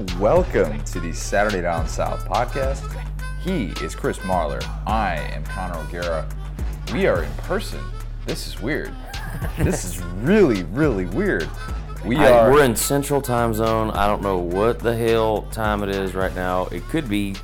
And 0.00 0.10
welcome 0.18 0.82
to 0.84 0.98
the 0.98 1.12
Saturday 1.12 1.60
Down 1.60 1.86
South 1.86 2.26
podcast. 2.26 2.80
He 3.42 3.66
is 3.84 3.94
Chris 3.94 4.16
Marler. 4.20 4.66
I 4.86 5.16
am 5.16 5.44
Connor 5.44 5.76
O'Gara. 5.76 6.26
We 6.94 7.06
are 7.06 7.22
in 7.22 7.30
person. 7.34 7.84
This 8.24 8.48
is 8.48 8.58
weird. 8.62 8.94
this 9.58 9.84
is 9.84 10.00
really, 10.22 10.62
really 10.62 11.04
weird. 11.04 11.50
We 12.02 12.16
I- 12.16 12.32
are. 12.32 12.50
we're 12.50 12.64
in 12.64 12.76
Central 12.76 13.20
Time 13.20 13.52
Zone. 13.52 13.90
I 13.90 14.06
don't 14.06 14.22
know 14.22 14.38
what 14.38 14.78
the 14.78 14.96
hell 14.96 15.42
time 15.52 15.82
it 15.82 15.90
is 15.90 16.14
right 16.14 16.34
now. 16.34 16.64
It 16.68 16.82
could 16.84 17.06
be. 17.06 17.36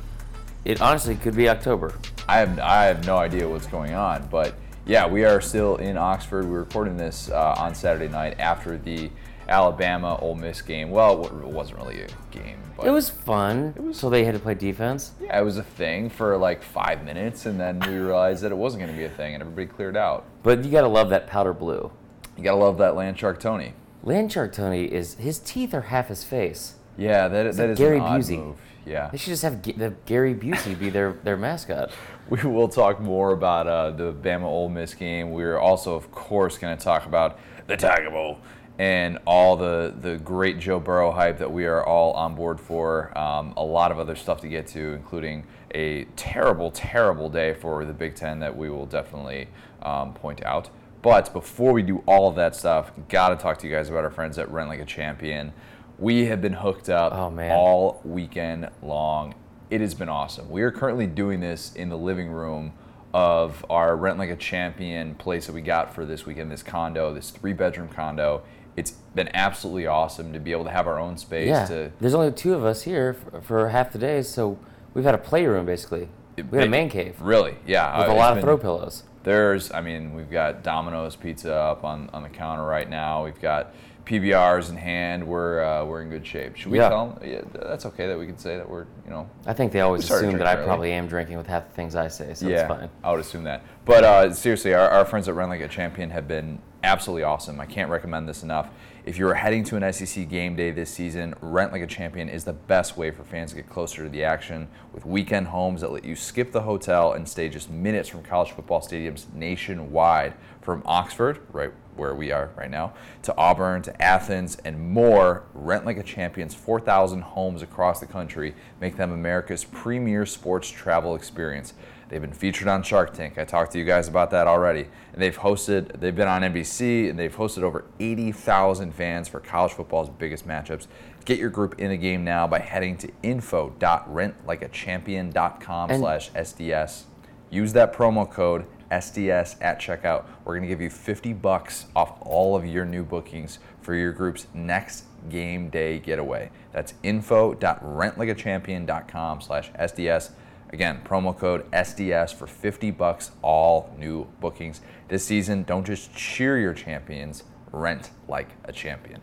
It 0.65 0.81
honestly 0.81 1.13
could 1.13 1.35
be 1.35 1.47
October. 1.49 1.93
I 2.27 2.39
have 2.39 2.57
I 2.57 2.85
have 2.85 3.05
no 3.05 3.17
idea 3.17 3.47
what's 3.47 3.67
going 3.67 3.93
on, 3.93 4.29
but 4.31 4.55
yeah, 4.87 5.05
we 5.05 5.25
are 5.25 5.41
still 5.41 5.75
in 5.75 5.95
Oxford. 5.95 6.49
We're 6.49 6.61
recording 6.61 6.97
this 6.97 7.29
uh, 7.29 7.53
on 7.55 7.75
Saturday 7.75 8.07
night 8.11 8.39
after 8.39 8.79
the 8.79 9.11
Alabama 9.49 10.17
Ole 10.21 10.35
Miss 10.35 10.61
game. 10.61 10.89
Well, 10.89 11.25
it 11.25 11.33
wasn't 11.33 11.79
really 11.79 12.01
a 12.01 12.07
game, 12.31 12.59
but 12.75 12.85
It 12.85 12.91
was 12.91 13.09
fun. 13.09 13.93
so 13.93 14.09
they 14.09 14.23
had 14.25 14.33
to 14.33 14.39
play 14.39 14.53
defense. 14.55 15.11
yeah, 15.21 15.39
it 15.39 15.43
was 15.43 15.57
a 15.57 15.63
thing 15.63 16.09
for 16.09 16.37
like 16.37 16.61
five 16.63 17.03
minutes, 17.03 17.45
and 17.45 17.59
then 17.59 17.79
we 17.79 17.95
realized 17.97 18.43
that 18.43 18.51
it 18.51 18.57
wasn't 18.57 18.83
going 18.83 18.91
to 18.93 18.97
be 18.97 19.05
a 19.05 19.09
thing, 19.09 19.33
and 19.33 19.41
everybody 19.41 19.67
cleared 19.67 19.95
out. 19.97 20.25
But 20.43 20.63
you 20.65 20.71
gotta 20.71 20.87
love 20.87 21.09
that 21.09 21.27
powder 21.27 21.53
blue. 21.53 21.91
You 22.37 22.43
gotta 22.43 22.57
love 22.57 22.77
that 22.79 22.93
Landshark 22.93 23.39
Tony. 23.39 23.73
Landshark 24.05 24.53
Tony 24.53 24.85
is 24.85 25.15
his 25.15 25.39
teeth 25.39 25.73
are 25.73 25.81
half 25.81 26.07
his 26.09 26.23
face. 26.23 26.75
Yeah, 26.97 27.27
that, 27.27 27.55
that 27.55 27.69
is 27.71 27.77
Gary 27.77 27.97
an 27.97 28.03
odd 28.03 28.21
Busey. 28.21 28.37
move. 28.37 28.57
Yeah, 28.85 29.09
They 29.11 29.17
should 29.17 29.31
just 29.31 29.43
have 29.43 29.61
G- 29.61 29.73
the 29.73 29.93
Gary 30.05 30.33
Busey 30.33 30.77
be 30.79 30.89
their 30.89 31.13
their 31.23 31.35
mascot. 31.35 31.91
we 32.29 32.41
will 32.43 32.69
talk 32.69 33.01
more 33.01 33.31
about 33.33 33.67
uh, 33.67 33.91
the 33.91 34.13
Bama 34.13 34.43
Ole 34.45 34.69
Miss 34.69 34.93
game. 34.93 35.31
We're 35.31 35.57
also, 35.57 35.93
of 35.95 36.09
course, 36.11 36.57
going 36.57 36.77
to 36.77 36.81
talk 36.83 37.05
about 37.05 37.37
the 37.67 37.75
Tiger 37.75 38.09
Bowl 38.09 38.39
and 38.79 39.17
all 39.25 39.57
the 39.57 39.93
the 40.01 40.17
great 40.17 40.59
Joe 40.59 40.79
Burrow 40.79 41.11
hype 41.11 41.39
that 41.39 41.51
we 41.51 41.65
are 41.65 41.83
all 41.83 42.13
on 42.13 42.35
board 42.35 42.59
for. 42.59 43.17
Um, 43.17 43.53
a 43.57 43.63
lot 43.63 43.91
of 43.91 43.99
other 43.99 44.15
stuff 44.15 44.41
to 44.41 44.47
get 44.47 44.67
to, 44.67 44.93
including 44.93 45.45
a 45.73 46.05
terrible, 46.15 46.71
terrible 46.71 47.29
day 47.29 47.53
for 47.53 47.85
the 47.85 47.93
Big 47.93 48.15
Ten 48.15 48.39
that 48.39 48.55
we 48.55 48.69
will 48.69 48.85
definitely 48.85 49.47
um, 49.81 50.13
point 50.13 50.43
out. 50.45 50.69
But 51.01 51.31
before 51.33 51.73
we 51.73 51.83
do 51.83 52.03
all 52.05 52.27
of 52.27 52.35
that 52.35 52.55
stuff, 52.55 52.91
got 53.09 53.29
to 53.29 53.35
talk 53.35 53.57
to 53.59 53.67
you 53.67 53.73
guys 53.73 53.89
about 53.89 54.03
our 54.03 54.09
friends 54.11 54.37
at 54.37 54.49
Rent 54.51 54.69
Like 54.69 54.79
a 54.79 54.85
Champion. 54.85 55.53
We 55.99 56.25
have 56.25 56.41
been 56.41 56.53
hooked 56.53 56.89
up 56.89 57.13
Oh, 57.13 57.49
all 57.49 58.01
weekend 58.03 58.69
long. 58.81 59.33
It 59.69 59.81
has 59.81 59.93
been 59.93 60.09
awesome. 60.09 60.49
We 60.49 60.61
are 60.61 60.71
currently 60.71 61.07
doing 61.07 61.39
this 61.39 61.73
in 61.73 61.89
the 61.89 61.97
living 61.97 62.29
room 62.29 62.73
of 63.13 63.65
our 63.69 63.95
Rent 63.95 64.17
Like 64.17 64.29
a 64.29 64.35
Champion 64.35 65.15
place 65.15 65.47
that 65.47 65.53
we 65.53 65.61
got 65.61 65.93
for 65.93 66.05
this 66.05 66.25
weekend, 66.25 66.51
this 66.51 66.63
condo, 66.63 67.13
this 67.13 67.31
three 67.31 67.53
bedroom 67.53 67.89
condo. 67.89 68.43
It's 68.77 68.91
been 69.15 69.29
absolutely 69.33 69.87
awesome 69.87 70.31
to 70.33 70.39
be 70.39 70.51
able 70.51 70.63
to 70.65 70.69
have 70.69 70.85
our 70.87 70.99
own 70.99 71.17
space 71.17 71.47
Yeah. 71.49 71.65
to 71.65 71.91
There's 71.99 72.13
only 72.13 72.31
two 72.31 72.53
of 72.53 72.63
us 72.63 72.83
here 72.83 73.15
for, 73.15 73.41
for 73.41 73.69
half 73.69 73.91
the 73.91 73.97
day, 73.97 74.21
so 74.21 74.59
we've 74.93 75.03
had 75.03 75.15
a 75.15 75.17
playroom 75.17 75.65
basically. 75.65 76.07
We 76.37 76.59
had 76.59 76.67
a 76.67 76.69
man 76.69 76.89
cave 76.89 77.19
Really, 77.19 77.55
yeah. 77.65 77.97
with 77.97 78.09
uh, 78.09 78.11
a 78.11 78.13
lot 78.13 78.29
of 78.33 78.35
been- 78.37 78.43
throw 78.45 78.57
pillows. 78.57 79.03
There's, 79.23 79.71
I 79.73 79.81
mean, 79.81 80.13
we've 80.13 80.29
got 80.31 80.63
Domino's 80.63 81.17
Pizza 81.17 81.53
up 81.53 81.83
on, 81.83 82.09
on 82.13 82.23
the 82.23 82.29
counter 82.29 82.63
right 82.63 82.89
now. 82.89 83.25
We've 83.25 83.41
got 83.41 83.73
PBRs 84.05 84.69
in 84.69 84.77
hand. 84.77 85.27
We're 85.27 85.61
uh, 85.61 85.83
we're 85.83 86.01
in 86.01 86.09
good 86.09 86.25
shape. 86.25 86.55
Should 86.55 86.71
we 86.71 86.77
Yeah. 86.77 86.87
tell 86.87 87.07
them? 87.09 87.29
Yeah, 87.29 87.41
that's 87.51 87.85
okay 87.87 88.07
that 88.07 88.17
we 88.17 88.25
can 88.25 88.37
say 88.37 88.55
that 88.55 88.69
we're, 88.69 88.85
you 89.03 89.09
know, 89.11 89.27
I 89.45 89.51
think 89.51 89.73
they 89.73 89.81
always 89.81 90.09
assume 90.09 90.37
that 90.37 90.47
I 90.47 90.55
early. 90.55 90.65
probably 90.65 90.91
am 90.93 91.07
drinking 91.07 91.35
with 91.37 91.47
half 91.47 91.67
the 91.67 91.73
things 91.73 91.93
I 91.93 92.07
say, 92.07 92.35
so 92.35 92.47
yeah, 92.47 92.59
it's 92.59 92.67
fine. 92.69 92.89
I 93.03 93.11
would 93.11 93.19
assume 93.19 93.43
that. 93.45 93.63
But 93.87 94.03
uh, 94.03 94.33
seriously, 94.33 94.73
our, 94.73 94.89
our 94.89 95.05
friends 95.05 95.29
at 95.29 95.35
Run 95.35 95.47
Like 95.47 95.61
a 95.61 95.67
Champion 95.69 96.09
have 96.09 96.27
been 96.27 96.59
absolutely 96.83 97.23
awesome. 97.23 97.61
I 97.61 97.65
can't 97.65 97.89
recommend 97.89 98.27
this 98.27 98.43
enough. 98.43 98.67
If 99.05 99.17
you're 99.17 99.35
heading 99.35 99.63
to 99.63 99.77
an 99.77 99.93
SEC 99.93 100.27
game 100.27 100.57
day 100.57 100.71
this 100.71 100.89
season, 100.89 101.33
Rent 101.39 101.71
Like 101.71 101.81
a 101.81 101.87
Champion 101.87 102.27
is 102.27 102.43
the 102.43 102.51
best 102.51 102.97
way 102.97 103.11
for 103.11 103.23
fans 103.23 103.51
to 103.51 103.55
get 103.55 103.69
closer 103.69 104.03
to 104.03 104.09
the 104.09 104.25
action 104.25 104.67
with 104.91 105.05
weekend 105.05 105.47
homes 105.47 105.79
that 105.79 105.93
let 105.93 106.03
you 106.03 106.17
skip 106.17 106.51
the 106.51 106.63
hotel 106.63 107.13
and 107.13 107.29
stay 107.29 107.47
just 107.47 107.69
minutes 107.69 108.09
from 108.09 108.23
college 108.23 108.51
football 108.51 108.81
stadiums 108.81 109.33
nationwide. 109.33 110.33
From 110.61 110.83
Oxford, 110.85 111.39
right 111.53 111.71
where 111.95 112.13
we 112.13 112.29
are 112.29 112.51
right 112.57 112.69
now, 112.69 112.93
to 113.23 113.35
Auburn, 113.37 113.81
to 113.83 114.01
Athens, 114.01 114.57
and 114.65 114.77
more, 114.91 115.43
Rent 115.53 115.85
Like 115.85 115.95
a 115.95 116.03
Champion's 116.03 116.53
4,000 116.53 117.21
homes 117.21 117.61
across 117.61 118.01
the 118.01 118.05
country 118.05 118.53
make 118.81 118.97
them 118.97 119.13
America's 119.13 119.63
premier 119.63 120.25
sports 120.25 120.69
travel 120.69 121.15
experience. 121.15 121.73
They've 122.09 122.21
been 122.21 122.33
featured 122.33 122.67
on 122.67 122.83
Shark 122.83 123.13
Tank. 123.13 123.37
I 123.37 123.43
talked 123.43 123.73
to 123.73 123.79
you 123.79 123.85
guys 123.85 124.07
about 124.07 124.31
that 124.31 124.47
already. 124.47 124.87
And 125.13 125.21
they've 125.21 125.37
hosted, 125.37 125.99
they've 125.99 126.15
been 126.15 126.27
on 126.27 126.41
NBC, 126.41 127.07
and 127.09 127.19
they've 127.19 127.35
hosted 127.35 127.63
over 127.63 127.85
80,000 127.99 128.93
fans 128.93 129.27
for 129.27 129.39
college 129.39 129.73
football's 129.73 130.09
biggest 130.09 130.47
matchups. 130.47 130.87
Get 131.25 131.39
your 131.39 131.49
group 131.49 131.79
in 131.79 131.89
the 131.89 131.97
game 131.97 132.23
now 132.23 132.45
by 132.47 132.59
heading 132.59 132.97
to 132.99 133.11
info.rentlikeachampion.com 133.23 135.97
slash 135.97 136.31
SDS. 136.31 137.03
Use 137.49 137.73
that 137.73 137.93
promo 137.93 138.29
code 138.29 138.65
SDS 138.91 139.55
at 139.61 139.79
checkout. 139.79 140.25
We're 140.45 140.53
going 140.53 140.63
to 140.63 140.69
give 140.69 140.81
you 140.81 140.89
50 140.89 141.33
bucks 141.33 141.85
off 141.95 142.17
all 142.21 142.55
of 142.55 142.65
your 142.65 142.85
new 142.85 143.03
bookings 143.03 143.59
for 143.81 143.93
your 143.93 144.13
group's 144.13 144.47
next 144.53 145.03
game 145.29 145.69
day 145.69 145.99
getaway. 145.99 146.49
That's 146.71 146.93
info.rentlikeachampion.com 147.03 149.41
slash 149.41 149.71
SDS. 149.73 150.31
Again, 150.69 151.01
promo 151.05 151.37
code 151.37 151.69
SDS 151.71 152.33
for 152.33 152.45
50 152.47 152.91
bucks 152.91 153.31
all 153.41 153.93
new 153.97 154.25
bookings. 154.41 154.81
This 155.07 155.23
season, 155.25 155.63
don't 155.63 155.85
just 155.85 156.13
cheer 156.13 156.57
your 156.59 156.73
champions, 156.73 157.43
rent 157.71 158.11
like 158.27 158.49
a 158.65 158.73
champion. 158.73 159.21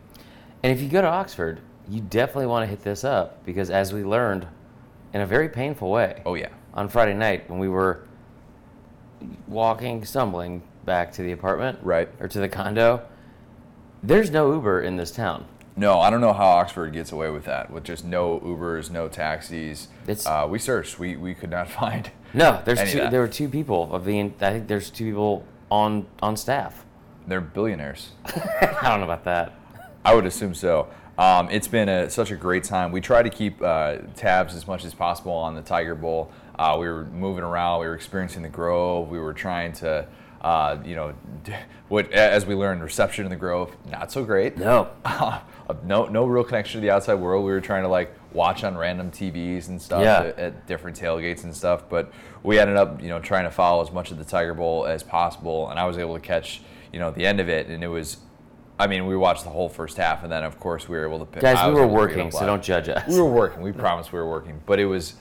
And 0.63 0.71
if 0.73 0.81
you 0.81 0.89
go 0.89 1.01
to 1.01 1.07
Oxford, 1.07 1.59
you 1.87 2.01
definitely 2.01 2.47
want 2.47 2.63
to 2.63 2.67
hit 2.69 2.83
this 2.83 3.03
up 3.03 3.45
because, 3.45 3.69
as 3.69 3.93
we 3.93 4.03
learned 4.03 4.47
in 5.13 5.21
a 5.21 5.25
very 5.27 5.47
painful 5.47 5.91
way 5.91 6.21
Oh 6.25 6.33
yeah. 6.33 6.49
on 6.73 6.89
Friday 6.89 7.13
night 7.13 7.47
when 7.49 7.59
we 7.59 7.69
were 7.69 8.07
walking, 9.47 10.03
stumbling 10.03 10.63
back 10.83 11.11
to 11.13 11.21
the 11.21 11.31
apartment, 11.31 11.77
Right. 11.83 12.09
or 12.19 12.27
to 12.27 12.39
the 12.39 12.49
condo, 12.49 13.01
there's 14.03 14.29
no 14.31 14.51
Uber 14.53 14.81
in 14.81 14.97
this 14.97 15.11
town. 15.11 15.45
No, 15.77 15.99
I 15.99 16.09
don't 16.09 16.21
know 16.21 16.31
how 16.33 16.45
Oxford 16.45 16.93
gets 16.93 17.11
away 17.11 17.29
with 17.29 17.45
that, 17.45 17.69
with 17.69 17.83
just 17.83 18.05
no 18.05 18.39
Ubers, 18.39 18.89
no 18.89 19.07
taxis. 19.09 19.89
It's- 20.03 20.25
uh, 20.25 20.47
we 20.49 20.57
searched, 20.57 20.99
we, 20.99 21.15
we 21.17 21.33
could 21.33 21.49
not 21.49 21.69
find. 21.81 22.09
No, 22.33 22.61
there's 22.65 22.91
two, 22.91 23.09
there 23.09 23.21
were 23.21 23.27
two 23.27 23.47
people 23.49 23.93
of 23.93 24.03
the. 24.05 24.19
I 24.21 24.29
think 24.51 24.67
there's 24.67 24.89
two 24.89 25.05
people 25.05 25.45
on 25.71 26.05
on 26.21 26.35
staff. 26.37 26.85
They're 27.27 27.39
billionaires. 27.41 28.09
I 28.25 28.79
don't 28.89 28.99
know 28.99 29.05
about 29.05 29.23
that. 29.23 29.53
I 30.03 30.13
would 30.13 30.25
assume 30.25 30.53
so. 30.53 30.87
Um, 31.17 31.49
it's 31.49 31.67
been 31.69 31.87
a, 31.87 32.09
such 32.09 32.31
a 32.31 32.35
great 32.35 32.65
time. 32.65 32.91
We 32.91 32.99
try 32.99 33.23
to 33.23 33.29
keep 33.29 33.61
uh, 33.61 33.97
tabs 34.17 34.53
as 34.53 34.67
much 34.67 34.83
as 34.83 34.93
possible 34.93 35.31
on 35.31 35.55
the 35.55 35.61
Tiger 35.61 35.95
Bowl. 35.95 36.29
Uh, 36.59 36.75
we 36.77 36.87
were 36.87 37.05
moving 37.05 37.43
around. 37.43 37.79
We 37.79 37.87
were 37.87 37.95
experiencing 37.95 38.41
the 38.43 38.49
Grove. 38.49 39.09
We 39.09 39.17
were 39.19 39.33
trying 39.33 39.71
to, 39.73 40.07
uh, 40.45 40.77
you 40.85 40.93
know, 40.93 41.11
what 41.87 42.11
as 42.11 42.45
we 42.45 42.53
learned, 42.53 42.83
reception 42.83 43.25
in 43.25 43.31
the 43.31 43.35
Grove 43.35 43.75
not 43.89 44.11
so 44.11 44.23
great. 44.23 44.55
No, 44.57 44.89
no, 45.83 46.05
no 46.05 46.25
real 46.27 46.43
connection 46.43 46.79
to 46.79 46.85
the 46.85 46.91
outside 46.91 47.15
world. 47.15 47.43
We 47.43 47.51
were 47.51 47.59
trying 47.61 47.81
to 47.81 47.89
like 47.89 48.13
watch 48.31 48.63
on 48.63 48.77
random 48.77 49.09
TVs 49.09 49.69
and 49.69 49.81
stuff 49.81 50.03
Yeah. 50.03 50.19
at, 50.19 50.37
at 50.37 50.67
different 50.67 50.99
tailgates 50.99 51.45
and 51.45 51.55
stuff. 51.55 51.89
But 51.89 52.13
we 52.43 52.59
ended 52.59 52.75
up, 52.77 53.01
you 53.01 53.09
know, 53.09 53.19
trying 53.19 53.45
to 53.45 53.49
follow 53.49 53.81
as 53.81 53.91
much 53.91 54.11
of 54.11 54.19
the 54.19 54.23
Tiger 54.23 54.53
Bowl 54.53 54.85
as 54.85 55.01
possible, 55.01 55.71
and 55.71 55.79
I 55.79 55.85
was 55.85 55.97
able 55.97 56.13
to 56.13 56.19
catch, 56.21 56.61
you 56.93 56.99
know, 56.99 57.09
the 57.09 57.25
end 57.25 57.39
of 57.39 57.49
it, 57.49 57.65
and 57.67 57.83
it 57.83 57.87
was. 57.87 58.17
I 58.77 58.85
mean, 58.85 59.07
we 59.07 59.15
watched 59.15 59.45
the 59.45 59.49
whole 59.49 59.69
first 59.69 59.97
half, 59.97 60.21
and 60.21 60.31
then 60.31 60.43
of 60.43 60.59
course 60.59 60.87
we 60.87 60.95
were 60.95 61.07
able 61.07 61.17
to. 61.19 61.25
pick 61.25 61.41
guys, 61.41 61.65
we 61.67 61.73
were 61.73 61.85
able 61.85 61.97
to 61.97 62.07
pick 62.07 62.17
it 62.17 62.17
working, 62.19 62.31
so 62.31 62.45
don't 62.45 62.61
judge 62.61 62.87
us. 62.89 63.07
We 63.07 63.19
were 63.19 63.25
working. 63.31 63.63
We 63.63 63.71
promised 63.71 64.13
we 64.13 64.19
were 64.19 64.29
working, 64.29 64.61
but 64.67 64.79
it 64.79 64.85
was 64.85 65.15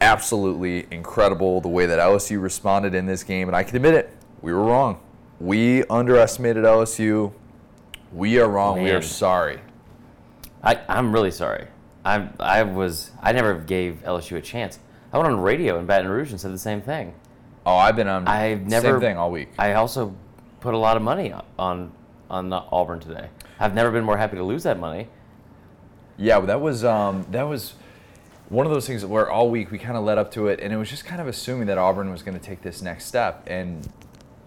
absolutely 0.00 0.86
incredible 0.92 1.60
the 1.60 1.68
way 1.68 1.86
that 1.86 1.98
LSU 1.98 2.40
responded 2.40 2.94
in 2.94 3.06
this 3.06 3.24
game, 3.24 3.48
and 3.48 3.56
I 3.56 3.64
can 3.64 3.74
admit 3.74 3.94
it, 3.94 4.14
we 4.44 4.52
were 4.52 4.62
wrong. 4.62 5.00
We 5.40 5.84
underestimated 5.84 6.64
LSU. 6.64 7.32
We 8.12 8.38
are 8.38 8.46
wrong. 8.46 8.82
We 8.82 8.90
are 8.90 9.00
sorry. 9.00 9.58
I, 10.62 10.80
I'm 10.86 11.14
really 11.14 11.30
sorry. 11.30 11.68
I 12.04 12.28
I 12.38 12.62
was 12.62 13.10
I 13.22 13.32
never 13.32 13.54
gave 13.54 14.02
LSU 14.04 14.36
a 14.36 14.42
chance. 14.42 14.78
I 15.14 15.18
went 15.18 15.32
on 15.32 15.40
radio 15.40 15.78
in 15.78 15.86
Baton 15.86 16.10
Rouge 16.10 16.30
and 16.30 16.38
said 16.38 16.52
the 16.52 16.58
same 16.58 16.82
thing. 16.82 17.14
Oh, 17.64 17.76
I've 17.76 17.96
been 17.96 18.06
on 18.06 18.28
I've 18.28 18.66
never 18.66 18.92
same 18.92 19.00
thing 19.00 19.16
all 19.16 19.30
week. 19.30 19.48
I 19.58 19.72
also 19.72 20.14
put 20.60 20.74
a 20.74 20.78
lot 20.78 20.98
of 20.98 21.02
money 21.02 21.32
on 21.58 21.92
on, 22.28 22.52
Auburn 22.52 23.00
today. 23.00 23.28
I've 23.58 23.74
never 23.74 23.90
been 23.90 24.04
more 24.04 24.18
happy 24.18 24.36
to 24.36 24.44
lose 24.44 24.64
that 24.64 24.78
money. 24.78 25.08
Yeah, 26.18 26.40
that 26.40 26.60
was 26.60 26.84
um, 26.84 27.26
that 27.30 27.44
was 27.44 27.74
one 28.50 28.66
of 28.66 28.72
those 28.72 28.86
things 28.86 29.06
where 29.06 29.30
all 29.30 29.50
week 29.50 29.70
we 29.70 29.78
kind 29.78 29.96
of 29.96 30.04
led 30.04 30.18
up 30.18 30.30
to 30.32 30.48
it, 30.48 30.60
and 30.60 30.70
it 30.70 30.76
was 30.76 30.90
just 30.90 31.06
kind 31.06 31.22
of 31.22 31.28
assuming 31.28 31.66
that 31.68 31.78
Auburn 31.78 32.10
was 32.10 32.22
going 32.22 32.38
to 32.38 32.44
take 32.44 32.60
this 32.60 32.82
next 32.82 33.06
step, 33.06 33.42
and 33.46 33.88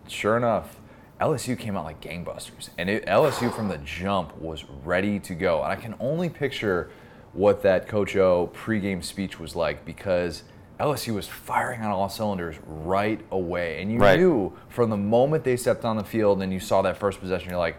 sure 0.09 0.37
enough, 0.37 0.79
LSU 1.19 1.57
came 1.57 1.75
out 1.75 1.85
like 1.85 1.99
gangbusters, 2.01 2.69
and 2.77 2.89
it, 2.89 3.05
LSU 3.05 3.53
from 3.53 3.67
the 3.69 3.77
jump 3.79 4.37
was 4.39 4.65
ready 4.83 5.19
to 5.21 5.33
go, 5.33 5.63
and 5.63 5.71
I 5.71 5.75
can 5.75 5.95
only 5.99 6.29
picture 6.29 6.89
what 7.33 7.63
that 7.63 7.87
Coach 7.87 8.15
O 8.15 8.51
pregame 8.55 9.03
speech 9.03 9.39
was 9.39 9.55
like 9.55 9.83
because 9.85 10.43
LSU 10.79 11.13
was 11.15 11.27
firing 11.27 11.81
on 11.81 11.91
all 11.91 12.09
cylinders 12.09 12.55
right 12.65 13.19
away, 13.31 13.81
and 13.81 13.91
you 13.91 13.99
Right. 13.99 14.19
knew 14.19 14.53
from 14.69 14.89
the 14.91 14.97
moment 14.97 15.43
they 15.43 15.57
stepped 15.57 15.85
on 15.85 15.97
the 15.97 16.03
field 16.03 16.41
and 16.41 16.53
you 16.53 16.59
saw 16.59 16.81
that 16.83 16.97
first 16.97 17.19
possession, 17.19 17.49
you're 17.49 17.59
like, 17.59 17.77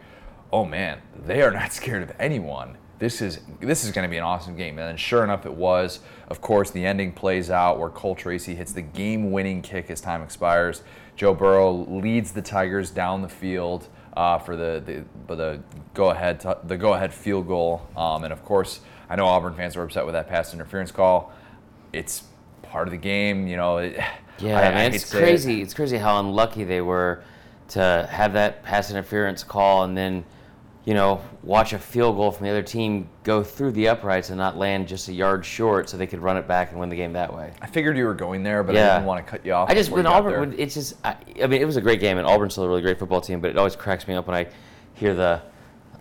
oh 0.53 0.65
man, 0.65 1.01
they 1.27 1.43
are 1.43 1.51
not 1.53 1.73
scared 1.81 2.03
of 2.03 2.13
anyone. 2.19 2.77
this 2.99 3.23
is 3.23 3.39
this 3.61 3.85
is 3.85 3.93
going 3.93 4.05
to 4.05 4.11
be 4.11 4.17
an 4.17 4.25
awesome 4.25 4.57
game. 4.57 4.77
And 4.77 4.89
then 4.89 4.97
sure 4.97 5.23
enough, 5.23 5.47
it 5.47 5.55
was. 5.55 6.01
Of 6.27 6.41
course, 6.41 6.73
the 6.73 6.85
ending 6.85 7.13
plays 7.13 7.49
out 7.49 7.79
where 7.79 7.91
Cole 7.91 8.17
Tracy 8.17 8.57
hits 8.57 8.73
the 8.73 8.83
game-winning 8.83 9.63
kick 9.63 9.89
as 9.89 10.01
time 10.01 10.21
expires. 10.23 10.83
Joe 11.19 11.35
Burrow 11.35 11.73
leads 11.73 12.31
the 12.31 12.41
Tigers 12.41 12.91
down 12.91 13.23
the 13.23 13.29
field 13.29 13.89
uh, 14.17 14.39
for 14.39 14.57
the 14.57 15.05
the, 15.27 15.35
the 15.35 15.61
go-ahead 15.93 16.39
t- 16.41 16.49
the 16.65 16.77
go-ahead 16.77 17.13
field 17.13 17.49
goal. 17.49 17.83
Um, 17.97 18.23
and 18.23 18.33
of 18.33 18.45
course, 18.45 18.81
I 19.11 19.17
know 19.17 19.27
Auburn 19.27 19.55
fans 19.55 19.75
were 19.77 19.83
upset 19.83 20.07
with 20.07 20.13
that 20.15 20.29
pass 20.29 20.55
interference 20.55 20.93
call. 20.93 21.33
It's 21.93 22.23
part 22.63 22.87
of 22.87 22.93
the 22.93 22.99
game, 22.99 23.49
you 23.49 23.57
know. 23.57 23.79
It, 23.79 23.99
Yeah, 24.41 24.57
I- 24.61 24.67
I 24.67 24.71
man, 24.71 24.93
hate 24.93 24.95
it's 25.03 25.07
say 25.11 25.19
it. 25.19 25.23
crazy. 25.23 25.61
It's 25.63 25.75
crazy 25.75 25.97
how 25.97 26.21
unlucky 26.21 26.63
they 26.63 26.81
were 26.81 27.25
to 27.71 28.09
have 28.09 28.35
that 28.35 28.63
pass 28.63 28.89
interference 28.89 29.43
call 29.43 29.83
and 29.83 29.97
then, 29.97 30.25
you 30.89 30.95
know, 30.95 31.21
watch 31.43 31.75
a 31.75 31.79
field 31.79 32.17
goal 32.17 32.31
from 32.31 32.47
the 32.47 32.51
other 32.51 32.63
team 32.63 33.11
go 33.23 33.43
through 33.43 33.73
the 33.73 33.89
uprights 33.89 34.31
and 34.31 34.39
not 34.39 34.57
land 34.57 34.89
just 34.89 35.07
a 35.09 35.13
yard 35.13 35.45
short, 35.45 35.87
so 35.87 35.99
they 35.99 36.07
could 36.07 36.21
run 36.21 36.39
it 36.39 36.49
back 36.49 36.71
and 36.71 36.81
win 36.81 36.89
the 36.89 36.97
game 36.97 37.13
that 37.13 37.31
way. 37.31 37.53
I 37.61 37.67
figured 37.67 37.99
you 37.99 38.07
were 38.07 38.15
going 38.15 38.43
there, 38.43 38.63
but 38.63 38.75
I 38.75 38.95
didn't 38.95 39.05
want 39.05 39.23
to 39.23 39.31
cut 39.31 39.45
you 39.45 39.53
off. 39.53 39.69
I 39.69 39.75
just 39.75 39.91
when 39.91 39.99
you 39.99 40.05
got 40.05 40.23
there. 40.23 40.39
Auburn, 40.39 40.51
would, 40.53 40.59
it's 40.59 40.73
just. 40.73 40.95
I, 41.05 41.15
I 41.43 41.47
mean, 41.47 41.61
it 41.61 41.67
was 41.67 41.77
a 41.77 41.83
great 41.83 42.01
game, 42.01 42.17
and 42.17 42.27
Auburn's 42.27 42.55
still 42.55 42.65
a 42.65 42.69
really 42.69 42.81
great 42.81 42.99
football 42.99 43.21
team. 43.21 43.39
But 43.39 43.51
it 43.51 43.59
always 43.59 43.77
cracks 43.77 44.09
me 44.09 44.15
up 44.15 44.27
when 44.27 44.35
I 44.35 44.47
hear 44.95 45.13
the 45.13 45.43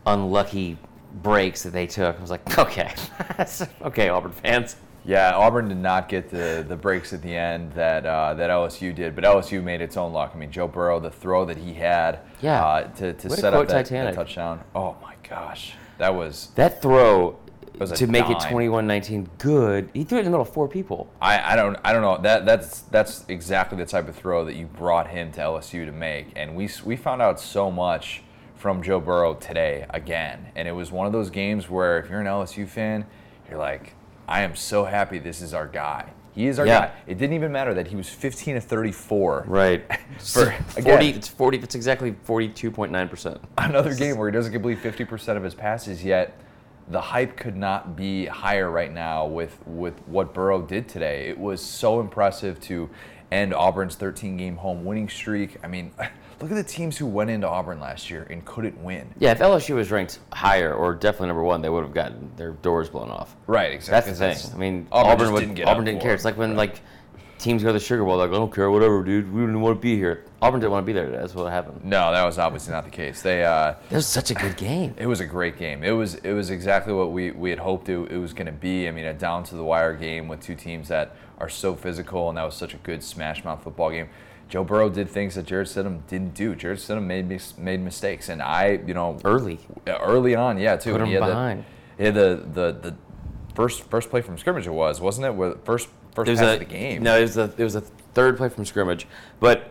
unlucky 0.06 0.78
breaks 1.16 1.64
that 1.64 1.72
they 1.72 1.86
took. 1.86 2.18
I 2.18 2.22
was 2.22 2.32
like, 2.32 2.58
okay, 2.58 2.94
okay, 3.82 4.08
Auburn 4.08 4.32
fans. 4.32 4.78
Yeah, 5.08 5.32
Auburn 5.36 5.70
did 5.70 5.78
not 5.78 6.10
get 6.10 6.30
the, 6.30 6.64
the 6.68 6.76
breaks 6.76 7.14
at 7.14 7.22
the 7.22 7.34
end 7.36 7.72
that 7.74 8.06
uh, 8.06 8.34
that 8.36 8.50
LSU 8.50 8.94
did, 8.94 9.16
but 9.16 9.24
LSU 9.24 9.64
made 9.64 9.82
its 9.82 9.96
own 9.98 10.12
luck. 10.12 10.34
I 10.36 10.38
mean, 10.38 10.52
Joe 10.52 10.68
Burrow, 10.68 11.00
the 11.00 11.10
throw 11.10 11.46
that 11.46 11.58
he 11.58 11.74
had 11.74 12.20
Yeah. 12.42 12.64
uh, 12.64 12.84
to, 12.96 13.14
to 13.14 13.30
set 13.30 13.54
up 13.54 13.68
that, 13.70 13.88
that 13.88 14.14
touchdown. 14.14 14.62
Oh 14.76 14.98
my 15.02 15.16
gosh, 15.28 15.74
that 15.98 16.14
was 16.14 16.50
That 16.56 16.82
throw 16.82 17.40
was 17.80 17.92
to 17.94 18.08
make 18.08 18.30
it 18.30 18.40
dime. 18.40 18.52
21-19 18.54 19.28
good. 19.38 19.90
He 19.94 20.04
threw 20.04 20.18
it 20.18 20.22
in 20.22 20.26
the 20.26 20.32
middle 20.32 20.42
of 20.42 20.50
four 20.52 20.68
people. 20.68 21.10
I, 21.22 21.54
I 21.54 21.56
don't 21.56 21.78
I 21.86 21.94
don't 21.94 22.02
know 22.02 22.18
that 22.24 22.46
that's 22.46 22.82
that's 22.82 23.24
exactly 23.30 23.78
the 23.78 23.86
type 23.86 24.10
of 24.10 24.16
throw 24.16 24.44
that 24.46 24.56
you 24.56 24.66
brought 24.66 25.08
him 25.08 25.32
to 25.34 25.40
LSU 25.42 25.86
to 25.86 25.92
make, 25.94 26.34
and 26.36 26.54
we 26.56 26.70
we 26.84 26.96
found 26.98 27.22
out 27.22 27.40
so 27.40 27.72
much 27.72 28.24
from 28.56 28.82
Joe 28.82 29.00
Burrow 29.00 29.36
today 29.36 29.86
again, 29.92 30.48
and 30.56 30.68
it 30.68 30.72
was 30.72 30.92
one 30.92 31.06
of 31.08 31.14
those 31.14 31.30
games 31.30 31.70
where 31.70 32.00
if 32.00 32.10
you're 32.10 32.20
an 32.20 32.26
LSU 32.26 32.68
fan, 32.68 33.06
you're 33.50 33.60
like, 33.60 33.94
I 34.28 34.42
am 34.44 34.56
so 34.56 34.86
happy 34.86 35.20
this 35.20 35.42
is 35.42 35.54
our 35.54 35.68
guy. 35.68 36.10
He 36.34 36.48
is 36.48 36.60
our 36.60 36.68
Yeah. 36.68 36.80
guy. 36.80 36.92
It 37.08 37.18
didn't 37.18 37.34
even 37.36 37.52
matter 37.52 37.74
that 37.74 37.88
he 37.88 37.96
was 37.96 38.10
15 38.10 38.56
to 38.56 38.62
34. 38.62 39.46
Right. 39.48 39.84
For- 40.20 40.52
40, 40.82 41.10
it's 41.10 41.28
40, 41.28 41.58
that's 41.58 41.74
exactly 41.76 42.12
42.9%. 42.28 43.40
Another 43.58 43.96
game 43.96 44.18
where 44.18 44.30
he 44.30 44.34
doesn't 44.34 44.52
complete 44.54 44.80
50% 44.84 45.38
of 45.38 45.44
his 45.44 45.56
passes, 45.56 46.04
yet 46.04 46.38
the 46.90 47.02
hype 47.02 47.36
could 47.38 47.56
not 47.56 47.96
be 47.96 48.26
higher 48.28 48.70
right 48.70 48.94
now 48.94 49.26
with, 49.26 49.58
with 49.66 50.00
what 50.08 50.34
Burrow 50.34 50.62
did 50.62 50.88
today. 50.88 51.28
It 51.28 51.40
was 51.40 51.62
so 51.62 52.00
impressive 52.00 52.60
to 52.62 52.90
end 53.32 53.54
Auburn's 53.54 53.96
13 53.96 54.38
game 54.38 54.58
home 54.58 54.86
winning 54.86 55.10
streak. 55.10 55.58
I 55.64 55.68
mean, 55.68 55.92
look 56.42 56.52
at 56.52 56.56
the 56.56 56.64
teams 56.64 56.98
who 56.98 57.06
went 57.06 57.30
into 57.30 57.48
Auburn 57.48 57.80
last 57.80 58.10
year 58.10 58.28
and 58.30 58.44
couldn't 58.46 58.82
win. 58.84 59.14
Yeah, 59.20 59.32
if 59.32 59.40
LSU 59.40 59.76
was 59.76 59.92
ranked 59.92 60.20
higher 60.32 60.74
or 60.74 60.94
definitely 60.94 61.28
number 61.28 61.44
one, 61.44 61.62
they 61.62 61.70
would 61.70 61.84
have 61.84 61.94
gotten 61.94 62.32
their 62.38 62.52
doors 62.52 62.90
blown 62.90 63.10
off. 63.10 63.36
Right, 63.48 63.72
exactly. 63.74 64.14
That's 64.14 64.44
the 64.44 64.48
thing. 64.50 64.56
I 64.56 64.60
mean, 64.60 64.88
Auburn 64.92 65.12
Auburn, 65.12 65.34
would, 65.34 65.56
didn't 65.56 65.68
Auburn 65.68 65.86
didn't 65.86 66.02
care. 66.02 66.14
It's 66.14 66.26
like 66.26 66.38
when 66.38 66.50
Right. 66.52 66.70
like 66.70 66.82
teams 67.40 67.62
go 67.62 67.70
to 67.70 67.74
the 67.74 67.80
Sugar 67.80 68.04
Bowl, 68.04 68.18
like 68.18 68.30
I 68.30 68.34
don't 68.34 68.54
care, 68.54 68.70
whatever, 68.72 69.04
dude. 69.04 69.32
We 69.32 69.42
didn't 69.42 69.62
want 69.62 69.78
to 69.78 69.82
be 69.82 69.96
here. 69.96 70.24
Auburn 70.42 70.60
didn't 70.60 70.72
want 70.72 70.84
to 70.84 70.88
be 70.88 70.94
there 70.94 71.06
today. 71.06 71.18
That's 71.18 71.34
what 71.36 71.52
happened. 71.52 71.84
No, 71.84 72.12
that 72.12 72.24
was 72.24 72.38
obviously 72.38 72.74
not 72.74 72.84
the 72.86 72.92
case. 72.92 73.22
They 73.22 73.44
uh, 73.44 73.74
That 73.90 73.96
was 73.96 74.08
such 74.08 74.32
a 74.32 74.34
good 74.36 74.58
game. 74.58 74.94
It 74.98 75.08
was 75.08 75.20
a 75.20 75.26
great 75.26 75.58
game. 75.58 75.84
It 75.84 75.92
was 75.92 76.16
it 76.16 76.34
was 76.34 76.50
exactly 76.50 76.94
what 76.94 77.12
we, 77.12 77.32
we 77.32 77.50
had 77.50 77.60
hoped 77.60 77.90
it, 77.90 77.98
it 78.12 78.18
was 78.18 78.34
going 78.34 78.46
to 78.48 78.52
be. 78.52 78.88
I 78.88 78.92
mean, 78.92 79.06
a 79.06 79.14
down 79.14 79.44
to 79.46 79.56
the 79.56 79.64
wire 79.64 79.94
game 79.94 80.28
with 80.28 80.42
two 80.42 80.56
teams 80.56 80.88
that 80.90 81.16
are 81.40 81.50
so 81.50 81.76
physical, 81.76 82.30
and 82.30 82.38
that 82.38 82.44
was 82.44 82.56
such 82.56 82.74
a 82.74 82.78
good 82.78 83.04
smash 83.04 83.44
mouth 83.44 83.64
football 83.64 83.92
game. 83.92 84.10
Joe 84.50 84.64
Burrow 84.64 84.90
did 84.90 85.10
things 85.10 85.36
that 85.36 85.46
Jarrett 85.46 85.68
Stidham 85.68 86.06
didn't 86.08 86.34
do. 86.34 86.56
Jarrett 86.56 86.80
Stidham 86.80 87.04
made 87.06 87.28
mis- 87.28 87.58
made 87.58 87.82
mistakes, 87.82 88.30
and 88.30 88.42
I, 88.42 88.80
you 88.86 88.94
know, 88.94 89.18
Early. 89.26 89.60
early 89.88 90.36
on, 90.36 90.58
yeah, 90.58 90.76
too. 90.78 90.92
Put 90.94 91.02
And 91.02 91.04
him 91.04 91.08
he 91.10 91.14
had 91.16 91.24
the- 91.24 91.28
behind. 91.28 91.66
he 91.98 92.04
had 92.06 92.16
the, 92.16 92.44
the 92.54 92.72
the 92.92 92.96
first 93.56 93.84
first 93.90 94.10
play 94.10 94.22
from 94.22 94.38
scrimmage. 94.38 94.66
It 94.68 94.72
was 94.72 95.02
wasn't 95.02 95.28
it? 95.28 95.36
Where- 95.36 95.56
First 95.66 95.90
first 96.16 96.30
It 96.32 96.38
pass 96.38 96.46
a 96.46 96.54
of 96.54 96.60
the 96.60 96.66
game. 96.66 97.04
No, 97.04 97.18
it 97.18 97.22
was 97.24 97.36
the 97.36 97.54
it 97.58 97.64
was 97.64 97.76
a 97.76 97.82
third 97.82 98.38
play 98.38 98.50
from 98.50 98.66
scrimmage, 98.66 99.06
but 99.40 99.70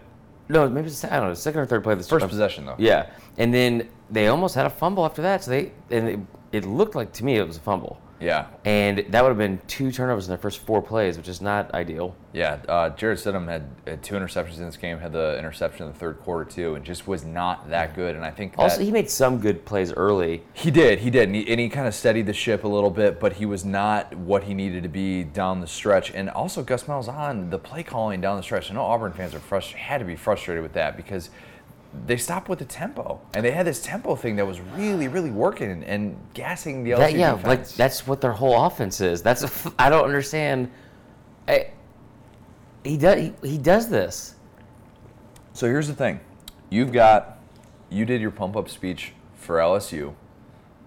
no, 0.49 0.69
maybe 0.69 0.87
it's, 0.87 1.02
I 1.05 1.17
don't 1.19 1.28
know, 1.28 1.34
second 1.34 1.61
or 1.61 1.67
third 1.67 1.82
play. 1.82 1.94
Of 1.94 1.99
the 2.00 2.05
first 2.08 2.23
um, 2.23 2.28
possession 2.28 2.67
though. 2.67 2.76
Yeah, 2.78 3.11
and 3.38 3.52
then 3.52 3.88
they 4.11 4.28
almost 4.28 4.55
had 4.55 4.67
a 4.67 4.70
fumble 4.70 5.05
after 5.05 5.23
that. 5.23 5.43
So 5.44 5.50
they 5.52 5.73
and 5.90 6.08
it, 6.08 6.20
it 6.52 6.64
looked 6.67 6.94
like 6.94 7.12
to 7.14 7.25
me 7.25 7.37
it 7.37 7.46
was 7.46 7.56
a 7.56 7.61
fumble, 7.61 7.99
Yeah. 8.21 8.47
and 8.65 9.05
that 9.11 9.23
would 9.23 9.29
have 9.29 9.39
been 9.39 9.61
two 9.67 9.93
turnovers 9.93 10.27
in 10.27 10.31
their 10.31 10.39
first 10.39 10.61
four 10.61 10.81
plays, 10.83 11.17
which 11.17 11.29
is 11.29 11.41
not 11.41 11.73
ideal. 11.75 12.17
Yeah, 12.33 12.59
uh, 12.69 12.91
Jarrett 12.91 13.19
Stidham 13.19 13.47
had, 13.49 13.69
had 13.87 14.03
two 14.03 14.15
interceptions 14.15 14.59
in 14.59 14.67
this 14.67 14.77
game. 14.77 14.99
Had 14.99 15.13
the 15.13 15.39
interception 15.39 15.87
in 15.87 15.93
the 15.93 15.99
third 15.99 16.21
quarter 16.21 16.45
too, 16.51 16.75
and 16.75 16.85
just 16.85 17.07
was 17.07 17.25
not 17.25 17.71
that 17.71 17.95
good. 17.95 18.15
And 18.15 18.25
I 18.25 18.31
think 18.31 18.53
that, 18.53 18.61
Also, 18.61 18.83
he 18.83 18.91
made 18.91 19.09
some 19.09 19.39
good 19.39 19.65
plays 19.65 19.93
early. 19.93 20.43
He 20.53 20.71
did, 20.71 20.99
he 20.99 21.11
did, 21.11 21.29
and 21.29 21.35
he, 21.35 21.51
and 21.51 21.59
he 21.59 21.69
kind 21.69 21.87
of 21.87 21.95
steadied 21.95 22.27
the 22.27 22.35
ship 22.35 22.65
a 22.65 22.69
little 22.69 22.91
bit, 22.91 23.21
but 23.21 23.35
he 23.35 23.47
was 23.47 23.65
not 23.65 24.15
what 24.17 24.45
he 24.45 24.55
needed 24.55 24.83
to 24.83 24.89
be 24.89 25.25
down 25.25 25.61
the 25.61 25.67
stretch. 25.67 26.11
And 26.12 26.29
also, 26.29 26.62
Gus 26.62 26.85
Malzahn, 26.85 27.51
the 27.51 27.59
play 27.59 27.83
calling 27.83 28.21
down 28.21 28.37
the 28.37 28.43
stretch. 28.43 28.71
I 28.71 28.75
know 28.75 28.83
Auburn 28.83 29.12
fans 29.12 29.35
are 29.35 29.39
frustrated, 29.41 29.81
had 29.81 29.99
to 29.99 30.05
be 30.05 30.17
frustrated 30.17 30.62
with 30.62 30.75
that 30.75 30.97
because 30.97 31.31
they 32.06 32.17
stopped 32.17 32.49
with 32.49 32.59
the 32.59 32.65
tempo, 32.65 33.21
and 33.35 33.44
they 33.44 33.50
had 33.50 33.67
this 33.67 33.83
tempo 33.83 34.17
thing 34.17 34.37
that 34.37 34.47
was 34.47 34.61
really, 34.61 35.09
really 35.09 35.31
working 35.31 35.83
and, 35.85 36.17
gassing 36.35 36.85
the 36.85 36.91
LSU 36.93 36.99
That, 36.99 37.12
yeah, 37.15 37.31
defense. 37.37 37.47
like 37.47 37.69
that's 37.77 38.06
what 38.06 38.21
their 38.21 38.33
whole 38.33 38.67
offense 38.67 39.00
is. 39.00 39.23
That's 39.23 39.67
I 39.79 39.88
don't 39.88 40.05
understand. 40.05 40.71
I, 41.49 41.71
he 42.85 42.97
does 42.97 43.19
he, 43.21 43.33
he 43.43 43.59
does 43.59 43.88
this. 43.88 44.35
So 45.53 45.67
here's 45.67 45.88
the 45.88 45.94
thing. 45.94 46.21
You've 46.69 46.93
got, 46.93 47.38
you 47.88 48.05
did 48.05 48.21
your 48.21 48.31
pump 48.31 48.56
up 48.56 48.69
speech 48.69 49.12
for 49.37 49.56
LSU, 49.56 50.12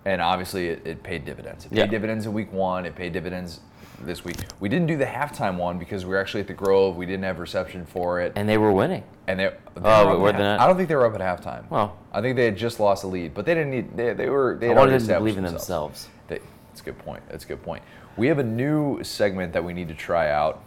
and 0.06 0.22
obviously 0.22 0.68
it, 0.70 0.86
it 0.86 1.01
paid 1.03 1.25
dividends. 1.25 1.65
It 1.65 1.70
paid 1.72 1.77
Yeah. 1.77 1.86
dividends 1.88 2.25
in 2.27 2.34
week 2.34 2.51
one, 2.53 2.86
it 2.86 2.96
paid 2.96 3.13
dividends 3.13 3.62
this 4.06 4.24
week. 4.25 4.38
We 4.60 4.70
didn't 4.70 4.88
do 4.88 4.98
the 4.98 5.06
halftime 5.06 5.58
one 5.58 5.77
because 5.77 6.06
we 6.06 6.12
were 6.12 6.20
actually 6.20 6.41
at 6.41 6.48
the 6.48 6.53
Grove. 6.53 6.96
We 6.96 7.06
didn't 7.06 7.24
have 7.24 7.39
reception 7.39 7.86
for 7.86 8.20
it. 8.22 8.34
And 8.36 8.48
they 8.48 8.58
were 8.58 8.72
winning. 8.72 9.03
And 9.27 9.39
they, 9.39 9.46
they 9.75 9.82
Oh, 9.84 10.08
were 10.08 10.20
were 10.20 10.32
they 10.32 10.38
half-? 10.39 10.62
I 10.62 10.68
don't 10.68 10.77
think 10.77 10.89
they 10.89 10.96
were 10.96 11.06
up 11.06 11.20
at 11.20 11.22
halftime. 11.22 11.70
Well. 11.70 11.98
I 12.12 12.22
think 12.22 12.36
they 12.36 12.46
had 12.46 12.58
just 12.58 12.79
lost 12.79 13.03
a 13.03 13.08
lead, 13.08 13.34
but 13.34 13.46
they 13.46 13.53
didn't 13.53 13.72
need, 13.72 13.96
they, 13.98 14.13
they 14.13 14.29
were, 14.29 14.58
they 14.60 14.68
I 14.68 14.70
had 14.70 14.77
wanted 14.77 15.00
them 15.01 15.08
to 15.08 15.13
believe 15.20 15.38
in 15.38 15.44
themselves. 15.44 16.08
They, 16.27 16.39
that's 16.70 16.82
a 16.82 16.84
good 16.84 16.98
point. 17.00 17.24
That's 17.29 17.46
a 17.46 17.48
good 17.48 17.62
point. 17.63 17.84
We 18.18 18.27
have 18.27 18.39
a 18.39 18.44
new 18.44 19.03
segment 19.03 19.53
that 19.53 19.63
we 19.63 19.74
need 19.74 19.88
to 19.89 19.94
try 19.96 20.29
out 20.32 20.63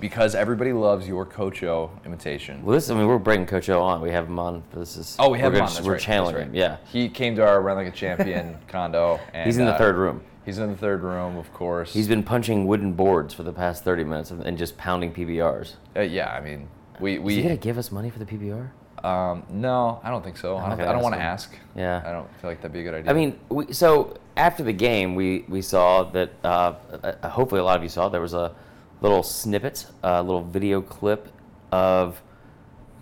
because 0.00 0.34
everybody 0.34 0.72
loves 0.72 1.06
your 1.06 1.24
Coach 1.24 1.62
O 1.62 1.88
imitation. 2.04 2.64
Well, 2.64 2.74
this 2.74 2.90
I 2.90 2.94
mean 2.94 3.06
we're 3.06 3.18
bringing 3.18 3.46
Coach 3.46 3.68
O 3.70 3.80
on. 3.80 4.00
We 4.00 4.10
have 4.10 4.26
him 4.26 4.38
on. 4.38 4.64
This 4.74 4.96
is 4.96 5.16
Oh, 5.20 5.30
we 5.30 5.38
have 5.38 5.54
him 5.54 5.62
on. 5.62 5.68
just- 5.68 5.82
we're 5.82 5.92
right, 5.92 6.00
channeling 6.00 6.34
that's 6.34 6.46
him. 6.48 6.54
Yeah, 6.56 6.76
He 6.90 7.08
came 7.08 7.36
to 7.36 7.46
our 7.46 7.62
Run 7.62 7.76
Like 7.76 7.86
a 7.86 7.92
Champion 7.92 8.56
condo. 8.68 9.20
And, 9.32 9.46
he's 9.46 9.58
in 9.58 9.64
the 9.64 9.72
uh, 9.74 9.78
third 9.78 9.94
room. 9.96 10.22
He's 10.44 10.58
in 10.58 10.70
the 10.70 10.76
third 10.76 11.02
room, 11.02 11.36
of 11.36 11.52
course. 11.52 11.92
He's 11.92 12.08
been 12.08 12.22
punching 12.22 12.66
wooden 12.66 12.92
boards 12.92 13.32
for 13.32 13.42
the 13.44 13.52
past 13.52 13.84
30 13.84 14.04
minutes 14.04 14.30
and 14.30 14.58
just 14.58 14.76
pounding 14.76 15.12
PBRs. 15.12 15.74
Uh, 15.96 16.00
yeah, 16.00 16.32
I 16.32 16.40
mean, 16.40 16.68
we 17.00 17.16
Is 17.18 17.36
he 17.36 17.42
gonna 17.42 17.56
give 17.56 17.78
us 17.78 17.92
money 17.92 18.10
for 18.10 18.18
the 18.18 18.26
PBR? 18.26 18.70
um 19.04 19.42
no, 19.50 20.00
I 20.04 20.10
don't 20.10 20.22
think 20.22 20.36
so. 20.36 20.56
I 20.56 20.68
don't, 20.68 20.80
I 20.80 20.92
don't 20.92 21.02
want 21.02 21.16
to 21.16 21.20
ask 21.20 21.50
ask. 21.50 21.60
Yeah. 21.74 22.02
I 22.06 22.12
don't 22.12 22.28
feel 22.40 22.50
like 22.50 22.58
that'd 22.58 22.72
be 22.72 22.80
a 22.80 22.84
good 22.84 22.94
idea. 22.94 23.10
I 23.10 23.14
mean, 23.14 23.38
we, 23.48 23.72
so 23.72 24.16
after 24.36 24.62
the 24.62 24.72
game, 24.72 25.14
we, 25.16 25.44
we 25.48 25.60
saw 25.60 26.04
that, 26.04 26.30
uh, 26.44 26.74
uh, 27.02 27.28
hopefully 27.28 27.60
a 27.60 27.64
lot 27.64 27.76
of 27.76 27.82
you 27.82 27.88
saw, 27.88 28.08
there 28.08 28.20
was 28.20 28.34
a 28.34 28.54
little 29.00 29.22
snippet, 29.24 29.86
a 30.04 30.22
little 30.22 30.44
video 30.44 30.80
clip 30.80 31.28
of 31.72 32.22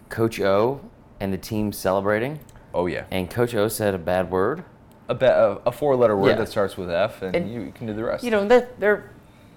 Coach 0.09 0.41
O 0.41 0.81
and 1.21 1.33
the 1.33 1.39
team 1.39 1.71
celebrating. 1.73 2.41
oh 2.73 2.87
yeah, 2.87 3.05
And 3.11 3.29
Coach 3.31 3.55
O 3.55 3.69
said 3.69 3.95
a 3.95 3.99
bad 3.99 4.31
word. 4.31 4.65
A, 5.11 5.15
be- 5.15 5.27
a, 5.27 5.59
a 5.67 5.73
four-letter 5.73 6.17
word 6.17 6.31
Yeah. 6.31 6.35
that 6.37 6.49
starts 6.49 6.77
with 6.77 6.91
F, 6.91 7.23
and, 7.23 7.35
And, 7.37 7.53
you 7.53 7.73
can 7.75 7.87
do 7.87 7.93
the 7.93 8.05
rest. 8.05 8.25
You 8.25 8.31
know, 8.31 8.47
they're, 8.47 8.69
they're 8.79 9.11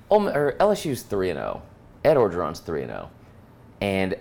or 0.10 0.55
LSU's 0.60 1.01
3 1.03 1.29
and 1.31 1.38
0. 1.38 1.62
Ed 2.03 2.17
Orgeron's 2.17 2.60
3 2.60 2.81
and 2.83 2.91
0. 2.91 3.10
And 3.81 4.15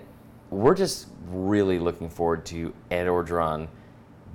we're 0.51 0.75
just 0.75 1.09
really 1.29 1.79
looking 1.79 2.09
forward 2.09 2.45
to 2.47 2.73
Ed 2.91 3.07
Orgeron 3.07 3.69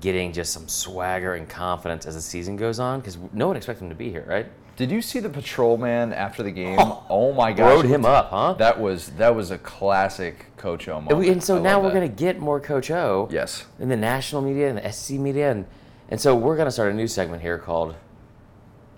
getting 0.01 0.31
just 0.33 0.53
some 0.53 0.67
swagger 0.67 1.33
and 1.35 1.47
confidence 1.49 2.05
as 2.05 2.15
the 2.15 2.21
season 2.21 2.55
goes 2.55 2.79
on 2.79 2.99
because 2.99 3.17
no 3.33 3.47
one 3.47 3.55
expected 3.57 3.83
him 3.85 3.89
to 3.89 3.95
be 3.95 4.11
here, 4.11 4.25
right? 4.27 4.45
Did 4.75 4.91
you 4.91 5.01
see 5.01 5.19
the 5.19 5.29
patrolman 5.29 6.13
after 6.13 6.43
the 6.43 6.51
game? 6.51 6.77
Oh, 6.79 7.03
oh 7.09 7.33
my 7.33 7.51
gosh, 7.51 7.71
Rode 7.71 7.85
him 7.85 8.05
up, 8.05 8.29
huh? 8.29 8.53
That 8.53 8.79
was 8.79 9.09
that 9.17 9.35
was 9.35 9.49
a 9.49 9.57
classic 9.57 10.55
Coach 10.57 10.87
O 10.87 10.97
And, 10.97 11.05
moment. 11.05 11.19
we, 11.19 11.29
and 11.31 11.43
so 11.43 11.57
I 11.57 11.61
now 11.61 11.81
we're 11.81 11.91
that. 11.93 12.01
to 12.01 12.07
get 12.09 12.39
more 12.39 12.59
Coach 12.59 12.91
O 12.91 13.27
yes, 13.31 13.65
in 13.79 13.89
the 13.89 13.97
national 13.97 14.43
media 14.43 14.69
and 14.69 14.77
the 14.77 14.91
SC 14.91 15.11
media. 15.13 15.49
And, 15.51 15.65
and 16.09 16.19
so 16.19 16.35
we're 16.35 16.55
going 16.55 16.67
to 16.67 16.71
start 16.71 16.91
a 16.91 16.95
new 16.95 17.07
segment 17.07 17.41
here 17.41 17.57
called 17.57 17.95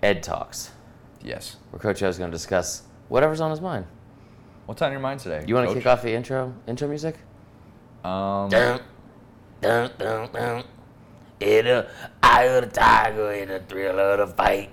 Ed 0.02 0.22
Talks, 0.22 0.70
yes. 1.22 1.56
where 1.70 1.80
Coach 1.80 2.02
O 2.02 2.08
is 2.08 2.18
going 2.18 2.30
to 2.30 2.36
discuss 2.36 2.82
whatever's 3.08 3.40
on 3.40 3.50
his 3.50 3.60
mind. 3.60 3.86
What's 4.66 4.82
on 4.82 4.92
your 4.92 5.00
mind 5.00 5.20
today? 5.20 5.44
You 5.46 5.54
want 5.56 5.68
to 5.68 5.74
kick 5.74 5.86
off 5.86 6.02
the 6.02 6.12
intro 6.12 6.54
intro 6.68 6.86
music? 6.86 7.16
Um, 8.04 8.48
Dun, 8.48 8.80
dun, 9.60 9.90
dun, 9.98 10.32
dun. 10.32 10.64
In 11.40 11.64
the 11.64 11.88
eye 12.22 12.44
of 12.44 12.64
the 12.64 12.70
tiger, 12.70 13.32
in 13.32 13.48
the 13.48 13.60
thrill 13.60 13.98
of 13.98 14.18
the 14.18 14.26
fight. 14.28 14.70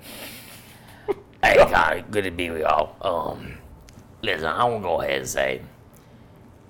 hey, 1.44 1.58
Connie, 1.58 2.03
good 2.12 2.25
to 2.25 2.32
be 2.32 2.50
with 2.51 2.62
y'all. 2.62 2.96
Um, 3.01 3.58
listen, 4.22 4.46
I 4.46 4.63
want 4.65 4.84
to 4.84 4.88
go 4.88 5.01
ahead 5.01 5.17
and 5.20 5.27
say, 5.27 5.62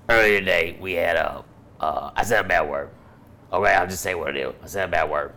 earlier 0.07 0.39
today 0.39 0.77
we 0.79 0.93
had 0.93 1.17
a, 1.17 1.43
uh, 1.79 2.12
I 2.15 2.24
said 2.24 2.45
a 2.45 2.47
bad 2.47 2.69
word. 2.69 2.89
Okay, 3.51 3.74
I'll 3.74 3.88
just 3.88 4.03
say 4.03 4.15
what 4.15 4.36
it 4.36 4.39
is. 4.39 4.53
I 4.63 4.67
said 4.67 4.89
a 4.89 4.91
bad 4.91 5.09
word, 5.09 5.33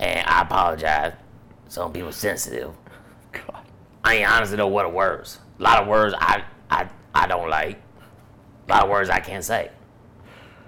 and 0.00 0.26
I 0.26 0.42
apologize. 0.42 1.12
Some 1.68 1.92
people 1.92 2.10
sensitive. 2.10 2.72
God. 3.30 3.64
I 4.02 4.16
ain't 4.16 4.28
honestly 4.28 4.56
know 4.56 4.66
what 4.66 4.86
are 4.86 4.90
words. 4.90 5.38
A 5.60 5.62
lot 5.62 5.80
of 5.80 5.86
words 5.86 6.14
I, 6.18 6.42
I, 6.70 6.88
I 7.14 7.26
don't 7.28 7.48
like. 7.48 7.80
A 8.66 8.72
lot 8.72 8.84
of 8.84 8.90
words 8.90 9.10
I 9.10 9.20
can't 9.20 9.44
say. 9.44 9.70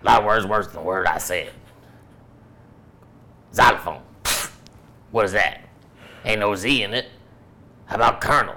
A 0.02 0.06
lot 0.06 0.20
of 0.20 0.26
words 0.26 0.46
worse 0.46 0.66
than 0.66 0.76
the 0.76 0.82
word 0.82 1.06
I 1.06 1.18
said. 1.18 1.52
Xylophone. 3.52 4.02
What 5.10 5.26
is 5.26 5.32
that? 5.32 5.60
Ain't 6.24 6.40
no 6.40 6.54
Z 6.56 6.82
in 6.82 6.94
it. 6.94 7.06
How 7.84 7.96
about 7.96 8.22
Colonel? 8.22 8.56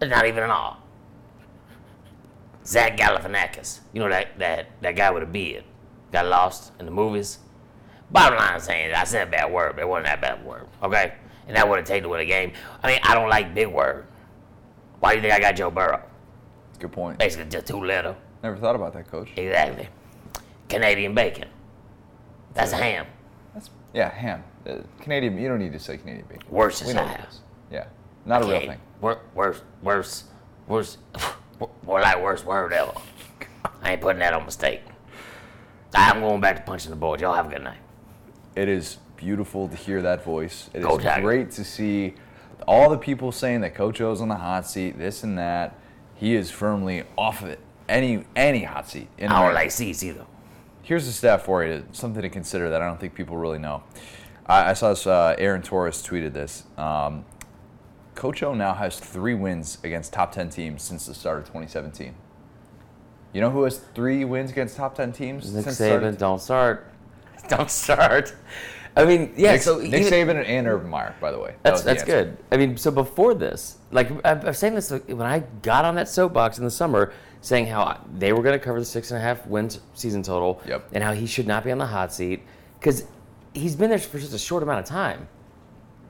It's 0.00 0.10
not 0.10 0.24
even 0.26 0.44
an 0.44 0.50
R. 0.50 0.78
Zach 2.64 2.96
Galifianakis. 2.96 3.80
You 3.92 4.00
know 4.00 4.08
that, 4.08 4.38
that, 4.38 4.68
that 4.80 4.96
guy 4.96 5.10
with 5.10 5.24
a 5.24 5.26
beard. 5.26 5.64
Got 6.10 6.24
lost 6.26 6.72
in 6.80 6.86
the 6.86 6.90
movies. 6.90 7.38
Bottom 8.10 8.38
line 8.38 8.60
saying 8.60 8.94
I 8.94 9.04
said 9.04 9.28
a 9.28 9.30
bad 9.30 9.52
word, 9.52 9.72
but 9.74 9.82
it 9.82 9.88
wasn't 9.88 10.06
that 10.06 10.20
bad 10.20 10.44
word. 10.44 10.66
Okay? 10.82 11.14
And 11.48 11.56
that 11.56 11.68
would 11.68 11.78
have 11.78 11.86
taken 11.86 12.06
away 12.06 12.20
the 12.24 12.30
game. 12.30 12.52
I 12.82 12.88
mean, 12.92 13.00
I 13.02 13.14
don't 13.14 13.28
like 13.28 13.54
big 13.54 13.68
word. 13.68 14.06
Why 15.00 15.10
do 15.10 15.16
you 15.16 15.22
think 15.22 15.34
I 15.34 15.40
got 15.40 15.56
Joe 15.56 15.70
Burrow? 15.70 16.02
Good 16.78 16.92
point. 16.92 17.18
Basically 17.18 17.48
just 17.48 17.66
two 17.66 17.82
letter. 17.84 18.16
Never 18.42 18.56
thought 18.56 18.76
about 18.76 18.92
that, 18.94 19.10
coach. 19.10 19.28
Exactly. 19.36 19.88
Canadian 20.68 21.14
bacon. 21.14 21.48
That's 22.54 22.72
a 22.72 22.76
ham. 22.76 23.06
That's 23.54 23.70
yeah, 23.94 24.10
ham. 24.10 24.44
Uh, 24.68 24.78
Canadian. 25.00 25.38
You 25.38 25.48
don't 25.48 25.58
need 25.58 25.72
to 25.72 25.78
say 25.78 25.96
Canadian 25.98 26.26
bacon. 26.28 26.46
Worse 26.50 26.82
We 26.82 26.88
is 26.88 26.94
know 26.94 27.02
I 27.02 27.04
what 27.04 27.14
it 27.14 27.20
have. 27.20 27.28
is. 27.28 27.40
Yeah, 27.70 27.86
not 28.24 28.42
a 28.42 28.46
real 28.46 28.60
thing. 28.60 28.80
wor- 29.00 29.20
Worse, 29.34 29.62
worse, 29.82 30.24
worse, 30.66 30.98
more 31.86 32.00
like 32.00 32.20
worst 32.22 32.44
word 32.44 32.72
ever. 32.72 32.92
I 33.82 33.92
ain't 33.92 34.00
putting 34.00 34.20
that 34.20 34.32
on 34.32 34.44
mistake. 34.44 34.82
I'm 35.94 36.20
going 36.20 36.40
back 36.40 36.56
to 36.56 36.62
punching 36.62 36.90
the 36.90 36.96
board. 36.96 37.20
Y'all 37.20 37.34
have 37.34 37.46
a 37.46 37.50
good 37.50 37.62
night. 37.62 37.78
It 38.56 38.68
is 38.68 38.98
beautiful 39.16 39.68
to 39.68 39.76
hear 39.76 40.02
that 40.02 40.24
voice. 40.24 40.70
It 40.74 40.78
is 40.78 40.84
Go 40.86 40.98
Tigers. 40.98 41.22
great 41.22 41.50
to 41.52 41.64
see 41.64 42.14
all 42.66 42.88
the 42.90 42.98
people 42.98 43.30
saying 43.32 43.60
that 43.60 43.74
Coach 43.74 44.00
O's 44.00 44.20
on 44.20 44.28
the 44.28 44.34
hot 44.36 44.66
seat, 44.66 44.98
this 44.98 45.22
and 45.22 45.38
that. 45.38 45.78
He 46.14 46.34
is 46.34 46.50
firmly 46.50 47.04
off 47.18 47.42
of 47.42 47.48
it. 47.48 47.60
Any 47.88 48.24
any 48.34 48.64
hot 48.64 48.88
seat. 48.88 49.08
In 49.18 49.30
I 49.30 49.44
don't 49.44 49.54
like 49.54 49.70
seats 49.70 50.02
either. 50.02 50.24
Here's 50.82 51.06
a 51.06 51.12
stat 51.12 51.42
for 51.44 51.64
you, 51.64 51.84
something 51.92 52.22
to 52.22 52.28
consider 52.30 52.70
that 52.70 52.80
I 52.80 52.86
don't 52.86 52.98
think 52.98 53.14
people 53.14 53.36
really 53.36 53.58
know. 53.58 53.82
I, 54.46 54.70
I 54.70 54.72
saw 54.72 54.90
this. 54.90 55.06
Uh, 55.06 55.34
Aaron 55.38 55.60
Torres 55.62 56.02
tweeted 56.02 56.32
this. 56.32 56.64
Um, 56.78 57.24
Coach 58.14 58.42
O 58.42 58.54
now 58.54 58.72
has 58.72 58.98
three 58.98 59.34
wins 59.34 59.78
against 59.84 60.12
top 60.14 60.32
ten 60.32 60.48
teams 60.48 60.82
since 60.82 61.04
the 61.06 61.12
start 61.14 61.38
of 61.38 61.44
2017. 61.44 62.14
You 63.34 63.40
know 63.42 63.50
who 63.50 63.64
has 63.64 63.78
three 63.94 64.24
wins 64.24 64.50
against 64.50 64.76
top 64.76 64.94
ten 64.94 65.12
teams 65.12 65.52
Nick 65.52 65.64
since 65.64 65.76
the 65.78 65.84
start 65.86 66.02
of- 66.02 66.14
Saban, 66.14 66.18
don't 66.18 66.40
start. 66.40 66.90
Don't 67.56 67.70
start. 67.70 68.34
I 68.96 69.04
mean, 69.04 69.34
yeah. 69.36 69.52
Nick, 69.52 69.62
so 69.62 69.78
Nick 69.78 69.92
even- 70.06 70.12
Saban 70.12 70.44
and 70.46 70.66
Urban 70.66 70.88
Meyer, 70.88 71.14
by 71.20 71.30
the 71.30 71.38
way. 71.38 71.54
That 71.62 71.70
That's 71.72 71.82
that's 71.82 72.02
good. 72.04 72.38
I 72.50 72.56
mean, 72.56 72.76
so 72.78 72.90
before 72.90 73.34
this, 73.34 73.78
like 73.90 74.10
I've, 74.24 74.46
I've 74.46 74.56
saying 74.56 74.74
this 74.74 74.90
like, 74.90 75.06
when 75.08 75.22
I 75.22 75.40
got 75.62 75.84
on 75.84 75.94
that 75.96 76.08
soapbox 76.08 76.56
in 76.58 76.64
the 76.64 76.70
summer, 76.70 77.12
saying 77.42 77.66
how 77.66 78.00
they 78.16 78.32
were 78.32 78.42
going 78.42 78.58
to 78.58 78.64
cover 78.64 78.78
the 78.80 78.86
six 78.86 79.10
and 79.10 79.18
a 79.18 79.20
half 79.20 79.46
wins 79.46 79.80
season 79.94 80.22
total, 80.22 80.62
Yep. 80.66 80.88
and 80.92 81.04
how 81.04 81.12
he 81.12 81.26
should 81.26 81.46
not 81.46 81.62
be 81.62 81.70
on 81.72 81.78
the 81.78 81.86
hot 81.86 82.12
seat 82.12 82.42
because 82.80 83.04
he's 83.52 83.76
been 83.76 83.90
there 83.90 83.98
for 83.98 84.18
just 84.18 84.32
a 84.32 84.38
short 84.38 84.62
amount 84.62 84.80
of 84.80 84.86
time. 84.86 85.28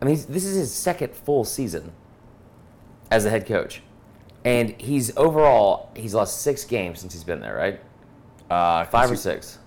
I 0.00 0.04
mean, 0.04 0.14
he's, 0.14 0.26
this 0.26 0.44
is 0.44 0.54
his 0.56 0.72
second 0.72 1.12
full 1.14 1.44
season 1.44 1.90
as 3.10 3.24
a 3.24 3.30
head 3.30 3.46
coach, 3.46 3.82
and 4.44 4.70
he's 4.80 5.16
overall 5.16 5.90
he's 5.96 6.14
lost 6.14 6.40
six 6.42 6.64
games 6.64 7.00
since 7.00 7.12
he's 7.12 7.24
been 7.24 7.40
there, 7.40 7.56
right? 7.56 7.80
Uh, 8.48 8.84
Five 8.84 9.10
or 9.10 9.16
six. 9.16 9.58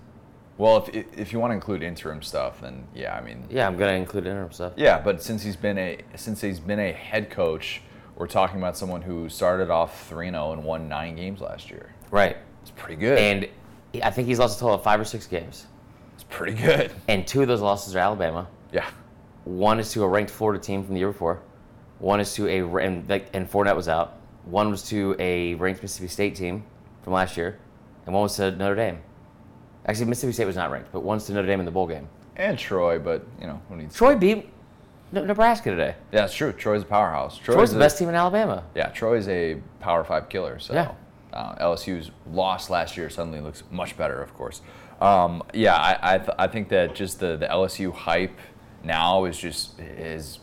Well, 0.60 0.76
if 0.86 0.88
if 1.18 1.32
you 1.32 1.40
want 1.40 1.52
to 1.52 1.54
include 1.54 1.82
interim 1.82 2.20
stuff, 2.22 2.60
then 2.60 2.86
yeah, 2.94 3.16
I 3.16 3.22
mean, 3.22 3.44
Yeah, 3.50 3.66
I'm 3.66 3.76
going 3.78 3.90
to 3.90 3.96
include 3.96 4.26
interim 4.26 4.52
stuff. 4.52 4.74
yeah. 4.76 5.00
But 5.00 5.22
since 5.22 5.42
he's 5.42 5.56
been 5.56 5.78
a 5.78 5.98
since 6.16 6.40
he's 6.42 6.60
been 6.60 6.78
a 6.78 6.92
head 6.92 7.30
coach, 7.30 7.80
we're 8.16 8.26
talking 8.26 8.58
about 8.58 8.76
someone 8.76 9.00
who 9.02 9.28
started 9.30 9.70
off 9.70 10.06
three 10.08 10.28
0 10.30 10.52
and 10.52 10.62
won 10.62 10.88
nine 10.88 11.16
games 11.16 11.40
last 11.40 11.70
year. 11.70 11.94
Right, 12.10 12.36
It's 12.60 12.72
pretty 12.72 12.96
good. 12.96 13.18
and 13.18 13.48
I 14.04 14.10
think 14.10 14.28
he's 14.28 14.38
lost 14.38 14.58
a 14.58 14.60
total 14.60 14.74
of 14.74 14.82
five 14.82 15.00
or 15.00 15.04
six 15.04 15.26
games, 15.26 15.66
it's 16.14 16.24
pretty 16.24 16.52
good. 16.54 16.92
and 17.08 17.26
two 17.26 17.40
of 17.40 17.48
those 17.48 17.62
losses 17.62 17.96
are 17.96 18.00
Alabama. 18.00 18.46
Yeah. 18.72 18.86
One 19.44 19.80
is 19.80 19.90
to 19.92 20.02
a 20.04 20.08
ranked 20.08 20.30
Florida 20.30 20.62
team 20.62 20.84
from 20.84 20.92
the 20.92 21.00
year 21.00 21.10
before. 21.12 21.40
One 22.00 22.20
is 22.20 22.34
to 22.34 22.46
a 22.48 22.60
and 22.84 23.08
like 23.08 23.28
and 23.32 23.50
Fournette 23.50 23.76
was 23.76 23.88
out. 23.88 24.18
One 24.44 24.70
was 24.70 24.82
to 24.90 25.16
a 25.18 25.54
ranked 25.54 25.80
Mississippi 25.82 26.08
State 26.08 26.34
team 26.34 26.64
from 27.02 27.14
last 27.14 27.36
year, 27.38 27.58
and 28.04 28.14
one 28.14 28.24
was 28.24 28.36
to 28.36 28.50
Notre 28.50 28.74
Dame. 28.74 28.98
Actually, 29.90 30.06
Mississippi 30.06 30.32
State 30.32 30.44
was 30.44 30.54
not 30.54 30.70
ranked, 30.70 30.92
but 30.92 31.00
one's 31.00 31.24
to 31.26 31.32
Notre 31.32 31.48
Dame 31.48 31.58
in 31.58 31.66
the 31.66 31.72
bowl 31.72 31.88
game. 31.88 32.06
And 32.36 32.56
Troy, 32.56 33.00
but 33.00 33.26
you 33.40 33.48
know 33.48 33.60
who 33.68 33.74
needs? 33.74 33.96
Troy 33.96 34.14
beat 34.14 34.48
Nebraska 35.10 35.68
today. 35.70 35.96
Yeah, 36.12 36.26
it's 36.26 36.34
true. 36.34 36.52
Troy's 36.52 36.82
a 36.82 36.84
powerhouse. 36.84 37.36
Troy's, 37.36 37.56
Troy's 37.56 37.70
the 37.72 37.76
a- 37.76 37.80
best 37.80 37.98
team 37.98 38.08
in 38.08 38.14
Alabama. 38.14 38.62
Yeah, 38.76 38.90
Troy's 38.90 39.26
a 39.26 39.56
Power 39.80 40.04
Five 40.04 40.28
killer. 40.28 40.60
So 40.60 40.74
Yeah. 40.74 40.92
uh, 41.32 41.56
LSU's 41.56 42.12
loss 42.30 42.70
last 42.70 42.96
year 42.96 43.10
suddenly 43.10 43.40
looks 43.40 43.64
much 43.72 43.96
better, 43.96 44.22
of 44.22 44.32
course. 44.34 44.60
Um, 45.00 45.42
yeah, 45.52 45.74
I 45.74 46.14
I, 46.14 46.18
th- 46.18 46.30
I 46.38 46.46
think 46.46 46.68
that 46.68 46.94
just 46.94 47.18
the, 47.18 47.36
the 47.36 47.46
LSU 47.46 47.92
hype 47.92 48.38
now 48.84 49.24
is 49.24 49.36
just 49.36 49.76
is 49.80 50.38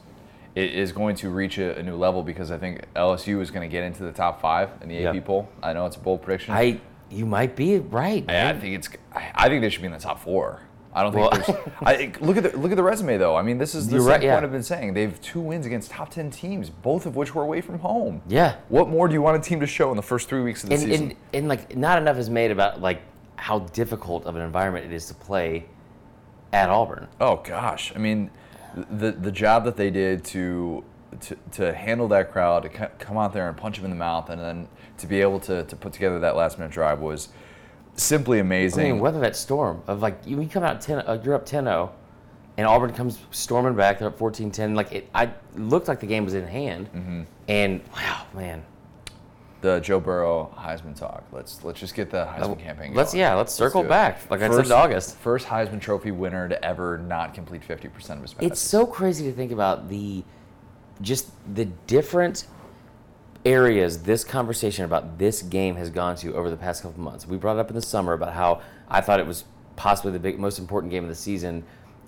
it 0.56 0.74
is 0.74 0.92
going 0.92 1.16
to 1.18 1.30
reach 1.30 1.58
a, 1.58 1.78
a 1.78 1.84
new 1.84 1.96
level 1.96 2.22
because 2.22 2.52
I 2.52 2.58
think 2.58 2.82
LSU 2.96 3.40
is 3.42 3.50
going 3.50 3.68
to 3.68 3.72
get 3.72 3.84
into 3.86 4.04
the 4.04 4.12
top 4.12 4.42
five 4.42 4.72
in 4.82 4.90
the 4.90 4.96
Yep. 4.96 5.16
AP 5.16 5.26
poll. 5.26 5.48
I 5.64 5.72
know 5.72 5.86
it's 5.86 5.96
a 5.96 6.00
bold 6.00 6.22
prediction. 6.22 6.54
I 6.54 6.80
you 7.10 7.26
might 7.26 7.56
be 7.56 7.80
right. 7.80 8.26
I, 8.30 8.50
I 8.50 8.54
think 8.54 8.76
it's. 8.76 8.90
I, 9.14 9.48
think 9.50 9.62
they 9.62 9.70
should 9.70 9.82
be 9.82 9.88
in 9.88 9.94
the 9.94 10.00
top 10.00 10.20
four. 10.20 10.62
I 10.94 11.04
don't 11.04 11.14
think 11.14 11.32
Well- 11.32 11.58
there's. 11.80 11.80
I, 11.82 12.12
look 12.26 12.38
at 12.38 12.44
the 12.44 12.58
look 12.58 12.72
at 12.72 12.76
the 12.76 12.84
resume 12.84 13.18
though. 13.18 13.36
I 13.36 13.42
mean, 13.42 13.58
this 13.58 13.76
is 13.76 13.88
the 13.88 14.00
same 14.00 14.08
right, 14.08 14.22
yeah. 14.22 14.34
point 14.34 14.46
I've 14.46 14.52
been 14.52 14.64
saying. 14.64 14.94
They 14.94 15.04
have 15.04 15.22
two 15.22 15.40
wins 15.40 15.66
against 15.66 15.92
top 15.92 16.10
ten 16.10 16.32
teams, 16.32 16.70
both 16.70 17.06
of 17.06 17.16
which 17.16 17.36
were 17.36 17.44
away 17.44 17.62
from 17.62 17.80
home. 17.80 18.22
Yeah. 18.28 18.58
What 18.70 18.90
more 18.90 19.08
do 19.08 19.14
you 19.14 19.22
want 19.22 19.38
a 19.38 19.48
team 19.48 19.60
to 19.60 19.68
show 19.68 19.92
in 19.92 19.96
the 19.96 20.04
first 20.04 20.28
three 20.28 20.42
weeks 20.42 20.64
of 20.64 20.70
the 20.70 20.76
and, 20.76 20.84
season? 20.84 21.04
and 21.10 21.16
and 21.34 21.48
like 21.48 21.76
not 21.76 21.98
enough 21.98 22.18
is 22.18 22.30
made 22.30 22.52
about 22.52 22.82
like 22.82 23.02
how 23.36 23.60
difficult 23.60 24.26
of 24.26 24.36
an 24.36 24.42
environment 24.42 24.86
it 24.86 24.92
is 24.92 25.08
to 25.08 25.14
play 25.14 25.66
at 26.54 26.70
Auburn. 26.70 27.08
oh 27.22 27.38
gosh, 27.38 27.94
I 27.96 28.00
mean, 28.00 28.32
the 28.76 29.12
the 29.12 29.32
job 29.32 29.66
that 29.66 29.78
they 29.78 29.92
did 29.92 30.24
to 30.26 30.84
to, 31.22 31.38
to 31.54 31.74
handle 31.74 32.08
that 32.10 32.32
crowd, 32.32 32.64
to 32.64 32.70
come 32.70 33.18
out 33.18 33.34
there 33.34 33.48
and 33.48 33.56
punch 33.58 33.78
them 33.78 33.86
in 33.86 33.92
the 33.92 33.98
mouth, 33.98 34.30
and 34.30 34.42
then 34.42 34.68
to 34.98 35.08
be 35.08 35.22
able 35.22 35.40
to, 35.42 35.64
to 35.64 35.76
put 35.76 35.94
together 35.94 36.20
that 36.20 36.36
last 36.36 36.58
minute 36.58 36.72
drive 36.72 37.00
was 37.00 37.30
simply 37.96 38.40
amazing. 38.40 38.86
I 38.86 38.92
mean, 38.92 39.00
weather 39.00 39.20
that 39.22 39.36
storm 39.36 39.82
of 39.88 40.02
like 40.02 40.20
you, 40.26 40.40
you 40.42 40.48
come 40.50 40.64
out 40.64 40.82
10, 40.82 41.00
uh, 41.00 41.22
you're 41.24 41.34
up 41.36 41.46
10-0, 41.48 41.90
and 42.58 42.66
Auburn 42.68 42.94
comes 42.94 43.20
storming 43.32 43.76
back. 43.76 44.00
They're 44.00 44.08
up 44.08 44.18
14-10. 44.20 44.76
Like 44.76 44.92
it, 44.92 45.10
I 45.14 45.32
looked 45.56 45.88
like 45.88 46.00
the 46.00 46.08
game 46.08 46.26
was 46.26 46.34
in 46.34 46.48
hand, 46.48 46.90
Mm-hmm. 46.94 47.22
and 47.48 47.82
wow, 47.94 48.26
man. 48.34 48.64
the 49.62 49.80
Joe 49.80 50.00
Burrow 50.00 50.54
Heisman 50.58 50.96
talk. 50.96 51.24
Let's 51.32 51.64
let's 51.64 51.80
just 51.80 51.96
get 51.96 52.10
the 52.12 52.26
Heisman 52.26 52.60
campaign. 52.60 52.94
Let's 52.94 53.14
yeah, 53.14 53.34
let's 53.36 53.54
circle 53.54 53.82
do 53.82 53.88
it. 53.88 53.90
back. 53.90 54.30
Like 54.32 54.42
I 54.42 54.50
said 54.50 54.72
August. 54.72 55.18
First 55.18 55.48
Heisman 55.48 55.82
Trophy 55.82 56.12
winner 56.12 56.48
to 56.50 56.64
ever 56.66 56.98
not 57.00 57.34
complete 57.34 57.62
50% 57.68 57.86
of 57.86 58.22
his 58.22 58.34
passes. 58.34 58.52
It's 58.52 58.60
so 58.62 58.86
crazy 58.86 59.26
to 59.26 59.32
think 59.36 59.52
about 59.52 59.90
the 59.90 60.24
just 61.02 61.30
the 61.56 61.66
different 61.86 62.46
areas 63.48 64.04
this 64.04 64.24
conversation 64.24 64.84
about 64.84 65.18
this 65.18 65.42
game 65.42 65.76
has 65.78 65.90
gone 65.90 66.18
to 66.18 66.36
over 66.36 66.50
the 66.50 66.58
past 66.58 66.84
couple 66.84 67.02
months. 67.02 67.26
We 67.26 67.38
brought 67.38 67.58
it 67.58 67.60
up 67.62 67.70
in 67.70 67.76
the 67.76 67.82
summer 67.82 68.14
about 68.14 68.34
how 68.34 68.62
I 68.90 69.02
thought 69.02 69.20
it 69.20 69.26
was 69.26 69.46
possibly 69.78 70.12
the 70.12 70.20
big, 70.20 70.38
most 70.38 70.60
important 70.60 70.92
game 70.92 71.04
of 71.04 71.10
the 71.10 71.16
season 71.16 71.64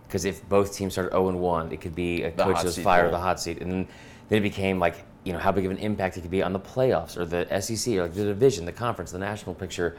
because 0.05 0.25
if 0.25 0.47
both 0.49 0.75
teams 0.75 0.93
started 0.93 1.11
0 1.11 1.29
and 1.29 1.39
1, 1.39 1.71
it 1.71 1.81
could 1.81 1.95
be 1.95 2.23
a 2.23 2.31
The 2.31 2.43
coach 2.43 2.55
hot 2.55 2.65
that's 2.65 2.77
fired 2.79 3.07
or 3.07 3.11
the 3.11 3.19
hot 3.19 3.39
seat. 3.39 3.61
And 3.61 3.71
then, 3.71 3.87
it 4.29 4.41
became 4.41 4.79
like, 4.79 5.05
you 5.23 5.33
know, 5.33 5.39
how 5.39 5.51
big 5.51 5.65
of 5.65 5.71
an 5.71 5.77
impact 5.77 6.17
it 6.17 6.21
could 6.21 6.31
be 6.31 6.43
on 6.43 6.53
the 6.53 6.59
playoffs 6.59 7.17
or 7.17 7.25
the 7.25 7.47
SEC 7.61 7.95
or 7.95 8.03
like 8.03 8.13
the 8.13 8.25
division, 8.25 8.65
the 8.65 8.71
conference, 8.71 9.11
the 9.11 9.19
national 9.19 9.55
picture. 9.55 9.97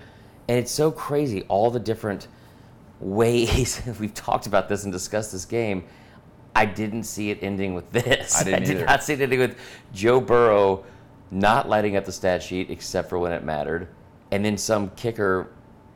And 0.48 0.58
it's 0.58 0.70
so 0.70 0.90
crazy, 0.90 1.42
all 1.42 1.70
the 1.70 1.80
different 1.80 2.28
ways 3.00 3.80
we've 4.00 4.14
talked 4.14 4.46
about 4.46 4.68
this 4.68 4.84
and 4.84 4.92
discussed 4.92 5.32
this 5.32 5.44
game. 5.44 5.84
I 6.54 6.66
didn't 6.66 7.04
see 7.04 7.30
it 7.30 7.38
ending 7.42 7.74
with 7.74 7.90
this. 7.92 8.40
I 8.40 8.44
didn't 8.44 8.64
did 8.66 8.76
either. 8.76 8.86
not 8.86 9.02
see 9.04 9.14
it 9.14 9.20
ending 9.20 9.38
with 9.38 9.56
Joe 9.92 10.20
Burrow 10.20 10.84
not 11.30 11.68
lighting 11.68 11.96
up 11.96 12.04
the 12.04 12.12
stat 12.12 12.42
sheet 12.42 12.70
except 12.70 13.08
for 13.08 13.18
when 13.18 13.32
it 13.32 13.44
mattered, 13.44 13.88
and 14.30 14.44
then 14.44 14.56
some 14.56 14.90
kicker. 14.90 15.50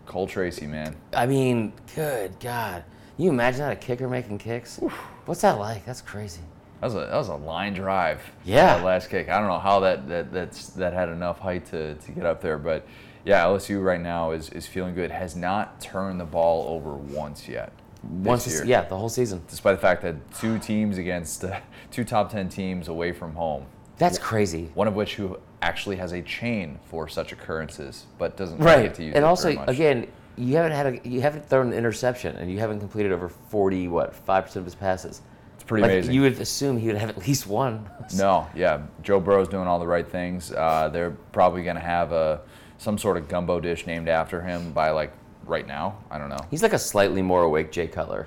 Cole 0.06 0.26
Tracy, 0.26 0.66
man. 0.66 0.94
I 1.14 1.24
mean, 1.24 1.72
good 1.94 2.38
God, 2.38 2.84
you 3.16 3.30
imagine 3.30 3.60
that 3.60 3.72
a 3.72 3.76
kicker 3.76 4.06
making 4.08 4.36
kicks? 4.38 4.78
What's 5.24 5.40
that 5.40 5.58
like? 5.58 5.86
That's 5.86 6.02
crazy. 6.02 6.42
That 6.80 6.86
was 6.88 6.94
a 6.96 6.98
that 6.98 7.16
was 7.16 7.28
a 7.28 7.36
line 7.36 7.72
drive. 7.72 8.20
Yeah. 8.44 8.76
That 8.76 8.84
last 8.84 9.08
kick. 9.08 9.30
I 9.30 9.38
don't 9.38 9.48
know 9.48 9.58
how 9.58 9.80
that 9.80 10.06
that 10.08 10.32
that's 10.32 10.68
that 10.70 10.92
had 10.92 11.08
enough 11.08 11.38
height 11.38 11.64
to, 11.66 11.94
to 11.94 12.12
get 12.12 12.26
up 12.26 12.42
there, 12.42 12.58
but 12.58 12.86
yeah, 13.24 13.44
LSU 13.44 13.82
right 13.82 14.00
now 14.00 14.32
is 14.32 14.50
is 14.50 14.66
feeling 14.66 14.94
good. 14.94 15.10
Has 15.10 15.34
not 15.34 15.80
turned 15.80 16.20
the 16.20 16.26
ball 16.26 16.68
over 16.68 16.94
once 16.94 17.48
yet. 17.48 17.72
Once, 18.02 18.46
year. 18.46 18.66
yeah, 18.66 18.82
the 18.82 18.98
whole 18.98 19.08
season. 19.08 19.42
Despite 19.48 19.76
the 19.76 19.80
fact 19.80 20.02
that 20.02 20.16
two 20.34 20.58
teams 20.58 20.98
against 20.98 21.42
uh, 21.42 21.58
two 21.90 22.04
top 22.04 22.30
10 22.30 22.50
teams 22.50 22.88
away 22.88 23.12
from 23.12 23.34
home, 23.34 23.64
That's 23.98 24.18
crazy. 24.18 24.70
one 24.74 24.88
of 24.88 24.94
which 24.94 25.14
who 25.14 25.38
actually 25.62 25.96
has 25.96 26.12
a 26.12 26.20
chain 26.22 26.78
for 26.86 27.08
such 27.08 27.32
occurrences, 27.32 28.06
but 28.18 28.36
doesn't 28.36 28.58
Right. 28.58 28.84
get 28.84 28.94
to 28.96 29.04
use 29.04 29.14
And 29.14 29.24
it 29.24 29.26
also, 29.26 29.48
again, 29.66 30.06
you 30.36 30.56
haven't 30.56 30.72
had 30.72 30.86
a, 30.86 31.08
you 31.08 31.20
haven't 31.20 31.48
thrown 31.48 31.68
an 31.68 31.72
interception, 31.74 32.36
and 32.36 32.50
you 32.50 32.58
haven't 32.58 32.80
completed 32.80 33.12
over 33.12 33.28
forty 33.28 33.86
what 33.88 34.14
five 34.14 34.44
percent 34.46 34.62
of 34.62 34.64
his 34.64 34.74
passes. 34.74 35.22
it's 35.54 35.62
pretty 35.62 35.82
like, 35.82 35.92
amazing. 35.92 36.12
You 36.14 36.22
would 36.22 36.40
assume 36.40 36.76
he 36.76 36.88
would 36.88 36.96
have 36.96 37.08
at 37.10 37.18
least 37.18 37.46
one. 37.46 37.88
No, 38.16 38.46
yeah, 38.54 38.82
Joe 39.02 39.20
Burrow's 39.20 39.48
doing 39.48 39.66
all 39.68 39.78
the 39.78 39.86
right 39.86 40.06
things. 40.06 40.50
Uh, 40.52 40.88
they're 40.92 41.12
probably 41.32 41.62
going 41.62 41.76
to 41.76 41.82
have 41.82 42.10
a 42.12 42.40
some 42.78 42.98
sort 42.98 43.16
of 43.16 43.28
gumbo 43.28 43.60
dish 43.60 43.86
named 43.86 44.08
after 44.08 44.42
him 44.42 44.72
by 44.72 44.90
like 44.90 45.12
right 45.46 45.66
now. 45.66 45.96
I 46.10 46.18
don't 46.18 46.28
know. 46.28 46.36
He's 46.50 46.62
like 46.62 46.72
a 46.72 46.78
slightly 46.78 47.22
more 47.22 47.44
awake 47.44 47.70
Jay 47.70 47.86
Cutler. 47.86 48.26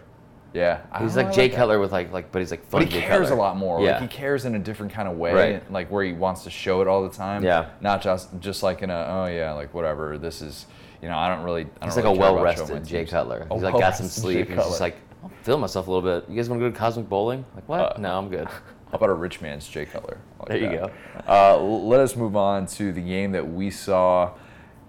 Yeah, 0.58 0.80
He's 1.02 1.16
like 1.16 1.32
Jay. 1.34 1.50
Cutler 1.50 1.80
with 1.80 1.92
like 1.92 2.12
like, 2.12 2.32
but 2.32 2.40
he's 2.40 2.52
like 2.52 2.62
fun. 2.66 2.82
But 2.82 2.92
he 2.92 3.00
Jay 3.00 3.06
cares 3.06 3.30
Cutler. 3.30 3.36
a 3.36 3.40
lot 3.40 3.58
more. 3.58 3.82
Yeah. 3.82 3.94
Like 4.00 4.02
he 4.02 4.08
cares 4.18 4.46
in 4.46 4.56
a 4.56 4.60
different 4.60 4.92
kind 4.92 5.08
of 5.08 5.18
way, 5.18 5.34
Right. 5.34 5.72
like 5.72 5.92
where 5.92 6.04
he 6.04 6.14
wants 6.14 6.44
to 6.46 6.50
show 6.50 6.82
it 6.82 6.88
all 6.88 7.04
the 7.08 7.16
time. 7.16 7.44
Yeah. 7.44 7.70
Not 7.82 8.02
just 8.02 8.30
just 8.40 8.64
like 8.64 8.82
in 8.82 8.90
a 8.90 9.06
oh 9.10 9.26
yeah, 9.28 9.54
like 9.54 9.74
whatever. 9.74 10.18
This 10.18 10.42
is 10.42 10.66
you 11.02 11.10
know 11.10 11.18
I 11.18 11.28
don't 11.34 11.44
really. 11.44 11.62
I 11.62 11.66
don't 11.66 11.84
He's 11.90 11.96
like 11.96 12.06
really 12.06 12.18
a 12.18 12.22
care 12.22 12.30
about 12.30 12.44
well 12.46 12.56
showing 12.56 12.70
my 12.70 12.74
rested 12.76 12.86
Jay 12.90 12.98
teams. 13.00 13.10
Cutler. 13.12 13.48
He's 13.52 13.62
like 13.64 13.74
got 13.74 13.96
some 13.96 14.06
well-rested 14.06 14.10
sleep. 14.12 14.48
He's 14.48 14.56
just 14.56 14.68
Cutler. 14.70 14.80
like, 14.80 14.96
I'll 15.24 15.32
feel 15.44 15.58
myself 15.58 15.88
a 15.88 15.92
little 15.92 16.20
bit. 16.22 16.30
You 16.30 16.36
guys 16.36 16.50
want 16.50 16.62
to 16.62 16.68
go 16.68 16.72
to 16.72 16.78
Cosmic 16.78 17.08
Bowling? 17.10 17.46
Like 17.56 17.70
what? 17.70 17.98
Uh, 17.98 18.00
no, 18.00 18.18
I'm 18.18 18.30
good. 18.30 18.48
How 18.92 18.94
about 18.94 19.10
a 19.10 19.14
rich 19.14 19.42
man's 19.42 19.68
Jay 19.68 19.86
Cutler? 19.86 20.18
I 20.18 20.40
like 20.40 20.48
There 20.62 20.74
you 20.74 20.80
that. 20.80 21.28
Uh, 21.28 21.58
l- 21.58 21.88
let 21.88 22.00
us 22.00 22.16
move 22.16 22.36
on 22.38 22.66
to 22.68 22.92
the 22.94 23.02
game 23.02 23.34
that 23.34 23.46
we 23.48 23.70
saw, 23.70 24.32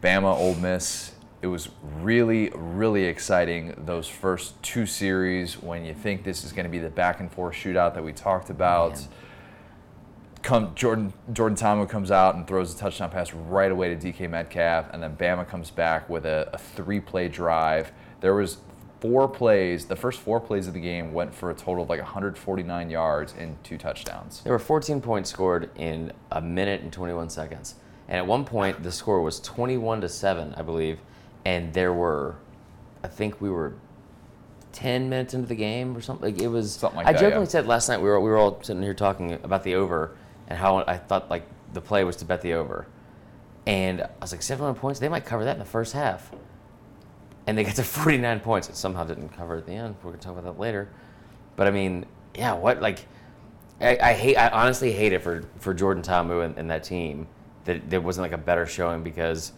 Bama 0.01 0.35
Ole 0.35 0.55
Miss. 0.55 1.13
It 1.41 1.47
was 1.47 1.69
really, 2.01 2.51
really 2.55 3.05
exciting. 3.05 3.75
Those 3.87 4.09
first 4.09 4.61
two 4.63 4.87
series, 4.87 5.63
when 5.63 5.85
you 5.85 5.95
think 5.95 6.25
this 6.25 6.45
is 6.45 6.53
going 6.53 6.65
to 6.65 6.71
be 6.71 6.79
the 6.79 6.91
back 6.91 7.21
and 7.21 7.31
forth 7.31 7.55
shootout 7.55 7.95
that 7.95 8.05
we 8.05 8.13
talked 8.13 8.51
about. 8.51 8.95
Man. 8.95 9.09
Come 10.41 10.75
Jordan 10.77 11.13
Jordan 11.33 11.57
Ta'amu 11.57 11.89
comes 11.89 12.13
out 12.13 12.37
and 12.37 12.47
throws 12.47 12.73
a 12.73 12.79
touchdown 12.79 13.11
pass 13.11 13.35
right 13.35 13.73
away 13.73 13.93
to 13.93 13.97
DK 13.97 14.31
Metcalf, 14.31 14.87
and 14.93 15.03
then 15.03 15.17
Bama 15.17 15.47
comes 15.47 15.71
back 15.71 16.09
with 16.09 16.25
a, 16.25 16.49
a 16.53 16.59
three-play 16.59 17.29
drive. 17.29 17.91
There 18.21 18.35
was 18.35 18.59
four 19.01 19.29
plays. 19.29 19.87
The 19.87 19.97
first 19.97 20.21
four 20.21 20.41
plays 20.41 20.67
of 20.67 20.75
the 20.75 20.81
game 20.81 21.13
went 21.13 21.35
for 21.35 21.51
a 21.51 21.55
total 21.55 21.85
of 21.85 21.91
like 21.91 22.01
149 22.01 22.91
yards 22.91 23.35
and 23.39 23.63
two 23.65 23.79
touchdowns. 23.79 24.43
There 24.43 24.53
were 24.53 24.59
14 24.59 25.01
points 25.01 25.31
scored 25.31 25.71
in 25.77 26.13
a 26.31 26.41
minute 26.41 26.83
and 26.83 26.93
21 26.93 27.31
seconds. 27.31 27.77
And 28.09 28.17
at 28.17 28.27
one 28.27 28.45
point, 28.45 28.83
the 28.83 28.93
score 28.93 29.21
was 29.21 29.39
21 29.41 30.01
to 30.01 30.09
7, 30.09 30.55
I 30.57 30.63
believe. 30.63 30.99
And 31.49 31.73
there 31.73 31.95
were, 31.95 32.37
I 33.03 33.09
think 33.09 33.41
we 33.41 33.49
were 33.49 33.73
10 34.73 35.09
minutes 35.09 35.33
into 35.33 35.49
the 35.49 35.55
game 35.55 35.97
or 35.97 36.03
something. 36.03 36.35
Like 36.35 36.43
it 36.43 36.49
was. 36.49 36.75
Something 36.75 36.99
like 36.99 37.07
I 37.07 37.13
that, 37.13 37.21
jokingly 37.21 37.45
yeah. 37.45 37.49
said 37.49 37.67
last 37.67 37.89
night 37.89 38.03
we 38.03 38.09
were 38.09 38.21
we 38.21 38.29
were 38.29 38.37
all 38.37 38.63
sitting 38.63 38.83
here 38.83 38.93
talking 38.93 39.33
about 39.33 39.63
the 39.65 39.75
over 39.77 40.15
and 40.47 40.59
how 40.59 40.85
I 40.87 40.99
thought 40.99 41.31
like 41.31 41.47
the 41.73 41.81
play 41.81 42.05
was 42.05 42.17
to 42.17 42.27
bet 42.27 42.43
the 42.43 42.53
over. 42.53 42.87
And 43.67 44.03
I 44.03 44.09
was 44.21 44.33
like 44.33 44.43
700 44.43 44.79
points. 44.79 45.01
They 45.01 45.09
might 45.09 45.25
cover 45.25 45.45
that 45.45 45.53
in 45.53 45.59
the 45.59 45.65
first 45.65 45.95
half. 45.95 46.31
And 47.47 47.57
they 47.57 47.65
got 47.65 47.77
to 47.77 47.83
49 48.05 48.41
points. 48.41 48.69
It 48.69 48.77
somehow 48.77 49.05
didn't 49.05 49.31
cover 49.31 49.57
at 49.57 49.65
the 49.65 49.73
end. 49.73 49.97
We're 50.03 50.11
gonna 50.11 50.23
talk 50.23 50.33
about 50.33 50.45
that 50.45 50.61
later. 50.61 50.91
But 51.57 51.67
I 51.67 51.71
mean, 51.71 52.05
yeah, 52.35 52.53
what 52.53 52.83
like 52.83 53.07
I, 53.81 53.97
I 54.03 54.13
hate. 54.13 54.37
I 54.37 54.49
honestly 54.51 54.93
hate 54.93 55.15
it 55.15 55.23
for 55.23 55.45
for 55.61 55.73
Jordan 55.73 56.03
Ta'amu 56.03 56.45
and, 56.45 56.59
and 56.59 56.71
that 56.71 56.85
team 56.85 57.27
that 57.65 57.89
there 57.89 58.03
wasn't 58.03 58.23
like 58.23 58.33
a 58.33 58.43
better 58.43 58.67
showing 58.67 59.03
because 59.03 59.53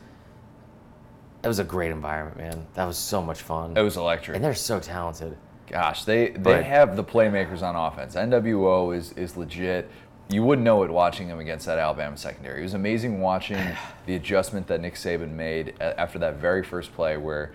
it 1.43 1.49
was 1.49 1.59
a 1.59 1.65
great 1.65 1.91
environment, 1.91 2.37
man. 2.37 2.67
That 2.75 2.85
was 2.87 2.99
so 2.99 3.23
much 3.23 3.43
fun, 3.43 3.77
It 3.77 3.83
was 3.83 3.97
electric. 3.97 4.37
and 4.37 4.45
they're 4.45 4.55
so 4.55 4.81
talented. 4.81 5.37
Gosh, 5.69 6.05
they 6.05 6.31
they 6.31 6.39
But- 6.39 6.65
have 6.65 6.97
the 6.97 7.05
playmakers 7.05 7.63
on 7.63 7.77
offense. 7.77 8.17
NWO 8.17 8.91
is 8.97 9.13
is 9.13 9.37
legit. 9.37 9.89
You 10.29 10.45
wouldn't 10.45 10.65
know 10.65 10.83
it 10.85 10.91
watching 10.91 11.27
them 11.29 11.41
against 11.41 11.67
that 11.67 11.79
Alabama 11.79 12.17
secondary. 12.17 12.61
It 12.61 12.63
was 12.63 12.75
amazing 12.75 13.21
watching 13.21 13.59
the 14.07 14.15
adjustment 14.17 14.67
that 14.69 14.81
Nick 14.81 14.95
Saban 14.95 15.31
made 15.33 15.75
after 15.81 16.19
that 16.21 16.37
very 16.37 16.63
first 16.63 16.93
play 16.95 17.17
where 17.17 17.53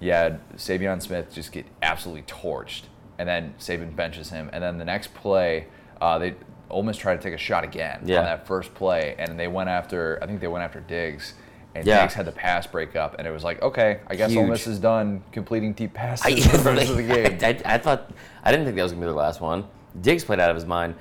you 0.00 0.12
had 0.12 0.40
Saivion 0.56 1.00
Smith 1.00 1.32
just 1.32 1.50
get 1.52 1.66
absolutely 1.82 2.22
torched, 2.22 2.82
and 3.18 3.28
then 3.28 3.54
Saban 3.58 3.94
benches 3.96 4.30
him, 4.30 4.50
and 4.52 4.62
then 4.62 4.76
the 4.78 4.84
next 4.84 5.14
play, 5.14 5.66
uh, 6.00 6.18
they 6.18 6.34
Ole 6.70 6.82
Miss 6.82 6.96
tried 6.96 7.16
to 7.16 7.22
take 7.22 7.34
a 7.34 7.38
shot 7.38 7.62
again 7.62 8.00
Yeah. 8.04 8.18
on 8.18 8.24
that 8.24 8.46
first 8.46 8.74
play, 8.74 9.14
and 9.18 9.38
they 9.38 9.46
went 9.48 9.68
after 9.68 10.18
I 10.22 10.26
think 10.26 10.40
they 10.40 10.48
went 10.48 10.64
after 10.64 10.80
Diggs. 10.80 11.34
And 11.74 11.86
Yeah. 11.86 12.02
Diggs 12.02 12.14
had 12.14 12.26
the 12.26 12.32
pass 12.32 12.66
break 12.66 12.94
up, 12.94 13.16
and 13.18 13.26
it 13.26 13.30
was 13.30 13.42
like, 13.42 13.60
okay, 13.62 14.00
I 14.06 14.14
guess 14.14 14.30
Ole 14.30 14.42
Huge. 14.42 14.50
Miss 14.50 14.66
is 14.66 14.78
done 14.78 15.22
completing 15.32 15.72
deep 15.72 15.92
passes 15.92 16.24
I, 16.26 16.40
for 16.50 16.56
the 16.58 16.72
rest 16.72 16.90
of 16.90 16.96
the 16.96 17.02
game. 17.02 17.38
I, 17.42 17.74
I 17.74 17.78
thought 17.78 18.10
I 18.44 18.50
didn't 18.50 18.66
think 18.66 18.76
that 18.76 18.82
was 18.82 18.92
gonna 18.92 19.04
be 19.04 19.10
the 19.10 19.16
last 19.16 19.40
one. 19.40 19.66
Diggs 20.00 20.24
played 20.24 20.40
out 20.40 20.50
of 20.50 20.56
his 20.56 20.66
mind. 20.66 20.94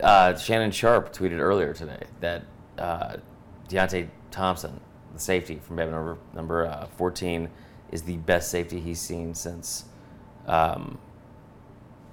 Uh, 0.00 0.36
Shannon 0.36 0.70
Sharpe 0.70 1.12
tweeted 1.12 1.38
earlier 1.40 1.74
today 1.74 2.02
that 2.20 2.44
uh, 2.78 3.16
Deionte 3.68 4.08
Thompson, 4.30 4.80
the 5.12 5.20
safety 5.20 5.60
from 5.62 5.76
Bama 5.76 5.90
number 5.90 6.18
number 6.32 6.66
uh, 6.66 6.86
14, 6.96 7.48
is 7.90 8.02
the 8.02 8.16
best 8.18 8.50
safety 8.50 8.80
he's 8.80 9.00
seen 9.00 9.34
since. 9.34 9.84
Um, 10.46 10.98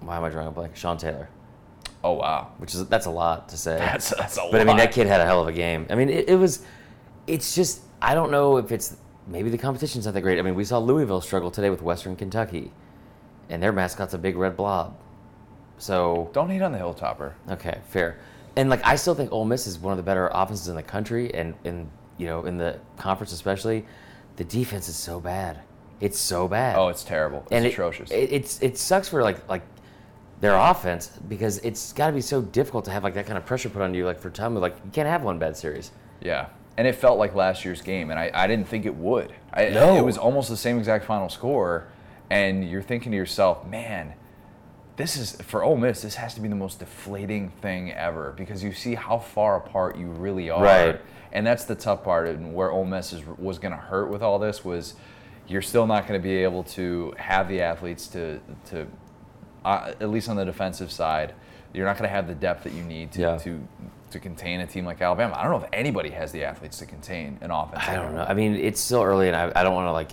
why 0.01 0.17
am 0.17 0.23
I 0.23 0.29
drawing 0.29 0.47
a 0.47 0.51
blank? 0.51 0.75
Sean 0.75 0.97
Taylor, 0.97 1.29
Oh 2.03 2.13
wow, 2.13 2.51
which 2.57 2.75
is 2.75 2.85
that's 2.87 3.05
a 3.05 3.11
lot 3.11 3.49
to 3.49 3.57
say. 3.57 3.77
that's 3.77 4.09
that's 4.09 4.37
a 4.37 4.43
lot. 4.43 4.51
But 4.51 4.61
I 4.61 4.63
mean, 4.63 4.77
that 4.77 4.91
kid 4.91 5.07
had 5.07 5.21
a 5.21 5.25
hell 5.25 5.41
of 5.41 5.47
a 5.47 5.51
game. 5.53 5.87
I 5.89 5.95
mean, 5.95 6.09
it, 6.09 6.29
it 6.29 6.35
was. 6.35 6.63
It's 7.25 7.55
just 7.55 7.81
I 8.01 8.13
don't 8.15 8.31
know 8.31 8.57
if 8.57 8.71
it's 8.71 8.97
maybe 9.27 9.49
the 9.49 9.57
competition's 9.57 10.05
not 10.05 10.13
that 10.13 10.21
great. 10.21 10.39
I 10.39 10.41
mean, 10.41 10.55
we 10.55 10.63
saw 10.65 10.77
Louisville 10.79 11.21
struggle 11.21 11.51
today 11.51 11.69
with 11.69 11.81
Western 11.81 12.15
Kentucky, 12.15 12.71
and 13.49 13.61
their 13.61 13.71
mascot's 13.71 14.13
a 14.13 14.17
big 14.17 14.35
red 14.37 14.55
blob. 14.55 14.95
So 15.77 16.29
Don't 16.33 16.49
hate 16.49 16.61
on 16.61 16.71
the 16.71 16.77
Hilltopper. 16.79 17.33
okay, 17.51 17.79
fair. 17.89 18.19
And 18.55 18.69
like 18.69 18.83
I 18.85 18.95
still 18.95 19.13
think 19.13 19.31
Ole 19.31 19.45
Miss 19.45 19.67
is 19.67 19.77
one 19.77 19.91
of 19.91 19.97
the 19.97 20.03
better 20.03 20.29
offenses 20.33 20.67
in 20.67 20.75
the 20.75 20.83
country, 20.83 21.33
and 21.33 21.53
in 21.63 21.89
you 22.17 22.25
know 22.25 22.45
in 22.45 22.57
the 22.57 22.79
conference 22.97 23.31
especially, 23.31 23.85
the 24.37 24.43
defense 24.43 24.89
is 24.89 24.95
so 24.95 25.19
bad. 25.19 25.59
It's 25.99 26.17
so 26.17 26.47
bad. 26.47 26.75
Oh, 26.77 26.87
it's 26.87 27.03
terrible. 27.03 27.39
It's 27.43 27.51
and 27.51 27.65
it- 27.65 27.73
atrocious. 27.73 28.09
It, 28.11 28.31
it's 28.31 28.61
it 28.61 28.77
sucks 28.77 29.07
for 29.07 29.21
like 29.21 29.47
like 29.47 29.61
their 30.41 30.55
offense 30.55 31.07
because 31.27 31.59
it's 31.59 31.93
got 31.93 32.07
to 32.07 32.13
be 32.13 32.21
so 32.21 32.41
difficult 32.41 32.85
to 32.85 32.91
have 32.91 33.03
like 33.03 33.13
that 33.15 33.25
kind 33.27 33.37
of 33.37 33.45
pressure 33.45 33.69
put 33.69 33.81
on 33.83 33.93
you. 33.93 34.05
Like 34.05 34.19
for 34.19 34.31
Ta'amu, 34.31 34.59
like 34.59 34.75
you 34.83 34.91
can't 34.91 35.07
have 35.07 35.21
one 35.21 35.37
bad 35.37 35.55
series. 35.55 35.91
yeah, 36.21 36.47
and 36.77 36.87
it 36.87 36.95
felt 36.95 37.17
like 37.17 37.33
last 37.35 37.65
year's 37.65 37.81
game, 37.81 38.11
and 38.11 38.19
I, 38.19 38.29
I 38.33 38.47
didn't 38.47 38.67
think 38.67 38.85
it 38.85 38.95
would. 38.95 39.33
I, 39.53 39.69
No. 39.69 39.95
it 39.97 40.03
was 40.05 40.17
almost 40.17 40.49
the 40.49 40.57
same 40.57 40.77
exact 40.77 41.05
final 41.05 41.29
score, 41.29 41.87
and 42.29 42.67
you're 42.69 42.81
thinking 42.83 43.11
to 43.11 43.17
yourself, 43.17 43.65
man, 43.65 44.13
this 44.95 45.15
is 45.17 45.39
for 45.41 45.63
Ole 45.63 45.77
Miss. 45.77 46.01
This 46.01 46.15
has 46.15 46.33
to 46.35 46.41
be 46.41 46.47
the 46.47 46.55
most 46.55 46.79
deflating 46.79 47.49
thing 47.49 47.91
ever 47.93 48.33
because 48.35 48.63
you 48.63 48.73
see 48.73 48.95
how 48.95 49.19
far 49.19 49.57
apart 49.57 49.95
you 49.97 50.07
really 50.07 50.49
are. 50.49 50.63
Right. 50.63 51.01
And 51.31 51.45
that's 51.45 51.65
the 51.65 51.75
tough 51.75 52.03
part, 52.03 52.27
and 52.29 52.53
where 52.53 52.71
Ole 52.71 52.85
Miss 52.85 53.13
is, 53.13 53.21
was 53.37 53.59
going 53.59 53.73
to 53.73 53.77
hurt 53.77 54.09
with 54.09 54.21
all 54.23 54.39
this 54.39 54.63
was, 54.65 54.95
you're 55.47 55.61
still 55.61 55.85
not 55.87 56.07
going 56.07 56.19
to 56.19 56.23
be 56.23 56.37
able 56.43 56.63
to 56.63 57.13
have 57.17 57.47
the 57.47 57.61
athletes 57.61 58.07
to 58.09 58.39
to, 58.69 58.87
uh, 59.65 59.93
at 59.99 60.09
least 60.09 60.29
on 60.29 60.35
the 60.35 60.45
defensive 60.45 60.91
side, 60.91 61.33
you're 61.73 61.85
not 61.85 61.97
going 61.97 62.07
to 62.09 62.13
have 62.15 62.27
the 62.27 62.35
depth 62.35 62.63
that 62.63 62.73
you 62.73 62.83
need 62.83 63.11
to, 63.13 63.21
Yeah. 63.21 63.37
to 63.39 63.67
to 64.11 64.19
contain 64.19 64.61
a 64.61 64.67
team 64.67 64.85
like 64.85 65.01
Alabama. 65.01 65.35
I 65.37 65.43
don't 65.43 65.51
know 65.51 65.65
if 65.65 65.69
anybody 65.73 66.09
has 66.11 66.31
the 66.31 66.43
athletes 66.43 66.77
to 66.79 66.85
contain 66.85 67.37
an 67.41 67.51
offense. 67.51 67.83
I 67.87 67.95
don't 67.95 68.15
know. 68.15 68.23
I 68.23 68.33
mean, 68.33 68.55
it's 68.55 68.79
still 68.79 69.03
early, 69.03 69.27
and 69.27 69.35
I, 69.35 69.51
I 69.55 69.63
don't 69.63 69.73
want 69.75 69.87
to 69.87 69.91
like. 69.91 70.11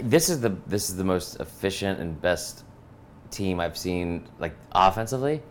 This 0.00 0.28
is 0.28 0.40
the 0.40 0.50
this 0.66 0.88
is 0.90 0.96
the 0.96 1.04
most 1.04 1.40
efficient 1.40 1.98
and 2.00 2.20
best 2.20 2.64
team 3.30 3.58
I've 3.58 3.76
seen 3.76 4.28
like 4.38 4.54
offensively. 4.72 5.42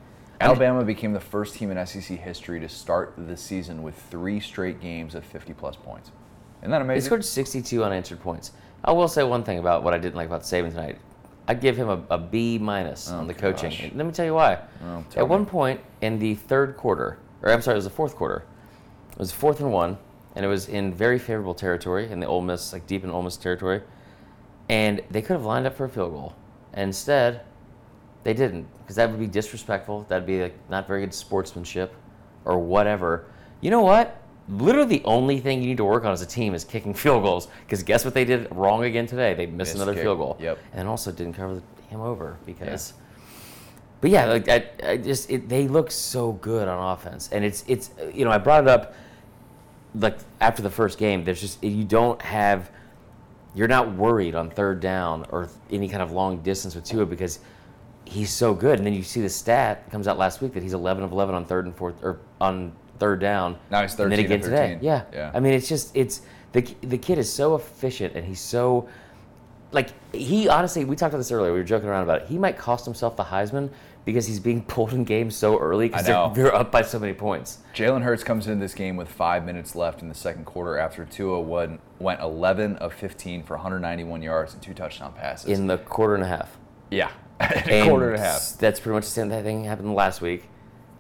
Alabama 0.42 0.84
became 0.84 1.14
the 1.14 1.20
first 1.20 1.56
team 1.56 1.72
in 1.72 1.86
SEC 1.86 2.18
history 2.18 2.60
to 2.60 2.68
start 2.70 3.14
the 3.18 3.38
season 3.38 3.82
with 3.84 3.96
three 4.10 4.40
straight 4.40 4.82
games 4.82 5.16
of 5.16 5.24
50 5.24 5.54
plus 5.54 5.76
points. 5.78 6.12
Isn't 6.62 6.72
that 6.72 6.82
amazing? 6.82 7.00
They 7.02 7.06
scored 7.06 7.24
62 7.26 7.84
unanswered 7.84 8.20
points. 8.22 8.52
I 8.84 8.92
will 8.92 9.08
say 9.08 9.24
one 9.24 9.44
thing 9.44 9.60
about 9.60 9.84
what 9.84 9.94
I 9.94 9.98
didn't 9.98 10.16
like 10.16 10.28
about 10.28 10.42
Saban 10.42 10.72
tonight. 10.72 10.98
I'd 11.48 11.62
give 11.62 11.78
him 11.78 11.90
a, 11.90 12.02
a 12.10 12.18
B 12.18 12.58
minus 12.58 13.10
Oh, 13.10 13.18
on 13.18 13.28
the 13.28 13.34
coaching. 13.34 13.72
And 13.82 13.96
let 13.96 14.06
me 14.06 14.12
tell 14.12 14.26
you 14.26 14.34
why. 14.34 14.60
Oh, 14.84 15.06
At 15.16 15.28
one 15.28 15.46
point 15.46 15.80
in 16.02 16.20
the 16.20 16.36
third 16.36 16.76
quarter, 16.76 17.18
or 17.42 17.52
I'm 17.52 17.62
sorry, 17.62 17.76
it 17.76 17.78
was 17.78 17.84
the 17.86 17.90
fourth 17.92 18.16
quarter. 18.16 18.44
It 19.12 19.20
was 19.20 19.32
fourth 19.32 19.60
and 19.60 19.72
one, 19.72 19.98
and 20.36 20.44
it 20.44 20.48
was 20.48 20.68
in 20.68 20.94
very 20.94 21.20
favorable 21.20 21.54
territory 21.56 22.10
in 22.12 22.20
the 22.20 22.28
Ole 22.28 22.42
Miss, 22.42 22.74
like 22.74 22.86
deep 22.88 23.04
in 23.04 23.10
Ole 23.10 23.24
Miss 23.24 23.38
territory. 23.38 23.82
And 24.70 25.02
they 25.12 25.22
could 25.22 25.34
have 25.34 25.46
lined 25.46 25.68
up 25.68 25.76
for 25.76 25.86
a 25.86 25.90
field 25.90 26.12
goal. 26.12 26.36
And 26.74 26.90
instead, 26.90 27.42
they 28.24 28.34
didn't, 28.34 28.68
because 28.82 28.96
that 28.96 29.10
would 29.10 29.20
be 29.20 29.28
disrespectful. 29.28 30.06
That'd 30.10 30.26
be 30.26 30.42
like 30.42 30.56
not 30.70 30.88
very 30.88 31.02
good 31.02 31.14
sportsmanship, 31.14 31.94
or 32.44 32.58
whatever. 32.58 33.26
You 33.62 33.72
know 33.72 33.82
what? 33.82 34.22
Literally, 34.50 34.98
the 35.00 35.06
only 35.06 35.40
thing 35.40 35.62
you 35.62 35.68
need 35.70 35.78
to 35.78 35.86
work 35.86 36.04
on 36.06 36.12
as 36.12 36.22
a 36.22 36.26
team 36.26 36.54
is 36.54 36.64
kicking 36.64 36.94
field 36.96 37.24
goals. 37.24 37.48
Because 37.66 37.84
guess 37.84 38.04
what 38.04 38.14
they 38.14 38.26
did 38.26 38.48
wrong 38.52 38.84
again 38.84 39.06
today? 39.08 39.34
They 39.34 39.46
missed, 39.46 39.58
Missed 39.58 39.76
another 39.76 39.94
kick. 39.94 40.04
field 40.04 40.18
goal. 40.18 40.38
Yep. 40.40 40.58
And 40.74 40.88
also 40.88 41.12
didn't 41.12 41.34
cover 41.34 41.62
him 41.90 42.02
over 42.02 42.38
because. 42.46 42.94
But 44.02 44.12
yeah, 44.12 44.26
like 44.26 44.50
I, 44.50 44.66
I 44.84 44.98
just 44.98 45.30
it, 45.30 45.50
they 45.50 45.68
look 45.68 45.90
so 45.90 46.34
good 46.34 46.68
on 46.68 46.94
offense, 46.94 47.30
and 47.32 47.44
it's 47.44 47.64
it's 47.68 47.92
you 48.14 48.26
know 48.26 48.32
I 48.32 48.38
brought 48.38 48.64
it 48.64 48.68
up 48.68 48.94
like 49.96 50.18
after 50.42 50.62
the 50.62 50.70
first 50.70 50.98
game. 50.98 51.24
There's 51.24 51.42
just 51.42 51.64
you 51.64 51.84
don't 51.84 52.22
have 52.22 52.70
you're 53.56 53.70
not 53.70 53.94
worried 53.94 54.36
on 54.36 54.50
third 54.50 54.82
down 54.82 55.26
or 55.30 55.50
any 55.72 55.88
kind 55.88 56.04
of 56.04 56.12
long 56.12 56.42
distance 56.42 56.76
with 56.76 56.84
Tua 56.84 57.06
because 57.06 57.40
he's 58.04 58.30
so 58.30 58.54
good. 58.54 58.78
And 58.78 58.86
then 58.86 58.94
you 58.94 59.02
see 59.02 59.22
the 59.22 59.30
stat 59.30 59.90
comes 59.90 60.08
out 60.08 60.18
last 60.18 60.42
week 60.42 60.54
that 60.54 60.62
he's 60.62 60.74
11 60.74 61.04
of 61.04 61.12
11 61.12 61.34
on 61.34 61.46
third 61.46 61.66
and 61.66 61.76
fourth 61.76 62.04
or 62.04 62.20
on 62.40 62.74
third 63.00 63.20
down. 63.20 63.58
Now 63.72 63.82
he's 63.82 63.96
13 63.96 64.04
and 64.04 64.12
then 64.12 64.26
again 64.26 64.42
today. 64.42 64.80
Yeah. 64.82 65.04
Yeah. 65.14 65.32
I 65.34 65.40
mean, 65.40 65.54
it's 65.54 65.70
just 65.70 65.96
it's 65.96 66.22
the 66.52 66.62
the 66.82 66.98
kid 66.98 67.18
is 67.18 67.32
so 67.32 67.56
efficient 67.56 68.16
and 68.16 68.26
he's 68.26 68.42
so 68.42 68.88
like 69.76 69.90
he 70.16 70.48
honestly 70.48 70.86
we 70.86 70.96
talked 70.96 71.14
about 71.14 71.20
this 71.20 71.32
earlier. 71.32 71.52
We 71.52 71.60
were 71.60 71.66
joking 71.66 71.90
around 71.90 72.04
about 72.04 72.24
it. 72.24 72.28
He 72.30 72.40
might 72.40 72.58
cost 72.58 72.86
himself 72.86 73.18
the 73.18 73.26
Heisman 73.26 73.70
because 74.06 74.26
he's 74.26 74.40
being 74.40 74.64
pulled 74.68 74.94
in 74.94 75.04
games 75.04 75.36
so 75.36 75.60
early 75.60 75.90
because 75.90 76.06
they're, 76.06 76.30
they're 76.34 76.56
up 76.56 76.72
by 76.72 76.82
so 76.82 76.98
many 76.98 77.14
points. 77.14 77.60
Jalen 77.76 78.02
Hurts 78.02 78.24
comes 78.24 78.48
into 78.48 78.60
this 78.64 78.74
game 78.74 78.96
with 78.96 79.10
five 79.10 79.46
minutes 79.46 79.76
left 79.76 80.02
in 80.02 80.08
the 80.08 80.16
second 80.16 80.46
quarter 80.46 80.78
after 80.78 81.04
Tua 81.06 81.42
went, 81.42 81.82
went 82.00 82.22
11 82.22 82.78
of 82.78 82.94
15 82.94 83.44
for 83.44 83.56
191 83.56 84.22
yards 84.22 84.54
and 84.54 84.64
two 84.64 84.74
touchdown 84.74 85.14
passes. 85.14 85.60
in 85.60 85.68
the 85.68 85.78
quarter 85.78 86.16
and 86.16 86.24
a 86.24 86.28
half. 86.28 86.58
yeah, 86.90 87.12
a 87.42 87.84
quarter 87.84 88.14
and 88.14 88.22
a 88.22 88.26
half. 88.26 88.54
That's 88.58 88.80
pretty 88.80 88.96
much 88.96 89.04
the 89.04 89.10
same 89.12 89.30
thing 89.30 89.66
happened 89.66 89.94
last 89.94 90.22
week. 90.22 90.46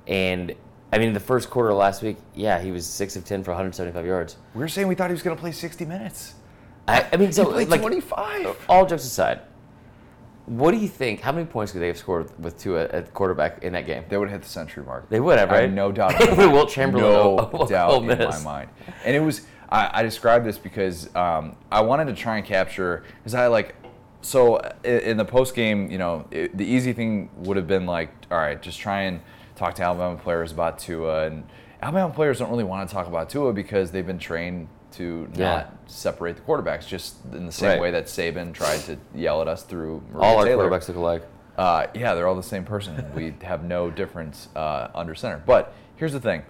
And 0.06 0.54
I 0.92 0.98
mean, 0.98 1.14
the 1.14 1.20
first 1.20 1.50
quarter 1.50 1.70
of 1.70 1.78
last 1.78 2.04
week, 2.04 2.18
yeah, 2.34 2.60
he 2.60 2.72
was 2.72 2.86
six 2.86 3.16
of 3.16 3.24
ten 3.24 3.44
for 3.44 3.52
175 3.52 4.06
yards. 4.06 4.38
We 4.54 4.60
were 4.60 4.68
saying 4.68 4.88
we 4.90 4.96
thought 4.96 5.10
he 5.10 5.14
was 5.14 5.24
going 5.24 5.36
to 5.36 5.40
play 5.40 5.54
60 5.54 5.86
minutes. 5.86 6.36
I, 6.88 7.08
I 7.14 7.18
mean, 7.18 7.32
so 7.32 7.50
like 7.50 7.82
25. 7.82 8.66
all 8.70 8.86
jokes 8.86 9.06
aside, 9.06 9.42
what 10.46 10.72
do 10.72 10.78
you 10.78 10.88
think? 10.88 11.22
How 11.22 11.32
many 11.32 11.46
points 11.48 11.72
could 11.72 11.82
they 11.82 11.88
have 11.88 11.98
scored 11.98 12.30
with 12.40 12.58
Tua 12.60 12.84
at 12.90 13.14
quarterback 13.14 13.64
in 13.64 13.74
that 13.74 13.88
game? 13.88 14.04
They 14.10 14.18
would 14.18 14.30
have 14.30 14.42
hit 14.42 14.44
the 14.44 14.50
century 14.54 14.84
mark. 14.84 15.10
They 15.10 15.20
would 15.20 15.40
have, 15.40 15.50
I 15.50 15.54
right? 15.54 15.62
have 15.64 15.74
no 15.74 15.92
doubt. 15.92 16.22
in 16.22 16.38
With 16.38 16.52
Wilt. 16.52 16.70
Chamberlain 16.70 17.38
No 17.52 17.66
doubt 17.68 18.04
in 18.04 18.18
my 18.20 18.40
mind. 18.44 18.70
And 19.04 19.16
it 19.16 19.20
was. 19.20 19.42
I, 19.68 19.90
I 20.00 20.04
described 20.04 20.46
this 20.46 20.60
because 20.60 21.14
um, 21.16 21.56
I 21.72 21.82
wanted 21.82 22.06
to 22.06 22.14
try 22.14 22.38
and 22.38 22.46
capture 22.46 23.04
because 23.18 23.34
I 23.34 23.48
like. 23.48 23.76
So 24.22 24.58
i- 24.58 24.88
in 24.88 25.18
the 25.18 25.26
post 25.26 25.56
game, 25.56 25.90
you 25.90 25.98
know, 25.98 26.28
it, 26.30 26.56
the 26.56 26.66
easy 26.66 26.94
thing 26.94 27.30
would 27.38 27.58
have 27.58 27.68
been 27.68 27.88
like, 27.88 28.12
all 28.30 28.38
right, 28.38 28.62
just 28.62 28.80
try 28.80 29.02
and 29.02 29.22
talk 29.56 29.74
to 29.76 29.84
Alabama 29.84 30.18
players 30.18 30.52
about 30.52 30.78
Tua, 30.78 31.26
and 31.26 31.44
Alabama 31.82 32.14
players 32.14 32.38
don't 32.38 32.52
really 32.52 32.64
want 32.64 32.88
to 32.88 32.94
talk 32.94 33.08
about 33.08 33.30
Tua 33.32 33.54
because 33.54 33.90
they've 33.92 34.06
been 34.06 34.20
trained 34.20 34.68
to 34.98 35.28
Yeah. 35.34 35.56
not 35.56 35.74
separate 35.88 36.36
the 36.38 36.42
quarterbacks, 36.42 36.88
just 36.88 37.16
in 37.34 37.46
the 37.46 37.52
same 37.52 37.70
Right. 37.70 37.82
way 37.82 37.92
that 37.92 38.06
Saban 38.06 38.54
tried 38.54 38.80
to 38.82 38.98
yell 39.14 39.42
at 39.42 39.48
us 39.48 39.64
through 39.64 40.02
Maria 40.12 40.28
all 40.28 40.40
our 40.40 40.46
Taylor. 40.46 40.70
quarterbacks 40.70 40.88
look 40.88 40.98
alike. 40.98 41.24
Uh, 41.58 41.88
yeah, 41.94 42.14
they're 42.14 42.28
all 42.28 42.36
the 42.36 42.44
same 42.44 42.64
person. 42.66 43.04
We 43.16 43.34
have 43.44 43.64
no 43.64 43.90
difference 43.90 44.50
uh, 44.56 44.88
under 44.94 45.16
center. 45.16 45.42
But 45.46 45.74
here's 45.96 46.12
the 46.14 46.20
thing: 46.20 46.44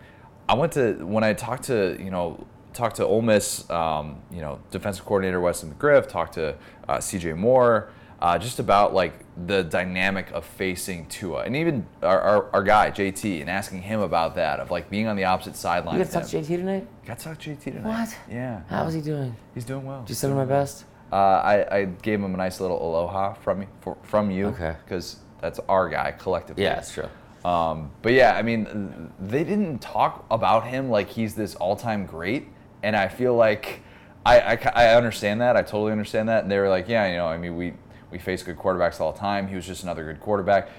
I 0.49 0.55
went 0.55 0.71
to 0.73 0.93
when 1.05 1.23
I 1.23 1.33
talked 1.33 1.63
to 1.65 1.95
you 2.01 2.09
know 2.11 2.45
talked 2.73 2.97
to 2.97 3.05
Ole 3.05 3.21
Miss, 3.21 3.69
um, 3.69 4.17
you 4.29 4.41
know, 4.41 4.59
defensive 4.69 5.05
coordinator 5.05 5.39
Wesley 5.39 5.69
McGriff, 5.69 6.07
talked 6.09 6.33
to 6.33 6.55
uh, 6.89 6.99
C.J. 6.99 7.31
Moore, 7.33 7.87
uh, 8.21 8.37
just 8.37 8.59
about 8.59 8.93
like 8.93 9.13
the 9.47 9.63
dynamic 9.63 10.31
of 10.31 10.45
facing 10.45 11.05
Tua, 11.07 11.43
and 11.43 11.55
even 11.55 11.85
our, 12.01 12.21
our, 12.21 12.49
our 12.53 12.63
guy 12.63 12.91
JT, 12.91 13.41
and 13.41 13.49
asking 13.49 13.81
him 13.81 13.99
about 13.99 14.35
that 14.35 14.59
of 14.59 14.71
like 14.71 14.89
being 14.89 15.07
on 15.07 15.15
the 15.15 15.25
opposite 15.25 15.55
sideline. 15.55 15.97
You 15.97 16.03
got 16.03 16.11
to 16.11 16.19
talk 16.19 16.29
to 16.29 16.37
JT 16.37 16.47
tonight? 16.47 16.87
Got 17.05 17.19
to 17.19 17.25
talk 17.25 17.39
to 17.39 17.49
JT 17.49 17.63
tonight. 17.63 17.83
What? 17.85 18.17
Yeah. 18.29 18.61
How 18.69 18.85
is 18.85 18.93
he 18.93 19.01
doing? 19.01 19.35
He's 19.53 19.65
doing 19.65 19.85
well. 19.85 20.01
Did 20.01 20.09
you 20.09 20.15
send 20.15 20.31
him 20.31 20.37
my 20.37 20.45
best? 20.45 20.85
Uh, 21.11 21.15
I, 21.15 21.77
I 21.77 21.85
gave 21.85 22.19
him 22.19 22.33
a 22.33 22.37
nice 22.37 22.59
little 22.59 22.81
aloha 22.81 23.33
from 23.33 23.59
me, 23.59 23.67
for, 23.81 23.97
from 24.03 24.31
you. 24.31 24.47
Okay. 24.47 24.75
Because 24.83 25.17
that's 25.39 25.59
our 25.69 25.89
guy 25.89 26.11
collectively. 26.11 26.63
Yeah, 26.63 26.75
that's 26.75 26.93
true. 26.93 27.09
Um, 27.43 27.91
but 28.01 28.13
yeah, 28.13 28.35
I 28.35 28.41
mean, 28.41 29.11
they 29.19 29.43
didn't 29.43 29.79
talk 29.79 30.25
about 30.31 30.65
him 30.65 30.89
like 30.89 31.09
he's 31.09 31.35
this 31.35 31.53
all-time 31.55 32.07
great, 32.07 32.47
and 32.81 32.95
I 32.95 33.07
feel 33.07 33.35
like 33.35 33.81
I, 34.25 34.39
I, 34.39 34.71
I 34.73 34.95
understand 34.95 35.41
that. 35.41 35.55
I 35.55 35.61
totally 35.61 35.91
understand 35.91 36.27
that. 36.29 36.41
And 36.43 36.51
they 36.51 36.57
were 36.57 36.69
like, 36.69 36.89
yeah, 36.89 37.07
you 37.07 37.17
know, 37.17 37.27
I 37.27 37.37
mean, 37.37 37.55
we 37.55 37.73
we 38.15 38.19
face 38.19 38.43
good 38.43 38.57
quarterbacks 38.57 39.01
all 39.01 39.11
the 39.11 39.19
time. 39.19 39.47
He 39.47 39.55
was 39.55 39.67
just 39.67 39.83
another 39.83 40.05
good 40.05 40.21
quarterback. 40.21 40.69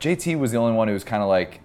JT 0.00 0.38
was 0.38 0.50
the 0.50 0.58
only 0.58 0.74
one 0.74 0.88
who 0.88 0.94
was 0.94 1.04
kind 1.04 1.22
of 1.22 1.28
like, 1.28 1.60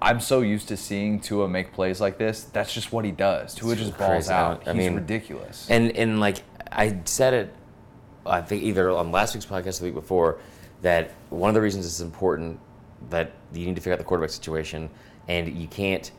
I'm 0.00 0.18
so 0.18 0.40
used 0.40 0.68
to 0.68 0.78
seeing 0.78 1.20
Tua 1.20 1.46
make 1.46 1.72
plays 1.72 2.00
like 2.00 2.16
this. 2.16 2.44
That's 2.44 2.72
just 2.72 2.90
what 2.90 3.04
he 3.04 3.10
does. 3.10 3.54
Tua 3.54 3.76
just 3.76 3.96
balls 3.98 4.30
out. 4.30 4.66
I 4.66 4.72
He's 4.72 4.78
mean, 4.78 4.94
ridiculous. 4.94 5.66
And 5.68 5.94
and 5.96 6.20
like 6.20 6.42
I 6.72 7.00
said 7.04 7.34
it, 7.34 7.54
I 8.24 8.40
think 8.40 8.62
either 8.62 8.90
on 8.90 9.12
last 9.12 9.34
week's 9.34 9.46
podcast 9.46 9.76
or 9.76 9.80
the 9.80 9.84
week 9.86 9.94
before, 9.94 10.38
that 10.80 11.10
one 11.28 11.50
of 11.50 11.54
the 11.54 11.60
reasons 11.60 11.84
it's 11.84 12.00
important 12.00 12.58
that 13.10 13.32
you 13.52 13.66
need 13.66 13.76
to 13.76 13.82
figure 13.82 13.92
out 13.92 13.98
the 13.98 14.04
quarterback 14.04 14.30
situation, 14.30 14.88
and 15.28 15.54
you 15.54 15.68
can't 15.68 16.10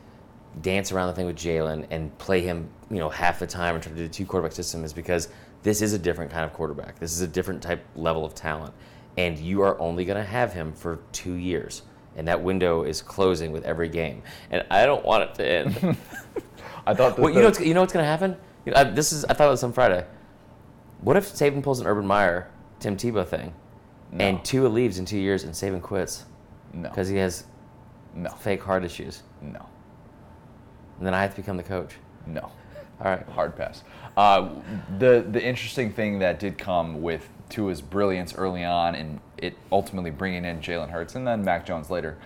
dance 0.61 0.91
around 0.91 1.07
the 1.07 1.13
thing 1.13 1.25
with 1.25 1.35
Jalen 1.35 1.87
and 1.89 2.15
play 2.19 2.41
him, 2.41 2.69
you 2.91 2.97
know, 2.97 3.09
half 3.09 3.39
the 3.39 3.47
time 3.47 3.73
and 3.75 3.83
try 3.83 3.91
to 3.91 3.97
do 3.97 4.07
the 4.07 4.13
two 4.13 4.25
quarterback 4.25 4.53
system 4.53 4.83
is 4.83 4.93
because 4.93 5.29
this 5.65 5.81
is 5.81 5.93
a 5.93 5.97
different 5.99 6.29
kind 6.29 6.45
of 6.45 6.53
quarterback. 6.53 6.99
This 6.99 7.11
is 7.11 7.21
a 7.21 7.27
different 7.27 7.63
type 7.63 7.83
level 7.95 8.23
of 8.23 8.35
talent, 8.35 8.71
and 9.17 9.35
you 9.39 9.61
are 9.63 9.79
only 9.79 10.05
going 10.05 10.17
to 10.23 10.23
have 10.23 10.53
him 10.53 10.71
for 10.73 10.99
two 11.11 11.33
years. 11.33 11.81
And 12.15 12.27
that 12.27 12.39
window 12.43 12.83
is 12.83 13.01
closing 13.01 13.51
with 13.51 13.65
every 13.65 13.89
game, 13.89 14.21
and 14.51 14.63
I 14.69 14.85
don't 14.85 15.03
want 15.03 15.23
it 15.23 15.35
to 15.35 15.45
end. 15.45 15.97
I 16.85 16.93
thought 16.93 17.17
Well, 17.17 17.31
you 17.33 17.41
know, 17.41 17.51
you 17.59 17.73
know 17.73 17.81
what's 17.81 17.93
gonna 17.93 18.05
happen? 18.05 18.37
You 18.63 18.73
know, 18.73 18.79
I, 18.79 18.83
this 18.83 19.11
is 19.11 19.25
I 19.25 19.33
thought 19.33 19.47
it 19.47 19.51
was 19.51 19.63
on 19.63 19.73
Friday. 19.73 20.05
What 21.01 21.17
if 21.17 21.33
Saban 21.33 21.63
pulls 21.63 21.79
an 21.79 21.87
Urban 21.87 22.05
Meyer, 22.05 22.47
Tim 22.79 22.95
Tebow 22.95 23.27
thing, 23.27 23.53
No. 24.11 24.23
and 24.23 24.45
Tua 24.45 24.67
leaves 24.67 24.99
in 24.99 25.05
two 25.05 25.17
years 25.17 25.43
and 25.43 25.53
Saban 25.53 25.81
quits 25.81 26.25
no, 26.73 26.87
because 26.87 27.09
he 27.09 27.17
has 27.17 27.43
no, 28.13 28.29
fake 28.29 28.61
heart 28.61 28.85
issues, 28.85 29.23
no, 29.41 29.65
and 30.99 31.07
then 31.07 31.13
I 31.15 31.21
have 31.23 31.31
to 31.31 31.41
become 31.41 31.57
the 31.57 31.63
coach. 31.63 31.95
no. 32.27 32.51
All 33.01 33.11
right. 33.11 33.27
hard 33.29 33.55
pass. 33.55 33.83
Uh, 34.15 34.49
the 34.97 35.25
the 35.29 35.43
interesting 35.43 35.91
thing 35.91 36.19
that 36.19 36.39
did 36.39 36.57
come 36.57 37.01
with 37.01 37.27
Tua's 37.49 37.81
brilliance 37.81 38.33
early 38.35 38.63
on, 38.63 38.95
and 38.95 39.19
it 39.37 39.55
ultimately 39.71 40.11
bringing 40.11 40.45
in 40.45 40.59
Jalen 40.61 40.89
Hurts 40.91 41.15
and 41.15 41.27
then 41.27 41.43
Mac 41.43 41.65
Jones 41.65 41.89
later. 41.89 42.17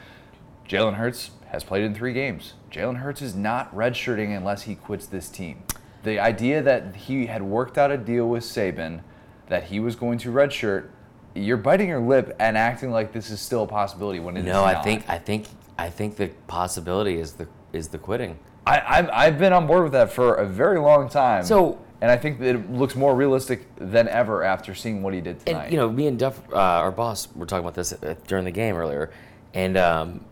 Jalen 0.68 0.94
Hurts 0.96 1.32
has 1.48 1.64
played 1.64 1.84
in 1.84 1.96
three 1.96 2.14
games. 2.14 2.54
Jalen 2.72 2.98
Hurts 2.98 3.22
is 3.24 3.34
not 3.36 3.74
redshirting 3.76 4.36
unless 4.38 4.64
he 4.64 4.76
quits 4.76 5.08
this 5.08 5.28
team. 5.30 5.64
The 6.04 6.20
idea 6.20 6.62
that 6.62 6.96
he 6.96 7.26
had 7.26 7.42
worked 7.42 7.78
out 7.78 7.90
a 7.92 7.98
deal 7.98 8.30
with 8.30 8.44
Saban 8.44 9.02
that 9.48 9.64
he 9.66 9.80
was 9.80 9.96
going 9.96 10.20
to 10.20 10.32
redshirt, 10.32 10.90
you're 11.34 11.58
biting 11.58 11.90
your 11.90 12.00
lip 12.00 12.36
and 12.40 12.56
acting 12.56 12.92
like 12.92 13.12
this 13.12 13.32
is 13.32 13.40
still 13.40 13.64
a 13.64 13.68
possibility 13.68 14.20
when 14.20 14.38
it 14.38 14.42
is 14.42 14.46
No, 14.46 14.64
I 14.64 14.74
not. 14.74 14.84
think 14.84 15.10
I 15.10 15.18
think 15.18 15.48
I 15.80 15.90
think 15.90 16.18
the 16.18 16.28
possibility 16.46 17.20
is 17.20 17.34
the 17.34 17.48
is 17.74 17.88
the 17.88 17.98
quitting. 17.98 18.38
I, 18.70 18.98
I've, 19.00 19.10
I've 19.12 19.40
been 19.40 19.54
on 19.54 19.68
board 19.68 19.84
with 19.84 19.92
that 19.94 20.12
for 20.12 20.36
a 20.36 20.46
very 20.46 20.80
long 20.80 21.10
time. 21.10 21.44
So- 21.44 21.80
and 22.02 22.10
I 22.10 22.16
think 22.16 22.40
that 22.40 22.56
it 22.56 22.72
looks 22.72 22.96
more 22.96 23.14
realistic 23.14 23.68
than 23.76 24.08
ever 24.08 24.42
after 24.42 24.74
seeing 24.74 25.04
what 25.04 25.14
he 25.14 25.20
did 25.20 25.46
tonight. 25.46 25.64
And 25.64 25.72
you 25.74 25.78
know, 25.78 25.90
me 25.92 26.08
and 26.08 26.18
Duff, 26.18 26.40
uh, 26.54 26.56
our 26.56 26.92
boss, 26.92 27.28
were 27.36 27.46
talking 27.46 27.66
about 27.66 27.74
this 27.74 27.92
uh, 27.92 28.16
during 28.26 28.46
the 28.46 28.52
game 28.52 28.76
earlier, 28.78 29.12
and 29.54 29.76
um, 29.76 30.24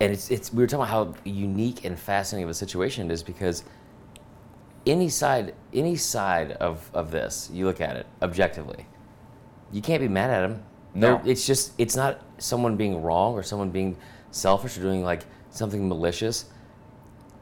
and 0.00 0.12
it's 0.12 0.30
it's 0.30 0.52
we 0.52 0.62
were 0.62 0.66
talking 0.66 0.84
about 0.84 0.90
how 0.90 1.14
unique 1.24 1.86
and 1.86 1.98
fascinating 1.98 2.44
of 2.44 2.50
a 2.50 2.54
situation 2.54 3.10
it 3.10 3.14
is 3.14 3.22
because 3.22 3.64
any 4.86 5.08
side 5.08 5.54
any 5.72 5.96
side 5.96 6.52
of 6.52 6.90
of 6.92 7.10
this, 7.10 7.48
you 7.54 7.64
look 7.64 7.80
at 7.80 7.96
it 7.96 8.06
objectively, 8.20 8.86
you 9.72 9.80
can't 9.80 10.02
be 10.02 10.08
mad 10.08 10.28
at 10.28 10.44
him. 10.50 10.62
No. 10.94 11.16
They're- 11.22 11.30
it's 11.32 11.46
just 11.46 11.72
it's 11.78 11.96
not 11.96 12.20
someone 12.36 12.76
being 12.76 13.00
wrong 13.02 13.32
or 13.32 13.42
someone 13.42 13.70
being 13.70 13.96
selfish 14.30 14.76
or 14.76 14.82
doing 14.82 15.02
like 15.04 15.22
something 15.48 15.88
malicious. 15.88 16.44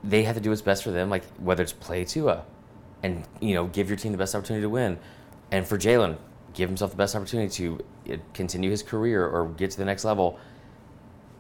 They 0.03 0.23
have 0.25 0.35
to 0.37 0.41
do 0.41 0.51
what's 0.51 0.63
best 0.63 0.83
for 0.83 0.91
them, 0.91 1.11
like 1.11 1.25
whether 1.39 1.63
it's 1.63 1.73
play 1.73 2.05
Tua, 2.05 2.45
and 3.03 3.25
you 3.41 3.55
know 3.55 3.67
give 3.67 3.89
your 3.89 3.97
team 3.99 4.13
the 4.13 4.19
best 4.19 4.35
opportunity 4.35 4.63
to 4.63 4.69
win, 4.71 4.99
and 5.51 5.67
for 5.67 5.77
Jalen, 5.79 6.17
give 6.55 6.69
himself 6.69 6.91
the 6.91 6.97
best 6.97 7.15
opportunity 7.15 7.51
to 7.51 7.81
uh, 8.13 8.17
continue 8.35 8.71
his 8.71 8.83
career 8.83 9.27
or 9.27 9.49
get 9.49 9.71
to 9.73 9.77
the 9.79 9.85
next 9.85 10.05
level. 10.05 10.39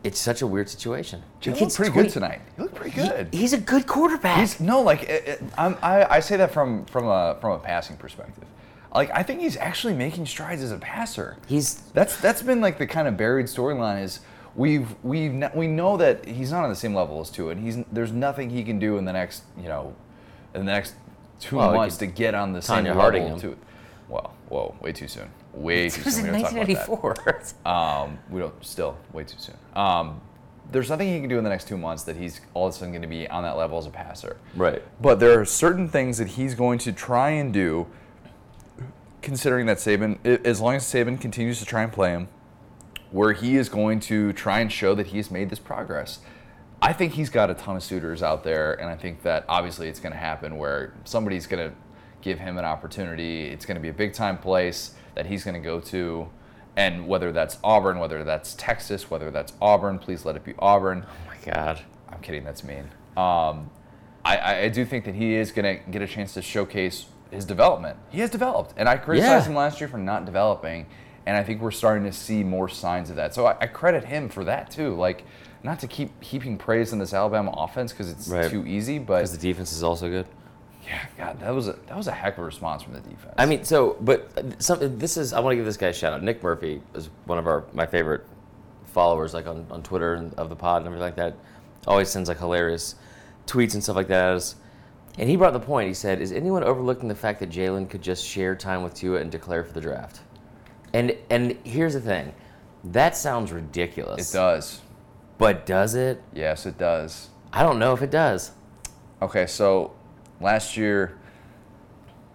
It's 0.03 0.19
such 0.19 0.41
a 0.41 0.47
weird 0.47 0.69
situation. 0.71 1.23
Jalen 1.43 1.61
looked 1.61 1.75
pretty 1.77 1.91
20 1.93 2.07
good 2.07 2.13
tonight. 2.13 2.41
He 2.57 2.63
looked 2.63 2.75
pretty 2.75 2.91
He- 3.01 3.07
good. 3.09 3.29
he's 3.33 3.53
a 3.53 3.59
good 3.59 3.87
quarterback. 3.87 4.39
He's 4.41 4.59
no 4.61 4.81
like 4.83 5.03
it, 5.05 5.29
it, 5.29 5.43
I'm, 5.59 5.77
I, 5.83 6.05
I 6.17 6.21
say 6.21 6.37
that 6.39 6.53
from 6.53 6.85
from 6.87 7.07
a 7.07 7.37
from 7.41 7.53
a 7.53 7.59
passing 7.59 7.97
perspective. 7.97 8.45
Like 8.95 9.11
I 9.15 9.23
think 9.23 9.41
he's 9.41 9.57
actually 9.57 9.95
making 9.95 10.27
strides 10.27 10.63
as 10.63 10.73
a 10.73 10.79
passer. 10.79 11.37
He's 11.47 11.75
That's 11.95 12.19
that's 12.21 12.43
been 12.43 12.61
like 12.61 12.77
the 12.79 12.87
kind 12.87 13.09
of 13.09 13.17
buried 13.17 13.47
storyline 13.47 14.03
is 14.03 14.21
we've 14.55 14.95
we've 15.03 15.43
we 15.55 15.67
know 15.67 15.97
that 15.97 16.25
he's 16.27 16.51
not 16.53 16.65
on 16.65 16.71
the 16.71 16.77
same 16.77 16.95
level 16.95 17.21
as 17.21 17.31
Tua, 17.31 17.51
and 17.53 17.63
he's 17.63 17.79
there's 17.93 18.13
nothing 18.13 18.51
he 18.51 18.63
can 18.63 18.79
do 18.79 18.99
in 18.99 19.05
the 19.05 19.13
next 19.13 19.43
you 19.57 19.69
know 19.69 19.95
in 20.55 20.65
the 20.67 20.73
next 20.73 20.95
two 21.39 21.57
Well, 21.57 21.75
months 21.75 21.97
to 21.99 22.07
get 22.07 22.35
on 22.35 22.53
the 22.53 22.63
same 22.63 22.85
Tonya 22.85 22.89
level. 22.89 23.01
Harding 23.03 23.27
him. 23.27 23.41
To, 23.41 23.57
well, 24.09 24.35
whoa, 24.49 24.75
way 24.81 24.93
too 24.93 25.09
soon. 25.09 25.31
Way 25.53 25.89
too 25.89 26.01
it 26.01 26.05
was 26.05 26.17
soon. 26.17 26.27
in 26.27 26.35
We 26.35 26.43
don't 26.43 26.87
talk 26.87 27.17
about 27.17 27.25
that. 27.25 27.55
Um, 27.69 28.19
we 28.29 28.41
don't 28.41 28.65
still 28.65 28.97
way 29.13 29.25
too 29.25 29.39
soon. 29.39 29.57
Um, 29.75 30.21
there's 30.71 30.89
nothing 30.89 31.09
he 31.09 31.19
can 31.21 31.29
do 31.29 31.39
in 31.39 31.45
the 31.45 31.51
next 31.51 31.67
two 31.67 31.77
months 31.77 32.05
that 32.05 32.17
he's 32.17 32.41
all 32.55 32.69
of 32.69 32.75
a 32.75 32.77
sudden 32.77 32.93
going 32.93 33.03
to 33.03 33.09
be 33.09 33.27
on 33.29 33.43
that 33.43 33.57
level 33.57 33.79
as 33.79 33.87
a 33.87 33.91
passer. 33.91 34.37
right. 34.55 34.83
But 35.01 35.19
there 35.19 35.41
are 35.41 35.45
certain 35.45 35.89
things 35.89 36.19
that 36.19 36.29
he's 36.29 36.55
going 36.55 36.79
to 36.81 36.93
try 36.93 37.31
and 37.31 37.53
do, 37.53 37.87
considering 39.23 39.67
that 39.67 39.79
Saban, 39.79 40.25
as 40.45 40.61
long 40.61 40.75
as 40.77 40.85
Saban 40.85 41.21
continues 41.21 41.59
to 41.59 41.65
try 41.65 41.83
and 41.83 41.93
play 41.93 42.11
him, 42.11 42.29
where 43.11 43.33
he 43.33 43.57
is 43.57 43.69
going 43.69 44.01
to 44.01 44.33
try 44.33 44.61
and 44.61 44.71
show 44.73 44.95
that 44.95 45.09
he 45.09 45.17
has 45.17 45.31
made 45.31 45.51
this 45.51 45.59
progress. 45.59 46.21
I 46.83 46.93
think 46.93 47.13
he's 47.15 47.29
got 47.29 47.51
a 47.51 47.55
ton 47.55 47.77
of 47.77 47.83
suitors 47.83 48.23
out 48.23 48.43
there, 48.45 48.73
and 48.81 48.89
I 48.89 48.97
think 48.97 49.23
that 49.23 49.45
obviously 49.49 49.89
it's 49.89 50.01
going 50.01 50.13
to 50.13 50.19
happen 50.19 50.57
where 50.57 50.95
somebody's 51.05 51.47
going 51.47 51.71
to 51.71 51.77
give 52.23 52.39
him 52.39 52.57
an 52.59 52.65
opportunity. 52.65 53.47
It's 53.49 53.67
going 53.67 53.75
to 53.77 53.81
be 53.81 53.89
a 53.89 53.93
big 53.95 54.13
time 54.15 54.39
place 54.39 54.95
that 55.15 55.27
he's 55.27 55.45
going 55.45 55.55
to 55.55 55.61
go 55.61 55.81
to. 55.81 56.29
And 56.77 57.07
whether 57.09 57.33
that's 57.33 57.59
Auburn, 57.65 57.99
whether 57.99 58.25
that's 58.25 58.55
Texas, 58.55 59.11
whether 59.11 59.31
that's 59.31 59.53
Auburn, 59.61 59.99
please 59.99 60.25
let 60.25 60.37
it 60.37 60.45
be 60.45 60.55
Auburn. 60.59 61.05
Oh 61.07 61.13
my 61.27 61.53
God. 61.53 61.81
I'm 62.09 62.21
kidding, 62.21 62.45
that's 62.45 62.63
mean. 62.65 62.85
Um, 63.17 63.71
I- 64.25 64.37
I, 64.37 64.59
I 64.63 64.69
do 64.69 64.85
think 64.85 65.05
that 65.05 65.15
he 65.15 65.35
is 65.35 65.51
going 65.53 65.79
to 65.79 65.91
get 65.91 66.01
a 66.01 66.07
chance 66.07 66.33
to 66.35 66.43
showcase 66.43 67.07
his 67.31 67.45
development. 67.45 67.99
He 68.11 68.21
has 68.21 68.31
developed. 68.31 68.75
And 68.77 68.89
I 68.89 68.97
criticized 68.97 69.47
Yeah. 69.47 69.51
him 69.51 69.57
last 69.57 69.81
year 69.81 69.89
for 69.89 69.99
not 69.99 70.25
developing. 70.25 70.87
And 71.27 71.37
I 71.37 71.43
think 71.45 71.61
we're 71.61 71.71
starting 71.71 72.05
to 72.05 72.13
see 72.13 72.43
more 72.43 72.69
signs 72.69 73.11
of 73.11 73.17
that. 73.17 73.35
So 73.35 73.47
I, 73.47 73.57
I 73.61 73.67
credit 73.67 74.05
him 74.05 74.29
for 74.29 74.45
that 74.45 74.71
too. 74.71 74.95
Like, 74.95 75.25
not 75.63 75.79
to 75.81 75.87
keep 75.87 76.23
heaping 76.23 76.57
praise 76.57 76.93
on 76.95 76.99
this 76.99 77.13
Alabama 77.13 77.51
offense 77.57 77.93
because 77.93 78.11
it's 78.11 78.29
Right. 78.29 78.51
too 78.51 78.67
easy, 78.67 78.99
but 78.99 79.17
Because 79.19 79.33
the 79.37 79.39
defense 79.39 79.73
is 79.73 79.83
also 79.83 80.09
good. 80.09 80.27
yeah, 80.87 81.01
God, 81.19 81.39
that 81.41 81.55
was 81.55 81.69
a 81.69 81.73
that 81.89 81.97
was 81.97 82.07
a 82.07 82.13
heck 82.13 82.39
of 82.39 82.43
a 82.43 82.47
response 82.47 82.83
from 82.83 82.95
the 82.95 83.01
defense. 83.01 83.35
I 83.37 83.45
mean, 83.45 83.63
so, 83.65 83.97
but 84.01 84.31
uh, 84.39 84.43
some, 84.59 84.99
this 84.99 85.19
is, 85.19 85.35
I 85.35 85.41
want 85.41 85.53
to 85.53 85.57
give 85.57 85.67
this 85.67 85.77
guy 85.77 85.89
a 85.89 85.93
shout 85.93 86.15
out. 86.15 86.23
Nick 86.23 86.43
Murphy 86.43 86.81
is 86.95 87.11
one 87.27 87.37
of 87.39 87.47
our 87.47 87.65
my 87.75 87.85
favorite 87.85 88.25
followers, 88.87 89.35
like 89.35 89.47
on, 89.47 89.67
on 89.71 89.83
Twitter 89.83 90.15
and 90.15 90.33
of 90.35 90.49
the 90.49 90.57
pod 90.57 90.79
and 90.79 90.87
everything 90.87 91.05
like 91.05 91.17
that. 91.17 91.35
Always 91.87 92.09
sends 92.09 92.29
like 92.31 92.39
hilarious 92.39 92.95
tweets 93.47 93.75
and 93.75 93.83
stuff 93.83 93.97
like 93.97 94.09
that. 94.09 94.37
at. 94.37 94.55
And 95.19 95.29
he 95.29 95.37
brought 95.37 95.53
the 95.53 95.61
point. 95.61 95.89
He 95.89 95.95
said, 95.95 96.21
"Is 96.23 96.33
anyone 96.33 96.65
overlooking 96.65 97.09
the 97.09 97.15
fact 97.15 97.41
that 97.41 97.51
Jalen 97.51 97.91
could 97.91 98.01
just 98.03 98.25
share 98.25 98.55
time 98.57 98.83
with 98.83 98.95
Tua 98.95 99.21
and 99.21 99.31
declare 99.31 99.63
for 99.65 99.73
the 99.75 99.81
draft?" 99.83 100.21
And 100.93 101.17
and 101.29 101.57
here's 101.65 101.95
the 101.95 102.01
thing, 102.01 102.35
that 102.85 103.17
sounds 103.17 103.53
ridiculous. 103.53 104.33
it 104.33 104.37
does. 104.37 104.81
But 105.39 105.65
does 105.65 105.95
it? 105.95 106.23
Yes, 106.35 106.67
it 106.67 106.77
does. 106.77 107.29
I 107.53 107.63
don't 107.63 107.79
know 107.79 107.93
if 107.95 108.03
it 108.03 108.11
does. 108.11 108.53
Okay, 109.23 109.47
so 109.47 109.93
last 110.41 110.77
year, 110.77 111.19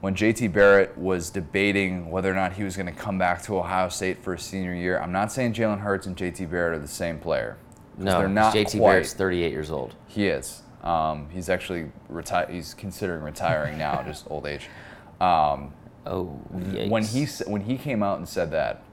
when 0.02 0.16
JT 0.16 0.52
Barrett 0.54 0.98
was 0.98 1.30
debating 1.30 2.10
whether 2.12 2.32
or 2.32 2.36
not 2.36 2.54
he 2.54 2.64
was 2.64 2.76
going 2.76 2.88
to 2.88 2.92
come 2.92 3.18
back 3.18 3.42
to 3.44 3.58
Ohio 3.58 3.90
State 3.90 4.24
for 4.24 4.36
his 4.36 4.44
senior 4.44 4.74
year, 4.74 5.00
I'm 5.00 5.12
not 5.12 5.32
saying 5.32 5.54
Jalen 5.54 5.80
Hurts 5.80 6.08
and 6.08 6.16
JT 6.16 6.50
Barrett 6.50 6.78
are 6.78 6.82
the 6.82 6.88
same 6.88 7.20
player. 7.20 7.58
No, 7.98 8.20
they're 8.20 8.28
not 8.28 8.54
JT 8.54 8.78
quite. 8.78 8.92
Barrett's 8.92 9.14
38 9.14 9.52
years 9.52 9.72
old. 9.72 9.96
He 10.08 10.28
is. 10.28 10.62
Um, 10.84 11.30
he's 11.32 11.50
actually 11.50 11.92
reti- 12.12 12.50
He's 12.50 12.74
considering 12.74 13.24
retiring 13.24 13.78
now, 13.78 14.04
just 14.06 14.26
old 14.30 14.46
age. 14.46 14.68
Um, 15.22 15.74
Oh, 16.06 16.26
when 16.26 17.04
he 17.04 17.26
when 17.48 17.62
he 17.62 17.78
came 17.78 18.04
out 18.04 18.18
and 18.18 18.28
said 18.28 18.52
that, 18.52 18.84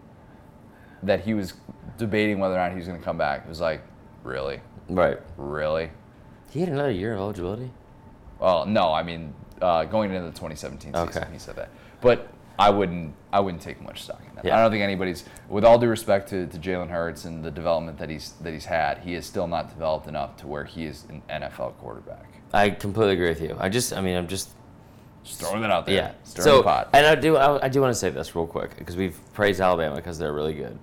that 1.02 1.20
he 1.20 1.34
was 1.34 1.54
debating 1.98 2.38
whether 2.38 2.54
or 2.54 2.58
not 2.58 2.70
he 2.70 2.78
was 2.78 2.86
going 2.86 2.98
to 2.98 3.04
come 3.04 3.18
back, 3.18 3.44
it 3.44 3.48
was 3.48 3.60
like, 3.60 3.82
really, 4.24 4.60
right, 4.88 5.18
really. 5.36 5.90
he 6.50 6.60
had 6.60 6.68
another 6.68 6.90
year 6.90 7.12
of 7.12 7.18
eligibility. 7.18 7.70
Well, 8.38 8.66
no, 8.66 8.92
I 8.92 9.02
mean 9.02 9.34
uh, 9.62 9.84
going 9.84 10.10
into 10.10 10.24
the 10.24 10.30
2017 10.30 10.94
season, 10.94 11.32
he 11.32 11.38
said 11.38 11.56
that. 11.56 11.70
But 12.00 12.28
I 12.58 12.68
wouldn't, 12.70 13.14
I 13.32 13.40
wouldn't 13.40 13.62
take 13.62 13.80
much 13.80 14.02
stock 14.02 14.20
in 14.28 14.34
that. 14.34 14.44
Yeah. 14.44 14.58
I 14.58 14.62
don't 14.62 14.70
think 14.70 14.82
anybody's, 14.82 15.24
with 15.48 15.64
all 15.64 15.78
due 15.78 15.88
respect 15.88 16.28
to, 16.30 16.46
to 16.46 16.58
Jalen 16.58 16.90
Hurts 16.90 17.24
and 17.24 17.44
the 17.44 17.50
development 17.50 17.98
that 17.98 18.10
he's 18.10 18.32
that 18.42 18.52
he's 18.52 18.66
had, 18.66 18.98
he 18.98 19.14
is 19.14 19.24
still 19.24 19.46
not 19.46 19.70
developed 19.70 20.06
enough 20.08 20.36
to 20.38 20.46
where 20.46 20.64
he 20.64 20.84
is 20.84 21.04
an 21.08 21.22
NFL 21.30 21.76
quarterback. 21.78 22.26
I 22.52 22.70
completely 22.70 23.14
agree 23.14 23.28
with 23.28 23.40
you. 23.40 23.56
I 23.58 23.68
just, 23.68 23.92
I 23.94 24.00
mean, 24.00 24.16
I'm 24.16 24.28
just, 24.28 24.50
Just 25.24 25.40
throwing 25.40 25.60
that 25.62 25.70
out 25.70 25.86
there. 25.86 25.94
yeah. 25.94 26.12
Stirring 26.24 26.44
So, 26.44 26.56
the 26.58 26.62
pot. 26.64 26.90
and 26.92 27.06
I 27.06 27.14
do, 27.14 27.36
I, 27.36 27.66
I 27.66 27.68
do 27.68 27.80
want 27.80 27.92
to 27.92 27.98
say 27.98 28.10
this 28.10 28.34
real 28.34 28.46
quick 28.46 28.76
because 28.76 28.96
we've 28.96 29.18
praised 29.34 29.60
Alabama 29.60 29.96
because 29.96 30.18
they're 30.18 30.32
really 30.32 30.54
good. 30.54 30.78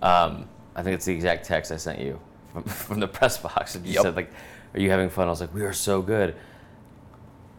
Um, 0.00 0.48
I 0.74 0.82
think 0.82 0.94
it's 0.94 1.04
the 1.04 1.12
exact 1.14 1.44
text 1.44 1.70
I 1.72 1.76
sent 1.76 1.98
you 2.00 2.18
from, 2.52 2.62
from 2.84 3.00
the 3.00 3.08
press 3.08 3.36
box. 3.38 3.74
And 3.74 3.86
you 3.86 3.92
Yep. 3.94 4.02
said 4.02 4.16
like, 4.16 4.30
"Are 4.74 4.80
you 4.80 4.90
having 4.90 5.10
fun?" 5.10 5.26
I 5.26 5.30
was 5.30 5.40
like, 5.40 5.52
"We 5.54 5.62
are 5.62 5.72
so 5.74 6.00
good." 6.02 6.34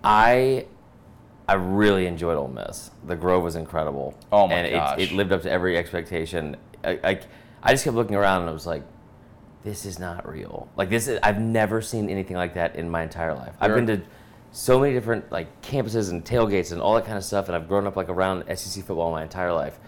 I, 0.03 0.65
I 1.47 1.53
really 1.53 2.07
enjoyed 2.07 2.37
Ole 2.37 2.47
Miss. 2.49 2.91
The 3.05 3.15
Grove 3.15 3.43
was 3.43 3.55
incredible. 3.55 4.17
Oh 4.31 4.47
my 4.47 4.53
and 4.55 4.71
gosh. 4.73 4.99
it, 4.99 5.11
it 5.11 5.15
lived 5.15 5.31
up 5.31 5.43
to 5.43 5.51
every 5.51 5.77
expectation. 5.77 6.57
I, 6.83 6.99
I, 7.03 7.19
I 7.61 7.71
just 7.73 7.83
kept 7.83 7.95
looking 7.95 8.15
around 8.15 8.41
and 8.41 8.49
I 8.49 8.53
was 8.53 8.65
like, 8.67 8.83
this 9.63 9.85
is 9.85 9.97
not 9.99 10.27
real. 10.27 10.67
Like 10.75 10.89
this 10.89 11.07
is 11.07 11.19
I've 11.23 11.39
never 11.39 11.81
seen 11.81 12.09
anything 12.09 12.35
like 12.35 12.55
that 12.55 12.75
in 12.75 12.89
my 12.89 13.03
entire 13.03 13.33
life. 13.33 13.53
I've 13.61 13.73
been 13.73 13.87
to 13.87 14.01
so 14.53 14.79
many 14.79 14.93
different 14.93 15.29
like 15.31 15.61
campuses 15.61 16.11
and 16.11 16.23
tailgates 16.23 16.71
and 16.71 16.79
all 16.79 16.93
that 16.93 17.05
kind 17.05 17.17
of 17.17 17.25
stuff 17.25 17.47
and 17.47 17.55
I've 17.55 17.67
grown 17.67 17.87
up 17.87 17.95
like 17.95 18.07
around 18.07 18.45
SEC 18.55 18.85
football 18.85 19.11
my 19.11 19.23
entire 19.23 19.51
life. 19.51 19.79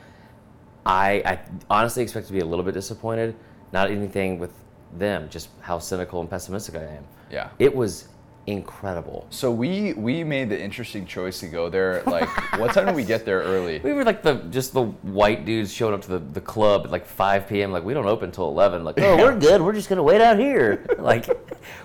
I, 0.85 1.21
I 1.25 1.39
honestly 1.69 2.03
expect 2.03 2.27
to 2.27 2.33
be 2.33 2.39
a 2.39 2.45
little 2.45 2.65
bit 2.65 2.73
disappointed. 2.73 3.35
Not 3.71 3.89
anything 3.91 4.39
with 4.39 4.51
them, 4.97 5.29
just 5.29 5.49
how 5.61 5.79
cynical 5.79 6.19
and 6.19 6.29
pessimistic 6.29 6.75
I 6.75 6.83
am. 6.83 7.05
yeah. 7.31 7.49
It 7.59 7.73
was 7.75 8.07
incredible. 8.47 9.25
So 9.29 9.51
we 9.51 9.93
we 9.93 10.23
made 10.23 10.49
the 10.49 10.61
interesting 10.61 11.05
choice 11.05 11.39
to 11.39 11.47
go 11.47 11.69
there. 11.69 12.03
Like, 12.05 12.29
what 12.59 12.73
time 12.73 12.85
did 12.85 12.95
we 12.95 13.03
get 13.03 13.25
there 13.25 13.39
early? 13.39 13.79
We 13.85 13.93
were 13.93 14.03
like 14.03 14.23
the 14.23 14.35
just 14.49 14.73
the 14.73 14.83
white 14.83 15.45
dudes 15.45 15.71
showing 15.71 15.93
up 15.93 16.01
to 16.03 16.07
the, 16.07 16.19
the 16.19 16.41
club 16.41 16.85
at 16.85 16.91
like 16.91 17.05
5 17.05 17.47
p.m. 17.47 17.71
Like 17.71 17.83
we 17.83 17.93
don't 17.93 18.07
open 18.07 18.29
until 18.29 18.47
11. 18.47 18.83
Like 18.83 18.99
oh 18.99 19.17
we're 19.17 19.37
good. 19.37 19.61
We're 19.61 19.73
just 19.73 19.89
gonna 19.89 20.03
wait 20.03 20.21
out 20.21 20.39
here. 20.39 20.85
like 20.99 21.27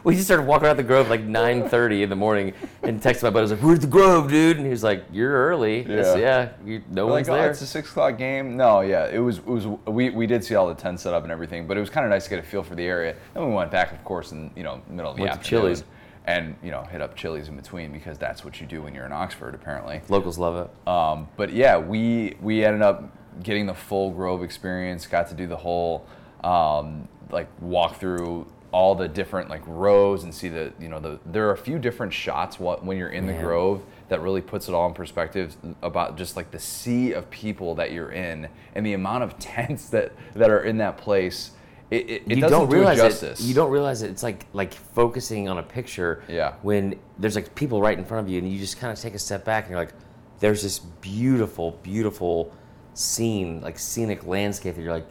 we 0.03 0.14
just 0.14 0.27
started 0.27 0.46
walking 0.46 0.66
around 0.66 0.77
the 0.77 0.83
Grove 0.83 1.09
like 1.09 1.27
9:30 1.27 2.03
in 2.03 2.11
the 2.11 2.16
morning 2.16 2.53
and 2.83 3.01
texted 3.01 3.25
my 3.25 3.31
buddy. 3.31 3.40
I 3.40 3.42
was 3.42 3.53
like 3.53 3.62
we're 3.62 3.75
at 3.75 3.81
the 3.81 3.87
Grove, 3.87 4.31
dude. 4.31 4.57
And 4.57 4.66
he 4.66 4.70
was 4.70 4.83
like 4.83 5.05
you're 5.12 5.33
early. 5.33 5.83
Yeah. 5.83 5.96
Yeah. 6.01 6.16
yeah 6.16 6.49
you, 6.64 6.83
no 6.90 7.07
We're 7.07 7.12
one's 7.12 7.29
like, 7.29 7.38
oh, 7.38 7.42
there. 7.42 7.51
it's 7.51 7.61
a 7.61 7.66
six 7.66 7.90
o'clock 7.90 8.18
game. 8.18 8.57
No, 8.57 8.81
yeah, 8.81 9.07
it 9.07 9.18
was. 9.18 9.38
It 9.38 9.46
was. 9.46 9.66
We, 9.87 10.11
we 10.11 10.27
did 10.27 10.44
see 10.44 10.55
all 10.55 10.68
the 10.68 10.75
tent 10.75 11.01
set 11.01 11.14
up 11.14 11.23
and 11.23 11.33
everything, 11.33 11.66
but 11.66 11.77
it 11.77 11.81
was 11.81 11.90
kind 11.90 12.05
of 12.05 12.11
nice 12.11 12.25
to 12.25 12.31
get 12.31 12.38
a 12.38 12.42
feel 12.42 12.62
for 12.62 12.75
the 12.75 12.85
area. 12.85 13.14
Then 13.35 13.49
we 13.49 13.55
went 13.55 13.70
back, 13.70 13.92
of 13.92 14.05
course, 14.05 14.33
in 14.33 14.51
you 14.57 14.62
know 14.62 14.81
middle 14.88 15.11
of 15.11 15.16
the 15.16 15.23
Went 15.23 15.35
to 15.35 15.38
afternoon, 15.38 15.62
Chili's. 15.62 15.85
And 16.27 16.57
you 16.63 16.71
know 16.71 16.83
hit 16.85 17.01
up 17.01 17.17
Chili's 17.17 17.49
in 17.49 17.57
between 17.57 17.93
because 17.93 18.19
that's 18.19 18.45
what 18.45 18.61
you 18.61 18.67
do 18.67 18.83
when 18.83 18.95
you're 18.95 19.07
in 19.07 19.13
Oxford, 19.13 19.55
apparently. 19.55 20.01
Locals 20.09 20.39
love 20.39 20.57
it. 20.57 20.89
Um, 20.89 21.29
but 21.37 21.53
yeah, 21.53 21.79
we 21.79 22.37
we 22.41 22.65
ended 22.65 22.83
up 22.83 23.17
getting 23.43 23.67
the 23.67 23.75
full 23.75 24.11
Grove 24.11 24.43
experience. 24.43 25.07
Got 25.07 25.29
to 25.29 25.35
do 25.35 25.47
the 25.47 25.57
whole 25.57 26.07
um, 26.45 27.09
like 27.31 27.49
walk 27.61 27.97
through 27.97 28.47
all 28.73 28.95
the 28.95 29.09
different 29.09 29.51
like 29.51 29.63
rows 29.67 30.23
and 30.23 30.33
see 30.33 30.49
the 30.49 30.73
you 30.79 30.89
know 30.89 31.01
the 31.01 31.19
there 31.27 31.49
are 31.49 31.53
a 31.53 31.59
few 31.59 31.79
different 31.79 32.13
shots 32.13 32.61
when 32.61 32.97
you're 32.97 33.09
in 33.09 33.27
the 33.27 33.33
Grove 33.33 33.83
that 34.09 34.21
really 34.21 34.41
puts 34.41 34.69
it 34.69 34.75
all 34.75 34.87
in 34.89 34.95
perspective 34.95 35.57
about 35.83 36.17
just 36.17 36.37
like 36.37 36.51
the 36.51 36.59
sea 36.59 37.13
of 37.13 37.29
people 37.31 37.75
that 37.77 37.93
you're 37.93 38.11
in 38.11 38.49
and 38.75 38.85
the 38.85 38.93
amount 38.93 39.25
of 39.25 39.39
tents 39.39 39.89
that 39.89 40.13
that 40.35 40.51
are 40.51 40.63
in 40.63 40.79
that 40.79 40.99
place. 40.99 41.53
It, 41.90 42.09
it, 42.09 42.11
it 42.11 42.37
you 42.37 42.40
doesn't 42.40 42.57
don't 42.57 42.70
do 42.70 42.76
realize 42.76 42.98
it 42.98 43.03
justice. 43.03 43.40
You 43.40 43.53
don't 43.53 43.70
realize 43.70 44.03
it. 44.03 44.11
It's 44.11 44.22
like 44.22 44.46
like 44.53 44.72
focusing 44.72 45.48
on 45.48 45.59
a 45.59 45.62
picture. 45.62 46.22
Yeah. 46.29 46.55
When 46.62 46.98
there's 47.18 47.35
like 47.35 47.55
people 47.55 47.81
right 47.81 47.98
in 47.98 48.05
front 48.05 48.26
of 48.26 48.33
you, 48.33 48.38
and 48.38 48.50
you 48.50 48.59
just 48.59 48.79
kind 48.79 48.92
of 48.92 48.98
take 48.98 49.14
a 49.14 49.18
step 49.18 49.44
back, 49.44 49.64
and 49.64 49.72
you're 49.72 49.81
like, 49.81 49.94
"There's 50.38 50.62
this 50.62 50.79
beautiful, 50.79 51.72
beautiful 51.83 52.55
scene, 52.94 53.61
like 53.61 53.79
scenic 53.79 54.24
landscape." 54.24 54.76
That 54.76 54.83
you're 54.83 54.92
like, 54.92 55.09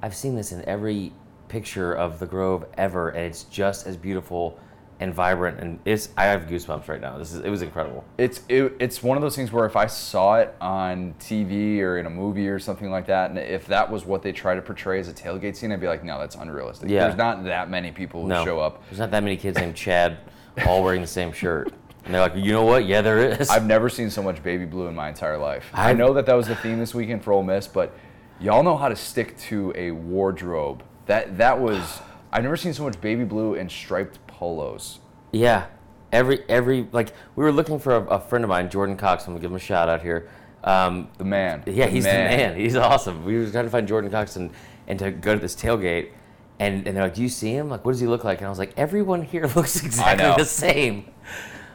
"I've 0.00 0.14
seen 0.14 0.34
this 0.34 0.52
in 0.52 0.64
every 0.66 1.12
picture 1.48 1.92
of 1.92 2.18
the 2.18 2.26
Grove 2.26 2.64
ever, 2.78 3.10
and 3.10 3.26
it's 3.26 3.44
just 3.44 3.86
as 3.86 3.98
beautiful 3.98 4.58
and 5.02 5.14
vibrant." 5.14 5.58
And 5.60 5.78
it's 5.84 6.08
I 6.16 6.24
have 6.26 6.42
goosebumps 6.42 6.88
right 6.88 7.00
now. 7.00 7.18
This 7.18 7.32
is 7.32 7.40
it 7.40 7.50
was 7.50 7.62
incredible. 7.62 8.04
It's 8.18 8.40
it, 8.48 8.72
it's 8.78 9.02
one 9.02 9.16
of 9.16 9.22
those 9.22 9.36
things 9.36 9.52
where 9.52 9.66
if 9.66 9.76
I 9.76 9.86
saw 9.86 10.36
it 10.36 10.54
on 10.60 11.14
TV 11.18 11.80
or 11.80 11.98
in 11.98 12.06
a 12.06 12.10
movie 12.10 12.48
or 12.48 12.58
something 12.58 12.90
like 12.90 13.06
that, 13.06 13.30
and 13.30 13.38
if 13.38 13.66
that 13.66 13.90
was 13.90 14.04
what 14.04 14.22
they 14.22 14.32
try 14.32 14.54
to 14.54 14.62
portray 14.62 14.98
as 15.00 15.08
a 15.08 15.12
tailgate 15.12 15.56
scene, 15.56 15.72
I'd 15.72 15.80
be 15.80 15.86
like, 15.88 16.04
no, 16.04 16.18
that's 16.18 16.36
unrealistic. 16.36 16.88
Yeah. 16.88 17.04
There's 17.06 17.16
not 17.18 17.44
that 17.44 17.68
many 17.70 17.90
people 17.90 18.22
who 18.22 18.28
No, 18.28 18.44
show 18.44 18.60
up. 18.60 18.82
There's 18.88 18.98
not 19.00 19.10
that 19.10 19.22
many 19.22 19.36
kids 19.36 19.58
named 19.58 19.74
Chad, 19.74 20.18
all 20.66 20.82
wearing 20.82 21.00
the 21.00 21.06
same 21.06 21.32
shirt. 21.32 21.72
And 22.04 22.12
they're 22.12 22.20
like, 22.20 22.34
you 22.34 22.52
know 22.52 22.64
what? 22.64 22.84
Yeah, 22.86 23.00
there 23.00 23.18
is. 23.40 23.48
I've 23.48 23.64
never 23.66 23.88
seen 23.88 24.10
so 24.10 24.22
much 24.22 24.42
baby 24.42 24.64
blue 24.64 24.88
in 24.88 24.94
my 24.94 25.08
entire 25.08 25.38
life. 25.38 25.70
I 25.72 25.90
I've- 25.90 25.98
know 25.98 26.14
that 26.14 26.26
that 26.26 26.34
was 26.34 26.48
the 26.48 26.56
theme 26.56 26.78
this 26.78 26.94
weekend 26.94 27.22
for 27.22 27.32
Ole 27.32 27.44
Miss, 27.44 27.68
but 27.68 27.92
y'all 28.40 28.62
know 28.64 28.76
how 28.76 28.88
to 28.88 28.96
stick 28.96 29.38
to 29.38 29.72
a 29.76 29.92
wardrobe. 29.92 30.82
That 31.06 31.38
that 31.38 31.60
was 31.60 32.00
I've 32.32 32.42
never 32.42 32.56
seen 32.56 32.72
so 32.72 32.82
much 32.84 33.00
baby 33.00 33.24
blue 33.24 33.54
and 33.54 33.70
striped 33.70 34.21
polos. 34.42 34.98
Yeah, 35.30 35.66
every 36.10 36.40
every 36.48 36.88
like 36.90 37.12
we 37.36 37.44
were 37.44 37.52
looking 37.52 37.78
for 37.78 37.94
a, 37.94 38.02
a 38.16 38.20
friend 38.20 38.44
of 38.44 38.48
mine, 38.48 38.70
Jordan 38.70 38.96
Cox. 38.96 39.24
I'm 39.24 39.34
gonna 39.34 39.40
give 39.40 39.52
him 39.52 39.56
a 39.56 39.60
shout 39.60 39.88
out 39.88 40.02
here. 40.02 40.28
Um, 40.64 41.08
The 41.18 41.24
man. 41.24 41.62
yeah, 41.66 41.86
he's 41.86 42.04
the 42.04 42.10
man. 42.10 42.56
He's 42.56 42.74
awesome. 42.74 43.24
We 43.24 43.38
were 43.38 43.48
trying 43.48 43.64
to 43.66 43.70
find 43.70 43.86
Jordan 43.86 44.10
Cox 44.10 44.34
and, 44.36 44.50
and 44.88 44.98
to 44.98 45.10
go 45.12 45.34
to 45.34 45.40
this 45.40 45.54
tailgate, 45.54 46.10
and, 46.58 46.86
and 46.88 46.96
they're 46.96 47.04
like, 47.04 47.14
"Do 47.14 47.22
you 47.22 47.28
see 47.28 47.52
him? 47.52 47.68
Like, 47.68 47.84
what 47.84 47.92
does 47.92 48.00
he 48.00 48.06
look 48.08 48.24
like?" 48.24 48.38
And 48.38 48.46
I 48.46 48.50
was 48.50 48.58
like, 48.58 48.72
"Everyone 48.76 49.22
here 49.22 49.46
looks 49.56 49.80
exactly 49.82 50.34
the 50.36 50.44
same. 50.44 51.08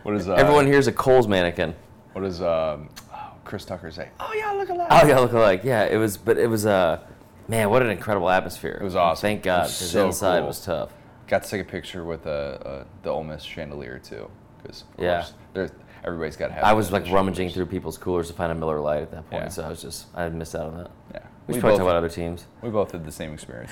What 0.04 0.16
is 0.16 0.28
uh, 0.28 0.34
Everyone 0.34 0.68
here 0.68 0.78
is 0.78 0.88
a 0.88 0.92
Kohl's 0.94 1.28
mannequin." 1.28 1.74
What 2.12 2.24
does 2.24 2.42
um, 2.42 2.90
oh, 3.14 3.34
Chris 3.46 3.64
Tucker 3.64 3.92
say? 3.92 4.10
Oh 4.20 4.34
yeah, 4.34 4.52
look 4.52 4.70
alike. 4.70 4.88
Oh 4.92 5.08
yeah, 5.08 5.20
look 5.20 5.32
alike. 5.32 5.62
Yeah, 5.64 5.86
it 5.86 5.98
was, 5.98 6.18
but 6.18 6.38
it 6.38 6.48
was 6.48 6.66
uh, 6.66 7.00
man, 7.48 7.70
what 7.70 7.82
an 7.82 7.90
incredible 7.92 8.30
atmosphere. 8.30 8.78
It 8.82 8.84
was 8.84 8.96
awesome. 8.96 9.22
Thank 9.22 9.44
God, 9.44 9.64
because 9.64 9.92
so 9.92 10.08
inside 10.08 10.40
cool. 10.40 10.48
was 10.48 10.66
tough. 10.66 10.92
Got 11.28 11.44
to 11.44 11.50
take 11.50 11.62
a 11.62 11.66
picture 11.70 12.04
with 12.06 12.26
uh, 12.26 12.30
uh, 12.30 12.84
the 13.04 13.10
Ole 13.10 13.24
Miss 13.24 13.44
chandelier 13.44 14.00
too, 14.00 14.30
because 14.62 14.86
Yeah. 14.98 15.26
there's 15.54 15.72
everybody's 16.04 16.38
got 16.38 16.48
to 16.48 16.54
have. 16.54 16.64
I 16.64 16.74
was 16.74 16.92
like 16.92 17.10
rummaging 17.12 17.50
through 17.50 17.66
people's 17.66 17.98
coolers 17.98 18.28
to 18.28 18.34
find 18.34 18.52
a 18.52 18.56
Miller 18.56 18.80
Lite 18.80 19.02
at 19.04 19.12
that 19.12 19.30
point, 19.30 19.44
Yeah. 19.44 19.50
so 19.50 19.64
I 19.64 19.70
was 19.70 19.82
just 19.82 20.08
I 20.16 20.30
missed 20.30 20.56
out 20.56 20.68
on 20.68 20.78
that. 20.78 20.92
Yeah, 21.14 21.20
We 21.48 21.54
should 21.56 21.62
probably 21.62 21.78
talk 21.80 21.86
about 21.88 21.96
other 21.98 22.10
teams. 22.10 22.46
we 22.62 22.70
both 22.70 22.92
had 22.92 23.06
the 23.06 23.12
same 23.12 23.34
experience. 23.34 23.72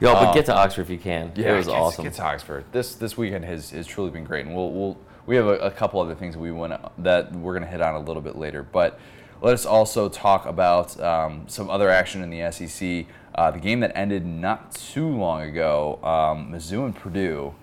Yo, 0.00 0.12
but 0.12 0.28
Um, 0.28 0.34
get 0.34 0.44
to 0.46 0.54
Oxford 0.54 0.82
if 0.82 0.90
you 0.90 0.98
can. 0.98 1.32
Yeah, 1.36 1.54
it 1.54 1.56
was 1.56 1.66
get, 1.68 1.76
awesome. 1.76 2.04
Get 2.04 2.14
to 2.14 2.22
Oxford. 2.24 2.64
This 2.72 2.96
this 2.96 3.16
weekend 3.16 3.44
has, 3.44 3.70
has 3.70 3.86
truly 3.86 4.10
been 4.10 4.24
great, 4.24 4.44
and 4.44 4.54
we'll 4.54 4.72
we'll 4.72 4.96
we 5.26 5.36
have 5.36 5.46
a, 5.46 5.58
a 5.58 5.70
couple 5.70 6.00
other 6.00 6.14
things 6.14 6.34
that 6.34 6.40
we 6.40 6.50
want 6.52 6.72
that 7.02 7.32
we're 7.32 7.52
going 7.52 7.62
to 7.64 7.68
hit 7.70 7.80
on 7.80 7.94
a 7.94 8.00
little 8.00 8.20
bit 8.22 8.36
later. 8.36 8.62
But 8.62 8.98
let 9.40 9.54
us 9.54 9.64
also 9.64 10.08
talk 10.08 10.44
about 10.46 10.98
um, 11.00 11.44
some 11.46 11.70
other 11.70 11.88
action 11.90 12.22
in 12.22 12.30
the 12.30 12.50
SEC. 12.50 13.06
Uh, 13.36 13.50
the 13.50 13.60
game 13.60 13.80
that 13.80 13.92
ended 13.94 14.24
not 14.24 14.72
too 14.74 15.08
long 15.08 15.42
ago, 15.42 15.98
um, 16.02 16.50
Mizzou 16.50 16.86
and 16.86 16.96
Purdue. 16.96 17.54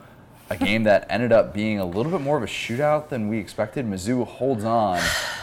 A 0.50 0.58
game 0.58 0.84
that 0.84 1.08
ended 1.10 1.32
up 1.32 1.52
being 1.52 1.80
a 1.80 1.86
little 1.86 2.12
bit 2.12 2.22
more 2.22 2.38
of 2.38 2.44
a 2.44 2.48
shootout 2.48 3.10
than 3.10 3.28
we 3.28 3.40
expected. 3.40 3.88
Mizzou 3.88 4.28
holds 4.28 4.64
on 4.64 5.02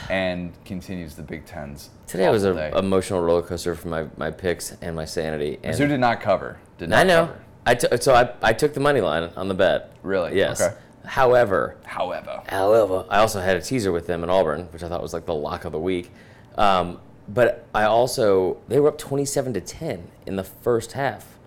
and 0.08 0.52
continues 0.64 1.16
the 1.16 1.22
Big 1.22 1.46
Ten's. 1.46 1.90
Today 2.06 2.28
was 2.28 2.44
an 2.44 2.56
emotional 2.76 3.20
roller 3.20 3.42
coaster 3.42 3.74
for 3.74 3.88
my, 3.88 4.06
my 4.16 4.30
picks 4.30 4.76
and 4.80 4.94
my 4.94 5.04
sanity. 5.04 5.58
And 5.64 5.74
Mizzou 5.74 5.88
did 5.88 5.98
not 5.98 6.20
cover. 6.20 6.60
Did 6.78 6.90
not 6.90 7.00
I 7.00 7.02
know. 7.04 7.26
Cover. 7.26 7.40
I 7.66 7.74
t- 7.74 7.96
so 8.00 8.14
I, 8.14 8.32
I 8.42 8.52
took 8.52 8.72
the 8.72 8.80
money 8.80 9.00
line 9.00 9.30
on 9.36 9.48
the 9.48 9.54
bet. 9.54 9.92
Really? 10.02 10.36
Yes. 10.36 10.60
Okay. 10.60 10.76
However, 11.04 11.76
However, 11.84 12.42
However, 12.46 13.04
I 13.08 13.18
also 13.18 13.40
had 13.40 13.56
a 13.56 13.62
teaser 13.62 13.90
with 13.90 14.06
them 14.06 14.22
in 14.22 14.30
Auburn, 14.30 14.68
which 14.72 14.84
I 14.84 14.88
thought 14.88 15.02
was 15.02 15.12
like 15.12 15.26
the 15.26 15.34
lock 15.34 15.64
of 15.64 15.72
the 15.72 15.78
week. 15.80 16.10
Um, 16.56 17.00
but 17.32 17.66
I 17.74 17.84
also 17.84 18.58
they 18.68 18.80
were 18.80 18.88
up 18.88 18.98
twenty-seven 18.98 19.52
to 19.54 19.60
ten 19.60 20.08
in 20.26 20.36
the 20.36 20.44
first 20.44 20.92
half, 20.92 21.38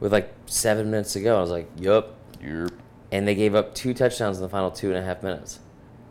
with 0.00 0.12
like 0.12 0.32
seven 0.46 0.90
minutes 0.90 1.12
to 1.14 1.20
go. 1.20 1.38
I 1.38 1.40
was 1.40 1.50
like, 1.50 1.68
"Yup," 1.78 2.14
you're 2.40 2.68
and 3.12 3.26
they 3.26 3.34
gave 3.34 3.54
up 3.54 3.74
two 3.74 3.94
touchdowns 3.94 4.36
in 4.38 4.42
the 4.42 4.48
final 4.48 4.70
two 4.70 4.88
and 4.88 4.98
a 4.98 5.02
half 5.02 5.22
minutes. 5.22 5.60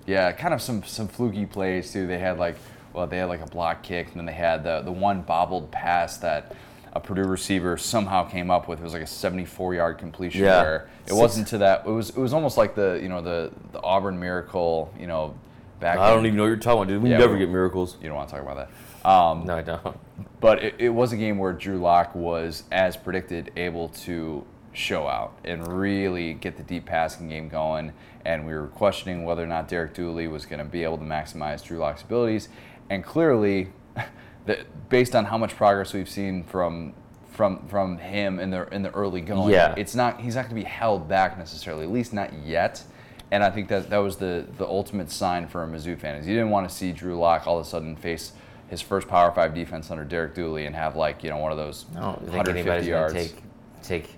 Yeah, 0.05 0.31
kind 0.33 0.53
of 0.53 0.61
some 0.61 0.83
some 0.83 1.07
fluky 1.07 1.45
plays 1.45 1.91
too. 1.91 2.07
They 2.07 2.19
had 2.19 2.37
like 2.37 2.55
well, 2.93 3.07
they 3.07 3.17
had 3.17 3.25
like 3.29 3.41
a 3.41 3.47
block 3.47 3.83
kick, 3.83 4.07
and 4.07 4.15
then 4.17 4.25
they 4.25 4.33
had 4.33 4.63
the 4.63 4.81
the 4.81 4.91
one 4.91 5.21
bobbled 5.21 5.71
pass 5.71 6.17
that 6.17 6.55
a 6.93 6.99
Purdue 6.99 7.23
receiver 7.25 7.75
somehow 7.77 8.23
came 8.23 8.49
up 8.49 8.67
with. 8.69 8.79
It 8.79 8.83
was 8.83 8.93
like 8.93 9.01
a 9.01 9.07
74 9.07 9.73
yard 9.75 9.97
completion 9.97 10.45
Yeah. 10.45 10.61
where 10.61 10.75
it 11.05 11.09
Six- 11.09 11.19
wasn't 11.19 11.47
to 11.49 11.57
that. 11.59 11.85
It 11.85 11.89
was 11.89 12.09
it 12.11 12.17
was 12.17 12.33
almost 12.33 12.57
like 12.57 12.75
the 12.75 12.99
you 13.01 13.09
know 13.09 13.21
the 13.21 13.51
the 13.71 13.81
Auburn 13.81 14.19
miracle. 14.19 14.93
You 14.99 15.07
know, 15.07 15.35
back. 15.79 15.97
I 15.99 16.09
don't 16.09 16.19
in- 16.19 16.25
even 16.27 16.37
know 16.37 16.43
what 16.43 16.47
you're 16.47 16.57
talking 16.57 16.83
about, 16.83 16.87
dude. 16.87 17.03
We 17.03 17.09
Yeah, 17.11 17.17
never 17.17 17.33
we- 17.33 17.39
get 17.39 17.49
miracles. 17.49 17.97
You 18.01 18.07
don't 18.07 18.15
want 18.17 18.29
to 18.29 18.35
talk 18.35 18.43
about 18.43 18.55
that. 18.57 18.69
Um, 19.05 19.45
No, 19.45 19.57
I 19.57 19.61
don't. 19.61 19.97
but 20.39 20.63
it, 20.63 20.75
it 20.79 20.89
was 20.89 21.11
a 21.13 21.17
game 21.17 21.37
where 21.37 21.53
Drew 21.53 21.77
Lock 21.77 22.15
was, 22.15 22.63
as 22.71 22.97
predicted, 22.97 23.51
able 23.55 23.89
to 23.89 24.45
show 24.73 25.07
out 25.07 25.37
and 25.45 25.65
really 25.67 26.33
get 26.33 26.57
the 26.57 26.63
deep 26.63 26.85
passing 26.85 27.29
game 27.29 27.47
going. 27.47 27.93
And 28.25 28.45
we 28.45 28.53
were 28.53 28.67
questioning 28.67 29.23
whether 29.23 29.43
or 29.43 29.47
not 29.47 29.67
Derek 29.67 29.93
Dooley 29.93 30.27
was 30.27 30.45
going 30.45 30.59
to 30.59 30.65
be 30.65 30.83
able 30.83 30.97
to 30.97 31.03
maximize 31.03 31.63
Drew 31.63 31.77
Lock's 31.77 32.01
abilities. 32.01 32.49
And 32.89 33.03
clearly, 33.03 33.69
that 34.45 34.89
based 34.89 35.15
on 35.15 35.25
how 35.25 35.37
much 35.37 35.55
progress 35.55 35.93
we've 35.93 36.09
seen 36.09 36.43
from 36.43 36.93
from 37.31 37.67
from 37.67 37.97
him 37.97 38.39
in 38.39 38.49
the 38.49 38.65
in 38.73 38.81
the 38.81 38.91
early 38.91 39.21
going, 39.21 39.53
Yeah. 39.53 39.73
it's 39.77 39.93
not 39.95 40.21
he's 40.21 40.35
not 40.35 40.43
going 40.43 40.55
to 40.55 40.61
be 40.63 40.63
held 40.63 41.07
back 41.07 41.37
necessarily, 41.37 41.83
at 41.83 41.91
least 41.91 42.13
not 42.13 42.33
yet. 42.45 42.83
And 43.31 43.43
I 43.43 43.49
think 43.49 43.67
that 43.69 43.89
that 43.89 43.97
was 43.97 44.17
the 44.17 44.45
the 44.57 44.65
ultimate 44.65 45.11
sign 45.11 45.47
for 45.47 45.63
a 45.63 45.67
Mizzou 45.67 45.97
fan 45.99 46.15
is 46.15 46.27
you 46.27 46.33
didn't 46.33 46.49
want 46.51 46.67
to 46.69 46.73
see 46.75 46.91
Drew 46.91 47.17
Lock 47.19 47.45
all 47.47 47.59
of 47.59 47.65
a 47.65 47.69
sudden 47.69 47.95
face 47.95 48.33
his 48.67 48.81
first 48.81 49.07
Power 49.07 49.31
Five 49.31 49.53
defense 49.53 49.91
under 49.91 50.03
Derek 50.03 50.33
Dooley 50.35 50.65
and 50.65 50.75
have 50.75 50.95
like 50.95 51.23
you 51.23 51.29
know 51.29 51.37
one 51.37 51.51
of 51.51 51.57
those 51.57 51.83
think 51.83 51.95
150 51.95 52.51
anybody's 52.59 52.87
yards. 52.87 53.13
take 53.13 53.35
take 53.83 54.09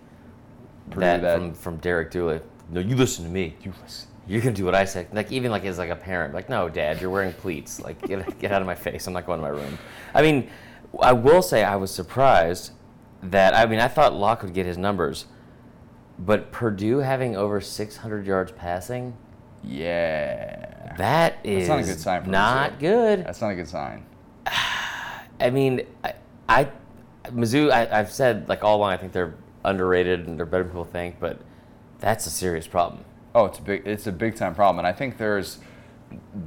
Purdue 0.90 1.02
that, 1.02 1.22
that- 1.22 1.38
from 1.38 1.54
from 1.54 1.78
Derek 1.78 2.12
Dooley. 2.12 2.40
No, 2.70 2.80
you 2.82 2.96
listen 2.96 3.24
to 3.26 3.32
me. 3.32 3.56
You 3.64 3.74
listen. 3.84 4.08
You're 4.28 4.42
gonna 4.42 4.54
do 4.56 4.66
what 4.66 4.76
I 4.76 4.84
say. 4.86 5.08
Like 5.14 5.32
even 5.32 5.52
like 5.52 5.64
as 5.64 5.78
like 5.78 5.90
a 5.90 5.96
parent, 5.96 6.34
like 6.34 6.50
no, 6.50 6.68
Dad, 6.68 7.00
you're 7.00 7.10
wearing 7.10 7.32
pleats. 7.34 7.80
Like 7.80 8.02
get 8.02 8.40
get 8.40 8.52
out 8.52 8.62
of 8.62 8.66
my 8.68 8.76
face. 8.76 9.08
I'm 9.08 9.14
not 9.14 9.26
going 9.26 9.40
to 9.40 9.44
my 9.44 9.50
room. 9.50 9.78
I 10.14 10.22
mean, 10.22 10.50
I 11.02 11.14
will 11.14 11.42
say 11.42 11.64
I 11.64 11.78
was 11.78 11.94
surprised 11.94 12.72
that 13.24 13.56
I 13.56 13.66
mean 13.66 13.80
I 13.80 13.88
thought 13.88 14.14
Lock 14.14 14.44
would 14.44 14.54
get 14.54 14.66
his 14.66 14.78
numbers, 14.78 15.26
but 16.20 16.52
Purdue 16.52 16.98
having 17.00 17.36
over 17.38 17.62
600 17.62 18.26
yards 18.28 18.52
passing, 18.52 19.16
Yeah. 19.64 20.94
that 20.98 21.38
is 21.44 21.68
not 21.70 21.80
a 21.80 21.84
good 21.84 22.00
sign 22.00 22.24
for 22.24 22.30
not 22.30 22.80
good. 22.80 23.26
That's 23.26 23.42
not 23.42 23.52
a 23.52 23.56
good 23.56 23.68
sign. 23.68 24.06
I 25.40 25.50
mean, 25.52 25.82
I, 26.04 26.14
I 26.50 26.68
Mizzou. 27.26 27.72
I, 27.72 28.00
I've 28.00 28.12
said 28.12 28.48
like 28.50 28.64
all 28.64 28.78
along, 28.78 28.92
I 28.94 28.98
think 28.98 29.14
they're 29.14 29.36
underrated 29.66 30.28
and 30.28 30.38
they're 30.38 30.46
better 30.46 30.64
than 30.64 30.72
people 30.72 30.86
think, 30.86 31.20
but 31.20 31.40
that's 32.00 32.26
a 32.26 32.30
serious 32.30 32.68
problem. 32.68 33.04
Oh, 33.36 33.46
it's 33.46 33.60
a 33.60 33.62
big 33.62 33.86
it's 33.86 34.08
a 34.08 34.12
big 34.12 34.36
time 34.36 34.56
problem, 34.56 34.80
and 34.80 34.88
I 34.88 34.94
think 34.94 35.18
there's 35.18 35.60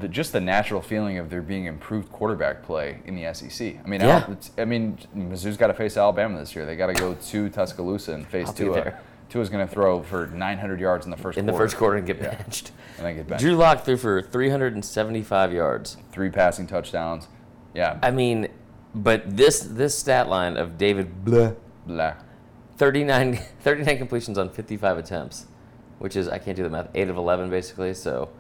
the, 0.01 0.09
just 0.09 0.33
the 0.33 0.41
natural 0.41 0.81
feeling 0.81 1.19
of 1.19 1.29
there 1.29 1.43
being 1.43 1.67
improved 1.67 2.11
quarterback 2.11 2.63
play 2.63 3.01
in 3.05 3.15
the 3.15 3.33
SEC. 3.35 3.77
I 3.85 3.89
mean, 3.89 4.01
Yeah. 4.01 4.25
Al- 4.27 4.39
I 4.59 4.65
mean, 4.65 4.99
Mizzou's 5.15 5.59
got 5.59 5.67
to 5.67 5.75
face 5.75 5.97
Alabama 5.99 6.39
this 6.39 6.57
year. 6.57 6.65
They 6.65 6.77
got 6.77 6.87
to 6.87 6.95
go 6.95 7.15
to 7.15 7.49
Tuscaloosa 7.51 8.15
and 8.15 8.27
face 8.27 8.49
I'll 8.49 8.55
Tua. 8.55 8.95
Tua's 9.29 9.49
going 9.51 9.65
to 9.65 9.73
throw 9.73 10.03
for 10.03 10.27
900 10.29 10.81
yards 10.81 11.05
in 11.05 11.11
the 11.11 11.17
first 11.17 11.39
In 11.39 11.45
the 11.47 11.53
quarter. 11.53 11.65
first 11.67 11.77
quarter 11.77 11.97
and 11.99 12.07
get 12.07 12.17
Yeah. 12.21 12.35
benched. 12.35 12.73
and 12.97 13.07
then 13.07 13.15
get 13.17 13.29
benched. 13.29 13.43
Drew 13.43 13.55
Lock 13.55 13.85
threw 13.85 13.97
for 13.99 14.23
375 14.23 15.53
yards. 15.53 15.99
Three 16.11 16.31
passing 16.31 16.67
touchdowns. 16.67 17.29
Yeah. 17.75 17.99
I 18.03 18.11
mean, 18.11 18.49
but 18.95 19.37
this 19.37 19.61
this 19.61 19.97
stat 19.97 20.29
line 20.29 20.57
of 20.57 20.77
David 20.79 21.25
Blah, 21.25 21.53
Blah. 21.87 22.15
39, 22.77 23.37
39 23.61 23.99
completions 23.99 24.39
on 24.39 24.51
55 24.51 24.99
attempts, 24.99 25.47
which 25.99 26.17
is 26.17 26.29
I 26.29 26.39
can't 26.39 26.57
do 26.57 26.63
the 26.63 26.71
math. 26.71 26.89
Eight 26.95 27.09
of 27.09 27.17
11 27.17 27.51
basically. 27.51 27.95
So 27.95 28.31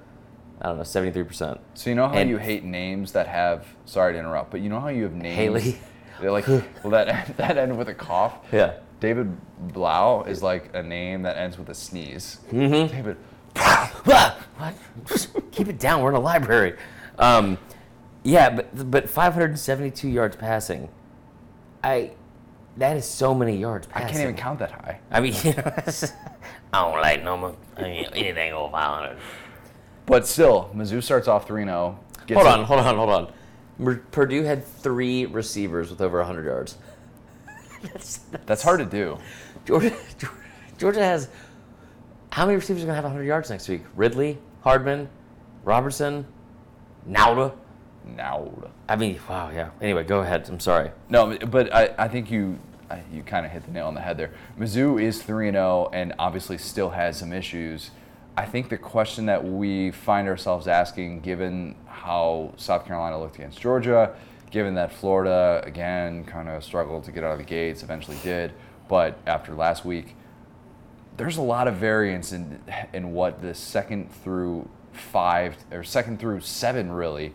I 0.60 0.68
don't 0.68 0.78
know, 0.78 0.82
73 0.82 1.22
percent. 1.24 1.60
So 1.74 1.90
you 1.90 1.96
know 1.96 2.08
how 2.08 2.14
And- 2.14 2.28
you 2.30 2.38
hate 2.38 2.64
names 2.64 3.12
that 3.12 3.26
have 3.28 3.66
sorry 3.84 4.14
to 4.14 4.18
interrupt, 4.18 4.50
but 4.50 4.60
you 4.60 4.68
know 4.68 4.80
how 4.80 4.88
you 4.88 5.04
have 5.04 5.14
names 5.14 5.36
Haley. 5.36 5.78
They're 6.20 6.32
like 6.32 6.46
well 6.48 6.90
that 6.90 7.36
that 7.36 7.56
end 7.56 7.76
with 7.78 7.88
a 7.88 7.94
cough. 7.94 8.38
Yeah. 8.52 8.74
David 8.98 9.34
Blough 9.72 10.24
is 10.28 10.42
like 10.42 10.74
a 10.74 10.82
name 10.82 11.22
that 11.22 11.38
ends 11.38 11.56
with 11.56 11.70
a 11.70 11.74
sneeze. 11.74 12.40
Mm-hmm. 12.50 12.94
David 12.94 13.16
what? 14.04 14.32
What? 14.56 14.74
Keep 15.52 15.68
it 15.68 15.78
down. 15.78 16.02
We're 16.02 16.10
in 16.10 16.16
a 16.16 16.20
library. 16.20 16.76
Um, 17.18 17.58
yeah, 18.24 18.50
but 18.50 18.90
but 18.90 19.08
572 19.08 20.08
yards 20.08 20.36
passing. 20.36 20.88
I 21.82 22.12
that 22.76 22.96
is 22.96 23.04
so 23.04 23.34
many 23.34 23.56
yards 23.56 23.88
I 23.94 24.00
can't 24.02 24.20
even 24.20 24.36
count 24.36 24.58
that 24.60 24.70
high. 24.70 25.00
I 25.10 25.20
mean, 25.20 25.34
you 25.42 25.52
know, 25.56 25.72
I 26.72 26.82
don't 26.82 27.00
like 27.00 27.24
no 27.24 27.36
more 27.36 27.56
I 27.76 27.82
mean, 27.82 28.04
anything 28.12 28.52
over 28.52 28.70
500. 28.70 29.18
But 30.06 30.26
still, 30.26 30.70
Mizzou 30.74 31.02
starts 31.02 31.28
off 31.28 31.46
3 31.46 31.64
0. 31.64 31.98
Hold 32.32 32.46
on, 32.46 32.64
hold 32.64 32.80
on, 32.80 32.96
hold 32.96 33.10
on. 33.10 33.32
Mer- 33.78 34.02
Purdue 34.10 34.42
had 34.42 34.64
three 34.64 35.26
receivers 35.26 35.90
with 35.90 36.00
over 36.00 36.18
100 36.18 36.44
yards. 36.44 36.76
that's, 37.82 38.20
That's 38.46 38.62
hard 38.62 38.80
to 38.80 38.86
do. 38.86 39.18
Georgia, 39.64 39.96
Georgia 40.78 41.02
has 41.02 41.28
how 42.30 42.46
many 42.46 42.56
receivers 42.56 42.82
are 42.82 42.86
going 42.86 42.92
to 42.92 43.02
have 43.02 43.04
100 43.04 43.24
yards 43.24 43.50
next 43.50 43.68
week? 43.68 43.82
Ridley, 43.96 44.38
Hardman, 44.62 45.08
Robertson, 45.64 46.26
Nauta. 47.08 47.52
Now. 48.04 48.50
I 48.88 48.96
mean, 48.96 49.18
wow, 49.28 49.50
yeah. 49.50 49.70
Anyway, 49.80 50.04
go 50.04 50.20
ahead. 50.20 50.48
I'm 50.48 50.60
sorry. 50.60 50.90
No, 51.08 51.36
but 51.38 51.72
I, 51.74 51.94
I 51.98 52.08
think 52.08 52.30
you 52.30 52.58
I- 52.90 53.02
you 53.12 53.22
kind 53.22 53.46
of 53.46 53.52
hit 53.52 53.64
the 53.64 53.70
nail 53.72 53.86
on 53.86 53.94
the 53.94 54.00
head 54.00 54.16
there. 54.16 54.32
Mizzou 54.58 55.00
is 55.00 55.22
3 55.22 55.50
0 55.52 55.90
and 55.92 56.14
obviously 56.18 56.58
still 56.58 56.90
has 56.90 57.18
some 57.18 57.32
issues. 57.32 57.90
I 58.36 58.46
think 58.46 58.68
the 58.68 58.78
question 58.78 59.26
that 59.26 59.44
we 59.44 59.90
find 59.90 60.26
ourselves 60.28 60.66
asking, 60.66 61.20
given 61.20 61.74
how 61.86 62.54
South 62.56 62.86
Carolina 62.86 63.18
looked 63.18 63.36
against 63.36 63.60
Georgia, 63.60 64.14
given 64.50 64.74
that 64.74 64.92
Florida, 64.92 65.62
again, 65.64 66.24
kind 66.24 66.48
of 66.48 66.64
struggled 66.64 67.04
to 67.04 67.12
get 67.12 67.22
out 67.22 67.32
of 67.32 67.38
the 67.38 67.44
gates, 67.44 67.82
eventually 67.82 68.16
did, 68.22 68.52
but 68.88 69.18
after 69.26 69.54
last 69.54 69.84
week, 69.84 70.16
there's 71.16 71.36
a 71.36 71.42
lot 71.42 71.68
of 71.68 71.74
variance 71.76 72.32
in 72.32 72.60
in 72.92 73.12
what 73.12 73.42
the 73.42 73.52
second 73.54 74.10
through 74.24 74.68
five 74.92 75.56
or 75.70 75.84
second 75.84 76.18
through 76.18 76.40
seven 76.40 76.90
really 76.90 77.32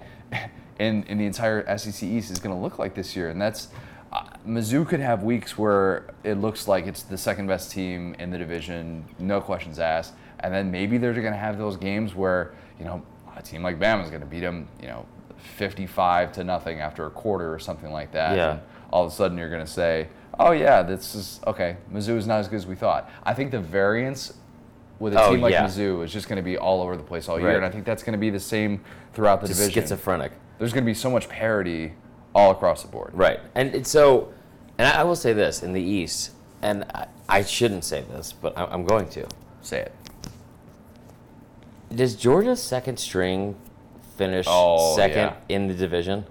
in 0.80 1.03
in 1.03 1.17
the 1.17 1.26
entire 1.26 1.78
SEC 1.78 2.03
East 2.03 2.32
is 2.32 2.39
going 2.39 2.55
to 2.55 2.61
look 2.61 2.80
like 2.80 2.95
this 2.95 3.15
year, 3.15 3.30
and 3.30 3.41
that's 3.41 3.69
uh, 4.11 4.23
Mizzou 4.47 4.88
could 4.88 4.99
have 4.99 5.23
weeks 5.23 5.57
where 5.57 6.05
it 6.23 6.36
looks 6.36 6.67
like 6.67 6.88
it's 6.88 7.03
the 7.03 7.17
second 7.17 7.47
best 7.47 7.71
team 7.71 8.15
in 8.19 8.30
the 8.30 8.38
division, 8.38 9.05
no 9.19 9.41
questions 9.41 9.80
asked, 9.80 10.13
and 10.39 10.53
then 10.53 10.71
maybe 10.71 10.97
they're 10.97 11.13
going 11.13 11.32
to 11.32 11.39
have 11.39 11.57
those 11.57 11.78
games 11.78 12.15
where 12.15 12.53
you 12.80 12.86
know 12.86 13.03
a 13.36 13.41
team 13.41 13.63
like 13.63 13.80
Bama 13.80 14.03
is 14.03 14.09
going 14.09 14.21
to 14.21 14.28
beat 14.28 14.41
them, 14.41 14.67
you 14.82 14.88
know, 14.88 15.05
55 15.57 16.32
to 16.34 16.43
nothing 16.43 16.80
after 16.80 17.05
a 17.05 17.09
quarter 17.09 17.53
or 17.53 17.59
something 17.59 17.91
like 17.91 18.11
that. 18.11 18.36
Yeah. 18.36 18.51
And 18.51 18.61
all 18.91 19.05
of 19.05 19.11
a 19.11 19.15
sudden 19.15 19.38
you're 19.38 19.49
going 19.49 19.65
to 19.65 19.71
say, 19.71 20.07
oh 20.39 20.51
yeah, 20.51 20.82
this 20.82 21.15
is 21.15 21.39
okay. 21.47 21.78
Mizzou 21.91 22.17
is 22.17 22.28
not 22.28 22.39
as 22.39 22.47
good 22.47 22.57
as 22.57 22.67
we 22.67 22.76
thought. 22.76 23.09
I 23.23 23.34
think 23.34 23.51
the 23.51 23.59
variance 23.59 24.34
with 25.00 25.14
a 25.14 25.22
Oh, 25.24 25.32
team 25.32 25.41
like 25.41 25.52
yeah. 25.52 25.66
Mizzou 25.66 26.04
is 26.04 26.12
just 26.14 26.28
going 26.30 26.38
to 26.38 26.43
be 26.43 26.58
all 26.58 26.82
over 26.82 26.96
the 26.96 27.04
place 27.04 27.28
all 27.28 27.38
year, 27.39 27.48
Right. 27.50 27.56
and 27.58 27.66
I 27.66 27.70
think 27.70 27.86
that's 27.86 28.04
going 28.04 28.14
to 28.14 28.20
be 28.20 28.30
the 28.30 28.39
same 28.39 28.82
throughout 29.14 29.41
the 29.41 29.48
Just 29.48 29.60
division. 29.60 29.84
schizophrenic. 29.84 30.32
There's 30.58 30.72
going 30.74 30.84
to 30.84 30.89
be 30.89 30.93
so 30.93 31.10
much 31.10 31.28
parity 31.28 31.93
all 32.34 32.52
across 32.52 32.82
the 32.82 32.88
board. 32.88 33.12
Right. 33.14 33.39
And 33.56 33.74
it's 33.76 33.89
so, 33.89 34.32
and 34.78 34.88
I 34.88 35.02
I 35.02 35.04
will 35.04 35.16
say 35.16 35.34
this 35.34 35.64
in 35.64 35.74
the 35.74 35.82
East, 35.82 36.32
and 36.62 36.86
I, 36.96 37.08
I 37.28 37.43
shouldn't 37.43 37.84
say 37.84 38.02
this, 38.10 38.32
but 38.34 38.58
I- 38.58 38.66
I'm 38.66 38.86
going 38.86 39.08
to. 39.10 39.28
Say 39.62 39.80
it. 39.82 39.91
Does 41.93 42.16
Georgia's 42.16 42.62
second 42.62 42.98
string 42.98 43.56
finish 44.18 44.46
Oh, 44.50 44.96
second 44.96 45.18
yeah. 45.18 45.36
in 45.50 45.68
the 45.68 45.74
division? 45.74 46.26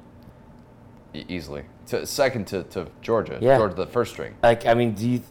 E- 1.15 1.25
easily. 1.29 1.65
To, 1.89 2.07
second 2.07 2.47
to, 2.49 2.63
to 2.65 2.87
Georgia. 3.03 3.39
Yeah. 3.41 3.59
Georgia, 3.59 3.75
the 3.75 3.87
first 3.87 4.13
string. 4.13 4.35
Like, 4.43 4.67
I 4.67 4.75
mean, 4.75 4.95
do 4.95 5.09
you 5.09 5.23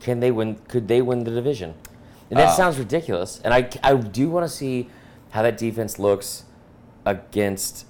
can 0.00 0.20
they 0.20 0.30
win? 0.30 0.56
Could 0.68 0.88
they 0.88 1.02
win 1.02 1.24
the 1.24 1.30
division? 1.30 1.74
And 2.30 2.38
that 2.38 2.48
Uh, 2.48 2.52
sounds 2.56 2.78
ridiculous. 2.78 3.40
And 3.42 3.54
I, 3.54 3.68
I 3.82 3.94
do 3.94 4.28
want 4.28 4.44
to 4.44 4.54
see 4.54 4.88
how 5.30 5.42
that 5.42 5.56
defense 5.56 5.98
looks 5.98 6.44
against 7.06 7.86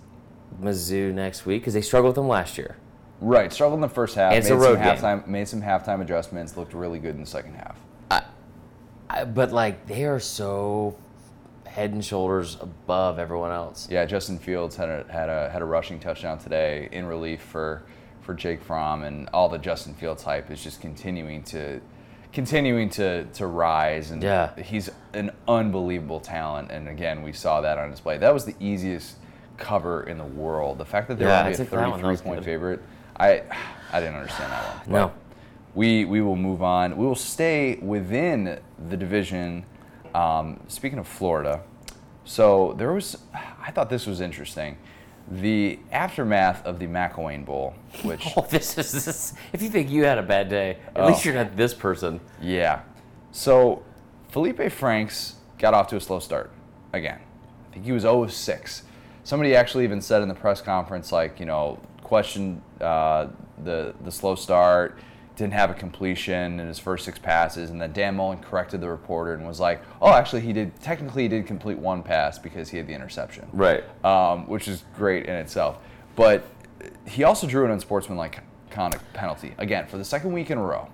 Mizzou 0.60 1.12
next 1.12 1.44
week 1.46 1.62
because 1.62 1.74
they 1.74 1.80
struggled 1.82 2.10
with 2.10 2.16
them 2.16 2.28
last 2.28 2.56
year. 2.58 2.76
Right, 3.20 3.52
struggled 3.52 3.78
in 3.78 3.80
the 3.80 3.88
first 3.88 4.14
half. 4.14 4.32
And 4.32 4.38
it's 4.38 4.48
made 4.48 4.54
a 4.56 4.58
road 4.58 4.74
some 4.76 4.84
game. 4.84 4.96
halftime, 4.96 5.26
made 5.26 5.48
some 5.48 5.62
halftime 5.62 6.00
adjustments. 6.00 6.56
Looked 6.56 6.72
really 6.72 6.98
good 7.00 7.14
in 7.14 7.20
the 7.20 7.26
second 7.26 7.54
half. 7.54 7.76
I, 9.10 9.24
but 9.24 9.52
like 9.52 9.86
they 9.86 10.04
are 10.04 10.20
so 10.20 10.96
head 11.66 11.92
and 11.92 12.04
shoulders 12.04 12.58
above 12.60 13.18
everyone 13.18 13.50
else. 13.50 13.88
Yeah, 13.90 14.04
Justin 14.04 14.38
Fields 14.38 14.76
had 14.76 14.88
a 14.88 15.06
had 15.10 15.28
a 15.30 15.48
had 15.50 15.62
a 15.62 15.64
rushing 15.64 15.98
touchdown 15.98 16.38
today 16.38 16.88
in 16.92 17.06
relief 17.06 17.40
for 17.40 17.82
for 18.20 18.34
Jake 18.34 18.62
Fromm, 18.62 19.02
and 19.04 19.28
all 19.32 19.48
the 19.48 19.58
Justin 19.58 19.94
Fields 19.94 20.22
hype 20.22 20.50
is 20.50 20.62
just 20.62 20.80
continuing 20.82 21.42
to 21.44 21.80
continuing 22.32 22.88
to 22.90 23.24
to 23.24 23.46
rise. 23.46 24.10
And 24.10 24.22
Yeah. 24.22 24.54
he's 24.56 24.90
an 25.14 25.30
unbelievable 25.46 26.20
talent. 26.20 26.70
And 26.70 26.88
again, 26.88 27.22
we 27.22 27.32
saw 27.32 27.60
that 27.60 27.78
on 27.78 27.90
display. 27.90 28.18
That 28.18 28.32
was 28.34 28.44
the 28.44 28.54
easiest 28.60 29.16
cover 29.56 30.02
in 30.04 30.18
the 30.18 30.24
world. 30.24 30.78
The 30.78 30.84
fact 30.84 31.08
that 31.08 31.18
they 31.18 31.24
Yeah, 31.24 31.30
were 31.30 31.38
only 31.46 31.52
a 31.52 31.56
took 31.56 31.70
that 31.70 31.76
one. 31.90 31.90
That 32.00 32.06
33 32.06 32.24
point 32.24 32.40
good. 32.40 32.44
favorite, 32.44 32.80
I 33.18 33.42
I 33.92 34.00
didn't 34.00 34.16
understand 34.16 34.52
that 34.52 34.86
one. 34.86 34.92
No. 34.94 35.12
we 35.74 36.04
we 36.04 36.20
will 36.20 36.36
move 36.36 36.62
on. 36.62 36.96
We 36.96 37.06
will 37.06 37.14
stay 37.14 37.76
within 37.82 38.58
the 38.88 38.96
division. 38.96 39.64
Um, 40.14 40.60
speaking 40.68 40.98
of 40.98 41.06
Florida, 41.06 41.60
so 42.24 42.74
there 42.78 42.92
was. 42.92 43.16
I 43.34 43.70
thought 43.70 43.90
this 43.90 44.06
was 44.06 44.20
interesting. 44.20 44.76
The 45.30 45.78
aftermath 45.92 46.64
of 46.64 46.78
the 46.78 46.86
McElwain 46.86 47.44
Bowl, 47.44 47.74
which 48.02 48.26
Oh, 48.36 48.46
this 48.48 48.78
is 48.78 48.92
this. 49.04 49.34
If 49.52 49.60
you 49.62 49.68
think 49.68 49.90
you 49.90 50.04
had 50.04 50.16
a 50.18 50.22
bad 50.22 50.48
day, 50.48 50.78
at 50.96 51.02
Oh. 51.02 51.08
least 51.08 51.24
you're 51.24 51.34
not 51.34 51.56
this 51.56 51.74
person. 51.74 52.20
yeah, 52.40 52.80
so 53.30 53.82
Feleipe 54.32 54.70
Franks 54.72 55.34
got 55.58 55.74
off 55.74 55.88
to 55.88 55.96
a 55.96 56.00
slow 56.00 56.18
start 56.18 56.50
again. 56.92 57.18
I 57.70 57.72
think 57.74 57.84
he 57.84 57.92
was 57.92 58.02
0 58.02 58.22
of 58.24 58.32
6. 58.32 58.82
Somebody 59.24 59.54
actually 59.54 59.84
even 59.84 60.00
said 60.00 60.22
in 60.22 60.28
the 60.28 60.34
press 60.34 60.62
conference, 60.62 61.12
like 61.12 61.38
you 61.38 61.44
know, 61.46 61.78
questioned 62.02 62.62
uh, 62.80 63.26
the 63.64 63.94
the 64.04 64.10
slow 64.10 64.34
start, 64.34 64.98
didn't 65.38 65.54
have 65.54 65.70
a 65.70 65.74
completion 65.74 66.60
in 66.60 66.66
his 66.66 66.78
first 66.78 67.04
six 67.04 67.18
passes, 67.18 67.70
and 67.70 67.80
then 67.80 67.92
Dan 67.92 68.16
Mullen 68.16 68.38
corrected 68.38 68.80
the 68.80 68.88
reporter 68.88 69.34
and 69.34 69.46
was 69.46 69.60
like, 69.60 69.80
"Oh, 70.02 70.12
actually, 70.12 70.42
he 70.42 70.52
did. 70.52 70.78
Technically, 70.80 71.22
he 71.22 71.28
did 71.28 71.46
complete 71.46 71.78
one 71.78 72.02
pass 72.02 72.38
because 72.38 72.68
he 72.68 72.76
had 72.76 72.86
the 72.86 72.94
interception." 72.94 73.48
Right. 73.52 73.84
um, 74.04 74.46
which 74.48 74.68
is 74.68 74.84
great 74.96 75.26
in 75.26 75.34
itself. 75.34 75.78
But 76.16 76.44
he 77.06 77.24
also 77.24 77.46
drew 77.46 77.64
an 77.64 77.70
unsportsmanlike 77.70 78.40
conduct 78.70 79.04
penalty 79.14 79.54
again 79.58 79.86
for 79.86 79.96
the 79.96 80.04
second 80.04 80.32
week 80.32 80.50
in 80.50 80.58
a 80.58 80.62
row, 80.62 80.88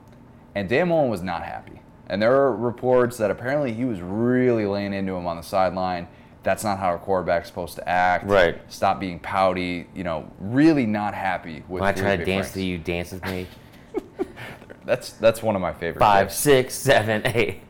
and 0.55 0.69
Dan 0.69 0.89
Mullen 0.89 1.11
was 1.11 1.23
not 1.23 1.43
happy. 1.43 1.81
And 2.07 2.21
there 2.21 2.35
are 2.35 2.55
reports 2.55 3.17
that 3.17 3.31
apparently 3.31 3.73
he 3.73 3.87
was 3.87 4.01
really 4.01 4.67
laying 4.67 4.93
into 4.93 5.15
him 5.15 5.27
on 5.27 5.37
the 5.39 5.43
sideline. 5.43 6.07
That's 6.43 6.63
not 6.63 6.79
how 6.79 6.95
a 6.95 6.99
quarterback's 6.99 7.49
supposed 7.49 7.77
to 7.77 7.89
act. 7.89 8.27
Right. 8.27 8.61
Stop 8.69 9.01
being 9.01 9.19
pouty. 9.19 9.87
You 9.95 10.05
know, 10.05 10.31
really 10.39 10.85
not 10.85 11.15
happy 11.15 11.65
with. 11.67 11.81
When 11.81 11.85
I 11.85 11.93
try 11.93 12.17
to 12.17 12.25
dance 12.25 12.49
Franks. 12.49 12.53
to 12.53 12.63
you, 12.63 12.77
dance 12.79 13.13
with 13.13 13.25
me. 13.25 13.47
That's 14.85 15.11
that's 15.13 15.43
one 15.43 15.55
of 15.55 15.63
my 15.63 15.73
favorite. 15.73 16.01
Five, 16.01 16.33
six, 16.33 16.75
seven, 16.75 17.23
eight. 17.27 17.61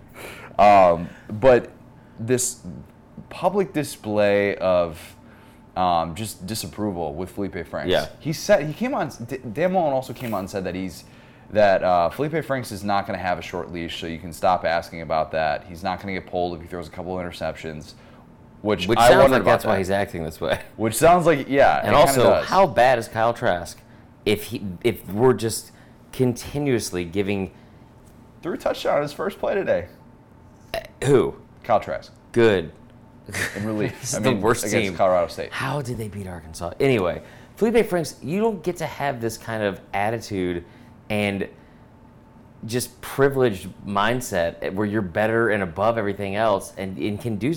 Um, 0.59 1.09
but 1.29 1.71
this 2.19 2.61
public 3.29 3.73
display 3.73 4.57
of 4.57 5.17
um, 5.77 6.15
just 6.15 6.47
disapproval 6.47 7.15
with 7.15 7.35
Feleipe 7.35 7.67
Franks. 7.67 7.91
Yeah. 7.91 8.09
He 8.21 8.33
said 8.33 8.67
he 8.67 8.73
came 8.73 8.95
on. 8.95 9.11
D- 9.27 9.39
Dan 9.53 9.73
Mullen 9.73 9.93
also 9.93 10.13
came 10.13 10.35
on 10.35 10.41
and 10.41 10.51
said 10.51 10.65
that 10.65 10.75
he's 10.75 11.05
that 11.51 11.83
uh, 11.83 12.11
Feleipe 12.13 12.45
Franks 12.45 12.73
is 12.73 12.85
not 12.85 13.07
going 13.07 13.19
to 13.19 13.25
have 13.25 13.39
a 13.39 13.43
short 13.43 13.73
leash, 13.73 14.01
so 14.01 14.07
you 14.07 14.19
can 14.19 14.33
stop 14.33 14.65
asking 14.65 15.03
about 15.03 15.31
that. 15.33 15.65
He's 15.65 15.83
not 15.83 16.01
going 16.01 16.15
to 16.15 16.21
get 16.21 16.31
pulled 16.31 16.57
if 16.57 16.63
he 16.63 16.69
throws 16.69 16.89
a 16.89 16.91
couple 16.91 17.19
of 17.19 17.25
interceptions. 17.25 17.95
Which, 18.63 18.87
Which 18.87 18.99
I 18.99 19.11
sounds 19.11 19.31
like 19.31 19.45
that's 19.45 19.65
why 19.65 19.77
he's 19.77 19.91
acting 19.91 20.25
this 20.25 20.41
way. 20.41 20.59
Which 20.77 20.95
sounds 20.95 21.27
like 21.27 21.49
yeah. 21.49 21.83
And 21.85 21.95
also, 21.95 22.41
how 22.43 22.67
bad 22.67 22.99
is 22.99 23.09
Kyle 23.09 23.35
Trask 23.35 23.79
if 24.25 24.45
he 24.45 24.63
if 24.83 25.07
we're 25.11 25.35
just 25.35 25.71
continuously 26.15 27.05
giving 27.05 27.51
threw 28.41 28.55
a 28.55 28.59
touchdown 28.59 28.97
on 28.97 29.03
his 29.03 29.13
first 29.13 29.39
play 29.39 29.55
today. 29.55 29.89
Uh, 30.73 30.81
who 31.05 31.35
Kyle 31.65 31.81
Trask 31.81 32.13
good 32.33 32.73
in 33.57 33.67
relief. 33.67 33.95
This 34.01 34.15
I 34.15 34.19
is 34.19 34.23
the 34.23 34.31
mean, 34.33 34.41
worst 34.41 34.65
against 34.65 34.89
team. 34.91 34.97
Colorado 34.97 35.29
State. 35.29 35.53
How 35.53 35.83
did 35.83 35.99
they 35.99 36.09
beat 36.09 36.27
Arkansas? 36.27 36.73
Anyway, 36.79 37.23
Feleipe 37.59 37.87
Franks, 37.87 38.17
you 38.23 38.41
don't 38.41 38.63
get 38.63 38.77
to 38.77 38.87
have 38.87 39.21
this 39.21 39.37
kind 39.37 39.63
of 39.63 39.81
attitude 39.93 40.65
and 41.11 41.49
just 42.67 43.01
privileged 43.01 43.69
mindset 43.87 44.73
where 44.73 44.87
you're 44.87 45.03
better 45.03 45.51
and 45.51 45.63
above 45.63 45.99
everything 45.99 46.37
else 46.37 46.73
and, 46.77 46.97
and 46.97 47.21
can 47.21 47.37
do. 47.37 47.55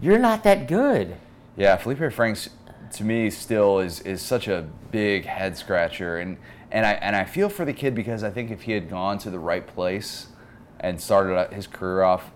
You're 0.00 0.18
not 0.18 0.44
that 0.44 0.68
good. 0.68 1.16
Yeah, 1.56 1.76
Feleipe 1.76 2.12
Franks 2.12 2.50
to 2.92 3.04
me 3.04 3.28
still 3.28 3.80
is 3.80 4.00
is 4.00 4.22
such 4.22 4.46
a 4.48 4.66
big 4.90 5.26
head 5.26 5.56
scratcher 5.56 6.18
and 6.18 6.38
and 6.70 6.84
I 6.86 6.92
and 6.92 7.16
I 7.16 7.24
feel 7.24 7.48
for 7.48 7.64
the 7.64 7.72
kid 7.72 7.94
because 7.94 8.22
I 8.24 8.30
think 8.30 8.50
if 8.50 8.62
he 8.62 8.72
had 8.72 8.88
gone 8.90 9.18
to 9.18 9.30
the 9.30 9.38
right 9.38 9.66
place 9.66 10.28
and 10.80 11.00
started 11.00 11.36
uh, 11.36 11.48
his 11.50 11.66
career 11.66 12.02
off 12.02 12.30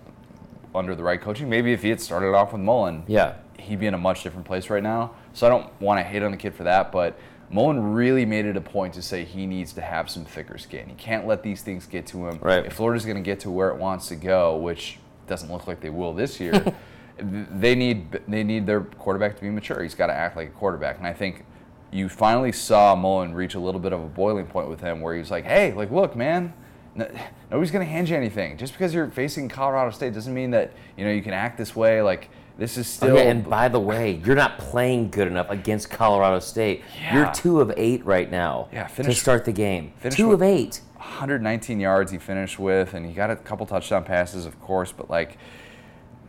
under 0.74 0.94
the 0.94 1.02
right 1.02 1.20
coaching, 1.20 1.48
maybe 1.48 1.72
if 1.72 1.82
he 1.82 1.90
had 1.90 2.00
started 2.00 2.34
off 2.34 2.52
with 2.52 2.62
Mullen, 2.62 3.04
Yeah. 3.06 3.34
he'd 3.58 3.78
be 3.80 3.86
in 3.86 3.94
a 3.94 3.98
much 3.98 4.22
different 4.22 4.46
place 4.46 4.70
right 4.70 4.82
now. 4.82 5.12
So 5.34 5.46
I 5.46 5.50
don't 5.50 5.68
want 5.80 5.98
to 6.00 6.02
hate 6.04 6.22
on 6.22 6.30
the 6.30 6.36
kid 6.36 6.54
for 6.54 6.64
that, 6.64 6.90
but 6.90 7.18
Mullen 7.50 7.92
really 7.92 8.24
made 8.24 8.46
it 8.46 8.56
a 8.56 8.60
point 8.62 8.94
to 8.94 9.02
say 9.02 9.24
he 9.24 9.46
needs 9.46 9.74
to 9.74 9.82
have 9.82 10.08
some 10.10 10.24
thicker 10.24 10.56
skin. 10.56 10.88
He 10.88 10.94
can't 10.94 11.26
let 11.26 11.42
these 11.42 11.60
things 11.62 11.84
get 11.86 12.06
to 12.08 12.26
him. 12.26 12.38
Right. 12.40 12.64
If 12.64 12.72
Florida's 12.72 13.04
going 13.04 13.18
to 13.18 13.22
get 13.22 13.40
to 13.40 13.50
where 13.50 13.68
it 13.68 13.76
wants 13.76 14.08
to 14.08 14.16
go, 14.16 14.56
which 14.56 14.98
doesn't 15.26 15.52
look 15.52 15.66
like 15.66 15.80
they 15.80 15.90
will 15.90 16.14
this 16.14 16.40
year, 16.40 16.64
they 17.18 17.74
need 17.74 18.18
they 18.26 18.42
need 18.42 18.66
their 18.66 18.80
quarterback 18.80 19.36
to 19.36 19.42
be 19.42 19.50
mature. 19.50 19.82
He's 19.82 19.94
got 19.94 20.06
to 20.06 20.14
act 20.14 20.36
like 20.36 20.48
a 20.48 20.52
quarterback, 20.52 20.96
and 20.98 21.06
I 21.06 21.12
think 21.12 21.44
you 21.92 22.08
finally 22.08 22.52
saw 22.52 22.94
Mullen 22.96 23.34
reach 23.34 23.54
a 23.54 23.60
little 23.60 23.80
bit 23.80 23.92
of 23.92 24.00
a 24.02 24.06
boiling 24.06 24.46
point 24.46 24.68
with 24.68 24.80
him, 24.80 25.00
where 25.00 25.14
he's 25.14 25.30
like, 25.30 25.44
"Hey, 25.44 25.72
like, 25.72 25.90
look, 25.90 26.16
man." 26.16 26.52
n- 26.96 27.08
Nobody's 27.50 27.70
gonna 27.70 27.84
hand 27.84 28.08
you 28.08 28.16
anything. 28.16 28.56
Just 28.56 28.72
because 28.72 28.92
you're 28.94 29.10
facing 29.10 29.48
Colorado 29.48 29.90
State 29.90 30.14
doesn't 30.14 30.32
mean 30.34 30.50
that 30.52 30.72
you 30.96 31.04
know 31.04 31.10
you 31.10 31.22
can 31.22 31.32
act 31.34 31.58
this 31.58 31.76
way. 31.76 32.00
Like 32.02 32.30
this 32.58 32.76
is 32.78 32.86
oh, 32.86 33.06
still. 33.06 33.16
Okay, 33.16 33.28
and 33.30 33.48
by 33.48 33.68
the 33.68 33.80
way, 33.80 34.20
you're 34.24 34.36
not 34.36 34.58
playing 34.58 35.10
good 35.10 35.26
enough 35.26 35.48
against 35.50 35.90
Colorado 35.90 36.38
State. 36.40 36.82
You're 37.12 37.30
two 37.32 37.60
of 37.60 37.72
eight 37.76 38.04
right 38.06 38.30
now 38.30 38.68
Yeah, 38.72 38.84
to 38.84 38.88
finish- 38.88 39.20
start 39.20 39.44
the 39.44 39.52
game. 39.52 39.92
finish 39.98 40.16
Two 40.16 40.32
of 40.32 40.42
eight. 40.42 40.80
119 40.96 41.80
yards 41.80 42.12
he 42.12 42.18
finished 42.18 42.58
with, 42.58 42.94
and 42.94 43.04
he 43.04 43.12
got 43.12 43.28
a 43.30 43.36
couple 43.36 43.66
touchdown 43.66 44.04
passes, 44.04 44.46
of 44.46 44.60
course. 44.60 44.92
But 44.92 45.10
like, 45.10 45.36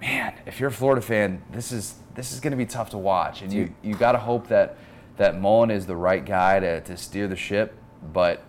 man, 0.02 0.34
if 0.46 0.60
you're 0.60 0.70
a 0.70 0.74
Florida 0.74 1.02
fan, 1.02 1.42
this 1.52 1.72
is 1.72 1.96
this 2.16 2.32
is 2.32 2.40
going 2.40 2.52
to 2.52 2.58
be 2.58 2.66
tough 2.66 2.90
to 2.92 2.98
watch, 2.98 3.42
and 3.42 3.52
you 3.54 3.74
you 3.82 3.96
got 3.96 4.14
to 4.14 4.18
hope 4.18 4.48
that 4.48 4.78
that 5.18 5.40
Mullen 5.40 5.72
is 5.72 5.86
the 5.86 5.96
right 5.96 6.26
guy 6.26 6.60
to, 6.60 6.82
to 6.82 6.98
steer 6.98 7.28
the 7.28 7.36
ship. 7.36 7.76
But 8.02 8.44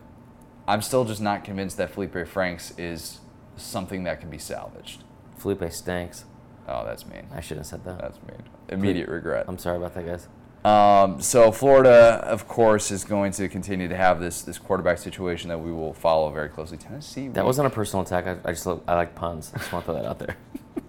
I'm 0.67 0.83
still 0.83 1.05
just 1.05 1.21
not 1.21 1.45
convinced 1.45 1.77
that 1.77 1.95
Feleipe 1.95 2.27
Franks 2.27 2.73
is 2.79 3.21
something 3.57 4.05
that 4.05 4.21
can 4.21 4.31
be 4.31 4.39
salvaged. 4.39 5.05
Feleipe 5.39 5.73
stinks. 5.73 6.25
Oh, 6.67 6.85
that's 6.85 7.07
mean. 7.07 7.27
I 7.33 7.41
shouldn't 7.41 7.67
have 7.67 7.67
said 7.67 7.85
that. 7.85 8.01
That's 8.01 8.19
mean. 8.23 8.43
Immediate 8.69 9.09
regret. 9.09 9.45
I'm 9.49 9.59
sorry 9.59 9.77
about 9.77 9.95
that, 9.95 10.07
guys. 10.07 10.29
Um, 10.65 11.21
so 11.21 11.53
Florida, 11.53 12.23
of 12.25 12.49
course, 12.49 12.91
is 12.91 13.05
going 13.05 13.33
to 13.33 13.49
continue 13.49 13.87
to 13.87 13.97
have 13.97 14.19
this 14.19 14.41
this 14.41 14.59
quarterback 14.59 14.97
situation 14.97 15.51
that 15.51 15.59
we 15.59 15.71
will 15.71 15.93
follow 15.93 16.31
very 16.31 16.49
closely. 16.49 16.79
Tennessee. 16.79 17.29
That 17.29 17.45
wasn't 17.45 17.67
a 17.67 17.71
personal 17.71 18.03
attack. 18.03 18.27
I, 18.27 18.49
I 18.49 18.53
just 18.53 18.67
I 18.67 18.95
like 18.95 19.15
puns. 19.15 19.53
I 19.55 19.59
just 19.59 19.71
want 19.71 19.85
to 19.85 19.93
throw 19.93 20.01
that 20.01 20.09
out 20.09 20.19
there. 20.19 20.37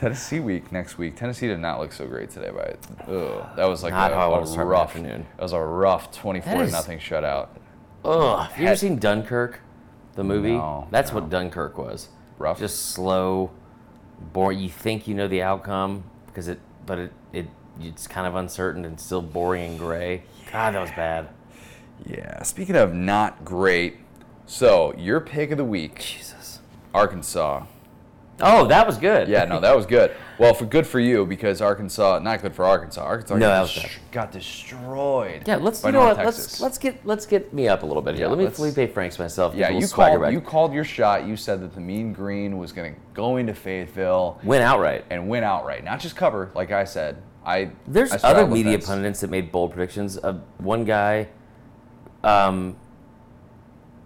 Tennessee 0.00 0.40
week 0.40 0.72
next 0.72 0.96
week. 0.96 1.14
Tennessee 1.14 1.46
did 1.46 1.58
not 1.58 1.78
look 1.78 1.92
so 1.92 2.06
great 2.06 2.30
today, 2.30 2.50
but 2.54 2.78
ugh, 3.06 3.46
that 3.56 3.66
was 3.68 3.82
like 3.82 3.92
Not 3.92 4.12
a, 4.12 4.14
how 4.14 4.32
I 4.32 4.38
a 4.40 4.64
rough. 4.64 4.88
afternoon. 4.96 5.26
That 5.36 5.42
was 5.42 5.52
a 5.52 5.60
rough 5.60 6.10
twenty-four 6.10 6.54
That 6.54 6.62
is- 6.64 6.72
nothing 6.72 6.98
shutout. 6.98 7.48
Ugh. 8.04 8.48
Have 8.48 8.58
you 8.58 8.62
ever 8.64 8.68
Had- 8.70 8.78
seen 8.78 8.96
Dunkirk, 8.98 9.60
the 10.14 10.24
movie? 10.24 10.52
No, 10.52 10.88
That's 10.90 11.12
what 11.12 11.28
Dunkirk 11.28 11.76
was. 11.76 12.08
Rough. 12.38 12.58
Just 12.58 12.92
slow, 12.92 13.50
boring. 14.32 14.58
You 14.58 14.70
think 14.70 15.06
you 15.06 15.14
know 15.14 15.28
the 15.28 15.42
outcome 15.42 16.04
because 16.28 16.48
it, 16.48 16.60
but 16.86 16.98
it, 16.98 17.12
it 17.34 17.46
it's 17.78 18.06
kind 18.06 18.26
of 18.26 18.34
uncertain 18.36 18.86
and 18.86 18.98
still 18.98 19.20
boring 19.20 19.72
and 19.72 19.78
gray. 19.78 20.22
God, 20.50 20.74
that 20.74 20.80
was 20.80 20.90
bad. 20.92 21.28
Yeah. 22.06 22.42
Speaking 22.42 22.74
of 22.76 22.94
not 22.94 23.44
great, 23.44 23.98
so 24.46 24.94
your 24.96 25.20
pick 25.20 25.50
of 25.50 25.58
the 25.58 25.64
week, 25.66 25.98
Jesus. 25.98 26.60
Arkansas. 26.94 27.64
Oh, 28.42 28.66
that 28.66 28.86
was 28.86 28.96
good. 28.98 29.28
Yeah, 29.28 29.44
no, 29.44 29.60
that 29.60 29.74
was 29.76 29.86
good. 29.86 30.14
Well, 30.38 30.54
for 30.54 30.64
good 30.64 30.86
for 30.86 30.98
you 31.00 31.26
because 31.26 31.60
Arkansas, 31.60 32.20
not 32.20 32.40
good 32.42 32.54
for 32.54 32.64
Arkansas. 32.64 33.02
Arkansas 33.02 33.34
No, 33.36 33.48
got, 33.48 33.68
that 33.74 33.82
des- 33.82 33.88
got 34.12 34.32
destroyed. 34.32 35.42
Yeah, 35.46 35.56
let's 35.56 35.80
by 35.82 35.88
you 35.88 35.92
know 35.92 36.04
North 36.04 36.16
what? 36.16 36.24
Texas. 36.24 36.44
Let's 36.46 36.60
let's 36.60 36.78
get 36.78 37.06
let's 37.06 37.26
get 37.26 37.52
me 37.52 37.68
up 37.68 37.82
a 37.82 37.86
little 37.86 38.02
bit 38.02 38.14
here. 38.14 38.24
Yeah, 38.26 38.30
Let 38.32 38.38
me 38.38 38.46
Feleipe 38.46 38.92
Franks 38.94 39.18
myself. 39.18 39.54
Yeah, 39.54 39.70
you 39.70 39.86
swagger 39.86 40.12
called 40.12 40.22
back. 40.22 40.32
you 40.32 40.40
called 40.40 40.72
your 40.72 40.84
shot. 40.84 41.26
You 41.26 41.36
said 41.36 41.60
that 41.60 41.74
the 41.74 41.80
Mean 41.80 42.12
Green 42.12 42.58
was 42.58 42.72
going 42.72 42.94
to 42.94 43.00
go 43.14 43.36
into 43.36 43.52
Fayetteville 43.54 44.40
win 44.42 44.62
outright. 44.62 45.04
and 45.10 45.28
win 45.28 45.44
outright, 45.44 45.84
not 45.84 46.00
just 46.00 46.16
cover. 46.16 46.50
Like 46.54 46.70
I 46.72 46.84
said, 46.84 47.22
I 47.44 47.70
There's 47.86 48.12
I 48.12 48.16
other 48.30 48.46
media 48.46 48.72
fence. 48.72 48.86
pundits 48.86 49.20
that 49.20 49.30
made 49.30 49.52
bold 49.52 49.72
predictions. 49.72 50.16
Uh, 50.18 50.40
one 50.58 50.84
guy, 50.84 51.28
um, 52.24 52.76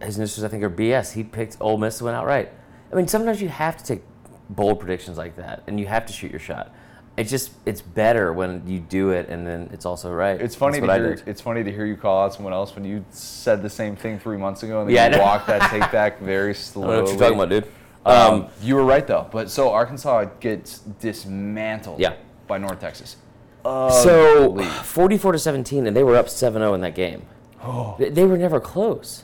his 0.03 0.19
initials 0.19 0.45
I 0.45 0.49
think 0.49 0.63
are 0.63 0.71
BS. 0.71 1.13
He 1.13 1.23
picked 1.25 1.57
Ole 1.61 1.79
Miss 1.79 1.99
to 1.99 2.05
win 2.05 2.15
outright. 2.15 2.53
I 2.93 2.97
mean, 2.97 3.09
sometimes 3.09 3.41
you 3.41 3.49
have 3.49 3.77
to 3.77 3.85
take 3.85 4.03
bold 4.51 4.81
predictions 4.81 5.17
like 5.19 5.37
that, 5.37 5.63
and 5.67 5.79
you 5.81 5.87
have 5.87 6.07
to 6.07 6.13
shoot 6.13 6.31
your 6.31 6.41
shot. 6.41 6.73
it's 7.17 7.31
just 7.31 7.53
it's 7.65 7.81
better 7.81 8.33
when 8.33 8.61
you 8.67 8.81
do 8.81 9.11
it 9.11 9.29
and 9.29 9.47
then 9.47 9.71
it's 9.73 9.87
also 9.87 10.13
right. 10.13 10.41
It's 10.41 10.57
funny 10.57 10.81
to 10.81 10.87
hear. 10.95 11.23
It's 11.27 11.41
funny 11.41 11.63
to 11.63 11.71
hear 11.71 11.87
you 11.87 11.97
call 11.97 12.25
out 12.25 12.35
someone 12.35 12.53
else 12.53 12.75
when 12.75 12.85
you 12.85 13.05
said 13.11 13.63
the 13.63 13.71
same 13.71 13.95
thing 13.95 14.19
three 14.19 14.37
months 14.37 14.65
ago 14.65 14.81
and 14.81 14.89
then 14.89 14.95
Yeah, 14.97 15.15
you 15.17 15.23
walked 15.23 15.47
that 15.47 15.71
take 15.75 15.91
back 15.93 16.19
very 16.21 16.51
I 16.51 16.53
slowly. 16.55 16.89
don't 16.89 16.97
know 16.97 17.03
what 17.03 17.11
you're 17.11 17.19
talking 17.21 17.35
about, 17.37 17.49
dude. 17.51 17.65
Um, 18.05 18.33
Um, 18.43 18.49
you 18.61 18.75
were 18.75 18.85
right 18.85 19.07
though. 19.07 19.29
But 19.31 19.49
so 19.49 19.71
Arkansas 19.71 20.25
gets 20.41 20.81
dismantled. 21.01 22.01
Yeah. 22.01 22.15
By 22.49 22.59
North 22.59 22.81
Texas. 22.81 23.17
so 23.63 24.51
Ugly. 24.51 24.65
44 24.67 25.33
to 25.33 25.39
17, 25.39 25.87
and 25.87 25.97
they 25.97 26.03
were 26.03 26.17
up 26.17 26.27
7-0 26.27 26.75
in 26.75 26.81
that 26.83 26.95
game. 26.95 27.23
Oh. 27.67 27.95
They- 27.99 28.11
They 28.11 28.27
were 28.27 28.37
never 28.37 28.61
close. 28.61 29.23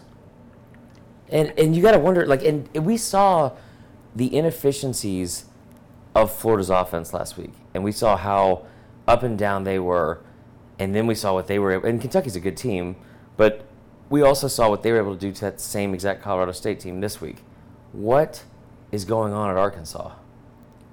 And 1.28 1.52
and 1.58 1.76
you 1.76 1.82
got 1.82 1.92
to 1.92 1.98
wonder 1.98 2.24
like 2.26 2.42
and 2.42 2.66
we 2.74 2.96
saw 2.96 3.52
the 4.14 4.34
inefficiencies 4.34 5.46
of 6.14 6.32
Florida's 6.32 6.70
offense 6.70 7.12
last 7.12 7.36
week, 7.36 7.52
and 7.74 7.84
we 7.84 7.92
saw 7.92 8.16
how 8.16 8.66
up 9.06 9.22
and 9.22 9.38
down 9.38 9.64
they 9.64 9.78
were, 9.78 10.20
and 10.78 10.94
then 10.94 11.06
we 11.06 11.14
saw 11.14 11.32
what 11.32 11.46
they 11.46 11.58
were. 11.58 11.72
able 11.72 11.88
And 11.88 12.00
Kentucky's 12.00 12.36
a 12.36 12.40
good 12.40 12.56
team, 12.56 12.96
but 13.36 13.64
we 14.08 14.22
also 14.22 14.48
saw 14.48 14.68
what 14.68 14.82
they 14.82 14.90
were 14.92 14.98
able 14.98 15.14
to 15.14 15.20
do 15.20 15.32
to 15.32 15.40
that 15.42 15.60
same 15.60 15.94
exact 15.94 16.22
Colorado 16.22 16.52
State 16.52 16.80
team 16.80 17.00
this 17.00 17.20
week. 17.20 17.38
What 17.92 18.44
is 18.90 19.04
going 19.04 19.32
on 19.32 19.50
at 19.50 19.56
Arkansas? 19.56 20.12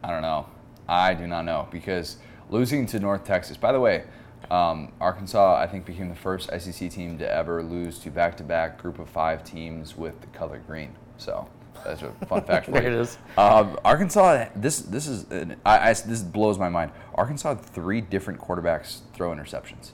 I 0.03 0.11
don't 0.11 0.21
know. 0.21 0.47
I 0.87 1.13
do 1.13 1.27
not 1.27 1.43
know 1.43 1.67
because 1.71 2.17
losing 2.49 2.85
to 2.87 2.99
North 2.99 3.25
Texas. 3.25 3.57
By 3.57 3.71
the 3.71 3.79
way, 3.79 4.03
um, 4.51 4.93
Arkansas 5.01 5.59
I 5.59 5.67
think 5.67 5.85
became 5.85 6.09
the 6.09 6.15
first 6.15 6.49
SEC 6.59 6.91
team 6.91 7.17
to 7.17 7.29
ever 7.29 7.61
lose 7.63 7.99
to 7.99 8.11
back-to-back 8.11 8.81
Group 8.81 8.99
of 8.99 9.09
Five 9.09 9.43
teams 9.43 9.97
with 9.97 10.21
the 10.21 10.27
color 10.27 10.61
green. 10.65 10.95
So 11.17 11.49
that's 11.85 12.01
a 12.01 12.11
fun 12.27 12.43
fact 12.43 12.65
for 12.65 12.71
There 12.71 12.83
you. 12.83 12.89
it 12.89 12.93
is. 13.01 13.17
Um, 13.37 13.77
Arkansas. 13.85 14.45
This 14.55 14.79
this 14.79 15.07
is 15.07 15.29
an, 15.31 15.55
I, 15.65 15.89
I- 15.89 15.93
this 15.93 16.21
blows 16.21 16.57
my 16.57 16.69
mind. 16.69 16.91
Arkansas 17.15 17.49
had 17.55 17.61
three 17.61 18.01
different 18.01 18.39
quarterbacks 18.39 18.99
throw 19.13 19.31
interceptions 19.31 19.91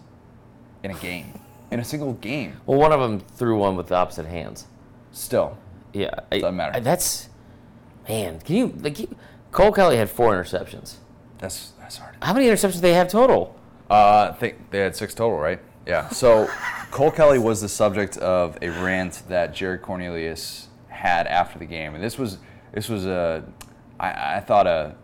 in 0.83 0.91
a 0.91 0.95
game, 0.95 1.33
in 1.71 1.79
a 1.79 1.83
single 1.85 2.13
game. 2.13 2.59
Well, 2.65 2.77
one 2.79 2.91
of 2.91 2.99
them 2.99 3.19
threw 3.19 3.57
one 3.59 3.75
with 3.75 3.87
the 3.87 3.95
opposite 3.95 4.25
hands. 4.25 4.65
Still, 5.11 5.57
Yeah, 5.93 6.09
I- 6.31 6.39
Doesn't 6.39 6.55
matter. 6.55 6.75
I- 6.75 6.79
That's 6.79 7.29
man. 8.09 8.39
Can 8.41 8.55
you 8.55 8.73
like 8.81 8.99
you- 8.99 9.15
Cole 9.51 9.71
Kelley 9.71 9.97
had 9.97 10.09
four 10.09 10.33
interceptions. 10.33 10.95
that's 11.37 11.73
that's 11.79 11.97
hard. 11.97 12.15
How 12.21 12.33
many 12.33 12.47
interceptions 12.47 12.73
do 12.75 12.79
they 12.81 12.93
have 12.93 13.07
total? 13.07 13.55
Uh, 13.89 14.29
I 14.31 14.35
think 14.39 14.71
they 14.71 14.79
had 14.79 14.95
six 14.95 15.13
total, 15.13 15.37
right? 15.37 15.59
Yeah. 15.85 16.07
So 16.09 16.47
Cole 16.91 17.11
Kelley 17.11 17.37
was 17.37 17.61
the 17.61 17.67
subject 17.69 18.17
of 18.17 18.57
a 18.61 18.69
rant 18.69 19.21
that 19.27 19.53
Jared 19.53 19.81
Cornelius 19.83 20.69
had 21.03 21.27
after 21.27 21.59
the 21.59 21.65
game, 21.65 21.95
and 21.95 22.03
this 22.03 22.17
was 22.17 22.37
this 22.71 22.87
was 22.87 23.05
a 23.05 23.43
I, 23.99 24.37
I 24.37 24.39
thought 24.39 24.67
a 24.67 24.95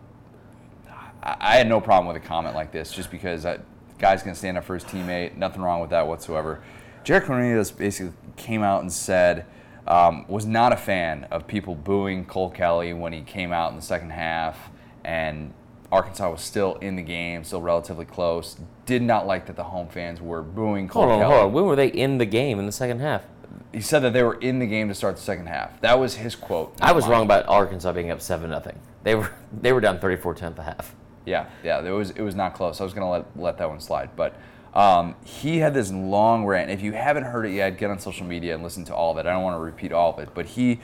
I 1.22 1.56
had 1.56 1.68
no 1.68 1.78
problem 1.78 2.12
with 2.12 2.22
a 2.22 2.26
comment 2.26 2.54
like 2.54 2.72
this, 2.72 2.90
just 2.90 3.10
because 3.10 3.42
that 3.42 3.60
guy's 3.98 4.22
gonna 4.22 4.34
stand 4.34 4.56
up 4.56 4.64
for 4.64 4.72
his 4.72 4.84
teammate. 4.84 5.36
Nothing 5.36 5.60
wrong 5.60 5.80
with 5.82 5.90
that 5.90 6.06
whatsoever. 6.06 6.62
Jared 7.04 7.24
Cornelius 7.24 7.70
basically 7.70 8.14
came 8.36 8.62
out 8.62 8.80
and 8.80 8.90
said 8.90 9.44
um, 9.86 10.24
was 10.26 10.46
not 10.46 10.72
a 10.72 10.76
fan 10.76 11.26
of 11.30 11.46
people 11.46 11.74
booing 11.74 12.24
Cole 12.24 12.50
Kelley 12.50 12.94
when 12.94 13.12
he 13.12 13.20
came 13.20 13.52
out 13.52 13.68
in 13.70 13.76
the 13.76 13.82
second 13.82 14.10
half, 14.10 14.70
and 15.04 15.52
Arkansas 15.92 16.30
was 16.30 16.40
still 16.40 16.76
in 16.76 16.96
the 16.96 17.02
game, 17.02 17.44
still 17.44 17.60
relatively 17.60 18.06
close. 18.06 18.56
Did 18.86 19.02
not 19.02 19.26
like 19.26 19.44
that 19.46 19.56
the 19.56 19.64
home 19.64 19.88
fans 19.88 20.18
were 20.18 20.40
booing 20.40 20.88
Cole 20.88 21.02
Hold 21.02 21.12
on, 21.12 21.20
Kelley. 21.20 21.34
hold 21.34 21.46
on. 21.48 21.52
When 21.52 21.64
were 21.66 21.76
they 21.76 21.88
in 21.88 22.16
the 22.16 22.26
game 22.26 22.58
in 22.58 22.64
the 22.64 22.72
second 22.72 23.00
half? 23.00 23.24
He 23.72 23.80
said 23.80 24.00
that 24.00 24.12
they 24.12 24.22
were 24.22 24.34
in 24.34 24.58
the 24.58 24.66
game 24.66 24.88
to 24.88 24.94
start 24.94 25.16
the 25.16 25.22
second 25.22 25.46
half. 25.46 25.80
That 25.80 25.98
was 25.98 26.16
his 26.16 26.34
quote. 26.34 26.74
I 26.80 26.92
was 26.92 27.04
mine. 27.04 27.12
wrong 27.12 27.22
about 27.24 27.48
Arkansas 27.48 27.92
being 27.92 28.10
up 28.10 28.20
seven 28.20 28.50
nothing. 28.50 28.78
They 29.04 29.14
were 29.14 29.30
they 29.52 29.72
were 29.72 29.80
down 29.80 29.98
34-10 29.98 30.42
at 30.42 30.56
the 30.56 30.62
half. 30.62 30.94
Yeah, 31.24 31.46
yeah, 31.62 31.84
it 31.84 31.90
was 31.90 32.10
it 32.10 32.22
was 32.22 32.34
not 32.34 32.54
close. 32.54 32.80
I 32.80 32.84
was 32.84 32.94
gonna 32.94 33.10
let 33.10 33.36
let 33.36 33.58
that 33.58 33.68
one 33.68 33.80
slide, 33.80 34.10
but 34.16 34.34
um, 34.74 35.14
he 35.24 35.58
had 35.58 35.74
this 35.74 35.92
long 35.92 36.46
rant. 36.46 36.70
If 36.70 36.80
you 36.80 36.92
haven't 36.92 37.24
heard 37.24 37.44
it 37.46 37.52
yet, 37.52 37.76
get 37.76 37.90
on 37.90 37.98
social 37.98 38.26
media 38.26 38.54
and 38.54 38.62
listen 38.62 38.84
to 38.86 38.94
all 38.94 39.12
of 39.12 39.18
it. 39.18 39.26
I 39.26 39.32
don't 39.32 39.42
want 39.42 39.56
to 39.56 39.60
repeat 39.60 39.92
all 39.92 40.12
of 40.12 40.18
it, 40.18 40.30
but 40.34 40.46
he 40.46 40.80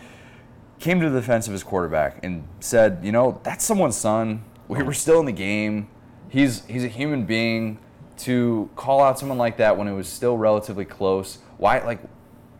came 0.78 1.00
to 1.00 1.08
the 1.08 1.20
defense 1.20 1.46
of 1.46 1.52
his 1.52 1.62
quarterback 1.62 2.18
and 2.22 2.46
said, 2.60 3.00
"You 3.02 3.12
know, 3.12 3.40
that's 3.44 3.64
someone's 3.64 3.96
son. 3.96 4.44
We 4.68 4.82
were 4.82 4.92
still 4.92 5.20
in 5.20 5.26
the 5.26 5.32
game. 5.32 5.88
He's 6.28 6.64
he's 6.66 6.84
a 6.84 6.88
human 6.88 7.24
being. 7.24 7.78
To 8.20 8.70
call 8.76 9.02
out 9.02 9.18
someone 9.18 9.36
like 9.36 9.58
that 9.58 9.76
when 9.76 9.88
it 9.88 9.92
was 9.92 10.08
still 10.08 10.38
relatively 10.38 10.86
close, 10.86 11.36
why 11.58 11.80
like 11.80 12.00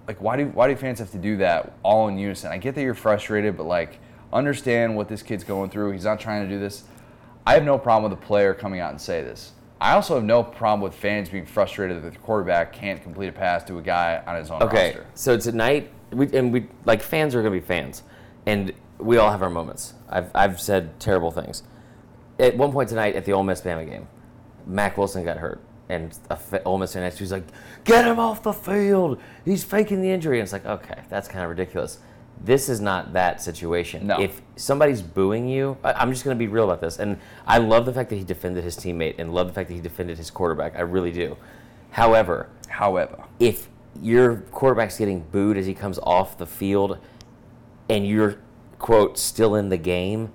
like 0.07 0.21
why 0.21 0.37
do 0.37 0.47
why 0.47 0.69
do 0.69 0.77
fans 0.77 0.99
have 0.99 1.11
to 1.13 1.19
do 1.19 1.37
that 1.39 1.73
all 1.83 2.09
in 2.09 2.19
unison? 2.19 2.53
I 2.53 2.59
get 2.59 2.75
that 2.75 2.83
you're 2.83 2.95
frustrated, 2.95 3.57
but 3.57 3.65
like 3.65 3.99
understand 4.33 4.97
what 4.97 5.09
this 5.09 5.23
kid's 5.23 5.45
going 5.45 5.71
through. 5.71 5.93
He's 5.93 6.05
not 6.05 6.21
trying 6.21 6.45
to 6.45 6.49
do 6.49 6.59
this. 6.61 6.85
I 7.47 7.55
have 7.55 7.65
no 7.65 7.79
problem 7.79 8.11
with 8.11 8.19
a 8.19 8.23
player 8.23 8.55
coming 8.55 8.81
out 8.81 8.91
and 8.91 9.01
say 9.01 9.23
this. 9.23 9.53
I 9.81 9.93
also 9.93 10.15
have 10.15 10.25
no 10.25 10.43
problem 10.43 10.81
with 10.81 10.95
fans 10.95 11.29
being 11.29 11.45
frustrated 11.45 12.03
that 12.03 12.13
the 12.13 12.19
quarterback 12.21 12.73
can't 12.73 13.03
complete 13.03 13.29
a 13.29 13.33
pass 13.33 13.63
to 13.65 13.79
a 13.79 13.83
guy 13.83 14.23
on 14.27 14.37
his 14.37 14.51
own 14.51 14.63
Okay, 14.63 14.89
roster. 14.89 15.07
so 15.15 15.37
tonight 15.39 15.93
we 16.13 16.27
and 16.33 16.53
we 16.53 16.67
like 16.85 17.03
fans 17.03 17.35
are 17.35 17.43
gonna 17.43 17.51
be 17.53 17.61
fans, 17.61 18.03
and 18.47 18.73
we 18.99 19.19
all 19.19 19.31
have 19.31 19.43
our 19.43 19.51
moments. 19.51 19.95
I've 20.09 20.31
I've 20.35 20.61
said 20.61 20.99
terrible 21.01 21.31
things. 21.31 21.63
At 22.39 22.57
one 22.57 22.73
point 22.73 22.89
tonight 22.89 23.17
at 23.17 23.25
the 23.25 23.33
Ole 23.33 23.43
Miss 23.43 23.61
Bama 23.61 23.89
game, 23.89 24.09
Mack 24.67 24.97
Wilson 24.99 25.25
got 25.25 25.39
hurt, 25.39 25.61
and 25.89 26.19
Ole 26.65 26.79
Miss 26.79 26.93
to 26.93 27.01
was 27.01 27.33
like, 27.33 27.45
"Get 27.85 28.05
him 28.05 28.19
off 28.19 28.43
the 28.43 28.53
field! 28.53 29.21
He's 29.45 29.65
faking 29.65 30.03
the 30.03 30.11
injury." 30.11 30.39
And 30.39 30.45
it's 30.45 30.53
like, 30.53 30.67
okay, 30.67 31.03
that's 31.09 31.29
kind 31.29 31.45
of 31.45 31.51
ridiculous. 31.51 31.99
This 32.45 32.69
is 32.69 32.81
not 32.81 33.15
that 33.15 33.41
situation. 33.41 34.09
No. 34.09 34.21
If 34.21 34.43
somebody's 34.57 35.01
booing 35.01 35.49
you, 35.49 35.79
I, 35.83 35.93
I'm 35.95 36.11
just 36.11 36.25
going 36.25 36.37
to 36.37 36.39
be 36.39 36.49
real 36.49 36.65
about 36.65 36.81
this. 36.81 36.99
And 36.99 37.19
I 37.47 37.59
love 37.59 37.87
the 37.87 37.93
fact 37.95 38.11
that 38.11 38.17
he 38.17 38.25
defended 38.25 38.65
his 38.65 38.77
teammate, 38.77 39.15
and 39.19 39.33
love 39.33 39.47
the 39.47 39.53
fact 39.53 39.69
that 39.69 39.75
he 39.75 39.81
defended 39.81 40.19
his 40.19 40.31
quarterback. 40.31 40.77
I 40.77 40.81
really 40.81 41.13
do. 41.13 41.37
However, 41.93 42.51
However, 42.69 43.25
if 43.39 43.69
your 44.03 44.37
quarterback's 44.37 44.99
getting 44.99 45.21
booed 45.21 45.57
as 45.57 45.65
he 45.65 45.73
comes 45.73 45.99
off 46.01 46.37
the 46.37 46.47
field 46.47 46.99
and 47.89 48.07
you're 48.07 48.37
quote 48.79 49.19
still 49.19 49.55
in 49.55 49.71
the 49.71 49.79
game 49.79 50.31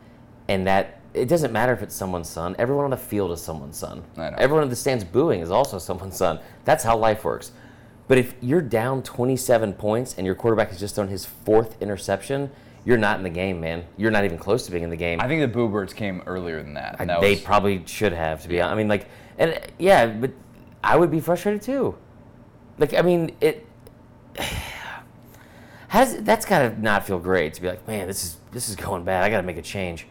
and 0.47 0.65
that 0.65 1.00
it 1.13 1.27
doesn't 1.27 1.51
matter 1.51 1.73
if 1.73 1.81
it's 1.81 1.95
someone's 1.95 2.29
son 2.29 2.55
everyone 2.59 2.85
on 2.85 2.91
the 2.91 2.97
field 2.97 3.31
is 3.31 3.41
someone's 3.41 3.77
son 3.77 4.03
I 4.17 4.29
know. 4.29 4.35
everyone 4.37 4.63
in 4.63 4.69
the 4.69 4.75
stands 4.75 5.03
booing 5.03 5.41
is 5.41 5.51
also 5.51 5.77
someone's 5.77 6.15
son 6.17 6.39
that's 6.65 6.83
how 6.83 6.95
life 6.97 7.23
works 7.25 7.51
but 8.07 8.17
if 8.17 8.33
you're 8.41 8.61
down 8.61 9.03
27 9.03 9.73
points 9.73 10.15
and 10.17 10.25
your 10.25 10.35
quarterback 10.35 10.69
has 10.69 10.79
just 10.79 10.95
thrown 10.95 11.07
his 11.09 11.25
fourth 11.25 11.81
interception 11.81 12.49
you're 12.85 12.97
not 12.97 13.17
in 13.17 13.23
the 13.23 13.29
game 13.29 13.59
man 13.59 13.83
you're 13.97 14.11
not 14.11 14.23
even 14.25 14.37
close 14.37 14.65
to 14.65 14.71
being 14.71 14.83
in 14.83 14.89
the 14.89 14.95
game 14.95 15.19
I 15.21 15.27
think 15.27 15.41
the 15.41 15.47
Boo 15.47 15.67
Birds 15.69 15.93
came 15.93 16.21
earlier 16.25 16.61
than 16.63 16.73
that. 16.75 16.95
and 16.99 17.09
that 17.09 17.21
they 17.21 17.31
was- 17.31 17.41
probably 17.41 17.83
should 17.85 18.13
have 18.13 18.41
to 18.43 18.47
be 18.47 18.59
honest. 18.61 18.73
I 18.73 18.77
mean, 18.77 18.87
like, 18.87 19.07
and 19.37 19.59
yeah, 19.77 20.05
but 20.07 20.31
I 20.83 20.95
would 20.97 21.11
be 21.11 21.19
frustrated 21.19 21.61
too. 21.61 21.95
Like, 22.79 22.93
I 22.95 23.01
mean, 23.03 23.31
it 23.39 23.67
has 25.89 26.17
that's 26.23 26.45
got 26.45 26.59
to 26.59 26.81
not 26.81 27.05
feel 27.05 27.19
great 27.19 27.53
to 27.55 27.61
be 27.61 27.67
like, 27.67 27.85
man, 27.87 28.07
this 28.07 28.23
is 28.23 28.37
this 28.51 28.69
is 28.69 28.75
going 28.75 29.03
bad. 29.03 29.23
I 29.23 29.29
got 29.29 29.37
to 29.37 29.43
make 29.43 29.57
a 29.57 29.61
change. 29.61 30.07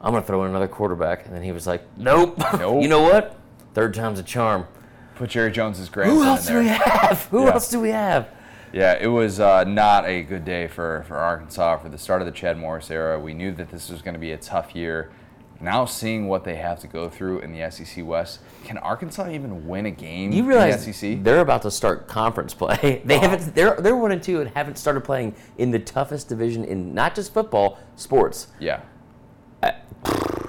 I'm 0.00 0.12
gonna 0.12 0.24
throw 0.24 0.44
in 0.44 0.50
another 0.50 0.68
quarterback, 0.68 1.26
and 1.26 1.34
then 1.34 1.42
he 1.42 1.52
was 1.52 1.66
like, 1.66 1.82
nope. 1.96 2.38
Nope. 2.58 2.82
you 2.82 2.88
know 2.88 3.02
what? 3.02 3.36
Third 3.74 3.94
time's 3.94 4.18
a 4.18 4.22
charm. 4.22 4.66
put 5.16 5.30
Jerry 5.30 5.50
Jones's 5.52 5.88
grandson 5.88 6.16
Who 6.16 6.24
else 6.24 6.48
in 6.48 6.54
do 6.54 6.54
there. 6.54 6.62
we 6.62 6.68
have? 6.68 7.24
Who 7.26 7.44
Yeah. 7.44 7.50
else 7.52 7.68
do 7.70 7.80
we 7.80 7.90
have? 7.90 8.28
Yeah, 8.72 8.96
it 9.00 9.08
was 9.08 9.40
uh, 9.40 9.64
not 9.64 10.06
a 10.06 10.22
good 10.22 10.44
day 10.44 10.68
for, 10.68 11.04
for 11.08 11.16
Arkansas 11.16 11.78
for 11.78 11.88
the 11.88 11.98
start 11.98 12.22
of 12.22 12.26
the 12.26 12.32
Chad 12.32 12.56
Morris 12.56 12.88
era. 12.90 13.18
We 13.18 13.34
knew 13.34 13.50
that 13.52 13.68
this 13.70 13.90
was 13.90 14.00
going 14.00 14.14
to 14.14 14.20
be 14.20 14.30
a 14.32 14.36
tough 14.36 14.76
year. 14.76 15.10
Now 15.60 15.84
seeing 15.84 16.28
what 16.28 16.44
they 16.44 16.54
have 16.56 16.78
to 16.80 16.86
go 16.86 17.10
through 17.10 17.40
in 17.40 17.52
the 17.52 17.68
SEC 17.70 18.06
West, 18.06 18.38
can 18.64 18.78
Arkansas 18.78 19.28
even 19.30 19.66
win 19.68 19.84
a 19.86 19.90
game 19.90 20.32
You 20.32 20.44
realize 20.44 20.86
in 20.86 20.92
the 20.92 20.96
SEC? 21.16 21.22
they're 21.24 21.40
about 21.40 21.62
to 21.62 21.70
start 21.70 22.06
conference 22.08 22.54
play. 22.54 23.02
They 23.04 23.18
haven't. 23.18 23.54
They're 23.54 23.76
they're 23.76 23.94
one 23.96 24.12
and 24.12 24.22
two 24.22 24.40
and 24.40 24.48
haven't 24.50 24.78
started 24.78 25.02
playing 25.02 25.34
in 25.58 25.70
the 25.70 25.78
toughest 25.80 26.28
division 26.28 26.64
in 26.64 26.94
not 26.94 27.14
just 27.14 27.34
football, 27.34 27.78
sports. 27.96 28.46
Yeah. 28.58 28.80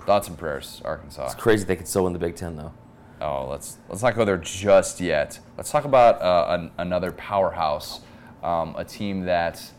Thoughts 0.05 0.28
and 0.28 0.38
prayers, 0.38 0.82
Arkansas. 0.84 1.26
It's 1.26 1.36
crazy 1.36 1.64
they 1.64 1.76
could 1.76 1.88
still 1.88 2.05
win 2.05 2.14
the 2.14 2.20
Big 2.20 2.36
Ten 2.36 2.55
though. 2.55 2.74
Oh, 3.22 3.47
let's 3.47 3.78
let's 3.88 4.01
not 4.01 4.16
go 4.16 4.26
there 4.26 4.38
just 4.38 4.99
yet. 4.99 5.39
Let's 5.57 5.70
talk 5.70 5.86
about 5.86 6.20
uh, 6.22 6.47
an, 6.49 6.72
another 6.80 7.12
powerhouse, 7.12 8.01
um, 8.41 8.76
a 8.76 8.84
team 8.84 9.22
that 9.26 9.72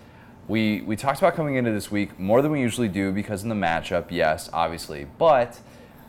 we 0.46 0.82
we 0.82 0.94
talked 0.94 1.18
about 1.18 1.34
coming 1.34 1.56
into 1.56 1.72
this 1.72 1.90
week 1.90 2.18
more 2.20 2.40
than 2.40 2.52
we 2.52 2.60
usually 2.60 2.88
do 2.88 3.10
because 3.10 3.42
in 3.42 3.48
the 3.48 3.54
matchup, 3.54 4.06
yes, 4.10 4.48
obviously, 4.52 5.06
but 5.18 5.60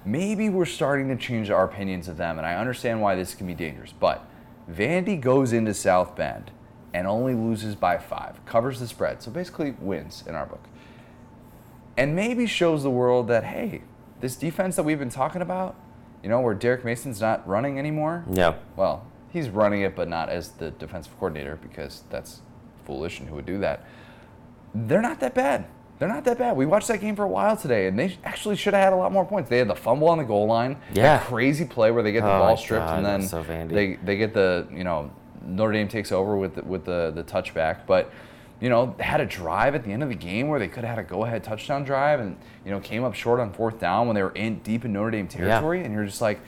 maybe 0.06 0.48
we're 0.48 0.66
starting 0.66 1.08
to 1.08 1.16
change 1.16 1.50
our 1.50 1.66
opinions 1.66 2.08
of 2.08 2.18
them, 2.18 2.38
and 2.38 2.46
I 2.46 2.56
understand 2.56 3.02
why 3.02 3.16
this 3.16 3.34
can 3.34 3.48
be 3.48 3.56
dangerous. 3.56 3.94
But 4.00 4.24
Vandy 4.72 5.20
goes 5.20 5.54
into 5.54 5.74
South 5.74 6.16
Bend 6.16 6.52
and 6.94 7.08
only 7.08 7.34
loses 7.34 7.74
by 7.74 7.98
five, 7.98 8.46
covers 8.46 8.80
the 8.80 8.88
spread, 8.88 9.24
so 9.24 9.32
basically 9.32 9.72
wins 9.80 10.24
in 10.28 10.36
our 10.36 10.46
book 10.46 10.64
and 11.98 12.16
maybe 12.16 12.46
shows 12.46 12.84
the 12.84 12.90
world 12.90 13.28
that 13.28 13.44
hey, 13.44 13.82
this 14.22 14.36
defense 14.36 14.76
that 14.76 14.84
we've 14.84 15.00
been 15.00 15.10
talking 15.10 15.42
about, 15.42 15.76
you 16.24 16.30
know, 16.30 16.40
where 16.42 16.54
Derek 16.54 16.86
Mason's 16.86 17.20
not 17.22 17.48
running 17.48 17.78
anymore. 17.78 18.24
Yeah. 18.32 18.56
Well, 18.76 19.06
he's 19.32 19.50
running 19.50 19.82
it, 19.82 19.96
but 19.96 20.08
not 20.08 20.30
as 20.30 20.52
the 20.52 20.72
defensive 20.72 21.14
coordinator 21.20 21.58
because 21.62 22.04
that's 22.10 22.42
foolish 22.86 23.20
and 23.20 23.30
who 23.30 23.36
would 23.36 23.46
do 23.46 23.58
that. 23.60 23.86
They're 24.74 25.02
not 25.02 25.20
that 25.20 25.34
bad. 25.36 25.66
They're 26.00 26.08
not 26.10 26.24
that 26.26 26.38
bad. 26.40 26.58
We 26.58 26.66
watched 26.66 26.88
that 26.88 27.00
game 27.00 27.16
for 27.16 27.24
a 27.24 27.28
while 27.28 27.56
today, 27.56 27.88
and 27.88 27.98
they 27.98 28.18
actually 28.24 28.56
should 28.56 28.74
have 28.74 28.84
had 28.84 28.94
a 28.94 28.96
lot 28.96 29.12
more 29.12 29.24
points. 29.26 29.50
They 29.50 29.60
had 29.60 29.68
the 29.68 29.76
fumble 29.76 30.10
on 30.10 30.18
the 30.18 30.24
goal 30.24 30.48
line. 30.48 30.78
Yeah. 30.94 31.18
That 31.18 31.28
crazy 31.28 31.66
play 31.66 31.92
where 31.92 32.02
they 32.02 32.12
get 32.12 32.22
the 32.24 32.34
Oh, 32.34 32.40
ball 32.40 32.58
stripped, 32.58 32.86
God, 32.88 32.98
and 32.98 33.06
then 33.06 33.22
so 33.22 33.44
they 33.44 33.98
they 34.04 34.18
get 34.18 34.34
the 34.34 34.68
you 34.72 34.84
know 34.84 35.12
Notre 35.46 35.72
Dame 35.74 35.88
takes 35.88 36.12
over 36.12 36.36
with 36.36 36.56
the, 36.56 36.64
with 36.64 36.86
the 36.86 37.12
the 37.14 37.24
touchback, 37.24 37.86
but. 37.86 38.12
You 38.60 38.70
know, 38.70 38.96
had 39.00 39.20
a 39.20 39.26
drive 39.26 39.76
at 39.76 39.84
the 39.84 39.92
end 39.92 40.04
of 40.04 40.10
the 40.10 40.16
game 40.16 40.48
where 40.48 40.58
they 40.60 40.68
could 40.70 40.84
have 40.86 40.96
had 40.98 41.06
a 41.06 41.08
go-ahead 41.08 41.44
touchdown 41.44 41.84
drive, 41.84 42.20
and 42.22 42.38
you 42.64 42.72
know 42.72 42.80
came 42.80 43.04
up 43.04 43.14
short 43.14 43.40
on 43.40 43.52
fourth 43.52 43.80
down 43.80 44.08
when 44.08 44.16
they 44.16 44.24
were 44.24 44.32
in 44.32 44.60
deep 44.60 44.86
in 44.86 44.94
Notre 44.94 45.12
Dame 45.12 45.28
territory, 45.28 45.84
and 45.84 45.94
you're 45.94 46.06
just 46.06 46.22
like, 46.22 46.40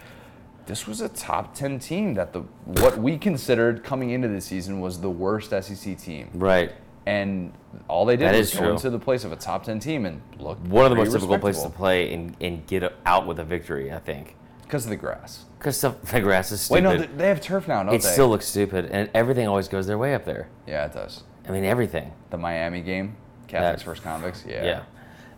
this 0.66 0.88
was 0.88 1.02
a 1.02 1.10
top 1.10 1.54
10 1.54 1.78
team 1.80 2.14
that 2.14 2.32
the 2.34 2.40
what 2.64 2.98
we 2.98 3.18
considered 3.18 3.84
coming 3.84 4.12
into 4.12 4.28
the 4.30 4.40
season 4.42 4.80
was 4.80 5.02
the 5.02 5.10
worst 5.10 5.50
SEC 5.52 5.98
team. 5.98 6.30
Right. 6.34 6.72
And 7.06 7.54
all 7.88 8.06
they 8.06 8.16
did 8.18 8.30
That 8.30 8.36
was 8.38 8.48
is 8.50 8.54
go 8.56 8.62
true. 8.66 8.72
into 8.74 8.90
the 8.90 8.98
place 8.98 9.24
of 9.26 9.32
a 9.32 9.36
top 9.36 9.64
10 9.64 9.80
team 9.80 10.06
and 10.08 10.22
look 10.40 10.58
One 10.68 10.86
of 10.86 10.90
the 10.92 10.96
most 10.96 11.12
difficult 11.12 11.40
places 11.42 11.62
to 11.64 11.70
play 11.70 12.12
and, 12.14 12.36
and 12.42 12.66
get 12.66 12.92
out 13.06 13.28
with 13.28 13.38
a 13.40 13.44
victory, 13.44 13.92
I 13.94 14.00
think. 14.00 14.36
because 14.64 14.86
of 14.86 14.90
the 14.90 14.96
grass. 14.96 15.46
Because 15.60 15.80
the, 15.82 15.92
the 16.12 16.20
grass 16.22 16.52
is 16.52 16.62
stupid. 16.62 16.84
Wait, 16.86 17.00
no, 17.00 17.06
they- 17.18 17.28
have 17.28 17.42
turf 17.42 17.68
now, 17.68 17.84
don't 17.84 17.94
it 17.94 18.02
they? 18.02 18.08
still 18.10 18.30
looks 18.30 18.48
stupid, 18.48 18.86
and 18.92 19.10
everything 19.14 19.48
always 19.48 19.68
goes 19.68 19.86
their 19.86 19.98
way 20.00 20.16
up 20.16 20.26
there. 20.26 20.48
yeah, 20.66 20.86
it 20.86 20.94
does. 20.94 21.24
I 21.48 21.52
mean, 21.52 21.64
everything. 21.66 22.12
The 22.30 22.38
Miami 22.38 22.82
game, 22.82 23.16
Catholics 23.48 23.84
versus 23.84 24.04
convicts. 24.04 24.44
Yeah. 24.48 24.64
Yeah. 24.64 24.84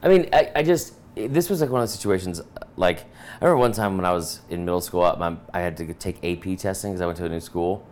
I 0.02 0.10
mean, 0.10 0.30
I, 0.32 0.52
I 0.56 0.64
just, 0.64 0.94
this 1.16 1.50
was 1.50 1.62
like 1.62 1.70
one 1.70 1.82
of 1.82 1.88
the 1.88 1.92
situations, 1.94 2.42
like, 2.76 3.00
I 3.42 3.46
remember 3.46 3.58
one 3.58 3.72
time 3.72 3.98
when 3.98 4.06
I 4.06 4.14
was 4.14 4.42
in 4.50 4.64
middle 4.66 4.82
school, 4.82 5.04
I, 5.04 5.38
I 5.54 5.60
had 5.62 5.76
to 5.78 5.94
take 5.94 6.18
AP 6.24 6.58
testing 6.60 6.92
because 6.92 7.02
I 7.02 7.06
went 7.06 7.18
to 7.18 7.26
a 7.26 7.30
new 7.30 7.40
school. 7.40 7.86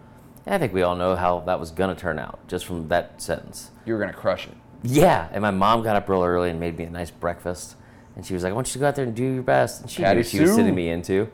And 0.46 0.54
I 0.54 0.58
think 0.60 0.74
we 0.74 0.84
all 0.84 0.96
know 0.96 1.16
how 1.16 1.40
that 1.42 1.60
was 1.60 1.72
going 1.72 1.94
to 1.94 2.00
turn 2.00 2.20
out 2.20 2.40
just 2.48 2.66
from 2.66 2.88
that 2.90 3.20
sentence. 3.22 3.72
You 3.86 3.94
were 3.94 4.00
gonna 4.00 4.14
crush 4.14 4.46
it. 4.48 4.54
Yeah. 4.84 5.28
And 5.32 5.42
my 5.42 5.50
mom 5.50 5.82
got 5.82 5.96
up 5.96 6.08
real 6.08 6.24
early 6.24 6.52
and 6.52 6.60
made 6.60 6.78
me 6.78 6.84
a 6.84 6.90
nice 6.90 7.10
breakfast. 7.10 7.76
And 8.16 8.24
she 8.24 8.36
was 8.36 8.44
like, 8.44 8.52
I 8.52 8.54
want 8.54 8.68
you 8.68 8.74
to 8.74 8.80
go 8.80 8.88
out 8.88 8.96
there 8.96 9.06
and 9.06 9.16
do 9.16 9.24
your 9.24 9.44
best. 9.44 9.82
And 9.82 9.90
she 9.90 10.04
Patty 10.04 10.18
knew 10.20 10.24
she 10.24 10.40
was 10.40 10.52
Sue. 10.52 10.56
sending 10.58 10.76
me 10.76 10.90
into. 10.90 11.28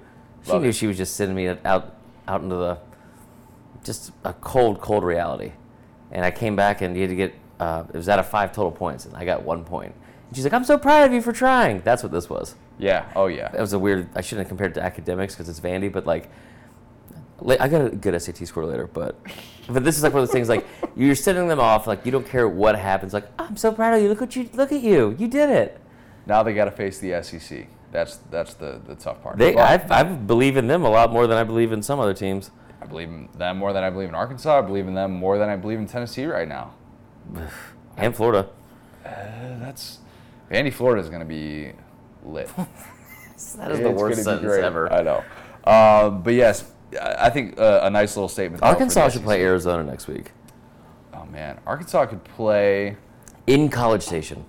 She 0.46 0.52
Love 0.52 0.62
knew 0.62 0.70
it. 0.70 0.76
she 0.76 0.88
was 0.88 0.96
just 0.98 1.16
sending 1.16 1.36
me 1.36 1.50
out, 1.50 1.94
out 2.28 2.42
into 2.42 2.56
the, 2.56 2.78
just 3.84 4.12
a 4.24 4.34
cold, 4.34 4.80
cold 4.80 5.04
reality. 5.04 5.52
And 6.12 6.26
I 6.26 6.32
came 6.32 6.56
back 6.56 6.82
and 6.82 6.96
you 6.96 7.02
had 7.02 7.10
to 7.10 7.16
get, 7.16 7.34
uh, 7.60 7.84
it 7.94 7.96
was 7.98 8.10
out 8.10 8.20
of 8.20 8.28
five 8.28 8.52
total 8.52 8.72
points, 8.72 9.06
and 9.06 9.16
I 9.16 9.24
got 9.26 9.44
one 9.44 9.64
point. 9.64 9.94
And 10.28 10.36
she's 10.36 10.44
like, 10.44 10.54
I'm 10.54 10.64
so 10.66 10.78
proud 10.78 11.06
of 11.06 11.14
you 11.14 11.22
for 11.22 11.32
trying. 11.32 11.82
That's 11.82 12.04
what 12.04 12.12
this 12.12 12.30
was. 12.30 12.56
Yeah. 12.78 13.12
Oh 13.16 13.28
yeah. 13.28 13.50
That 13.50 13.62
was 13.62 13.74
a 13.74 13.80
weird, 13.80 14.10
I 14.16 14.22
shouldn't 14.22 14.46
have 14.46 14.50
compared 14.50 14.72
it 14.72 14.74
to 14.76 14.84
academics 14.84 15.36
because 15.36 15.48
it's 15.50 15.60
Vandy, 15.60 15.92
but 15.92 16.06
like, 16.06 16.30
I 17.60 17.68
got 17.68 17.86
a 17.86 17.90
good 17.90 18.20
SAT 18.22 18.48
score 18.48 18.66
later, 18.66 18.88
but 18.88 19.16
but 19.68 19.84
this 19.84 19.98
is 19.98 20.04
like 20.04 20.14
one 20.14 20.22
of 20.22 20.28
those 20.28 20.34
things 20.34 20.48
like 20.50 20.66
you're 20.96 21.16
sending 21.16 21.48
them 21.48 21.60
off 21.60 21.88
like 21.88 22.06
you 22.06 22.12
don't 22.12 22.28
care 22.28 22.48
what 22.48 22.78
happens 22.78 23.14
like 23.14 23.26
I'm 23.40 23.58
so 23.58 23.72
proud 23.72 23.96
of 23.96 24.04
you 24.04 24.10
look 24.10 24.22
what 24.22 24.36
you 24.36 24.48
look 24.54 24.72
at 24.72 24.82
you 24.82 25.16
you 25.18 25.28
did 25.28 25.50
it 25.50 25.80
Now 26.28 26.44
they 26.44 26.54
got 26.54 26.66
to 26.66 26.72
face 26.72 27.00
the 27.00 27.22
SEC. 27.24 27.68
That's 27.92 28.18
that's 28.30 28.54
the 28.54 28.80
the 28.86 28.96
tough 28.96 29.24
part. 29.24 29.38
they 29.40 29.56
I, 29.56 29.82
I 29.90 30.04
believe 30.04 30.56
in 30.56 30.68
them 30.68 30.84
a 30.84 30.90
lot 30.90 31.12
more 31.12 31.26
than 31.26 31.38
I 31.38 31.44
believe 31.44 31.72
in 31.72 31.82
some 31.82 32.00
other 32.00 32.14
teams 32.14 32.52
I 32.82 32.86
believe 32.86 33.10
in 33.10 33.30
them 33.38 33.58
more 33.58 33.74
than 33.74 33.84
I 33.84 33.90
believe 33.90 34.10
in 34.10 34.16
Arkansas. 34.16 34.58
I 34.58 34.62
believe 34.62 34.88
in 34.88 34.94
them 34.96 35.12
more 35.12 35.38
than 35.38 35.50
I 35.50 35.56
believe 35.56 35.78
in 35.80 35.88
Tennessee 35.88 36.26
right 36.26 36.48
now. 36.48 36.74
and 37.98 38.16
Florida 38.16 38.50
Uh, 39.06 39.10
that's 39.60 40.00
Vandy, 40.52 40.74
Florida 40.74 41.02
is 41.02 41.10
going 41.10 41.22
to 41.22 41.26
be 41.26 41.72
lit. 42.26 42.50
that 43.58 43.72
is 43.72 43.80
the 43.80 43.92
worst 43.92 44.24
sentence 44.24 44.54
ever 44.54 44.92
I 44.92 45.02
know. 45.02 45.24
Um, 45.64 46.24
but 46.24 46.34
yes, 46.34 46.72
I 47.00 47.28
I 47.28 47.30
think 47.30 47.60
uh, 47.60 47.82
a 47.84 47.90
nice 47.90 48.16
little 48.16 48.28
statement. 48.30 48.64
Arkansas 48.64 49.10
should 49.10 49.24
play 49.24 49.42
Arizona 49.44 49.84
next 49.84 50.08
week 50.08 50.32
Oh 51.14 51.26
man, 51.26 51.60
Arkansas 51.66 52.06
could 52.08 52.24
play. 52.24 52.98
in 53.48 53.70
College 53.70 54.02
Station 54.02 54.44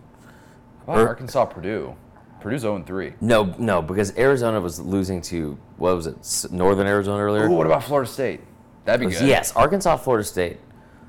How 0.87 0.95
about 0.95 0.99
Or- 1.03 1.09
Arkansas, 1.09 1.45
Purdue. 1.47 1.95
Purdue's 2.43 2.63
0 2.63 2.83
3. 2.85 3.15
no 3.21 3.55
no 3.59 3.81
because 3.83 4.17
Arizona 4.19 4.61
was 4.61 4.81
losing 4.81 5.21
to 5.23 5.59
what 5.77 5.95
was 5.97 6.07
it 6.07 6.53
Northern 6.53 6.87
Arizona 6.87 7.23
earlier 7.23 7.47
Ooh, 7.49 7.53
what 7.53 7.67
about 7.67 7.85
Florida 7.85 8.11
State? 8.11 8.41
That'd 8.85 9.07
be 9.09 9.15
good. 9.15 9.27
yes 9.27 9.53
Arkansas 9.57 9.97
Florida 9.99 10.25
State 10.25 10.59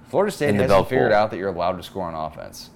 Florida 0.10 0.32
State 0.32 0.56
hasn't 0.56 0.90
figured 0.90 1.12
out 1.12 1.32
that 1.32 1.38
you're 1.38 1.50
allowed 1.50 1.78
to 1.78 1.84
score 1.84 2.04
on 2.04 2.14
offense. 2.14 2.70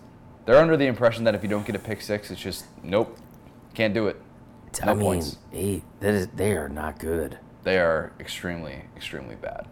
They're 0.46 0.58
under 0.58 0.76
the 0.78 0.88
impression 0.88 1.24
that 1.26 1.36
if 1.36 1.44
you 1.44 1.50
don't 1.50 1.66
get 1.66 1.76
a 1.76 1.80
pick 1.80 2.02
six, 2.02 2.32
it's 2.32 2.42
just 2.42 2.66
nope, 2.84 3.18
can't 3.74 3.94
do 3.94 4.08
it. 4.08 4.20
No 4.86 4.92
I 4.92 4.96
mean 4.96 5.04
points. 5.04 5.38
hey, 5.52 5.84
that 6.00 6.14
is, 6.14 6.28
they 6.36 6.54
are 6.54 6.68
not 6.70 7.00
good 7.00 7.38
They 7.64 7.78
are 7.80 8.12
extremely, 8.20 8.84
extremely 8.96 9.36
bad. 9.36 9.68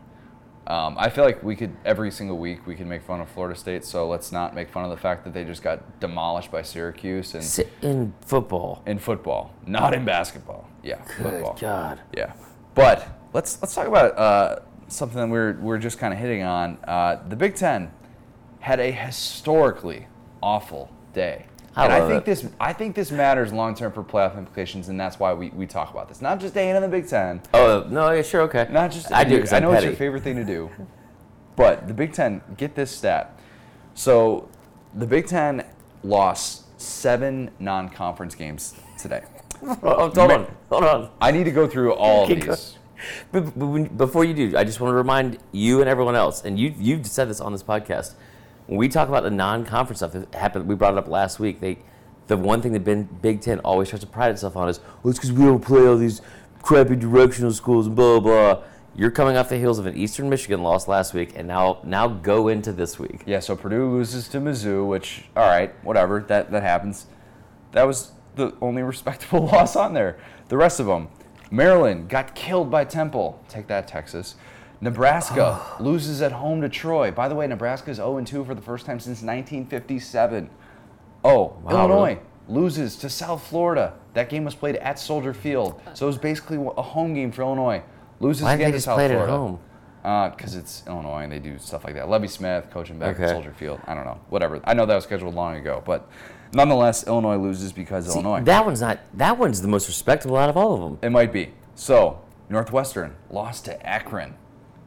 Um, 0.68 0.96
I 0.98 1.10
feel 1.10 1.24
like 1.24 1.44
we 1.44 1.56
could 1.56 1.76
every 1.86 2.10
single 2.10 2.38
week 2.38 2.66
we 2.66 2.76
could 2.76 2.88
make 2.88 3.04
fun 3.04 3.22
of 3.22 3.30
Florida 3.30 3.58
State, 3.58 3.86
so 3.86 4.08
let's 4.08 4.32
not 4.32 4.56
make 4.56 4.70
fun 4.70 4.84
of 4.84 4.90
the 4.90 4.98
fact 4.98 5.24
that 5.26 5.34
they 5.34 5.44
just 5.44 5.62
got 5.62 6.00
demolished 6.00 6.52
by 6.52 6.64
Syracuse 6.64 7.36
and 7.36 7.44
in 7.84 8.14
football 8.22 8.82
in 8.88 8.98
football, 8.98 9.54
not 9.68 9.94
in 9.94 10.06
basketball. 10.06 10.68
Yeah, 10.82 10.98
good 11.18 11.18
football. 11.18 11.58
God 11.60 12.00
Yeah, 12.16 12.34
but 12.74 13.08
let's 13.34 13.62
let's 13.62 13.76
talk 13.76 13.88
about 13.88 14.18
uh, 14.18 14.60
something 14.88 15.20
that 15.20 15.30
we're 15.30 15.54
we're 15.60 15.78
just 15.78 16.00
kind 16.00 16.14
of 16.14 16.20
hitting 16.20 16.42
on. 16.42 16.80
Uh, 16.88 17.22
the 17.30 17.36
Big 17.36 17.56
Ten 17.56 17.92
had 18.60 18.80
a 18.80 18.92
historically 18.92 20.08
awful 20.42 20.92
day. 21.14 21.46
I 21.76 21.86
and 21.86 21.94
I 21.94 22.08
think 22.08 22.22
it. 22.22 22.26
this 22.26 22.48
I 22.60 22.74
think 22.74 22.96
this 22.96 23.12
matters 23.12 23.52
long 23.52 23.76
term 23.76 23.92
for 23.92 24.04
playoff 24.04 24.38
implications, 24.38 24.88
and 24.88 25.00
that's 25.00 25.20
why 25.20 25.34
we, 25.34 25.50
we 25.50 25.68
talk 25.68 25.92
about 25.92 26.08
this. 26.08 26.22
Not 26.22 26.40
just 26.40 26.54
hating 26.54 26.76
on 26.76 26.82
the 26.82 26.88
Big 26.88 27.08
Ten, 27.08 27.42
Oh 27.54 27.82
uh, 27.82 27.88
no, 27.90 28.12
yeah, 28.12 28.22
sure, 28.22 28.42
okay. 28.44 28.68
not 28.72 28.92
just 28.92 29.12
I 29.12 29.24
do. 29.24 29.44
I 29.52 29.60
know 29.60 29.74
it's 29.74 29.84
your 29.84 29.94
favorite 29.94 30.24
thing 30.24 30.38
to 30.38 30.46
do, 30.46 30.70
but 31.56 31.88
the 31.88 31.94
Big 31.94 32.14
Ten. 32.14 32.42
Get 32.58 32.76
this 32.76 32.92
stat. 32.92 33.38
So, 33.94 34.50
the 34.94 35.08
Big 35.08 35.28
Ten 35.28 35.66
lost 36.04 36.80
seven 36.80 37.52
non-conference 37.60 38.36
games 38.36 38.76
today. 38.98 39.24
Oh, 39.82 40.12
hold 40.12 40.18
on, 40.20 40.56
hold 40.70 40.84
on. 40.84 41.10
I 41.20 41.32
need 41.32 41.46
to 41.46 41.52
go 41.52 41.66
through 41.66 41.94
all 41.94 42.24
of 42.24 42.30
these. 42.30 42.78
But, 43.32 43.58
but 43.58 43.66
when, 43.66 43.86
before 43.86 44.24
you 44.26 44.34
do, 44.34 44.58
I 44.58 44.64
just 44.64 44.80
want 44.80 44.92
to 44.92 44.96
remind 44.96 45.40
you 45.52 45.80
and 45.80 45.90
everyone 45.90 46.16
else, 46.16 46.44
and 46.44 46.60
you 46.60 46.74
you've 46.78 47.08
said 47.08 47.30
this 47.30 47.40
on 47.42 47.52
this 47.52 47.64
podcast. 47.64 48.14
When 48.68 48.78
we 48.78 48.90
talk 48.90 49.10
about 49.10 49.24
the 49.24 49.32
non-conference 49.32 50.00
stuff 50.00 50.14
that 50.14 50.34
happened, 50.34 50.68
we 50.68 50.76
brought 50.76 50.94
it 50.94 50.98
up 50.98 51.08
last 51.08 51.40
week. 51.40 51.60
They, 51.60 51.78
the 52.28 52.38
one 52.38 52.62
thing 52.62 52.72
that 52.74 53.22
Big 53.22 53.42
Ten 53.42 53.60
always 53.60 53.90
tries 53.90 54.02
to 54.02 54.08
pride 54.08 54.32
itself 54.32 54.58
on 54.58 54.70
is, 54.70 54.80
well, 55.04 55.12
it's 55.12 55.20
because 55.20 55.32
we 55.32 55.46
don't 55.46 55.64
play 55.64 55.86
all 55.86 55.98
these 55.98 56.22
crappy 56.62 56.96
directional 56.96 57.54
schools 57.54 57.88
and 57.88 57.96
blah 57.96 58.20
blah. 58.20 58.64
You're 58.98 59.12
coming 59.12 59.36
off 59.36 59.50
the 59.50 59.58
heels 59.58 59.78
of 59.78 59.86
an 59.86 59.96
Eastern 59.96 60.30
Michigan 60.30 60.64
loss 60.64 60.88
last 60.88 61.14
week, 61.14 61.34
and 61.36 61.48
now 61.48 61.80
now 61.84 62.08
go 62.08 62.48
into 62.48 62.72
this 62.72 62.98
week. 62.98 63.22
Yeah, 63.26 63.40
so 63.40 63.56
Purdue 63.56 63.92
loses 63.92 64.28
to 64.30 64.40
Mizzou, 64.40 64.88
which 64.88 65.26
all 65.36 65.48
right, 65.48 65.74
whatever, 65.84 66.22
that 66.22 66.52
that 66.52 66.64
happens. 66.64 67.06
That 67.74 67.84
was 67.84 68.14
the 68.36 68.56
only 68.62 68.82
respectable 68.82 69.46
loss 69.52 69.76
on 69.76 69.94
there. 69.94 70.18
The 70.48 70.58
rest 70.58 70.80
of 70.80 70.88
them, 70.88 71.10
Maryland 71.52 72.10
got 72.10 72.36
killed 72.36 72.72
by 72.72 72.86
Temple. 72.86 73.44
Take 73.48 73.68
that, 73.68 73.88
Texas. 73.88 74.36
Nebraska 74.86 75.60
oh. 75.60 75.84
loses 75.84 76.22
at 76.22 76.32
home 76.32 76.62
to 76.62 76.70
Troy. 76.70 77.10
By 77.10 77.28
the 77.28 77.34
way, 77.34 77.48
Nebraska 77.48 77.90
is 77.90 77.98
0 77.98 78.24
2 78.24 78.46
for 78.46 78.54
the 78.54 78.62
first 78.62 78.86
time 78.86 79.00
since 79.00 79.24
1957. 79.24 80.50
Oh, 81.24 81.58
Wow, 81.64 81.72
Illinois 81.72 82.20
loses 82.48 82.96
to 82.98 83.10
South 83.10 83.46
Florida. 83.46 83.96
That 84.14 84.30
game 84.30 84.46
was 84.46 84.54
played 84.54 84.76
at 84.76 85.00
Soldier 85.00 85.34
Field, 85.34 85.82
so 85.96 86.06
it 86.06 86.08
was 86.08 86.20
basically 86.20 86.58
a 86.78 86.82
home 86.84 87.16
game 87.16 87.32
for 87.32 87.42
Illinois. 87.42 87.82
Loses 88.20 88.44
Why 88.44 88.54
again 88.54 88.72
to 88.74 88.80
South 88.80 88.98
play 88.98 89.06
it 89.06 89.12
at 89.12 89.28
home? 89.28 89.60
Uh, 90.04 90.30
because 90.30 90.56
it's 90.56 90.84
Illinois 90.86 91.24
and 91.24 91.32
they 91.32 91.40
do 91.40 91.58
stuff 91.58 91.84
like 91.84 91.96
that. 91.96 92.08
Lovie 92.08 92.28
Smith 92.28 92.70
coaching 92.70 93.00
back 93.00 93.20
at 93.20 93.30
Soldier 93.30 93.54
Field. 93.54 93.82
I 93.88 93.96
don't 93.96 94.06
know. 94.06 94.20
Whatever. 94.30 94.62
I 94.64 94.76
know 94.76 94.86
that 94.86 94.94
was 94.94 95.04
scheduled 95.04 95.34
long 95.34 95.56
ago, 95.56 95.82
but 95.84 96.08
nonetheless, 96.54 97.08
Illinois 97.08 97.38
loses 97.38 97.74
because 97.74 98.06
See, 98.06 98.14
Illinois. 98.14 98.44
That 98.44 98.64
one's 98.68 98.82
not. 98.82 99.00
That 99.16 99.40
one's 99.40 99.64
the 99.64 99.68
most 99.68 99.88
respectable 99.88 100.38
out 100.38 100.52
of 100.52 100.58
all 100.58 100.76
of 100.76 100.80
them. 100.82 101.00
it 101.02 101.10
might 101.10 101.34
be. 101.34 101.54
So 101.74 102.22
Northwestern 102.50 103.16
lost 103.32 103.66
to 103.66 103.84
Akron. 103.84 104.36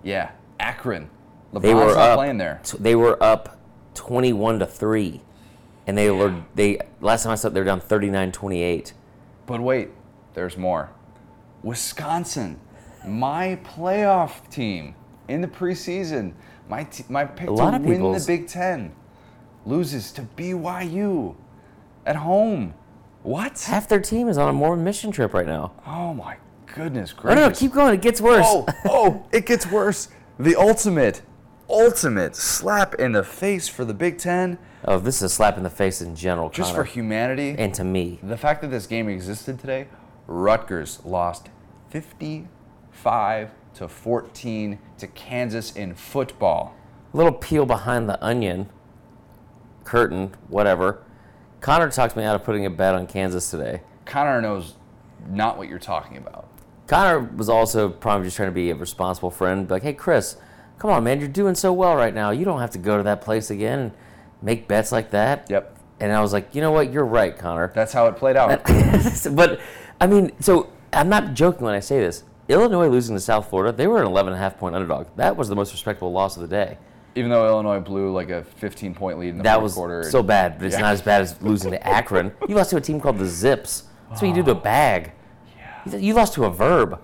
Yeah, 0.02 0.30
Akron. 0.60 1.10
LeBron's 1.52 1.62
They 1.62 1.74
were 1.74 1.86
not 1.86 1.96
up. 1.98 2.16
playing 2.16 2.38
there. 2.38 2.60
t- 2.62 2.78
They 2.78 2.94
were 2.94 3.22
up 3.22 3.58
twenty-one 3.94 4.58
to 4.58 4.66
three, 4.66 5.22
and 5.86 5.96
they 5.96 6.10
were 6.10 6.34
they. 6.54 6.78
Last 7.00 7.22
time 7.24 7.32
I 7.32 7.34
saw, 7.36 7.48
they 7.48 7.60
were 7.60 7.64
down 7.66 7.80
39-28. 7.80 8.92
But 9.46 9.60
wait, 9.60 9.90
there's 10.34 10.56
more. 10.56 10.90
Wisconsin, 11.62 12.58
my 13.06 13.58
playoff 13.64 14.48
team 14.50 14.94
in 15.28 15.40
the 15.40 15.48
preseason, 15.48 16.32
my 16.68 16.84
t- 16.84 17.04
my 17.08 17.24
pick 17.24 17.48
A 17.48 17.56
to 17.56 17.78
win 17.82 18.12
the 18.12 18.24
Big 18.26 18.46
Ten, 18.46 18.92
loses 19.66 20.12
to 20.12 20.22
BYU 20.36 21.34
at 22.06 22.16
home. 22.16 22.74
What? 23.22 23.60
Half 23.62 23.88
their 23.88 24.00
team 24.00 24.28
is 24.28 24.38
on 24.38 24.48
a 24.48 24.52
Mormon 24.52 24.84
mission 24.84 25.10
trip 25.10 25.34
right 25.34 25.46
now. 25.46 25.72
Oh 25.86 26.14
my 26.14 26.36
goodness 26.74 27.12
gracious! 27.12 27.40
no, 27.40 27.48
no, 27.48 27.54
keep 27.54 27.72
going. 27.72 27.94
It 27.94 28.02
gets 28.02 28.20
worse. 28.20 28.44
Oh, 28.46 28.66
oh, 28.86 29.26
it 29.32 29.46
gets 29.46 29.66
worse. 29.70 30.08
The 30.38 30.54
ultimate, 30.56 31.22
ultimate 31.68 32.36
slap 32.36 32.94
in 32.94 33.12
the 33.12 33.24
face 33.24 33.68
for 33.68 33.84
the 33.84 33.94
Big 33.94 34.18
Ten, 34.18 34.58
Oh, 34.84 34.98
this 34.98 35.16
is 35.16 35.22
a 35.22 35.28
slap 35.28 35.56
in 35.56 35.64
the 35.64 35.70
face 35.70 36.00
in 36.00 36.14
general, 36.14 36.50
just 36.50 36.70
Connor. 36.70 36.84
for 36.84 36.90
humanity. 36.90 37.56
and 37.58 37.74
to 37.74 37.82
me. 37.82 38.20
The 38.22 38.36
fact 38.36 38.60
that 38.62 38.68
this 38.70 38.86
game 38.86 39.08
existed 39.08 39.58
today, 39.58 39.88
Rutgers 40.28 41.00
lost 41.04 41.48
55 41.90 43.50
to 43.74 43.88
14 43.88 44.78
to 44.98 45.06
Kansas 45.08 45.74
in 45.74 45.94
football. 45.94 46.74
A 47.12 47.16
little 47.16 47.32
peel 47.32 47.66
behind 47.66 48.08
the 48.08 48.22
onion, 48.24 48.68
curtain, 49.84 50.34
whatever. 50.48 51.02
Connor 51.60 51.90
talked 51.90 52.16
me 52.16 52.22
out 52.22 52.36
of 52.36 52.44
putting 52.44 52.64
a 52.64 52.70
bet 52.70 52.94
on 52.94 53.06
Kansas 53.06 53.50
today. 53.50 53.80
Connor 54.04 54.40
knows 54.40 54.74
not 55.28 55.58
what 55.58 55.68
you're 55.68 55.78
talking 55.78 56.16
about. 56.16 56.48
Connor 56.88 57.20
was 57.36 57.48
also 57.48 57.90
probably 57.90 58.26
just 58.26 58.36
trying 58.36 58.48
to 58.48 58.54
be 58.54 58.70
a 58.70 58.74
responsible 58.74 59.30
friend. 59.30 59.70
Like, 59.70 59.82
hey, 59.82 59.92
Chris, 59.92 60.36
come 60.78 60.90
on, 60.90 61.04
man, 61.04 61.20
you're 61.20 61.28
doing 61.28 61.54
so 61.54 61.72
well 61.72 61.94
right 61.94 62.14
now. 62.14 62.30
You 62.30 62.44
don't 62.44 62.60
have 62.60 62.70
to 62.70 62.78
go 62.78 62.96
to 62.96 63.02
that 63.04 63.20
place 63.20 63.50
again 63.50 63.78
and 63.78 63.92
make 64.42 64.66
bets 64.66 64.90
like 64.90 65.10
that. 65.10 65.46
Yep. 65.50 65.76
And 66.00 66.12
I 66.12 66.20
was 66.20 66.32
like, 66.32 66.54
you 66.54 66.60
know 66.62 66.70
what? 66.70 66.90
You're 66.92 67.04
right, 67.04 67.36
Connor. 67.36 67.72
That's 67.74 67.92
how 67.92 68.06
it 68.06 68.16
played 68.16 68.36
out. 68.36 68.62
but 69.32 69.60
I 70.00 70.06
mean, 70.06 70.32
so 70.40 70.70
I'm 70.92 71.08
not 71.08 71.34
joking 71.34 71.64
when 71.64 71.74
I 71.74 71.80
say 71.80 72.00
this. 72.00 72.24
Illinois 72.48 72.88
losing 72.88 73.14
to 73.14 73.20
South 73.20 73.50
Florida, 73.50 73.76
they 73.76 73.86
were 73.86 74.00
an 74.00 74.06
11 74.06 74.32
and 74.32 74.40
a 74.40 74.42
half 74.42 74.56
point 74.58 74.74
underdog. 74.74 75.08
That 75.16 75.36
was 75.36 75.50
the 75.50 75.56
most 75.56 75.72
respectable 75.72 76.12
loss 76.12 76.36
of 76.36 76.42
the 76.42 76.48
day. 76.48 76.78
Even 77.14 77.30
though 77.30 77.46
Illinois 77.46 77.80
blew 77.80 78.12
like 78.12 78.30
a 78.30 78.44
15 78.44 78.94
point 78.94 79.18
lead 79.18 79.30
in 79.30 79.38
the 79.38 79.42
That 79.42 79.60
was 79.60 79.74
quarter. 79.74 80.04
so 80.04 80.22
bad, 80.22 80.56
but 80.58 80.66
it's 80.66 80.76
Yeah. 80.76 80.82
not 80.82 80.92
as 80.94 81.02
bad 81.02 81.20
as 81.20 81.40
losing 81.42 81.72
to 81.72 81.86
Akron. 81.86 82.32
You 82.48 82.54
lost 82.54 82.70
to 82.70 82.76
a 82.76 82.80
team 82.80 83.00
called 83.00 83.18
the 83.18 83.26
Zips. 83.26 83.82
That's 84.08 84.22
what 84.22 84.28
you 84.28 84.34
do 84.34 84.42
to 84.44 84.52
a 84.52 84.54
bag. 84.54 85.12
You- 85.94 86.14
lost 86.14 86.34
to 86.34 86.44
a 86.44 86.50
verb. 86.50 87.00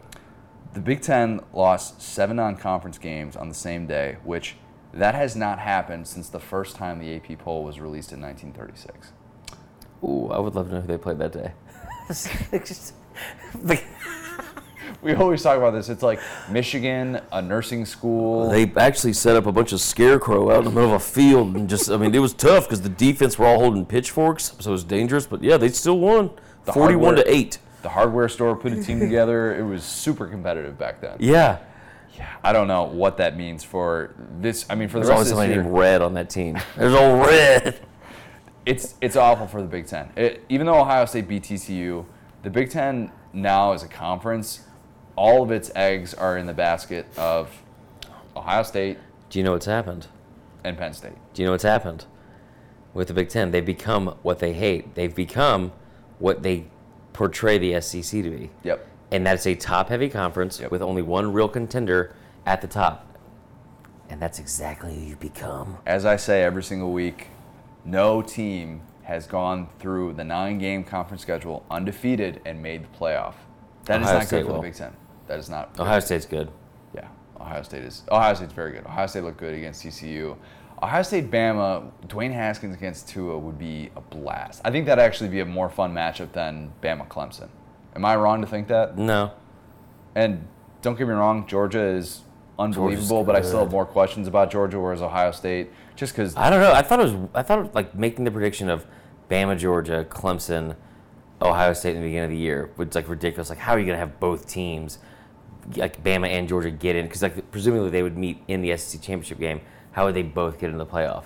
The 0.72 0.80
Big 0.80 1.03
Ten 1.03 1.41
lost 1.53 2.03
seven 2.03 2.37
non-conference 2.37 2.99
games 2.99 3.37
on 3.37 3.49
the 3.49 3.55
same 3.55 3.87
day, 3.87 4.16
which 4.24 4.57
that 4.93 5.14
has 5.14 5.37
not 5.37 5.59
happened 5.61 6.07
since 6.09 6.28
the 6.28 6.41
first 6.41 6.76
time 6.76 6.99
the 6.99 7.14
AP 7.14 7.39
poll 7.39 7.62
was 7.62 7.78
released 7.78 8.12
in 8.12 8.20
1936. 8.20 9.12
Ooh, 10.03 10.30
I 10.30 10.39
would 10.39 10.55
love 10.55 10.68
to 10.68 10.74
know 10.74 10.80
who 10.80 10.87
they 10.87 10.99
played 10.99 11.18
that 11.18 11.32
day. 11.32 11.53
We 15.03 15.14
always 15.14 15.43
talk 15.43 15.59
about 15.59 15.72
this. 15.72 15.91
It's 15.91 16.03
like 16.03 16.18
Michigan, 16.51 17.20
a 17.30 17.43
nursing 17.43 17.85
school. 17.85 18.49
They 18.49 18.72
actually 18.76 19.12
set 19.12 19.37
up 19.37 19.45
a 19.47 19.53
bunch 19.53 19.72
of 19.72 19.80
scarecrow 19.82 20.51
out 20.51 20.59
in 20.61 20.64
the 20.64 20.70
middle 20.70 20.95
of 20.95 21.01
a 21.03 21.05
field 21.05 21.55
and 21.57 21.68
just, 21.68 21.91
I 21.91 21.99
mean, 21.99 22.14
it 22.14 22.20
was 22.20 22.32
tough 22.32 22.64
because 22.64 22.80
the 22.80 22.89
defense 22.89 23.39
were 23.39 23.47
all 23.47 23.59
holding 23.59 23.85
pitchforks, 23.85 24.55
so 24.61 24.70
it 24.70 24.72
was 24.72 24.85
dangerous, 24.85 25.26
but 25.26 25.43
yeah, 25.43 25.59
they 25.59 25.68
still 25.68 25.99
won. 25.99 26.30
The 26.64 26.72
41 26.72 27.16
to 27.16 27.30
8. 27.30 27.59
The 27.85 27.89
hardware 27.91 28.28
store 28.28 28.57
put 28.57 28.72
a 28.72 28.82
team 28.82 28.99
together. 29.09 29.57
It 29.57 29.62
was 29.62 29.85
super 29.85 30.26
competitive 30.26 30.76
back 30.76 31.01
then. 31.01 31.18
Yeah. 31.20 31.59
Yeah. 32.16 32.28
I 32.43 32.53
don't 32.53 32.66
know 32.68 32.85
what 32.85 33.16
that 33.18 33.37
means 33.37 33.62
for 33.62 34.14
this. 34.41 34.64
I 34.70 34.74
mean, 34.74 34.89
for 34.89 34.99
the 35.01 35.07
There's 35.07 35.09
rest 35.11 35.16
always 35.16 35.30
of 35.32 35.37
this 35.37 35.43
somebody 35.43 35.53
year, 35.55 35.62
named 35.62 35.76
Red 35.76 36.03
on 36.03 36.14
that 36.14 36.30
team. 36.30 36.59
There's 36.76 36.95
old 36.95 37.26
Red. 37.26 37.80
it's 38.66 38.95
it's 39.01 39.16
awful 39.16 39.47
for 39.47 39.61
the 39.62 39.68
Big 39.68 39.87
Ten. 39.87 40.11
It, 40.16 40.45
even 40.49 40.66
though 40.66 40.80
Ohio 40.80 41.05
State 41.07 41.28
beat 41.28 41.43
TCU, 41.45 42.05
the 42.43 42.51
Big 42.51 42.70
Ten 42.70 43.11
now 43.32 43.72
as 43.72 43.82
a 43.82 43.89
conference, 43.89 44.61
all 45.16 45.43
of 45.43 45.51
its 45.51 45.70
eggs 45.74 46.14
are 46.14 46.39
in 46.39 46.47
the 46.47 46.53
basket 46.55 47.07
of 47.18 47.51
Ohio 48.37 48.62
State 48.62 48.99
Do 49.30 49.39
you 49.39 49.45
know 49.45 49.53
what's 49.53 49.66
happened? 49.66 50.07
and 50.62 50.78
Penn 50.78 50.95
State. 50.95 51.12
Do 51.35 51.43
you 51.43 51.47
know 51.47 51.53
what's 51.53 51.62
happened 51.64 52.07
with 52.95 53.09
the 53.09 53.14
Big 53.14 53.28
Ten? 53.28 53.51
They've 53.51 53.66
become 53.66 54.14
what 54.22 54.39
they 54.39 54.53
hate. 54.55 54.95
They've 54.95 55.14
become 55.14 55.72
what 56.20 56.43
they 56.45 56.66
portray 57.19 57.57
the 57.57 57.81
SEC 57.81 58.23
to 58.23 58.31
be. 58.31 58.51
Yep. 58.65 58.87
And 59.12 59.27
that's 59.27 59.47
a 59.47 59.55
top 59.55 59.89
heavy 59.89 60.11
conference 60.11 60.61
Yep. 60.61 60.71
with 60.71 60.83
only 60.83 61.01
one 61.01 61.33
real 61.33 61.49
contender 61.49 62.15
at 62.45 62.61
the 62.61 62.67
top. 62.69 63.07
And 64.11 64.21
that's 64.21 64.39
exactly 64.39 64.95
who 64.95 65.01
you 65.01 65.17
become. 65.17 65.79
As 65.87 66.05
I 66.05 66.17
say 66.17 66.43
every 66.43 66.62
single 66.62 66.93
week, 66.93 67.29
no 67.87 68.21
team 68.21 68.83
has 69.05 69.27
gone 69.27 69.69
through 69.79 70.12
the 70.15 70.25
nine-game 70.25 70.85
conference 70.85 71.23
schedule 71.23 71.65
undefeated 71.71 72.41
and 72.45 72.62
made 72.62 72.83
the 72.85 72.99
playoff. 72.99 73.35
That 73.87 74.01
is 74.01 74.07
Ohio 74.07 74.19
not 74.19 74.27
State 74.27 74.37
good 74.41 74.47
for 74.47 74.53
will. 74.53 74.61
the 74.62 74.69
Big 74.69 74.75
Ten. 74.75 74.93
That 75.27 75.39
is 75.39 75.49
not. 75.49 75.73
good. 75.75 75.83
Ohio 75.83 76.01
State's 76.01 76.27
good. 76.27 76.51
Yeah, 76.95 77.07
Ohio 77.41 77.62
State 77.62 77.83
is. 77.83 78.03
Ohio 78.11 78.35
State's 78.35 78.53
very 78.53 78.73
good. 78.73 78.85
Ohio 78.87 79.07
State 79.07 79.25
looked 79.25 79.39
good 79.39 79.55
against 79.55 79.83
TCU. 79.85 80.37
Ohio 80.83 81.03
State, 81.03 81.31
Bama, 81.31 81.91
Dwayne 82.07 82.33
Haskins 82.33 82.75
against 82.77 83.09
Tua 83.09 83.39
would 83.39 83.59
be 83.59 83.91
a 83.97 84.01
blast. 84.01 84.61
I 84.64 84.70
think 84.70 84.87
that'd 84.87 85.03
actually 85.03 85.31
be 85.31 85.41
a 85.41 85.45
more 85.45 85.70
fun 85.70 85.95
matchup 85.95 86.33
than 86.33 86.72
Bama 86.83 87.09
Clemson. 87.09 87.49
Am 87.95 88.05
I 88.05 88.16
wrong 88.16 88.41
to 88.41 88.47
think 88.47 88.68
that? 88.68 88.99
No. 88.99 89.33
And 90.14 90.47
don't 90.83 90.99
get 90.99 91.07
me 91.07 91.14
wrong, 91.14 91.47
Georgia 91.47 91.81
is 91.83 92.22
unbelievable, 92.59 93.25
but 93.25 93.35
I 93.35 93.41
still 93.41 93.61
have 93.61 93.70
more 93.70 93.87
questions 93.87 94.29
about 94.29 94.51
Georgia, 94.51 94.79
whereas 94.79 95.01
Ohio 95.01 95.33
State, 95.33 95.70
just 95.97 96.12
because 96.12 96.37
I 96.37 96.51
don't 96.51 96.61
know. 96.61 96.72
I 96.72 96.83
thought 96.83 97.01
it 97.01 97.05
was. 97.05 97.29
I 97.35 97.43
thought 97.43 97.59
it 97.61 97.62
was 97.62 97.75
like 97.75 97.95
making 97.95 98.25
the 98.25 98.31
prediction 98.31 98.68
of 98.68 98.87
Bama, 99.31 99.59
Georgia, 99.59 100.07
Clemson, 100.09 100.77
Ohio 101.41 101.72
State 101.72 101.97
in 101.97 102.03
the 102.03 102.09
beginning 102.09 102.25
of 102.25 102.31
the 102.31 102.37
year 102.37 102.70
was 102.77 102.95
like 102.95 103.09
ridiculous. 103.09 103.49
Like, 103.49 103.59
how 103.59 103.72
are 103.72 103.79
you 103.79 103.87
going 103.87 103.97
to 103.97 104.01
have 104.01 104.20
both 104.20 104.47
teams, 104.47 104.99
like 105.77 106.03
Bama 106.03 106.29
and 106.29 106.49
Georgia, 106.49 106.70
get 106.70 106.97
in? 106.97 107.07
Because 107.07 107.22
like 107.22 107.51
presumably 107.51 107.91
they 107.91 108.03
would 108.03 108.18
meet 108.18 108.43
in 108.49 108.62
the 108.62 108.77
SEC 108.77 109.01
championship 109.01 109.39
game. 109.39 109.61
How 109.95 110.07
would 110.07 110.14
they 110.16 110.22
both 110.22 110.59
get 110.59 110.70
in 110.70 110.78
the 110.78 110.86
playoff? 110.86 111.24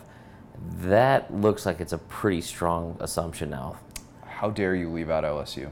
That 0.80 1.34
looks 1.34 1.64
like 1.64 1.80
it's 1.80 1.94
a 1.94 1.98
pretty 1.98 2.42
strong 2.42 2.98
assumption 3.00 3.48
now. 3.50 3.78
how 4.26 4.50
dare 4.50 4.74
you 4.74 4.90
leave 4.90 5.08
out 5.08 5.24
LSU? 5.24 5.70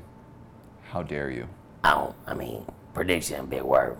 How 0.91 1.03
dare 1.03 1.31
you? 1.31 1.47
Oh, 1.85 2.15
I 2.27 2.33
mean, 2.33 2.65
prediction, 2.95 3.45
big 3.47 3.63
word. 3.63 3.99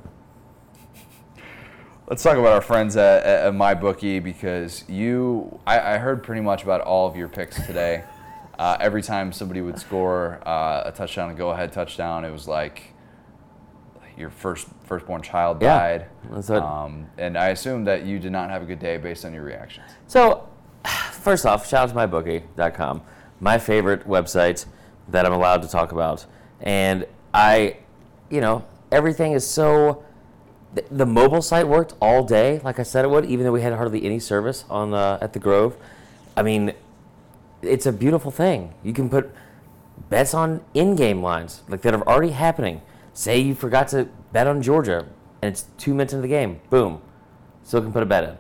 Let's 2.09 2.23
talk 2.23 2.39
about 2.39 2.53
our 2.53 2.63
friends 2.63 2.97
at, 2.97 3.23
at, 3.25 3.47
at 3.47 3.53
MyBookie 3.53 4.23
because 4.23 4.89
you, 4.89 5.61
I, 5.67 5.95
I 5.95 5.99
heard 5.99 6.23
pretty 6.23 6.41
much 6.41 6.63
about 6.63 6.81
all 6.81 7.07
of 7.07 7.17
your 7.17 7.29
picks 7.29 7.65
today. 7.67 8.05
Uh, 8.59 8.75
every 8.81 9.03
time 9.03 9.33
somebody 9.33 9.61
would 9.61 9.79
score 9.79 10.41
uh, 10.47 10.85
a 10.87 10.91
touchdown, 10.91 11.29
a 11.29 11.35
go-ahead 11.35 11.71
touchdown, 11.75 12.25
it 12.25 12.31
was 12.31 12.49
like 12.49 12.95
your 14.17 14.31
first 14.31 14.67
firstborn 14.85 15.23
child 15.23 15.61
Yeah, 15.63 15.79
died. 15.79 16.07
that's 16.31 16.49
what- 16.49 16.63
um, 16.63 17.07
and 17.19 17.37
I 17.37 17.49
assume 17.49 17.85
that 17.85 18.05
you 18.05 18.19
did 18.19 18.33
not 18.33 18.51
have 18.51 18.63
a 18.63 18.65
good 18.65 18.79
day 18.79 18.97
based 18.97 19.25
on 19.25 19.35
your 19.35 19.43
reactions. 19.43 19.87
So, 20.07 20.49
first 21.13 21.45
off, 21.47 21.67
shout 21.69 21.91
out 21.91 21.95
to 21.95 22.09
mybookie.com, 22.09 23.03
my 23.41 23.59
favorite 23.59 24.07
website 24.09 24.65
that 25.09 25.27
I'm 25.27 25.33
allowed 25.33 25.63
to 25.63 25.69
talk 25.69 25.93
about. 25.93 26.27
And 26.61 27.07
I, 27.35 27.77
you 28.31 28.41
know, 28.41 28.65
everything 28.91 29.33
is 29.33 29.47
so. 29.47 30.03
The, 30.75 30.85
the 30.91 31.07
mobile 31.07 31.41
site 31.43 31.67
worked 31.69 31.95
all 32.03 32.23
day, 32.23 32.61
like 32.63 32.79
I 32.79 32.83
said 32.83 33.05
it 33.05 33.09
would, 33.09 33.25
even 33.25 33.45
though 33.47 33.53
we 33.53 33.63
had 33.63 33.73
hardly 33.73 34.05
any 34.05 34.19
service 34.19 34.65
on 34.69 34.91
the, 34.91 35.19
at 35.23 35.33
the 35.33 35.39
Grove. 35.39 35.75
I 36.37 36.43
mean, 36.43 36.73
it's 37.63 37.87
a 37.87 37.93
beautiful 37.93 38.31
thing. 38.31 38.75
You 38.83 38.93
can 38.93 39.09
put 39.09 39.31
bets 40.11 40.35
on 40.35 40.61
in-game 40.75 41.23
lines 41.23 41.63
like 41.69 41.81
that 41.83 41.95
are 41.95 42.07
already 42.07 42.33
happening. 42.33 42.83
Say 43.17 43.39
you 43.39 43.55
forgot 43.55 43.89
to 43.89 44.11
bet 44.35 44.47
on 44.47 44.61
Georgia, 44.61 45.07
and 45.41 45.51
it's 45.51 45.65
two 45.79 45.95
minutes 45.95 46.13
into 46.13 46.21
the 46.21 46.29
game. 46.29 46.61
Boom, 46.69 47.01
still 47.63 47.81
can 47.81 47.91
put 47.91 48.03
a 48.03 48.07
bet 48.07 48.25
in. 48.25 48.37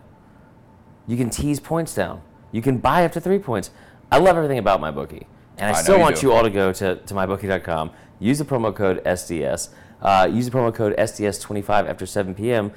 You 1.07 1.16
can 1.16 1.31
tease 1.31 1.59
points 1.59 1.95
down. 1.95 2.20
You 2.53 2.61
can 2.61 2.77
buy 2.77 3.07
up 3.07 3.12
to 3.12 3.20
three 3.22 3.39
points. 3.39 3.70
I 4.12 4.18
love 4.18 4.37
everything 4.37 4.59
about 4.59 4.83
MyBookie, 4.83 5.24
And 5.57 5.74
I, 5.74 5.79
I 5.79 5.83
still 5.83 5.97
you 5.97 6.03
want 6.03 6.16
do. 6.16 6.27
you 6.27 6.33
all 6.35 6.43
to 6.43 6.51
go 6.51 6.74
to, 6.74 6.97
to 6.97 7.14
mybookie.com, 7.14 7.91
use 8.18 8.39
the 8.39 8.45
promo 8.45 8.74
code 8.77 9.03
SDS, 9.05 9.70
uh, 10.03 10.29
use 10.31 10.45
the 10.45 10.51
promo 10.51 10.74
code 10.74 10.95
SDS25 10.99 11.89
after 11.89 12.05
7 12.05 12.35
p.m. 12.35 12.70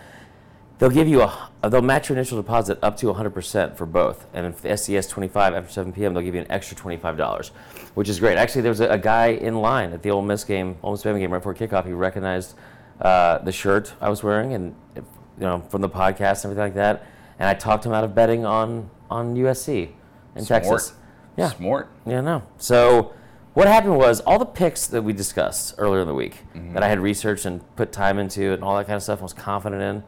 They'll 0.80 0.90
give 0.90 1.08
you 1.10 1.22
a, 1.22 1.50
they'll 1.70 1.82
match 1.82 2.08
your 2.10 2.18
initial 2.18 2.42
deposit 2.42 2.80
up 2.82 2.96
to 2.98 3.08
100% 3.08 3.76
for 3.76 3.86
both. 3.86 4.26
And 4.34 4.46
if 4.48 4.62
the 4.62 4.70
SDS 4.70 5.10
25 5.10 5.54
after 5.54 5.70
7 5.72 5.92
p.m., 5.94 6.14
they'll 6.14 6.24
give 6.24 6.36
you 6.36 6.42
an 6.42 6.50
extra 6.50 6.76
$25, 6.78 7.50
which 7.96 8.08
is 8.08 8.20
great. 8.20 8.38
Actually, 8.38 8.62
there 8.62 8.72
was 8.72 8.80
a, 8.80 8.88
a 8.88 8.98
guy 8.98 9.28
in 9.28 9.56
line 9.62 9.92
at 9.92 10.02
the 10.04 10.10
Ole 10.12 10.22
Miss 10.22 10.44
game, 10.46 10.78
Ole 10.82 10.94
Miss 10.94 11.04
Bama 11.04 11.20
game 11.20 11.32
right 11.34 11.40
before 11.40 11.54
kickoff. 11.54 11.86
He 11.86 11.92
recognized 11.92 12.56
uh, 13.02 13.40
the 13.40 13.52
shirt 13.52 13.94
I 14.00 14.10
was 14.10 14.24
wearing 14.24 14.54
and, 14.54 14.74
you 14.96 15.04
know, 15.40 15.60
from 15.70 15.82
the 15.82 15.90
podcast 15.90 16.46
and 16.46 16.52
everything 16.52 16.64
like 16.64 16.74
that. 16.76 17.06
And 17.40 17.50
I 17.50 17.54
talked 17.56 17.86
him 17.86 17.92
out 17.92 18.04
of 18.06 18.16
betting 18.16 18.46
on, 18.46 18.90
on 19.10 19.36
USC 19.36 19.90
in 20.36 20.46
Smart. 20.46 20.64
Texas. 20.64 20.94
Yeah. 21.36 21.50
Smart. 21.50 21.90
Yeah, 22.06 22.22
no. 22.22 22.44
So 22.58 23.14
what 23.54 23.68
happened 23.68 23.98
was 23.98 24.22
all 24.22 24.40
the 24.40 24.46
picks 24.46 24.88
that 24.88 25.02
we 25.02 25.12
discussed 25.12 25.76
earlier 25.78 26.02
in 26.02 26.08
the 26.08 26.14
week 26.16 26.38
Mm-hmm. 26.56 26.74
that 26.74 26.84
I 26.84 26.88
had 26.88 27.02
researched 27.02 27.46
and 27.46 27.62
put 27.76 27.92
time 27.92 28.18
into 28.18 28.54
and 28.54 28.64
all 28.64 28.78
that 28.78 28.86
kind 28.88 28.96
of 28.96 29.04
stuff 29.04 29.20
and 29.20 29.24
was 29.24 29.34
confident 29.34 29.82
in. 29.82 30.04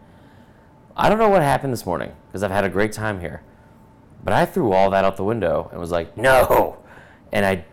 I 1.02 1.10
don't 1.10 1.18
know 1.18 1.30
what 1.30 1.42
happened 1.42 1.74
this 1.74 1.86
morning 1.86 2.12
because 2.28 2.44
I've 2.44 2.52
had 2.52 2.64
a 2.64 2.70
great 2.70 2.92
time 2.94 3.20
here. 3.20 3.42
But 4.24 4.34
I 4.34 4.46
threw 4.46 4.72
all 4.72 4.92
that 4.92 5.04
out 5.04 5.18
the 5.18 5.24
window 5.24 5.68
and 5.72 5.80
was 5.80 5.90
like, 5.92 6.16
no. 6.16 6.78
And 7.32 7.44
I 7.46 7.66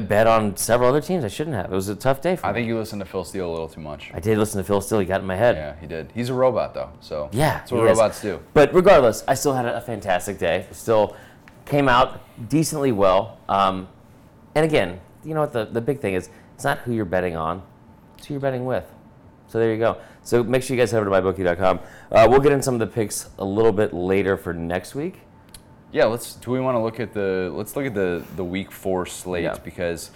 bet 0.00 0.26
on 0.26 0.56
several 0.56 0.88
other 0.88 1.00
teams 1.02 1.22
I 1.24 1.28
shouldn't 1.28 1.54
have. 1.56 1.66
It 1.70 1.74
was 1.74 1.88
a 1.88 1.94
tough 1.94 2.20
day 2.22 2.36
for 2.36 2.46
I 2.46 2.50
me. 2.52 2.60
think 2.60 2.68
you 2.68 2.78
listened 2.78 3.00
to 3.00 3.04
Phil 3.06 3.24
Steele 3.24 3.48
a 3.48 3.52
little 3.52 3.68
too 3.68 3.80
much. 3.80 4.10
I 4.14 4.20
did 4.20 4.38
listen 4.38 4.58
to 4.58 4.64
Phil 4.64 4.80
Steele. 4.80 5.00
He 5.00 5.06
got 5.06 5.20
in 5.20 5.26
my 5.26 5.36
head. 5.36 5.56
Yeah, 5.56 5.74
he 5.80 5.86
did. 5.86 6.12
He's 6.14 6.28
a 6.30 6.34
robot 6.34 6.72
though, 6.72 6.90
so 7.00 7.28
Yeah, 7.32 7.58
that's 7.58 7.72
what 7.72 7.82
he 7.84 7.88
is. 7.90 7.98
robots 7.98 8.22
do. 8.22 8.40
But 8.54 8.72
regardless, 8.72 9.22
I 9.28 9.34
still 9.34 9.52
had 9.54 9.66
a 9.66 9.80
fantastic 9.82 10.38
day. 10.38 10.66
Still 10.70 11.14
came 11.66 11.88
out 11.88 12.20
decently 12.48 12.92
well. 12.92 13.38
Um, 13.48 13.88
and 14.54 14.64
again, 14.64 15.00
you 15.24 15.34
know 15.34 15.40
what 15.40 15.52
the, 15.52 15.66
the 15.66 15.80
big 15.82 16.00
thing 16.00 16.14
is? 16.14 16.30
It's 16.54 16.64
not 16.64 16.78
who 16.78 16.92
you're 16.94 17.04
betting 17.04 17.36
on, 17.36 17.62
it's 18.16 18.26
who 18.26 18.34
you're 18.34 18.40
betting 18.40 18.64
with. 18.64 18.84
So 19.50 19.58
there 19.58 19.72
you 19.72 19.78
go. 19.78 19.96
So 20.22 20.44
make 20.44 20.62
sure 20.62 20.76
you 20.76 20.80
guys 20.80 20.92
head 20.92 21.00
over 21.04 21.10
to 21.10 21.22
mybookie.com. 21.22 21.80
Uh, 22.12 22.26
we'll 22.30 22.38
get 22.40 22.52
in 22.52 22.62
some 22.62 22.74
of 22.74 22.80
the 22.80 22.86
picks 22.86 23.28
a 23.38 23.44
little 23.44 23.72
bit 23.72 23.92
later 23.92 24.36
for 24.36 24.54
next 24.54 24.94
week. 24.94 25.20
Yeah, 25.92 26.04
let's. 26.04 26.34
Do 26.34 26.52
we 26.52 26.60
want 26.60 26.76
to 26.76 26.78
look 26.80 27.00
at 27.00 27.12
the? 27.12 27.50
Let's 27.52 27.74
look 27.74 27.84
at 27.84 27.94
the 27.94 28.22
the 28.36 28.44
week 28.44 28.70
four 28.70 29.06
slate 29.06 29.42
Yeah. 29.42 29.56
because 29.64 30.12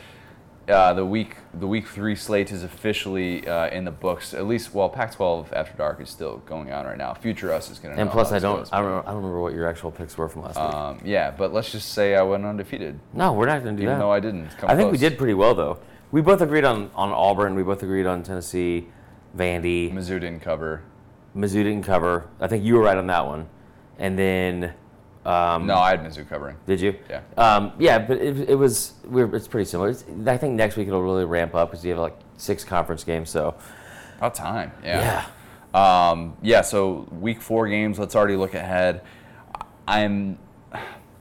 uh, 0.68 0.94
the 0.94 1.04
week 1.04 1.34
the 1.52 1.66
week 1.66 1.88
three 1.88 2.14
slate 2.14 2.52
is 2.52 2.62
officially 2.62 3.46
uh, 3.48 3.70
in 3.70 3.84
the 3.84 3.90
books. 3.90 4.34
At 4.34 4.46
least, 4.46 4.72
well, 4.72 4.88
Pac-12 4.88 5.52
After 5.52 5.76
Dark 5.76 6.00
is 6.00 6.08
still 6.10 6.36
going 6.46 6.70
on 6.72 6.86
right 6.86 6.96
now. 6.96 7.12
Future 7.14 7.52
Us 7.52 7.70
is 7.70 7.80
going 7.80 7.92
to. 7.96 8.00
And 8.00 8.08
plus, 8.08 8.30
I 8.30 8.38
don't, 8.38 8.72
I 8.72 8.80
don't, 8.80 9.02
I 9.04 9.08
don't 9.08 9.16
remember 9.16 9.40
what 9.40 9.52
your 9.52 9.68
actual 9.68 9.90
picks 9.90 10.16
were 10.16 10.28
from 10.28 10.42
last 10.42 10.54
week. 10.56 10.64
Um, 10.74 11.00
yeah, 11.04 11.32
but 11.32 11.52
let's 11.52 11.72
just 11.72 11.90
say 11.92 12.14
I 12.14 12.22
went 12.22 12.44
undefeated, 12.44 13.00
No, 13.12 13.32
we're 13.32 13.46
not 13.46 13.64
going 13.64 13.74
to 13.74 13.82
do 13.82 13.88
even 13.88 13.94
that. 13.94 13.98
though 13.98 14.12
I 14.12 14.20
didn't. 14.20 14.48
Come 14.58 14.70
I 14.70 14.76
think 14.76 14.92
we 14.92 14.98
did 14.98 15.18
pretty 15.18 15.34
well 15.34 15.54
though. 15.56 15.80
We 16.12 16.20
both 16.20 16.40
agreed 16.40 16.64
on, 16.64 16.92
on 16.94 17.10
Auburn. 17.10 17.56
We 17.56 17.64
both 17.64 17.82
agreed 17.82 18.06
on 18.06 18.22
Tennessee, 18.22 18.86
Vandy. 19.36 19.92
Mizzou 19.92 20.20
didn't 20.20 20.40
cover. 20.40 20.82
Mizzou 21.36 21.62
didn't 21.64 21.82
cover. 21.82 22.28
I 22.40 22.46
think 22.46 22.64
you 22.64 22.74
were 22.74 22.82
right 22.82 22.96
on 22.96 23.06
that 23.08 23.26
one. 23.26 23.48
And 23.98 24.18
then, 24.18 24.74
um, 25.24 25.66
No, 25.66 25.74
I 25.76 25.90
had 25.90 26.00
Mizzou 26.04 26.28
covering. 26.28 26.56
did 26.66 26.80
you? 26.80 26.94
Yeah. 27.10 27.20
Um, 27.36 27.72
yeah, 27.78 27.98
but 27.98 28.18
it, 28.18 28.50
it 28.50 28.54
was 28.54 28.92
we're, 29.04 29.34
it's 29.34 29.48
pretty 29.48 29.64
similar. 29.64 29.90
It's, 29.90 30.04
I 30.26 30.36
think 30.36 30.54
next 30.54 30.76
week 30.76 30.86
it'll 30.88 31.02
really 31.02 31.24
ramp 31.24 31.54
up 31.54 31.70
because 31.70 31.84
you 31.84 31.90
have 31.92 32.00
like 32.00 32.16
six 32.36 32.62
conference 32.64 33.02
games. 33.04 33.30
So 33.30 33.54
About 34.18 34.34
time. 34.34 34.72
yeah, 34.84 35.26
Um, 35.72 36.36
yeah, 36.42 36.60
so 36.60 37.08
week 37.20 37.40
four 37.42 37.68
games. 37.68 37.98
Let's 37.98 38.14
already 38.14 38.36
look 38.36 38.54
ahead. 38.54 39.02
I'm, 39.88 40.38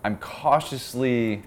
I'm 0.03 0.17
cautiously. 0.17 1.43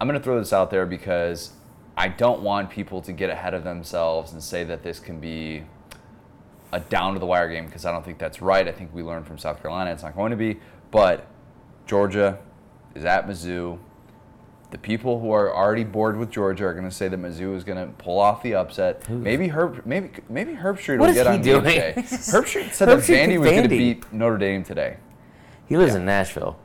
I'm 0.00 0.06
going 0.08 0.18
to 0.18 0.22
throw 0.24 0.38
this 0.38 0.52
out 0.52 0.70
there 0.70 0.86
because 0.86 1.52
I 1.96 2.08
don't 2.08 2.40
want 2.42 2.70
people 2.70 3.02
to 3.02 3.12
get 3.12 3.30
ahead 3.30 3.52
of 3.54 3.64
themselves 3.64 4.32
and 4.32 4.42
say 4.42 4.64
that 4.64 4.82
this 4.82 4.98
can 4.98 5.20
be 5.20 5.64
a 6.72 6.80
down 6.80 7.14
to 7.14 7.18
the 7.20 7.26
wire 7.26 7.48
game 7.50 7.66
because 7.66 7.84
I 7.84 7.92
don't 7.92 8.04
think 8.04 8.18
that's 8.18 8.40
right. 8.40 8.66
I 8.66 8.72
think 8.72 8.94
we 8.94 9.02
learned 9.02 9.26
from 9.26 9.38
South 9.38 9.60
Carolina 9.60 9.90
it's 9.90 10.02
not 10.02 10.14
going 10.16 10.30
to 10.30 10.36
be. 10.36 10.60
But 10.90 11.26
Georgia 11.86 12.38
is 12.94 13.04
at 13.04 13.26
Mizzou. 13.26 13.78
The 14.70 14.78
people 14.78 15.18
who 15.20 15.32
are 15.32 15.52
already 15.54 15.82
bored 15.82 16.16
with 16.16 16.30
Georgia 16.30 16.64
are 16.66 16.72
going 16.74 16.88
to 16.88 16.94
say 16.94 17.08
that 17.08 17.20
Mizzou 17.20 17.56
is 17.56 17.64
going 17.64 17.84
to 17.84 17.92
pull 17.94 18.20
off 18.20 18.40
the 18.42 18.54
upset. 18.54 19.08
Maybe 19.10 19.48
Herb, 19.48 19.84
maybe 19.84 20.10
maybe 20.28 20.52
Herbstreit 20.54 21.00
will 21.00 21.12
get 21.12 21.26
on 21.26 21.42
game 21.42 21.60
doing? 21.60 21.64
today. 21.64 21.94
Herbstreit 21.96 22.72
said 22.72 22.88
Herb 22.88 23.00
that 23.00 23.12
Vandy 23.12 23.38
was 23.38 23.50
going 23.50 23.64
to 23.64 23.68
beat 23.68 24.12
Notre 24.12 24.38
Dame 24.38 24.62
today. 24.62 24.98
he 25.66 25.76
lives 25.76 25.92
Yeah. 25.94 25.98
in 25.98 26.06
Nashville. 26.06 26.56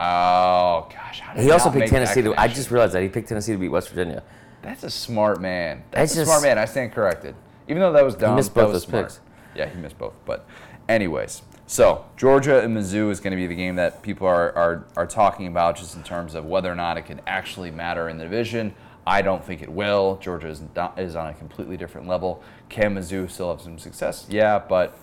Oh 0.00 0.88
gosh, 0.92 1.22
He 1.36 1.50
also 1.50 1.70
picked 1.70 1.88
Tennessee 1.90 2.22
to. 2.22 2.34
I 2.40 2.48
just 2.48 2.70
realized 2.72 2.94
that 2.94 3.02
he 3.02 3.08
picked 3.08 3.28
Tennessee 3.28 3.52
to 3.52 3.58
beat 3.58 3.68
West 3.68 3.88
Virginia. 3.90 4.22
That's 4.62 4.82
a 4.84 4.90
smart 4.90 5.40
man. 5.40 5.84
That's 5.90 6.16
a 6.16 6.24
smart 6.24 6.42
man. 6.42 6.58
I 6.58 6.64
stand 6.64 6.92
corrected. 6.92 7.34
Even 7.68 7.80
though 7.80 7.92
that 7.92 8.04
was 8.04 8.14
dumb, 8.14 8.36
missed 8.36 8.54
that 8.54 8.62
both 8.62 8.72
those 8.72 8.84
smart. 8.84 9.06
picks. 9.06 9.20
Yeah, 9.54 9.68
he 9.68 9.78
missed 9.78 9.98
both. 9.98 10.14
But, 10.24 10.46
anyways, 10.88 11.42
so 11.66 12.04
Georgia 12.16 12.60
and 12.62 12.76
Mizzou 12.76 13.10
is 13.10 13.20
going 13.20 13.30
to 13.32 13.36
be 13.36 13.46
the 13.46 13.54
game 13.54 13.76
that 13.76 14.02
people 14.02 14.26
are, 14.26 14.52
are 14.56 14.86
are 14.96 15.06
talking 15.06 15.46
about, 15.46 15.76
just 15.76 15.94
in 15.96 16.02
terms 16.02 16.34
of 16.34 16.44
whether 16.46 16.70
or 16.70 16.74
not 16.74 16.96
it 16.96 17.02
can 17.02 17.20
actually 17.26 17.70
matter 17.70 18.08
in 18.08 18.18
the 18.18 18.24
division. 18.24 18.74
I 19.06 19.22
don't 19.22 19.42
think 19.44 19.62
it 19.62 19.70
will. 19.70 20.18
Georgia 20.20 20.48
is, 20.48 20.60
not, 20.76 20.98
is 20.98 21.16
on 21.16 21.28
a 21.28 21.34
completely 21.34 21.76
different 21.78 22.06
level. 22.08 22.42
Can 22.68 22.94
Mizzou 22.94 23.30
still 23.30 23.50
have 23.50 23.60
some 23.62 23.78
success? 23.78 24.26
Yeah, 24.28 24.58
but 24.58 24.98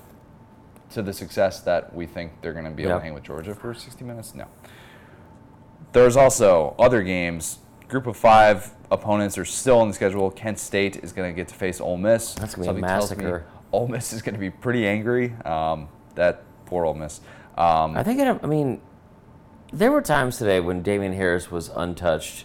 to 0.92 1.02
the 1.02 1.12
success 1.14 1.62
that 1.62 1.94
we 1.96 2.06
think 2.06 2.32
they're 2.42 2.54
going 2.54 2.66
to 2.66 2.72
be 2.72 2.84
able 2.84 2.92
Yeah. 2.92 2.98
to 2.98 3.04
hang 3.04 3.14
with 3.16 3.24
Georgia 3.24 3.56
for 3.56 3.74
60 3.74 4.04
minutes? 4.06 4.36
No. 4.36 4.46
There's 5.92 6.16
also 6.18 6.76
other 6.78 7.02
games. 7.04 7.60
Group 7.96 8.08
of 8.08 8.18
five 8.18 8.72
opponents 8.92 9.38
are 9.38 9.46
still 9.46 9.80
on 9.80 9.88
the 9.88 9.94
schedule. 9.94 10.30
Kent 10.30 10.60
State 10.60 10.98
is 10.98 11.14
going 11.14 11.32
to 11.32 11.34
get 11.34 11.48
to 11.48 11.56
face 11.56 11.80
Ole 11.80 11.96
Miss. 11.96 12.34
That's 12.34 12.54
gonna 12.54 12.74
be 12.74 12.80
a 12.80 12.82
massacre. 12.82 13.46
Ole 13.72 13.88
Miss 13.88 14.12
is 14.12 14.22
going 14.22 14.34
to 14.34 14.40
be 14.40 14.50
pretty 14.50 14.86
angry. 14.86 15.32
Um, 15.46 15.88
that 16.16 16.44
poor 16.66 16.84
Ole 16.84 16.94
Miss. 16.94 17.22
Um, 17.58 17.96
I 17.96 18.04
think 18.04 18.20
it. 18.20 18.28
I 18.44 18.48
mean, 18.48 18.82
there 19.72 19.94
were 19.94 20.02
times 20.02 20.38
today 20.38 20.60
when 20.60 20.82
Damien 20.82 21.14
Harris 21.14 21.50
was 21.50 21.70
untouched 21.74 22.44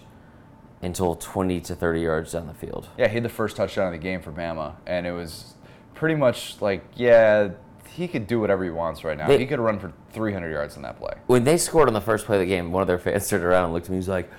until 0.82 1.16
20 1.16 1.60
to 1.62 1.74
30 1.74 2.00
yards 2.00 2.30
down 2.30 2.46
the 2.46 2.54
field. 2.54 2.88
yeah, 2.96 3.08
he 3.08 3.14
had 3.14 3.24
the 3.24 3.28
first 3.28 3.56
touchdown 3.56 3.88
of 3.88 3.92
the 3.92 3.98
game 3.98 4.22
for 4.22 4.30
Bama, 4.30 4.74
and 4.86 5.04
it 5.04 5.10
was 5.12 5.54
pretty 5.94 6.14
much 6.14 6.60
like, 6.62 6.84
yeah, 6.94 7.48
he 7.88 8.06
could 8.06 8.28
do 8.28 8.38
whatever 8.38 8.62
he 8.62 8.70
wants 8.70 9.02
right 9.02 9.18
now. 9.18 9.26
They- 9.26 9.38
he 9.38 9.46
could 9.46 9.58
run 9.58 9.80
for 9.80 9.92
300 10.12 10.48
yards 10.48 10.76
in 10.76 10.82
that 10.82 10.96
play. 11.00 11.14
When 11.26 11.42
they 11.42 11.56
scored 11.56 11.88
on 11.88 11.94
the 11.94 12.00
first 12.00 12.24
play 12.26 12.36
of 12.36 12.40
the 12.40 12.46
game, 12.46 12.70
one 12.70 12.82
of 12.82 12.86
their 12.86 13.00
fans 13.00 13.28
turned 13.30 13.42
around 13.42 13.64
and 13.64 13.72
looked 13.72 13.86
at 13.86 13.90
me. 13.90 13.96
He 13.96 13.98
was 13.98 14.06
like, 14.06 14.30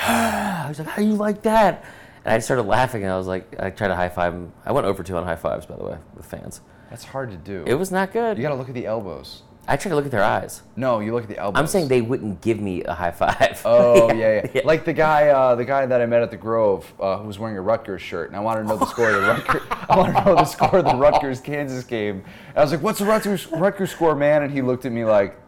I 0.08 0.66
was 0.68 0.78
like, 0.78 0.88
how 0.88 1.02
you 1.02 1.14
like 1.14 1.42
that? 1.42 1.84
And 2.24 2.34
I 2.34 2.38
started 2.38 2.62
laughing, 2.64 3.02
and 3.02 3.12
I 3.12 3.16
was 3.16 3.26
like, 3.26 3.54
I 3.58 3.70
tried 3.70 3.88
to 3.88 3.96
high 3.96 4.08
five 4.08 4.32
him. 4.34 4.52
I 4.64 4.72
went 4.72 4.86
over 4.86 5.02
two 5.02 5.16
on 5.16 5.24
high 5.24 5.36
fives, 5.36 5.66
by 5.66 5.76
the 5.76 5.84
way, 5.84 5.98
with 6.14 6.26
fans. 6.26 6.60
That's 6.90 7.04
hard 7.04 7.30
to 7.30 7.36
do. 7.36 7.64
It 7.66 7.74
was 7.74 7.90
not 7.90 8.12
good. 8.12 8.36
you 8.36 8.42
got 8.42 8.50
to 8.50 8.56
look 8.56 8.68
at 8.68 8.74
the 8.74 8.86
elbows. 8.86 9.42
I 9.68 9.76
tried 9.76 9.90
to 9.90 9.94
look 9.96 10.04
at 10.06 10.10
their 10.10 10.24
eyes. 10.24 10.62
No, 10.74 10.98
you 10.98 11.12
look 11.14 11.22
at 11.22 11.28
the 11.28 11.38
elbows. 11.38 11.60
I'm 11.60 11.66
saying 11.68 11.88
they 11.88 12.00
wouldn't 12.02 12.40
give 12.40 12.58
me 12.58 12.82
a 12.82 12.92
high 12.92 13.12
five. 13.12 13.62
Oh 13.64 14.12
yeah, 14.14 14.46
yeah, 14.54 14.62
Like 14.64 14.84
the 14.84 14.92
guy, 14.92 15.28
uh, 15.28 15.54
the 15.54 15.64
guy 15.64 15.86
that 15.86 16.00
I 16.00 16.06
met 16.06 16.22
at 16.22 16.30
the 16.30 16.36
Grove, 16.36 16.92
uh, 16.98 17.18
who 17.18 17.26
was 17.28 17.38
wearing 17.38 17.56
a 17.56 17.60
Rutgers 17.60 18.02
shirt, 18.02 18.28
and 18.28 18.36
I 18.36 18.40
wanted 18.40 18.62
to 18.62 18.68
know 18.68 18.76
the 18.76 18.86
score 18.86 19.10
of 19.10 19.20
the 19.20 19.28
Rutgers. 19.28 19.62
I 19.88 19.96
wanted 19.96 20.14
to 20.14 20.24
know 20.24 20.34
the 20.34 20.44
score 20.44 20.78
of 20.78 20.84
the 20.86 20.96
Rutgers 20.96 21.40
Kansas 21.40 21.84
game. 21.84 22.24
And 22.48 22.58
I 22.58 22.62
was 22.62 22.72
like, 22.72 22.82
"What's 22.82 22.98
the 22.98 23.04
Rutgers 23.04 23.46
Rutgers 23.52 23.92
score, 23.92 24.16
man?" 24.16 24.42
And 24.42 24.52
he 24.52 24.60
looked 24.60 24.86
at 24.86 24.92
me 24.92 25.04
like, 25.04 25.38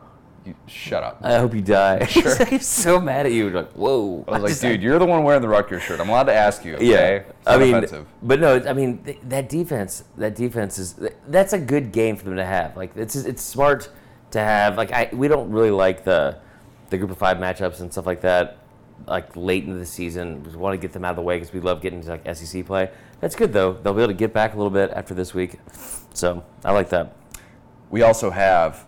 you, 0.46 0.54
"Shut 0.66 1.02
up." 1.02 1.18
I 1.22 1.38
hope 1.38 1.54
you 1.54 1.60
die. 1.62 2.04
Sure. 2.06 2.44
He's 2.46 2.66
so 2.66 3.00
mad 3.00 3.26
at 3.26 3.32
you. 3.32 3.50
Like, 3.50 3.72
whoa. 3.72 4.24
I 4.28 4.30
was 4.32 4.42
like, 4.42 4.50
just- 4.50 4.62
"Dude, 4.62 4.82
you're 4.82 4.98
the 4.98 5.06
one 5.06 5.22
wearing 5.24 5.42
the 5.42 5.48
Rutgers 5.48 5.82
shirt. 5.82 6.00
I'm 6.00 6.08
allowed 6.08 6.24
to 6.24 6.34
ask 6.34 6.64
you." 6.64 6.74
Okay? 6.76 6.86
Yeah, 6.86 7.06
It's 7.08 7.26
I 7.46 7.58
mean, 7.58 7.74
offensive. 7.74 8.06
but 8.22 8.40
no, 8.40 8.62
I 8.66 8.72
mean 8.72 8.98
th- 9.04 9.18
that 9.24 9.48
defense. 9.48 10.04
That 10.16 10.34
defense 10.34 10.78
is 10.78 10.94
that's 11.28 11.52
a 11.52 11.58
good 11.58 11.92
game 11.92 12.16
for 12.16 12.24
them 12.24 12.36
to 12.36 12.44
have. 12.44 12.76
Like 12.76 12.96
it's 12.96 13.16
it's 13.16 13.42
smart 13.42 13.90
to 14.32 14.40
have. 14.40 14.76
Like 14.76 14.92
I 14.92 15.08
we 15.12 15.28
don't 15.28 15.50
really 15.50 15.70
like 15.70 16.04
the 16.04 16.38
the 16.90 16.98
group 16.98 17.10
of 17.10 17.18
five 17.18 17.38
matchups 17.38 17.80
and 17.80 17.90
stuff 17.92 18.06
like 18.06 18.20
that. 18.22 18.58
Like 19.06 19.34
late 19.34 19.64
into 19.64 19.78
the 19.78 19.86
season, 19.86 20.44
we 20.44 20.54
want 20.56 20.74
to 20.74 20.78
get 20.78 20.92
them 20.92 21.04
out 21.04 21.10
of 21.10 21.16
the 21.16 21.22
way 21.22 21.36
because 21.36 21.52
we 21.52 21.58
love 21.60 21.80
getting 21.82 21.98
into 22.00 22.10
like 22.10 22.36
SEC 22.36 22.64
play. 22.66 22.90
That's 23.20 23.34
good 23.34 23.52
though. 23.52 23.72
They'll 23.72 23.94
be 23.94 24.00
able 24.02 24.12
to 24.12 24.18
get 24.18 24.32
back 24.32 24.54
a 24.54 24.56
little 24.56 24.70
bit 24.70 24.90
after 24.90 25.12
this 25.14 25.34
week, 25.34 25.58
so 26.14 26.44
I 26.64 26.72
like 26.72 26.88
that. 26.90 27.16
We 27.90 28.02
also 28.02 28.30
have 28.30 28.86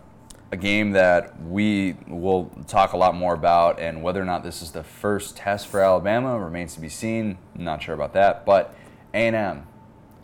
a 0.51 0.57
game 0.57 0.91
that 0.91 1.41
we 1.43 1.95
will 2.07 2.51
talk 2.67 2.93
a 2.93 2.97
lot 2.97 3.15
more 3.15 3.33
about, 3.33 3.79
and 3.79 4.01
whether 4.03 4.21
or 4.21 4.25
not 4.25 4.43
this 4.43 4.61
is 4.61 4.71
the 4.71 4.83
first 4.83 5.35
test 5.37 5.67
for 5.67 5.81
Alabama 5.81 6.39
remains 6.39 6.75
to 6.75 6.79
be 6.81 6.89
seen. 6.89 7.37
I'm 7.57 7.63
not 7.63 7.81
sure 7.81 7.95
about 7.95 8.13
that, 8.13 8.45
but 8.45 8.73
A&M 9.13 9.65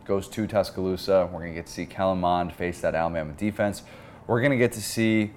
goes 0.06 0.28
to 0.30 0.48
Tuscaloosa. 0.48 1.28
We're 1.32 1.40
going 1.40 1.52
to 1.54 1.56
get 1.56 1.66
to 1.68 1.72
see 1.74 1.86
Kellen 1.86 2.20
Mond 2.20 2.54
face 2.54 2.82
that 2.82 2.96
Alabama 2.96 3.34
defense. 3.34 3.84
We're 4.28 4.42
going 4.42 4.52
to 4.52 4.58
get 4.58 4.72
to 4.74 4.82
see 4.82 5.32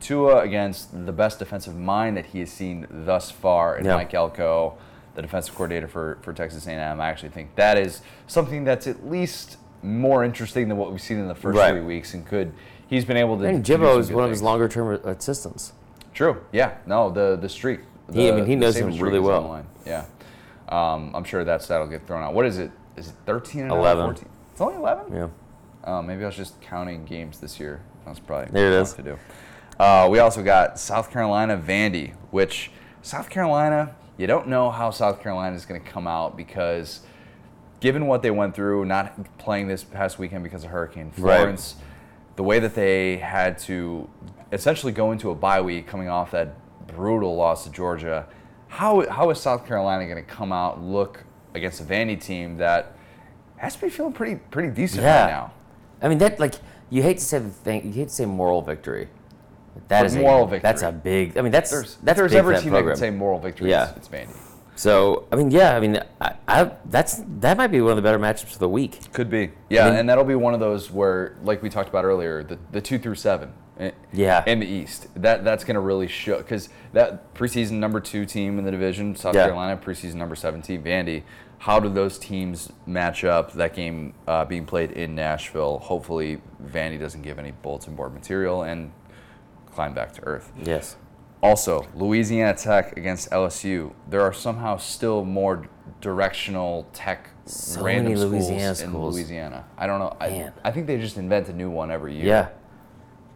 Tua 0.00 0.40
against 0.40 1.04
the 1.06 1.12
best 1.12 1.38
defensive 1.38 1.76
mind 1.76 2.16
that 2.16 2.26
he 2.26 2.40
has 2.40 2.50
seen 2.50 2.86
thus 2.90 3.30
far 3.30 3.76
in 3.76 3.84
Yeah. 3.84 3.96
Mike 3.96 4.14
Elko, 4.14 4.78
the 5.14 5.22
defensive 5.22 5.54
coordinator 5.54 5.86
for, 5.88 6.18
for 6.22 6.32
Texas 6.32 6.66
A&M. 6.66 7.00
I 7.00 7.08
actually 7.08 7.28
think 7.28 7.54
that 7.56 7.76
is 7.76 8.00
something 8.26 8.64
that's 8.64 8.86
at 8.86 9.06
least 9.08 9.58
more 9.82 10.24
interesting 10.24 10.68
than 10.68 10.76
what 10.78 10.90
we've 10.90 11.00
seen 11.00 11.18
in 11.18 11.28
the 11.28 11.34
first 11.34 11.58
Right. 11.58 11.70
three 11.72 11.82
weeks 11.82 12.14
and 12.14 12.26
could 12.26 12.52
he's 12.90 13.06
been 13.06 13.16
able 13.16 13.38
to. 13.38 13.44
And 13.44 13.56
to 13.56 13.62
do 13.62 13.72
Jimbo 13.74 13.92
some 13.92 14.00
is 14.02 14.10
one 14.12 14.24
of 14.24 14.30
his 14.30 14.42
longer 14.42 14.68
term 14.68 15.00
assistants. 15.04 15.72
True. 16.12 16.44
Yeah. 16.52 16.76
No. 16.86 17.08
The 17.10 17.36
the 17.40 17.48
streak. 17.48 17.80
He- 18.12 18.28
I 18.28 18.32
mean, 18.32 18.44
he 18.44 18.56
knows 18.56 18.76
him 18.76 18.98
really 18.98 19.20
well. 19.20 19.38
on 19.38 19.42
the 19.44 19.48
line. 19.48 19.66
Yeah. 19.86 20.04
Um, 20.68 21.12
I'm 21.14 21.24
sure 21.24 21.42
that 21.44 21.62
stat 21.62 21.80
will 21.80 21.86
get 21.86 22.06
thrown 22.06 22.22
out. 22.22 22.34
What 22.34 22.44
is 22.44 22.58
it? 22.58 22.70
Is 22.96 23.08
it 23.08 23.14
13 23.24 23.62
and 23.62 23.70
11. 23.72 24.04
14? 24.04 24.28
It's 24.52 24.60
only 24.60 24.74
11. 24.76 25.12
Yeah. 25.14 25.28
Uh, 25.82 26.02
maybe 26.02 26.22
I 26.22 26.26
was 26.26 26.36
just 26.36 26.60
counting 26.60 27.04
games 27.04 27.38
this 27.40 27.58
year. 27.58 27.80
That's 28.04 28.20
probably 28.20 28.50
There 28.52 28.66
it 28.66 28.82
is. 28.82 28.92
To 28.94 29.02
do. 29.02 29.18
Uh, 29.78 30.08
we 30.10 30.18
also 30.18 30.42
got 30.42 30.78
South 30.78 31.10
Carolina 31.10 31.56
Vandy, 31.56 32.12
which 32.30 32.70
South 33.02 33.30
Carolina, 33.30 33.94
you 34.18 34.26
don't 34.26 34.48
know 34.48 34.70
how 34.70 34.90
South 34.90 35.22
Carolina 35.22 35.56
is 35.56 35.64
going 35.64 35.80
to 35.82 35.88
come 35.88 36.06
out 36.06 36.36
because, 36.36 37.00
given 37.80 38.06
what 38.06 38.20
they 38.22 38.30
went 38.30 38.54
through, 38.54 38.84
not 38.84 39.38
playing 39.38 39.68
this 39.68 39.82
past 39.82 40.18
weekend 40.18 40.44
because 40.44 40.64
of 40.64 40.70
Hurricane 40.70 41.10
Florence. 41.10 41.76
Right. 41.78 41.86
The 42.40 42.44
way 42.44 42.58
that 42.58 42.74
they 42.74 43.18
had 43.18 43.58
to 43.68 44.08
essentially 44.50 44.92
go 44.94 45.12
into 45.12 45.30
a 45.30 45.34
bye 45.34 45.60
week 45.60 45.86
coming 45.86 46.08
off 46.08 46.30
that 46.30 46.54
brutal 46.86 47.36
loss 47.36 47.64
to 47.64 47.70
Georgia, 47.70 48.26
how 48.68 49.06
how 49.10 49.28
is 49.28 49.38
South 49.38 49.66
Carolina 49.66 50.06
going 50.08 50.24
to 50.24 50.30
come 50.30 50.50
out 50.50 50.82
look 50.82 51.24
against 51.54 51.82
a 51.82 51.84
Vandy 51.84 52.18
team 52.18 52.56
that 52.56 52.96
has 53.58 53.74
to 53.76 53.82
be 53.82 53.90
feeling 53.90 54.14
pretty 54.14 54.36
pretty 54.36 54.70
decent 54.70 55.02
Yeah. 55.02 55.20
right 55.24 55.30
now? 55.30 55.52
I 56.00 56.08
mean 56.08 56.16
that 56.16 56.40
like 56.40 56.54
you 56.88 57.02
hate 57.02 57.18
to 57.18 57.24
say 57.24 57.40
the 57.40 57.50
thing. 57.50 57.84
You 57.88 57.92
hate 57.92 58.08
to 58.08 58.14
say 58.14 58.24
moral 58.24 58.62
victory. 58.62 59.08
That 59.88 60.00
But 60.00 60.06
is 60.06 60.16
moral 60.16 60.44
a, 60.44 60.48
victory. 60.48 60.60
That's 60.62 60.80
a 60.80 60.92
big. 60.92 61.36
I 61.36 61.42
mean 61.42 61.52
that's 61.52 61.70
There's, 61.70 61.96
that's 61.96 62.16
there's 62.16 62.30
big 62.32 62.38
ever 62.38 62.52
a 62.52 62.54
that 62.54 62.62
team 62.62 62.70
program. 62.72 62.86
that 62.86 62.92
can 62.92 63.00
say 63.00 63.10
moral 63.10 63.38
victory. 63.38 63.68
Yeah. 63.68 63.92
It's 63.96 64.08
Vandy. 64.08 64.34
So 64.80 65.26
I 65.30 65.36
mean, 65.36 65.50
yeah, 65.50 65.76
I 65.76 65.80
mean, 65.80 66.00
I, 66.22 66.36
I 66.48 66.72
that's 66.86 67.22
that 67.40 67.58
might 67.58 67.66
be 67.66 67.82
one 67.82 67.90
of 67.90 67.96
the 67.96 68.02
better 68.02 68.18
matchups 68.18 68.54
of 68.54 68.60
the 68.60 68.68
week. 68.68 69.12
Could 69.12 69.28
be. 69.28 69.50
Yeah, 69.68 69.90
mean- 69.90 69.98
and 69.98 70.08
that'll 70.08 70.24
be 70.24 70.34
one 70.34 70.54
of 70.54 70.60
those 70.60 70.90
where, 70.90 71.36
like 71.44 71.62
we 71.62 71.68
talked 71.68 71.90
about 71.90 72.06
earlier, 72.06 72.42
the, 72.42 72.58
the 72.72 72.80
two 72.80 72.98
through 72.98 73.16
seven. 73.16 73.52
Yeah. 74.10 74.42
In 74.46 74.60
the 74.60 74.66
East, 74.66 75.08
that 75.16 75.44
that's 75.44 75.64
going 75.64 75.74
to 75.74 75.80
really 75.80 76.08
show 76.08 76.38
because 76.38 76.70
that 76.94 77.34
preseason 77.34 77.72
number 77.72 78.00
two 78.00 78.24
team 78.24 78.58
in 78.58 78.64
the 78.64 78.70
division, 78.70 79.14
South 79.16 79.34
Yeah. 79.34 79.44
Carolina, 79.44 79.78
preseason 79.78 80.14
number 80.14 80.34
seven 80.34 80.62
team, 80.62 80.82
Vandy. 80.82 81.24
How 81.58 81.78
do 81.78 81.90
those 81.90 82.18
teams 82.18 82.72
match 82.86 83.22
up? 83.22 83.52
That 83.52 83.74
game 83.74 84.14
uh, 84.26 84.46
being 84.46 84.64
played 84.64 84.92
in 84.92 85.14
Nashville. 85.14 85.78
Hopefully, 85.80 86.40
Vandy 86.64 86.98
doesn't 86.98 87.20
give 87.20 87.38
any 87.38 87.50
bulletin 87.50 87.94
board 87.96 88.14
material 88.14 88.62
and 88.62 88.92
climb 89.70 89.92
back 89.92 90.14
to 90.14 90.24
earth. 90.24 90.50
Yes. 90.64 90.96
Also, 91.42 91.86
Louisiana 91.94 92.54
Tech 92.54 92.96
against 92.96 93.30
LSU. 93.30 93.92
There 94.08 94.20
are 94.20 94.32
somehow 94.32 94.76
still 94.76 95.24
more 95.24 95.68
directional 96.00 96.86
tech 96.92 97.30
So 97.46 97.82
random 97.82 98.12
many 98.12 98.16
schools 98.16 98.48
Louisiana 98.50 98.78
in. 98.84 99.02
Louisiana. 99.14 99.64
I 99.78 99.86
don't 99.86 99.98
know. 100.00 100.16
I, 100.20 100.50
I 100.64 100.70
think 100.70 100.86
they 100.86 100.98
just 100.98 101.16
invent 101.16 101.48
a 101.48 101.52
new 101.52 101.70
one 101.70 101.90
every 101.90 102.14
year. 102.14 102.26
Yeah. 102.26 102.48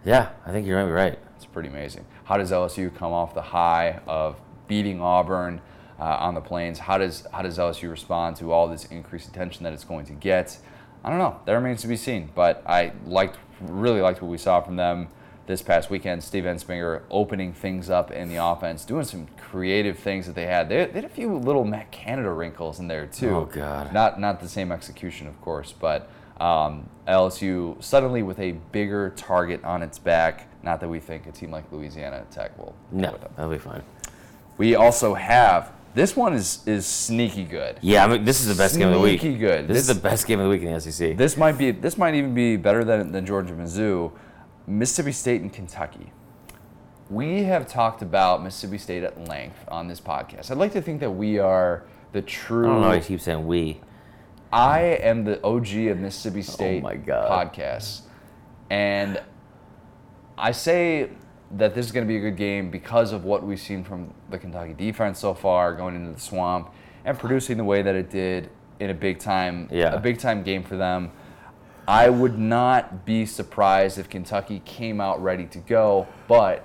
Yeah, 0.04 0.30
I 0.44 0.50
think 0.50 0.66
you're 0.66 0.84
right. 0.92 1.18
It's 1.36 1.46
pretty 1.46 1.70
amazing. 1.70 2.04
How 2.24 2.36
does 2.36 2.50
LSU 2.50 2.94
come 2.94 3.12
off 3.12 3.34
the 3.34 3.40
high 3.40 4.00
of 4.06 4.38
beating 4.68 5.00
Auburn 5.00 5.62
uh, 5.98 6.02
on 6.02 6.34
the 6.34 6.42
plains? 6.42 6.78
How 6.78 6.98
does 6.98 7.26
how 7.32 7.40
does 7.40 7.56
LSU 7.56 7.90
respond 7.90 8.36
to 8.36 8.52
all 8.52 8.68
this 8.68 8.84
increased 8.86 9.28
attention 9.28 9.64
that 9.64 9.72
it's 9.72 9.84
going 9.84 10.04
to 10.06 10.12
get? 10.12 10.58
I 11.02 11.08
don't 11.08 11.18
know. 11.18 11.40
That 11.46 11.52
remains 11.52 11.80
to 11.82 11.88
be 11.88 11.96
seen. 11.96 12.30
But 12.34 12.62
I 12.66 12.92
liked, 13.06 13.38
really 13.60 14.02
liked 14.02 14.20
what 14.20 14.30
we 14.30 14.38
saw 14.38 14.60
from 14.60 14.76
them 14.76 15.08
this 15.46 15.62
past 15.62 15.90
weekend. 15.90 16.22
Steve 16.22 16.44
Ensminger 16.44 17.02
opening 17.10 17.52
things 17.52 17.90
up 17.90 18.10
in 18.10 18.28
the 18.28 18.36
offense, 18.36 18.84
doing 18.84 19.04
some 19.04 19.26
creative 19.36 19.98
things 19.98 20.26
that 20.26 20.34
they 20.34 20.46
had. 20.46 20.68
They, 20.68 20.84
they 20.86 20.92
had 20.92 21.04
a 21.04 21.08
few 21.08 21.36
little 21.36 21.64
Matt 21.64 21.90
Canada 21.90 22.30
wrinkles 22.30 22.80
in 22.80 22.88
there 22.88 23.06
too. 23.06 23.30
Oh, 23.30 23.44
God. 23.44 23.92
Not 23.92 24.20
not 24.20 24.40
the 24.40 24.48
same 24.48 24.72
execution, 24.72 25.26
of 25.26 25.40
course, 25.40 25.72
but 25.72 26.08
um, 26.40 26.88
LSU 27.06 27.82
suddenly 27.82 28.22
with 28.22 28.38
a 28.40 28.52
bigger 28.72 29.10
target 29.16 29.62
on 29.64 29.82
its 29.82 29.98
back. 29.98 30.48
Not 30.62 30.80
that 30.80 30.88
we 30.88 30.98
think 31.00 31.26
a 31.26 31.32
team 31.32 31.50
like 31.50 31.70
Louisiana 31.70 32.24
Tech 32.30 32.56
will 32.58 32.74
No, 32.90 33.12
with 33.12 33.20
them. 33.20 33.32
that'll 33.36 33.50
be 33.52 33.58
fine. 33.58 33.82
We 34.56 34.74
also 34.76 35.14
have 35.14 35.72
this 35.94 36.16
one 36.16 36.32
is 36.34 36.66
is 36.66 36.86
sneaky 36.86 37.44
good. 37.44 37.78
Yeah, 37.82 38.04
I 38.04 38.08
mean, 38.08 38.24
this 38.24 38.40
is 38.40 38.48
the 38.48 38.60
best 38.60 38.76
game 38.76 38.88
of 38.88 38.94
the 38.94 39.00
week. 39.00 39.20
Sneaky 39.20 39.38
good. 39.38 39.68
This, 39.68 39.76
is 39.78 39.86
the 39.86 39.94
best 39.94 40.26
game 40.26 40.40
of 40.40 40.44
the 40.44 40.50
week 40.50 40.62
in 40.62 40.72
the 40.72 40.80
SEC. 40.80 41.16
This 41.16 41.36
might 41.36 41.56
be 41.58 41.70
this 41.70 41.96
might 41.98 42.14
even 42.14 42.34
be 42.34 42.56
better 42.56 42.82
than 42.82 43.12
than 43.12 43.26
Georgia 43.26 43.52
Mizzou, 43.52 44.10
Mississippi 44.66 45.12
State 45.12 45.42
and 45.42 45.52
Kentucky. 45.52 46.12
We 47.10 47.42
have 47.44 47.66
talked 47.66 48.00
about 48.02 48.42
Mississippi 48.42 48.78
State 48.78 49.02
at 49.04 49.28
length 49.28 49.62
on 49.68 49.88
this 49.88 50.00
podcast. 50.00 50.50
I'd 50.50 50.56
like 50.58 50.72
to 50.72 50.82
think 50.82 51.00
that 51.00 51.10
we 51.10 51.38
are 51.38 51.84
the 52.12 52.22
true. 52.22 52.66
I 52.66 52.68
don't 52.72 52.80
know 52.80 52.88
why 52.88 52.94
you 52.96 53.02
keep 53.02 53.20
saying 53.20 53.46
we. 53.46 53.80
I 54.52 54.80
am 54.80 55.24
the 55.24 55.42
OG 55.44 55.74
of 55.90 55.98
Mississippi 55.98 56.38
oh 56.40 56.42
State 56.42 56.78
Oh 56.80 56.84
my 56.84 56.94
God. 56.96 57.52
podcasts. 57.52 58.02
And 58.70 59.20
I 60.38 60.52
say 60.52 61.10
that 61.52 61.74
this 61.74 61.84
is 61.86 61.92
going 61.92 62.06
to 62.06 62.08
be 62.08 62.16
a 62.16 62.20
good 62.20 62.36
game 62.36 62.70
because 62.70 63.12
of 63.12 63.24
what 63.24 63.44
we've 63.44 63.60
seen 63.60 63.84
from 63.84 64.14
the 64.30 64.38
Kentucky 64.38 64.72
defense 64.72 65.18
so 65.18 65.34
far, 65.34 65.74
going 65.74 65.94
into 65.94 66.12
the 66.12 66.20
swamp 66.20 66.72
and 67.04 67.18
producing 67.18 67.56
the 67.58 67.64
way 67.64 67.82
that 67.82 67.94
it 67.94 68.10
did 68.10 68.48
in 68.80 68.90
a 68.90 68.94
big 68.94 69.18
time 69.18 69.68
Yeah. 69.70 69.92
a 69.92 70.00
big 70.00 70.18
time 70.18 70.42
game 70.42 70.62
for 70.64 70.76
them. 70.76 71.12
I 71.86 72.08
would 72.08 72.38
not 72.38 73.04
be 73.04 73.26
surprised 73.26 73.98
if 73.98 74.08
Kentucky 74.08 74.62
came 74.64 75.00
out 75.00 75.22
ready 75.22 75.46
to 75.46 75.58
go, 75.58 76.06
but 76.28 76.64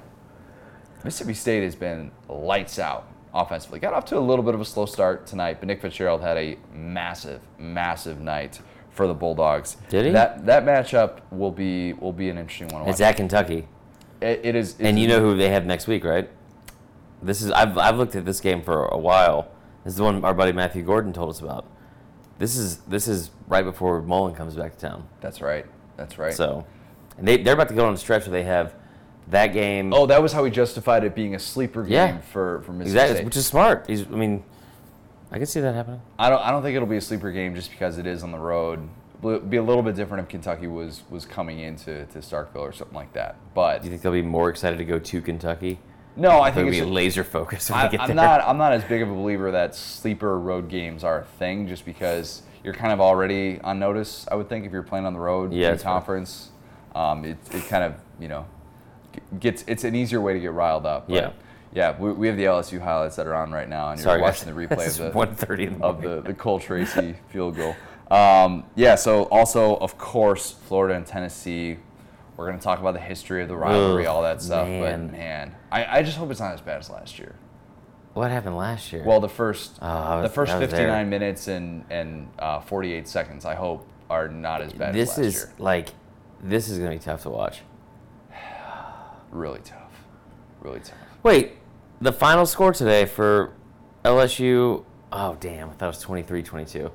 Mississippi 1.04 1.34
State 1.34 1.64
has 1.64 1.76
been 1.76 2.12
lights 2.28 2.80
out 2.80 3.08
offensively. 3.34 3.80
Got 3.80 3.94
off 3.94 4.06
to 4.06 4.18
a 4.18 4.20
little 4.20 4.44
bit 4.44 4.54
of 4.54 4.62
a 4.62 4.66
slow 4.66 4.86
start 4.86 5.28
tonight, 5.28 5.58
but 5.60 5.68
Nick 5.68 5.82
Fitzgerald 5.82 6.22
had 6.22 6.38
a 6.38 6.58
massive, 6.74 7.42
massive 7.58 8.22
night 8.22 8.62
for 8.90 9.08
the 9.08 9.14
Bulldogs. 9.14 9.78
Did 9.90 10.06
he? 10.06 10.12
That 10.12 10.46
that 10.46 10.66
matchup 10.66 11.20
will 11.32 11.52
be 11.52 11.94
will 11.94 12.14
be 12.14 12.30
an 12.30 12.38
interesting 12.38 12.68
one. 12.70 12.88
It's 12.88 13.02
at 13.02 13.18
Kentucky. 13.18 13.68
It, 14.22 14.42
it 14.44 14.56
is, 14.56 14.76
And 14.80 15.00
you 15.00 15.08
know 15.08 15.22
who 15.22 15.38
they 15.38 15.50
have 15.50 15.66
next 15.66 15.88
week, 15.88 16.04
right? 16.04 16.30
This 17.22 17.42
is 17.42 17.52
I've 17.52 17.78
I've 17.78 17.98
looked 17.98 18.16
at 18.16 18.26
this 18.26 18.40
game 18.40 18.62
for 18.62 18.86
a 18.86 18.98
while. 18.98 19.50
This 19.84 19.94
is 19.94 19.98
the 19.98 20.04
one 20.04 20.24
our 20.26 20.34
buddy 20.34 20.52
Matthew 20.52 20.84
Gordon 20.84 21.14
told 21.14 21.30
us 21.30 21.40
about. 21.40 21.66
This 22.40 22.56
is 22.58 22.78
this 22.88 23.08
is 23.08 23.30
right 23.48 23.64
before 23.64 24.02
Mullen 24.02 24.34
comes 24.34 24.56
back 24.56 24.74
to 24.76 24.80
town. 24.80 25.08
That's 25.22 25.42
right. 25.42 25.66
That's 25.98 26.18
right. 26.18 26.34
So, 26.34 26.66
and 27.18 27.28
they 27.28 27.38
they're 27.38 27.54
about 27.54 27.68
to 27.70 27.76
go 27.76 27.86
on 27.86 27.94
a 27.94 27.98
stretch 27.98 28.24
where 28.26 28.32
they 28.32 28.44
have 28.44 28.74
that 29.28 29.48
game. 29.54 29.94
oh, 29.94 30.06
that 30.08 30.22
was 30.24 30.32
how 30.34 30.44
he 30.44 30.50
justified 30.50 31.04
it 31.04 31.14
being 31.14 31.36
a 31.36 31.40
sleeper 31.40 31.84
game 31.84 31.92
Yeah. 31.92 32.18
for 32.20 32.62
for 32.62 32.72
Mississippi 32.72 32.90
exactly, 32.98 33.16
State. 33.18 33.26
which 33.26 33.38
is 33.38 33.46
smart. 33.46 33.86
He's 33.88 34.08
I 34.08 34.12
mean, 34.12 34.44
I 35.32 35.38
can 35.38 35.46
see 35.46 35.60
that 35.60 35.76
happening. 35.76 36.02
I 36.18 36.30
don't 36.30 36.42
I 36.42 36.50
don't 36.50 36.64
think 36.64 36.76
it'll 36.76 36.88
be 36.88 36.98
a 36.98 37.02
sleeper 37.02 37.32
game 37.32 37.54
just 37.56 37.70
because 37.72 37.98
it 37.98 38.08
is 38.08 38.24
on 38.24 38.32
the 38.32 38.40
road. 38.40 38.88
It'd 39.22 39.50
be 39.50 39.58
a 39.58 39.64
little 39.64 39.84
bit 39.84 39.96
different 39.96 40.24
if 40.24 40.30
Kentucky 40.30 40.68
was 40.68 41.04
was 41.10 41.26
coming 41.26 41.60
into 41.60 42.06
to 42.06 42.20
Starkville 42.20 42.56
or 42.62 42.72
something 42.72 42.96
like 42.96 43.12
that. 43.14 43.36
But 43.54 43.80
Do 43.82 43.86
you 43.88 43.92
think 43.92 44.02
they'll 44.02 44.14
be 44.14 44.22
more 44.22 44.50
excited 44.50 44.78
to 44.78 44.86
go 44.86 44.98
to 44.98 45.22
Kentucky? 45.22 45.80
No, 46.20 46.42
I 46.42 46.52
think 46.52 46.70
be 46.72 46.80
it's 46.80 46.88
laser 46.88 47.24
focused 47.24 47.72
I, 47.72 47.88
they 47.88 47.92
get 47.94 48.02
I'm 48.02 48.08
there. 48.08 48.16
not. 48.16 48.42
I'm 48.42 48.58
not 48.58 48.74
as 48.74 48.84
big 48.84 49.02
of 49.02 49.10
a 49.10 49.14
believer 49.14 49.52
that 49.52 49.76
sleeper 49.76 50.40
road 50.40 50.70
games 50.70 51.04
are 51.04 51.22
a 51.22 51.26
thing, 51.26 51.68
just 51.68 51.86
because 51.86 52.42
you're 52.64 52.74
kind 52.74 52.92
of 52.94 53.00
already 53.02 53.60
on 53.62 53.80
notice. 53.80 54.28
I 54.32 54.36
would 54.36 54.50
think 54.50 54.66
if 54.66 54.72
you're 54.72 54.84
playing 54.84 55.06
on 55.06 55.14
the 55.14 55.20
road 55.20 55.54
Yeah, 55.54 55.68
in 55.68 55.72
that's 55.74 55.84
fair. 55.84 55.92
conference, 55.94 56.50
um, 56.96 57.26
it, 57.26 57.38
it 57.52 57.68
kind 57.68 57.84
of 57.84 57.96
you 58.20 58.28
know 58.28 58.46
gets. 59.40 59.64
It's 59.68 59.84
an 59.84 59.96
easier 59.96 60.22
way 60.22 60.34
to 60.34 60.40
get 60.40 60.52
riled 60.52 60.86
up. 60.86 61.08
but 61.08 61.14
Yeah. 61.16 61.32
Yeah. 61.74 61.96
We, 62.00 62.12
we 62.14 62.28
have 62.28 62.38
the 62.38 62.46
LSU 62.46 62.80
highlights 62.82 63.16
that 63.18 63.28
are 63.28 63.36
on 63.36 63.52
right 63.52 63.70
now, 63.70 63.90
and 63.92 64.00
you're 64.00 64.04
Sorry, 64.06 64.22
watching 64.22 64.54
guys. 64.54 64.70
the 64.70 64.76
replay 64.76 65.08
of 65.08 65.14
the 65.38 65.46
1:30 65.46 65.68
in 65.68 65.80
the 65.80 65.86
of 65.86 66.02
the 66.02 66.22
the 66.22 66.34
Cole 66.34 66.60
Tracy 66.60 67.16
field 67.30 67.56
goal. 67.56 67.76
Um, 68.12 68.64
yeah. 68.76 68.96
So 68.96 69.24
also, 69.26 69.76
of 69.78 69.98
course, 69.98 70.52
Florida 70.52 70.96
and 70.96 71.06
Tennessee. 71.06 71.78
We're 72.40 72.46
going 72.48 72.58
to 72.58 72.64
talk 72.64 72.80
about 72.80 72.94
the 72.94 73.02
history 73.02 73.42
of 73.44 73.50
the 73.50 73.58
rivalry, 73.58 74.08
Ugh, 74.08 74.16
all 74.16 74.22
that 74.22 74.42
stuff. 74.42 74.66
man. 74.66 75.08
But 75.08 75.12
man, 75.18 75.56
I, 75.74 75.98
I 76.00 76.04
just 76.04 76.16
hope 76.16 76.32
it's 76.32 76.40
not 76.40 76.54
as 76.54 76.62
bad 76.62 76.78
as 76.78 76.90
last 76.90 77.20
year. 77.20 77.36
What 78.14 78.32
happened 78.32 78.56
last 78.56 78.94
year? 78.94 79.04
Well, 79.04 79.20
the 79.20 79.28
first 79.28 79.78
Oh, 79.82 79.88
I 79.90 80.22
the 80.22 80.30
first 80.30 80.54
59 80.54 80.72
there. 80.88 81.06
minutes 81.06 81.50
and 81.50 81.84
and 81.90 82.30
uh, 82.40 82.62
48 82.62 83.10
seconds, 83.10 83.44
I 83.44 83.56
hope, 83.56 83.86
are 84.10 84.30
not 84.30 84.62
as 84.62 84.72
bad 84.72 84.96
this 84.96 85.12
as 85.12 85.18
last 85.18 85.26
is 85.28 85.36
year. 85.36 85.54
like, 85.58 85.90
this 86.42 86.70
is 86.70 86.78
gonna 86.80 86.92
be 86.92 87.00
tough 87.00 87.24
to 87.24 87.30
watch. 87.30 87.60
Really 89.32 89.60
tough, 89.60 89.92
really 90.62 90.80
tough. 90.80 90.98
Wait, 91.24 91.58
the 92.00 92.14
final 92.14 92.46
score 92.46 92.72
today 92.72 93.06
for 93.06 93.54
LSU. 94.06 94.86
Oh 95.12 95.36
damn, 95.42 95.70
I 95.70 95.74
thought 95.74 95.94
it 95.94 96.08
was 96.08 96.24
23-22. 96.24 96.90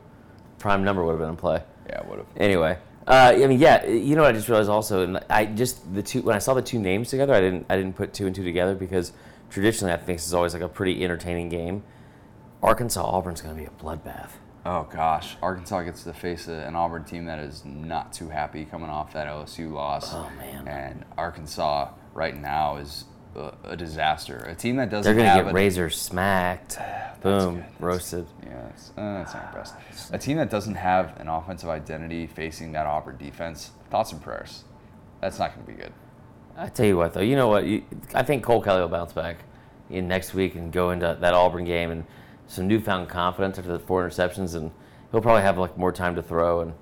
Prime 0.58 0.82
number 0.84 1.04
would 1.04 1.12
have 1.12 1.20
been 1.20 1.28
in 1.28 1.36
play. 1.36 1.62
Yeah, 1.88 2.02
would 2.08 2.18
have. 2.18 2.26
Anyway, 2.38 2.78
uh, 3.06 3.34
I 3.36 3.46
mean, 3.46 3.58
yeah, 3.58 3.86
you 3.86 4.16
know 4.16 4.22
what 4.22 4.30
I 4.30 4.32
just 4.32 4.48
realized 4.48 4.70
also, 4.70 5.02
and 5.04 5.20
I 5.28 5.44
just 5.46 5.94
the 5.94 6.02
two 6.02 6.22
when 6.22 6.34
I 6.34 6.38
saw 6.38 6.54
the 6.54 6.62
two 6.62 6.78
names 6.78 7.10
together, 7.10 7.34
I 7.34 7.40
didn't 7.40 7.66
I 7.68 7.76
didn't 7.76 7.96
put 7.96 8.14
two 8.14 8.26
and 8.26 8.34
two 8.34 8.44
together 8.44 8.74
because 8.74 9.12
traditionally 9.50 9.92
I 9.92 9.96
think 9.96 10.18
this 10.18 10.26
is 10.26 10.34
always 10.34 10.54
like 10.54 10.62
a 10.62 10.68
pretty 10.68 11.04
entertaining 11.04 11.48
game. 11.48 11.82
Arkansas 12.62 13.04
Auburn's 13.04 13.42
gonna 13.42 13.54
be 13.54 13.64
a 13.66 13.70
bloodbath. 13.70 14.30
Oh 14.66 14.88
gosh, 14.90 15.36
Arkansas 15.42 15.82
gets 15.82 16.04
to 16.04 16.14
face 16.14 16.48
an 16.48 16.74
Auburn 16.74 17.04
team 17.04 17.26
that 17.26 17.38
is 17.38 17.64
not 17.66 18.14
too 18.14 18.30
happy 18.30 18.64
coming 18.64 18.88
off 18.88 19.12
that 19.12 19.26
LSU 19.26 19.70
loss. 19.70 20.14
Oh, 20.14 20.30
man. 20.38 20.66
And 20.66 21.04
Arkansas 21.18 21.90
right 22.14 22.34
now 22.34 22.76
is 22.76 23.04
a, 23.64 23.76
disaster. 23.76 24.38
A 24.48 24.54
team 24.54 24.76
that 24.76 24.90
doesn't 24.90 25.16
They're 25.16 25.24
gonna 25.24 25.42
get 25.42 25.50
a, 25.50 25.54
razor 25.54 25.90
smacked, 25.90 26.78
boom, 27.22 27.56
good. 27.56 27.64
roasted. 27.80 28.26
Yeah, 28.42 28.62
that's, 28.62 28.90
uh, 28.90 28.94
that's 28.96 29.34
not 29.34 29.46
impressive. 29.46 29.76
A 30.12 30.18
team 30.18 30.36
that 30.36 30.50
doesn't 30.50 30.74
have 30.74 31.18
an 31.20 31.28
offensive 31.28 31.68
identity 31.68 32.26
facing 32.26 32.72
that 32.72 32.86
Auburn 32.86 33.16
defense. 33.16 33.70
Thoughts 33.90 34.12
and 34.12 34.22
prayers. 34.22 34.64
That's 35.20 35.38
not 35.38 35.54
going 35.54 35.66
to 35.66 35.72
be 35.72 35.78
good. 35.78 35.92
I 36.56 36.68
tell 36.68 36.86
you 36.86 36.96
what, 36.96 37.14
though, 37.14 37.20
you 37.20 37.36
know 37.36 37.48
what? 37.48 37.66
You, 37.66 37.82
I 38.14 38.22
think 38.22 38.44
Cole 38.44 38.62
Kelley 38.62 38.80
will 38.80 38.88
bounce 38.88 39.12
back 39.12 39.38
in 39.90 40.06
next 40.06 40.34
week 40.34 40.54
and 40.54 40.72
go 40.72 40.90
into 40.90 41.16
that 41.20 41.34
Auburn 41.34 41.64
game 41.64 41.90
and 41.90 42.04
some 42.46 42.68
newfound 42.68 43.08
confidence 43.08 43.58
after 43.58 43.72
the 43.72 43.78
four 43.78 44.06
interceptions, 44.06 44.54
and 44.54 44.70
he'll 45.10 45.20
probably 45.20 45.42
have 45.42 45.58
like 45.58 45.76
more 45.76 45.92
time 45.92 46.14
to 46.16 46.22
throw. 46.22 46.60
And 46.60 46.74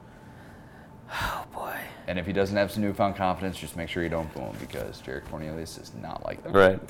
oh 1.12 1.46
boy, 1.52 1.76
And 2.08 2.18
if 2.18 2.26
he 2.26 2.32
doesn't 2.32 2.56
have 2.56 2.70
some 2.70 2.82
newfound 2.82 3.16
confidence, 3.16 3.58
just 3.58 3.76
make 3.76 3.88
sure 3.88 4.02
you 4.02 4.08
don't 4.08 4.32
boo 4.34 4.40
him 4.40 4.56
because 4.60 5.00
Jared 5.00 5.24
Cornelius 5.30 5.78
is 5.78 5.92
not 6.00 6.24
like 6.24 6.42
that. 6.44 6.52
right? 6.54 6.80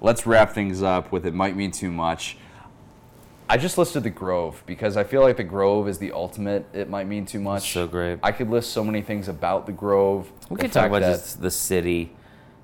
Let's 0.00 0.26
wrap 0.26 0.52
things 0.52 0.82
up 0.82 1.12
with 1.12 1.26
it 1.26 1.34
might 1.34 1.56
mean 1.56 1.70
too 1.70 1.90
much. 1.90 2.36
I 3.48 3.58
just 3.58 3.76
listed 3.76 4.02
the 4.02 4.10
Grove 4.10 4.62
because 4.64 4.96
I 4.96 5.04
feel 5.04 5.20
like 5.20 5.36
the 5.36 5.44
Grove 5.44 5.86
is 5.88 5.98
the 5.98 6.12
ultimate. 6.12 6.66
It 6.72 6.88
might 6.88 7.06
mean 7.06 7.26
too 7.26 7.40
much. 7.40 7.72
so 7.72 7.86
great. 7.86 8.18
I 8.22 8.32
could 8.32 8.48
list 8.48 8.72
so 8.72 8.82
many 8.82 9.02
things 9.02 9.28
about 9.28 9.66
the 9.66 9.72
Grove. 9.72 10.32
We 10.48 10.56
the 10.56 10.62
could 10.62 10.72
talk 10.72 10.86
about 10.88 11.02
that 11.02 11.12
just 11.16 11.42
the 11.42 11.50
city 11.50 12.14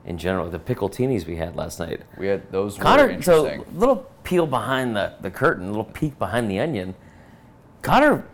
in 0.07 0.16
general. 0.16 0.48
The 0.48 0.59
pickletinis 0.59 1.26
we 1.26 1.36
had 1.36 1.55
last 1.55 1.78
night. 1.80 2.01
we 2.16 2.28
had 2.28 2.51
those 2.51 2.78
were 2.78 2.84
Connor, 2.84 3.20
so 3.20 3.64
little 3.74 4.11
peel 4.24 4.46
behind 4.46 4.96
the, 4.96 5.14
the 5.20 5.30
curtain, 5.30 5.68
little 5.68 5.84
peek 5.84 6.18
behind 6.18 6.51
the 6.51 6.59
onion. 6.59 6.94
Connor, 7.82 8.26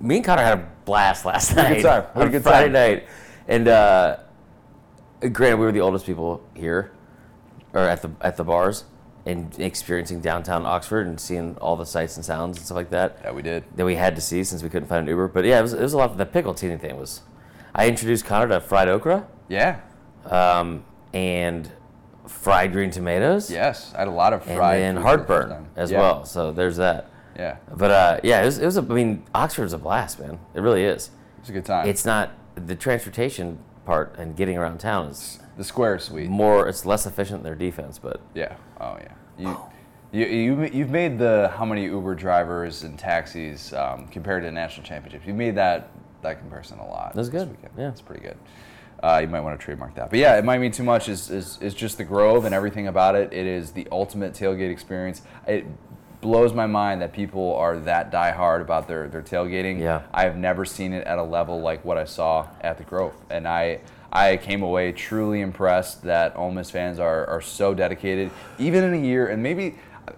me 0.00 0.16
and 0.16 0.24
Connor 0.24 0.42
had 0.42 0.58
a 0.58 0.68
blast 0.84 1.24
last 1.24 1.54
night. 1.56 1.76
good 1.76 1.82
time. 1.82 2.04
Had 2.14 2.26
a 2.26 2.30
good 2.30 2.42
Friday 2.42 2.64
time. 2.66 2.72
night, 2.72 3.08
and 3.48 3.68
uh, 3.68 4.16
granted, 5.32 5.58
we 5.58 5.66
were 5.66 5.72
the 5.72 5.80
oldest 5.80 6.06
people 6.06 6.42
here, 6.54 6.92
or 7.72 7.80
at 7.82 8.02
the 8.02 8.10
at 8.20 8.36
the 8.36 8.44
bars, 8.44 8.84
and 9.26 9.58
experiencing 9.58 10.20
downtown 10.20 10.64
Oxford 10.66 11.06
and 11.06 11.20
seeing 11.20 11.56
all 11.60 11.76
the 11.76 11.86
sights 11.86 12.16
and 12.16 12.24
sounds 12.24 12.56
and 12.56 12.64
stuff 12.66 12.76
like 12.76 12.90
that 12.90 13.18
yeah, 13.22 13.30
we 13.32 13.42
did. 13.42 13.64
that 13.76 13.84
we 13.84 13.94
had 13.94 14.14
to 14.16 14.20
see 14.22 14.42
since 14.44 14.62
we 14.62 14.68
couldn't 14.68 14.88
find 14.88 15.02
an 15.02 15.08
Uber. 15.08 15.28
But 15.28 15.44
yeah, 15.44 15.58
it 15.58 15.62
was, 15.62 15.72
it 15.74 15.80
was 15.82 15.92
a 15.92 15.98
lot. 15.98 16.10
Of, 16.10 16.16
the 16.18 16.26
pickletini 16.26 16.80
thing 16.80 16.96
was. 16.96 17.22
I 17.74 17.86
introduced 17.88 18.24
Connor 18.24 18.48
to 18.48 18.60
fried 18.60 18.88
okra 18.88 19.28
Yeah. 19.48 19.80
um, 20.24 20.82
and 21.12 21.70
fried 22.26 22.72
green 22.72 22.90
tomatoes 22.90 23.48
Yes. 23.50 23.92
I 23.94 24.00
had 24.00 24.08
a 24.08 24.12
lot 24.12 24.32
of 24.32 24.44
and 24.48 24.56
fried 24.56 24.80
then 24.80 24.94
food 24.96 25.02
the 25.02 25.06
heartburn 25.06 25.68
as 25.76 25.90
Yeah. 25.92 26.00
well. 26.00 26.24
So 26.24 26.50
there's 26.50 26.78
that. 26.78 27.09
Yeah. 27.40 27.56
But 27.74 27.90
uh, 27.90 28.20
yeah, 28.22 28.42
it 28.42 28.44
was, 28.44 28.58
it 28.58 28.66
was 28.66 28.76
a, 28.76 28.82
I 28.82 28.84
mean, 28.84 29.24
Oxford's 29.34 29.72
a 29.72 29.78
blast, 29.78 30.20
man. 30.20 30.38
It 30.54 30.60
really 30.60 30.84
is. 30.84 31.10
It's 31.38 31.48
a 31.48 31.52
good 31.52 31.64
time. 31.64 31.88
It's 31.88 32.04
not 32.04 32.32
the 32.54 32.76
transportation 32.76 33.58
part 33.86 34.14
and 34.18 34.36
getting 34.36 34.58
around 34.58 34.78
town 34.78 35.06
is 35.06 35.40
the 35.56 35.64
square 35.64 35.98
sweet. 35.98 36.28
more. 36.28 36.68
It's 36.68 36.84
less 36.84 37.06
efficient 37.06 37.42
than 37.42 37.44
their 37.44 37.70
defense, 37.70 37.98
but 37.98 38.20
Yeah. 38.34 38.56
Oh 38.78 38.98
yeah. 39.00 39.14
You 39.38 39.56
You, 40.12 40.26
you, 40.26 40.70
you've 40.72 40.90
made 40.90 41.18
the 41.18 41.50
how 41.56 41.64
many 41.64 41.84
Uber 41.84 42.14
drivers 42.14 42.82
and 42.82 42.98
taxis 42.98 43.72
um, 43.72 44.06
compared 44.08 44.42
to 44.42 44.50
national 44.50 44.86
championships. 44.86 45.26
You 45.26 45.34
made 45.34 45.54
that 45.54 45.88
that 46.22 46.38
comparison 46.38 46.78
a 46.78 46.86
lot. 46.86 47.14
That's 47.14 47.30
good. 47.30 47.48
weekend. 47.48 47.72
Yeah. 47.78 47.88
it's 47.88 48.02
pretty 48.02 48.22
good. 48.22 48.36
Uh, 49.02 49.20
you 49.22 49.28
might 49.28 49.40
want 49.40 49.58
to 49.58 49.64
trademark 49.64 49.94
that. 49.94 50.10
But 50.10 50.18
yeah, 50.18 50.36
it 50.36 50.44
might 50.44 50.58
mean 50.58 50.72
too 50.72 50.82
much. 50.82 51.08
Is, 51.08 51.30
is 51.30 51.58
is 51.62 51.72
just 51.72 51.96
the 51.96 52.04
Grove 52.04 52.44
and 52.44 52.54
everything 52.54 52.86
about 52.86 53.14
it. 53.14 53.32
It 53.32 53.46
is 53.46 53.72
the 53.72 53.88
ultimate 53.90 54.34
tailgate 54.34 54.70
experience. 54.70 55.22
It 55.46 55.64
blows 56.20 56.52
my 56.52 56.66
mind 56.66 57.00
that 57.02 57.12
people 57.12 57.54
are 57.56 57.78
that 57.78 58.12
diehard 58.12 58.60
about 58.60 58.88
their 58.88 59.08
their 59.08 59.22
tailgating. 59.22 59.80
Yeah. 59.80 60.02
I 60.12 60.24
have 60.24 60.36
never 60.36 60.64
seen 60.64 60.92
it 60.92 61.06
at 61.06 61.18
a 61.18 61.22
level 61.22 61.60
like 61.60 61.84
what 61.84 61.96
I 61.98 62.04
saw 62.04 62.48
at 62.60 62.78
the 62.78 62.84
Grove, 62.84 63.14
and 63.30 63.46
I. 63.46 63.80
I 64.12 64.38
came 64.38 64.64
away 64.64 64.90
truly 64.90 65.40
impressed 65.40 66.02
that 66.02 66.36
Ole 66.36 66.50
Miss 66.50 66.68
fans 66.68 66.98
are, 66.98 67.24
are 67.26 67.40
so 67.40 67.74
dedicated, 67.74 68.32
even 68.58 68.82
in 68.82 68.92
a 68.92 69.06
year, 69.06 69.28
and 69.28 69.40
maybe 69.40 69.76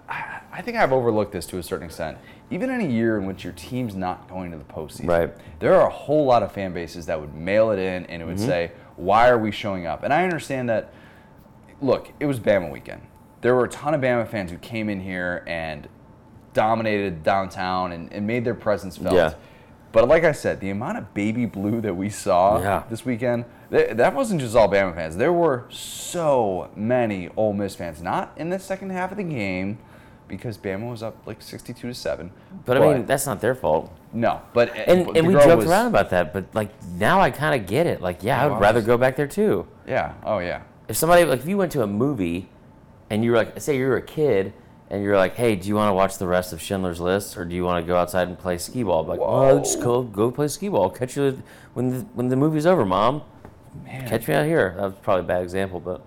I, 0.08 0.40
I 0.50 0.62
think 0.62 0.78
I've 0.78 0.92
overlooked 0.92 1.32
this 1.32 1.46
to 1.48 1.58
a 1.58 1.62
certain 1.62 1.86
extent. 1.86 2.16
Even 2.50 2.70
in 2.70 2.80
a 2.80 2.88
year 2.88 3.18
in 3.18 3.26
which 3.26 3.44
your 3.44 3.52
team's 3.52 3.94
not 3.94 4.28
going 4.28 4.50
to 4.50 4.56
the 4.56 4.64
postseason, 4.64 5.08
Right. 5.08 5.30
there 5.58 5.74
are 5.74 5.86
a 5.86 5.90
whole 5.90 6.24
lot 6.24 6.42
of 6.42 6.52
fan 6.52 6.72
bases 6.72 7.04
that 7.06 7.20
would 7.20 7.34
mail 7.34 7.70
it 7.70 7.78
in 7.78 8.06
and 8.06 8.22
it 8.22 8.24
would 8.24 8.36
mm-hmm. 8.36 8.46
say, 8.46 8.72
"Why 8.96 9.28
are 9.28 9.38
we 9.38 9.50
showing 9.50 9.86
up?" 9.86 10.02
And 10.04 10.12
I 10.12 10.24
understand 10.24 10.68
that. 10.68 10.92
Look, 11.80 12.12
it 12.20 12.26
was 12.26 12.38
Bama 12.38 12.70
weekend. 12.70 13.02
There 13.42 13.54
were 13.54 13.64
a 13.64 13.68
ton 13.68 13.92
of 13.94 14.00
Bama 14.00 14.26
fans 14.26 14.50
who 14.50 14.56
came 14.58 14.88
in 14.88 15.00
here 15.00 15.44
and 15.46 15.88
dominated 16.54 17.22
downtown 17.22 17.92
and, 17.92 18.12
and 18.12 18.26
made 18.26 18.44
their 18.44 18.54
presence 18.54 18.96
felt. 18.96 19.14
Yeah. 19.14 19.34
But 19.92 20.08
like 20.08 20.24
I 20.24 20.32
said, 20.32 20.60
the 20.60 20.70
amount 20.70 20.96
of 20.98 21.12
baby 21.12 21.44
blue 21.44 21.80
that 21.82 21.94
we 21.94 22.08
saw 22.08 22.58
Yeah. 22.60 22.84
this 22.88 23.04
weekend, 23.04 23.44
th- 23.70 23.96
that 23.96 24.14
wasn't 24.14 24.40
just 24.40 24.56
all 24.56 24.68
Bama 24.68 24.94
fans. 24.94 25.16
There 25.16 25.32
were 25.32 25.64
so 25.68 26.70
many 26.74 27.28
Ole 27.36 27.52
Miss 27.52 27.74
fans, 27.74 28.00
not 28.00 28.32
in 28.36 28.48
the 28.48 28.58
second 28.58 28.90
half 28.90 29.10
of 29.10 29.18
the 29.18 29.22
game, 29.24 29.78
because 30.28 30.56
Bama 30.56 30.90
was 30.90 31.02
up 31.02 31.16
like 31.26 31.42
62 31.42 31.88
to 31.88 31.94
seven. 31.94 32.30
But, 32.64 32.78
I 32.78 32.80
mean, 32.94 33.04
that's 33.06 33.26
not 33.26 33.40
their 33.42 33.54
fault. 33.54 33.92
no, 34.14 34.40
but 34.54 34.70
uh, 34.70 34.74
And, 34.86 35.06
but 35.06 35.16
and 35.18 35.26
we 35.26 35.34
joked 35.34 35.56
was- 35.58 35.66
around 35.66 35.88
about 35.88 36.08
that, 36.10 36.32
but 36.32 36.46
like 36.54 36.70
now 36.98 37.20
I 37.20 37.30
kind 37.30 37.60
of 37.60 37.66
get 37.68 37.86
it. 37.86 38.00
Like, 38.00 38.22
yeah, 38.22 38.42
I 38.42 38.46
would 38.46 38.60
rather 38.60 38.80
go 38.80 38.96
back 38.96 39.16
there 39.16 39.26
too. 39.26 39.66
Yeah. 39.86 40.14
Oh 40.24 40.38
yeah. 40.38 40.62
If 40.88 40.96
somebody 40.96 41.24
like 41.26 41.40
if 41.40 41.46
you 41.48 41.58
went 41.58 41.72
to 41.72 41.82
a 41.82 41.86
movie 41.86 42.48
and 43.12 43.22
you 43.22 43.30
were 43.30 43.36
like, 43.36 43.60
say 43.60 43.76
you 43.76 43.86
were 43.86 43.98
a 43.98 44.02
kid 44.02 44.54
and 44.88 45.02
you're 45.04 45.18
like, 45.18 45.34
hey, 45.36 45.54
do 45.54 45.68
you 45.68 45.74
want 45.74 45.90
to 45.90 45.92
watch 45.92 46.16
the 46.16 46.26
rest 46.26 46.54
of 46.54 46.62
Schindler's 46.62 46.98
List 46.98 47.36
or 47.36 47.44
do 47.44 47.54
you 47.54 47.62
want 47.62 47.84
to 47.84 47.86
go 47.86 47.94
outside 47.94 48.26
and 48.26 48.38
play 48.38 48.56
skee 48.56 48.82
ball? 48.82 49.02
I'm 49.02 49.06
like, 49.06 49.20
oh, 49.20 49.58
just 49.58 49.82
go 49.82 50.02
go 50.02 50.30
play 50.30 50.48
skee 50.48 50.70
ball. 50.70 50.88
Catch 50.88 51.18
you 51.18 51.42
when 51.74 51.90
the, 51.90 51.98
when 52.14 52.28
the 52.28 52.36
movie's 52.36 52.64
over, 52.64 52.86
mom. 52.86 53.20
Man. 53.84 54.08
Catch 54.08 54.28
me 54.28 54.34
out 54.34 54.46
here. 54.46 54.72
That 54.78 54.82
was 54.84 54.94
probably 55.02 55.24
a 55.24 55.28
bad 55.28 55.42
example, 55.42 55.78
but 55.78 56.02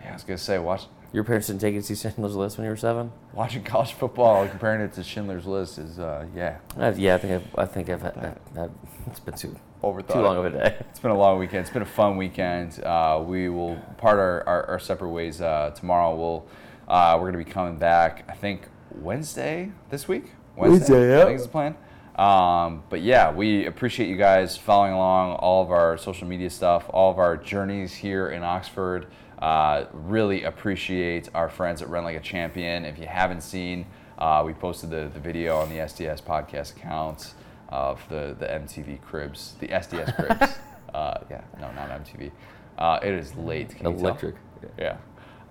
Yeah, 0.00 0.10
I 0.10 0.12
was 0.12 0.22
gonna 0.22 0.38
say 0.38 0.60
watch 0.60 0.84
your 1.14 1.22
parents 1.24 1.46
didn't 1.46 1.60
take 1.60 1.74
you 1.74 1.80
to 1.80 1.86
see 1.86 1.94
Schindler's 1.94 2.34
List 2.34 2.58
when 2.58 2.64
you 2.64 2.70
were 2.70 2.76
seven. 2.76 3.12
watching 3.32 3.62
college 3.62 3.92
football, 3.92 4.46
comparing 4.48 4.80
it 4.80 4.92
to 4.94 5.02
Schindler's 5.04 5.46
List 5.46 5.78
is 5.78 5.98
uh, 5.98 6.26
yeah 6.34 6.58
Uh, 6.76 6.92
yeah, 6.96 7.14
I 7.14 7.18
think 7.18 7.32
I've, 7.34 7.58
I 7.58 7.66
think 7.66 7.88
I've 7.88 8.02
had 8.02 8.14
that. 8.16 8.54
that 8.54 8.70
it's 9.06 9.20
been 9.20 9.34
too 9.34 9.56
overthought. 9.82 10.12
too 10.12 10.20
long 10.20 10.36
of 10.38 10.44
a 10.46 10.50
day. 10.50 10.76
It's 10.90 10.98
been 10.98 11.12
a 11.12 11.18
long 11.18 11.38
weekend. 11.38 11.60
It's 11.60 11.70
been 11.70 11.82
a 11.82 11.86
fun 11.86 12.16
weekend. 12.16 12.82
Uh, 12.82 13.22
we 13.24 13.48
will 13.48 13.76
part 13.96 14.18
our, 14.18 14.46
our, 14.48 14.66
our 14.70 14.78
separate 14.80 15.10
ways 15.10 15.40
uh, 15.40 15.70
tomorrow. 15.74 16.14
We'll 16.16 16.46
uh, 16.88 17.16
we're 17.20 17.30
gonna 17.30 17.44
be 17.44 17.50
coming 17.50 17.76
back. 17.78 18.24
I 18.28 18.34
think 18.34 18.68
Wednesday 18.90 19.70
this 19.90 20.08
week. 20.08 20.32
Wednesday, 20.56 21.10
yeah. 21.10 21.22
I 21.22 21.26
think 21.26 21.36
is 21.38 21.44
the 21.46 21.48
plan. 21.48 21.76
Um, 22.16 22.84
but 22.90 23.02
yeah, 23.02 23.32
we 23.32 23.66
appreciate 23.66 24.08
you 24.08 24.16
guys 24.16 24.56
following 24.56 24.92
along 24.92 25.34
all 25.36 25.62
of 25.62 25.70
our 25.72 25.96
social 25.98 26.28
media 26.28 26.48
stuff, 26.48 26.84
all 26.90 27.10
of 27.10 27.18
our 27.18 27.36
journeys 27.36 27.92
here 27.94 28.28
in 28.28 28.42
Oxford. 28.44 29.06
Uh, 29.44 29.84
really 29.92 30.44
appreciate 30.44 31.28
our 31.34 31.50
friends 31.50 31.82
at 31.82 31.88
Run 31.90 32.02
Like 32.02 32.16
a 32.16 32.20
Champion. 32.20 32.86
If 32.86 32.98
you 32.98 33.04
haven't 33.04 33.42
seen, 33.42 33.84
uh, 34.16 34.42
we 34.46 34.54
posted 34.54 34.88
the, 34.88 35.10
the 35.12 35.20
video 35.20 35.58
on 35.58 35.68
the 35.68 35.76
SDS 35.76 36.22
podcast 36.22 36.74
accounts 36.74 37.34
of 37.68 38.00
the, 38.08 38.34
the 38.38 38.46
MTV 38.46 39.02
cribs, 39.02 39.52
the 39.60 39.68
SDS 39.68 40.16
cribs. 40.38 40.54
uh, 40.94 41.18
yeah, 41.28 41.42
no, 41.60 41.70
not 41.72 41.90
MTV. 41.90 42.30
Uh, 42.78 43.00
it 43.02 43.12
is 43.12 43.34
late. 43.34 43.76
Can? 43.76 43.84
Electric. 43.84 44.36
Yeah. 44.78 44.96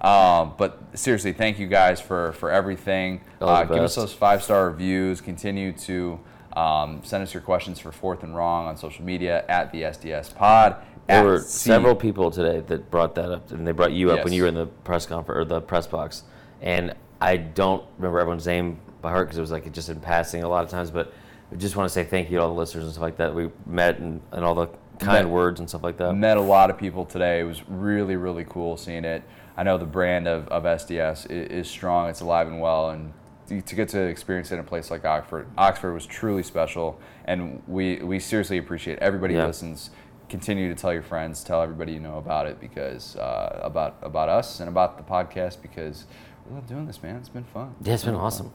Um, 0.01 0.55
but 0.57 0.81
seriously, 0.95 1.31
thank 1.31 1.59
you 1.59 1.67
guys 1.67 2.01
for, 2.01 2.31
for 2.31 2.49
everything. 2.49 3.21
Uh, 3.39 3.63
give 3.63 3.83
us 3.83 3.93
those 3.93 4.11
five 4.11 4.41
star 4.41 4.71
reviews. 4.71 5.21
Continue 5.21 5.71
to 5.71 6.19
um, 6.55 7.01
send 7.03 7.23
us 7.23 7.33
your 7.33 7.41
questions 7.41 7.79
for 7.79 7.91
Fourth 7.91 8.23
and 8.23 8.35
Wrong 8.35 8.67
on 8.67 8.77
social 8.77 9.03
media 9.03 9.45
at 9.47 9.71
the 9.71 9.83
SDS 9.83 10.35
Pod. 10.35 10.75
There 11.07 11.23
were 11.23 11.39
C- 11.39 11.69
several 11.69 11.95
people 11.95 12.31
today 12.31 12.61
that 12.67 12.89
brought 12.89 13.15
that 13.15 13.31
up, 13.31 13.51
and 13.51 13.67
they 13.67 13.71
brought 13.71 13.91
you 13.91 14.11
up 14.11 14.23
when 14.23 14.33
you 14.33 14.43
were 14.43 14.47
in 14.47 14.55
the 14.55 14.67
press 14.67 15.05
conference 15.05 15.37
or 15.37 15.45
the 15.45 15.61
press 15.61 15.87
box. 15.87 16.23
And 16.61 16.93
I 17.19 17.37
don't 17.37 17.83
remember 17.97 18.19
everyone's 18.19 18.47
name 18.47 18.79
by 19.01 19.11
heart 19.11 19.27
because 19.27 19.37
it 19.37 19.41
was 19.41 19.51
like 19.51 19.71
just 19.73 19.89
in 19.89 19.99
passing 19.99 20.43
a 20.43 20.47
lot 20.47 20.63
of 20.63 20.69
times. 20.69 20.91
But 20.91 21.13
I 21.51 21.55
just 21.55 21.75
want 21.75 21.89
to 21.89 21.93
say 21.93 22.03
thank 22.03 22.29
you 22.29 22.37
to 22.37 22.43
all 22.43 22.49
the 22.49 22.59
listeners 22.59 22.85
and 22.85 22.93
stuff 22.93 23.01
like 23.01 23.17
that. 23.17 23.35
We 23.35 23.49
met 23.65 23.99
and, 23.99 24.21
and 24.31 24.45
all 24.45 24.55
the 24.55 24.67
kind 24.99 25.25
Met- 25.25 25.33
words 25.33 25.59
and 25.59 25.67
stuff 25.67 25.83
like 25.83 25.97
that. 25.97 26.13
Met 26.13 26.37
a 26.37 26.41
lot 26.41 26.69
of 26.69 26.77
people 26.77 27.05
today. 27.05 27.39
It 27.39 27.43
was 27.43 27.67
really, 27.67 28.15
really 28.15 28.45
cool 28.45 28.77
seeing 28.77 29.05
it. 29.05 29.23
I 29.55 29.63
know 29.63 29.77
the 29.77 29.85
brand 29.85 30.27
of, 30.27 30.47
of 30.47 30.63
SDS 30.63 31.29
is, 31.29 31.67
is 31.67 31.69
strong. 31.69 32.09
It's 32.09 32.21
alive 32.21 32.47
and 32.47 32.59
well, 32.59 32.89
and 32.89 33.13
to 33.47 33.75
get 33.75 33.89
to 33.89 34.01
experience 34.01 34.51
it 34.51 34.55
in 34.55 34.59
a 34.59 34.63
place 34.63 34.89
like 34.91 35.05
Oxford, 35.05 35.47
Oxford 35.57 35.93
was 35.93 36.05
truly 36.05 36.43
special. 36.43 36.99
And 37.25 37.61
we, 37.67 37.97
we 37.97 38.19
seriously 38.19 38.57
appreciate 38.57 38.99
everybody 38.99 39.33
Yeah. 39.33 39.41
who 39.41 39.47
listens. 39.47 39.89
Continue 40.29 40.73
to 40.73 40.79
tell 40.79 40.91
your 40.93 41.03
friends, 41.03 41.43
tell 41.43 41.61
everybody 41.61 41.91
you 41.93 41.99
know 41.99 42.17
about 42.17 42.47
it 42.47 42.59
because 42.59 43.15
uh, 43.17 43.59
about 43.61 43.97
about 44.01 44.29
us 44.29 44.59
and 44.61 44.67
about 44.69 44.97
the 44.97 45.03
podcast 45.03 45.61
because 45.61 46.05
we 46.49 46.55
love 46.55 46.65
doing 46.67 46.87
this, 46.87 47.03
man. 47.03 47.17
It's 47.17 47.29
been 47.29 47.43
fun. 47.43 47.75
Yeah, 47.81 47.93
it's 47.93 48.03
been 48.05 48.15
awesome. 48.15 48.51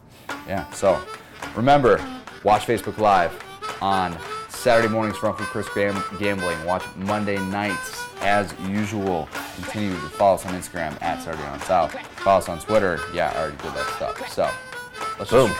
Yeah. 0.49 0.69
So 0.73 1.01
remember, 1.55 1.99
watch 2.43 2.67
Facebook 2.67 2.99
Live 2.99 3.33
on 3.81 4.19
Saturday 4.49 4.89
mornings 4.89 5.17
from 5.19 5.35
Chris 5.37 5.69
Gam- 5.73 6.03
Gambling. 6.19 6.65
Watch 6.65 6.83
Monday 6.97 7.39
nights 7.39 8.03
as 8.23 8.53
usual. 8.69 9.29
Continue 9.57 9.93
to 9.95 10.01
follow 10.09 10.35
us 10.35 10.47
on 10.47 10.55
Instagram 10.55 11.01
at 11.01 11.23
Saturday 11.23 11.43
Down 11.45 11.61
South. 11.61 11.93
Follow 12.21 12.39
us 12.39 12.49
on 12.49 12.59
Twitter. 12.59 12.99
Yeah, 13.15 13.31
I 13.37 13.41
already 13.41 13.57
did 13.59 13.73
that 13.75 13.87
stuff. 13.95 14.29
So 14.33 14.51
let's 15.19 15.31
Boom. 15.31 15.53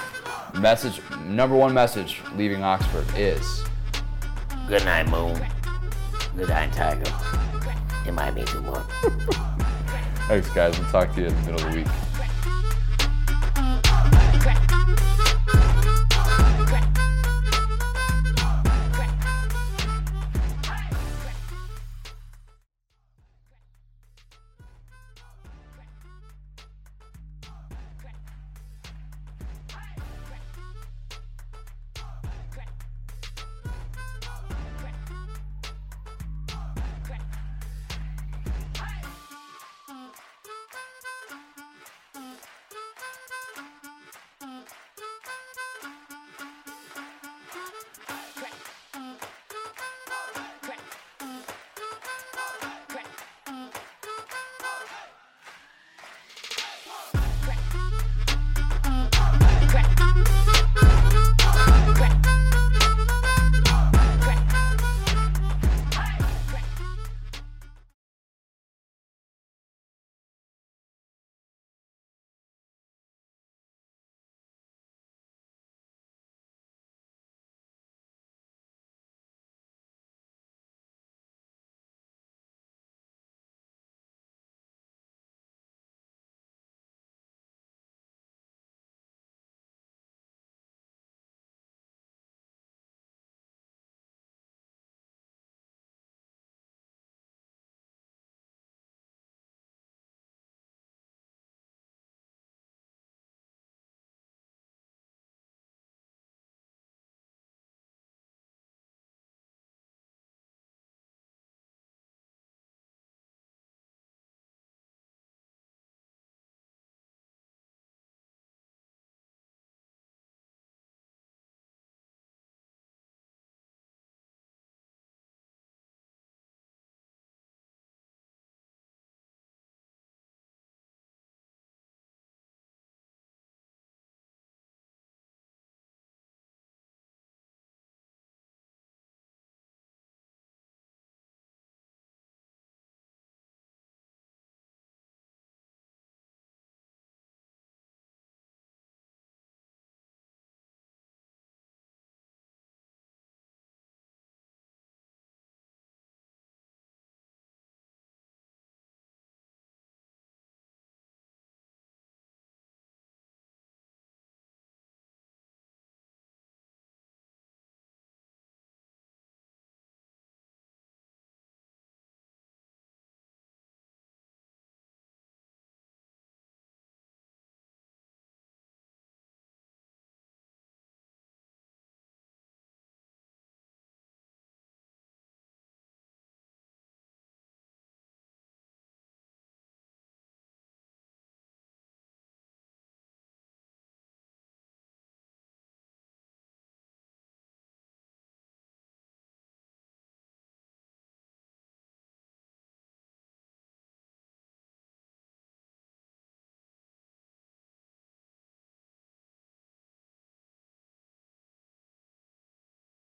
message 0.61 1.01
number 1.25 1.57
one 1.57 1.75
message 1.75 2.21
leaving 2.35 2.63
Oxford 2.63 3.07
is 3.17 3.65
Good 4.69 4.85
night, 4.85 5.09
Moon. 5.09 5.35
Good 6.37 6.51
night, 6.51 6.75
Tiger. 6.75 7.11
It 8.07 8.13
might 8.13 8.33
be 8.33 8.43
much. 8.61 8.85
thanks 10.29 10.51
guys. 10.51 10.79
We'll 10.79 10.91
talk 10.91 11.15
to 11.15 11.23
you 11.23 11.29
in 11.29 11.35
the 11.35 11.53
middle 11.53 11.67
of 11.67 11.73
the 11.73 11.79
week. 11.79 12.08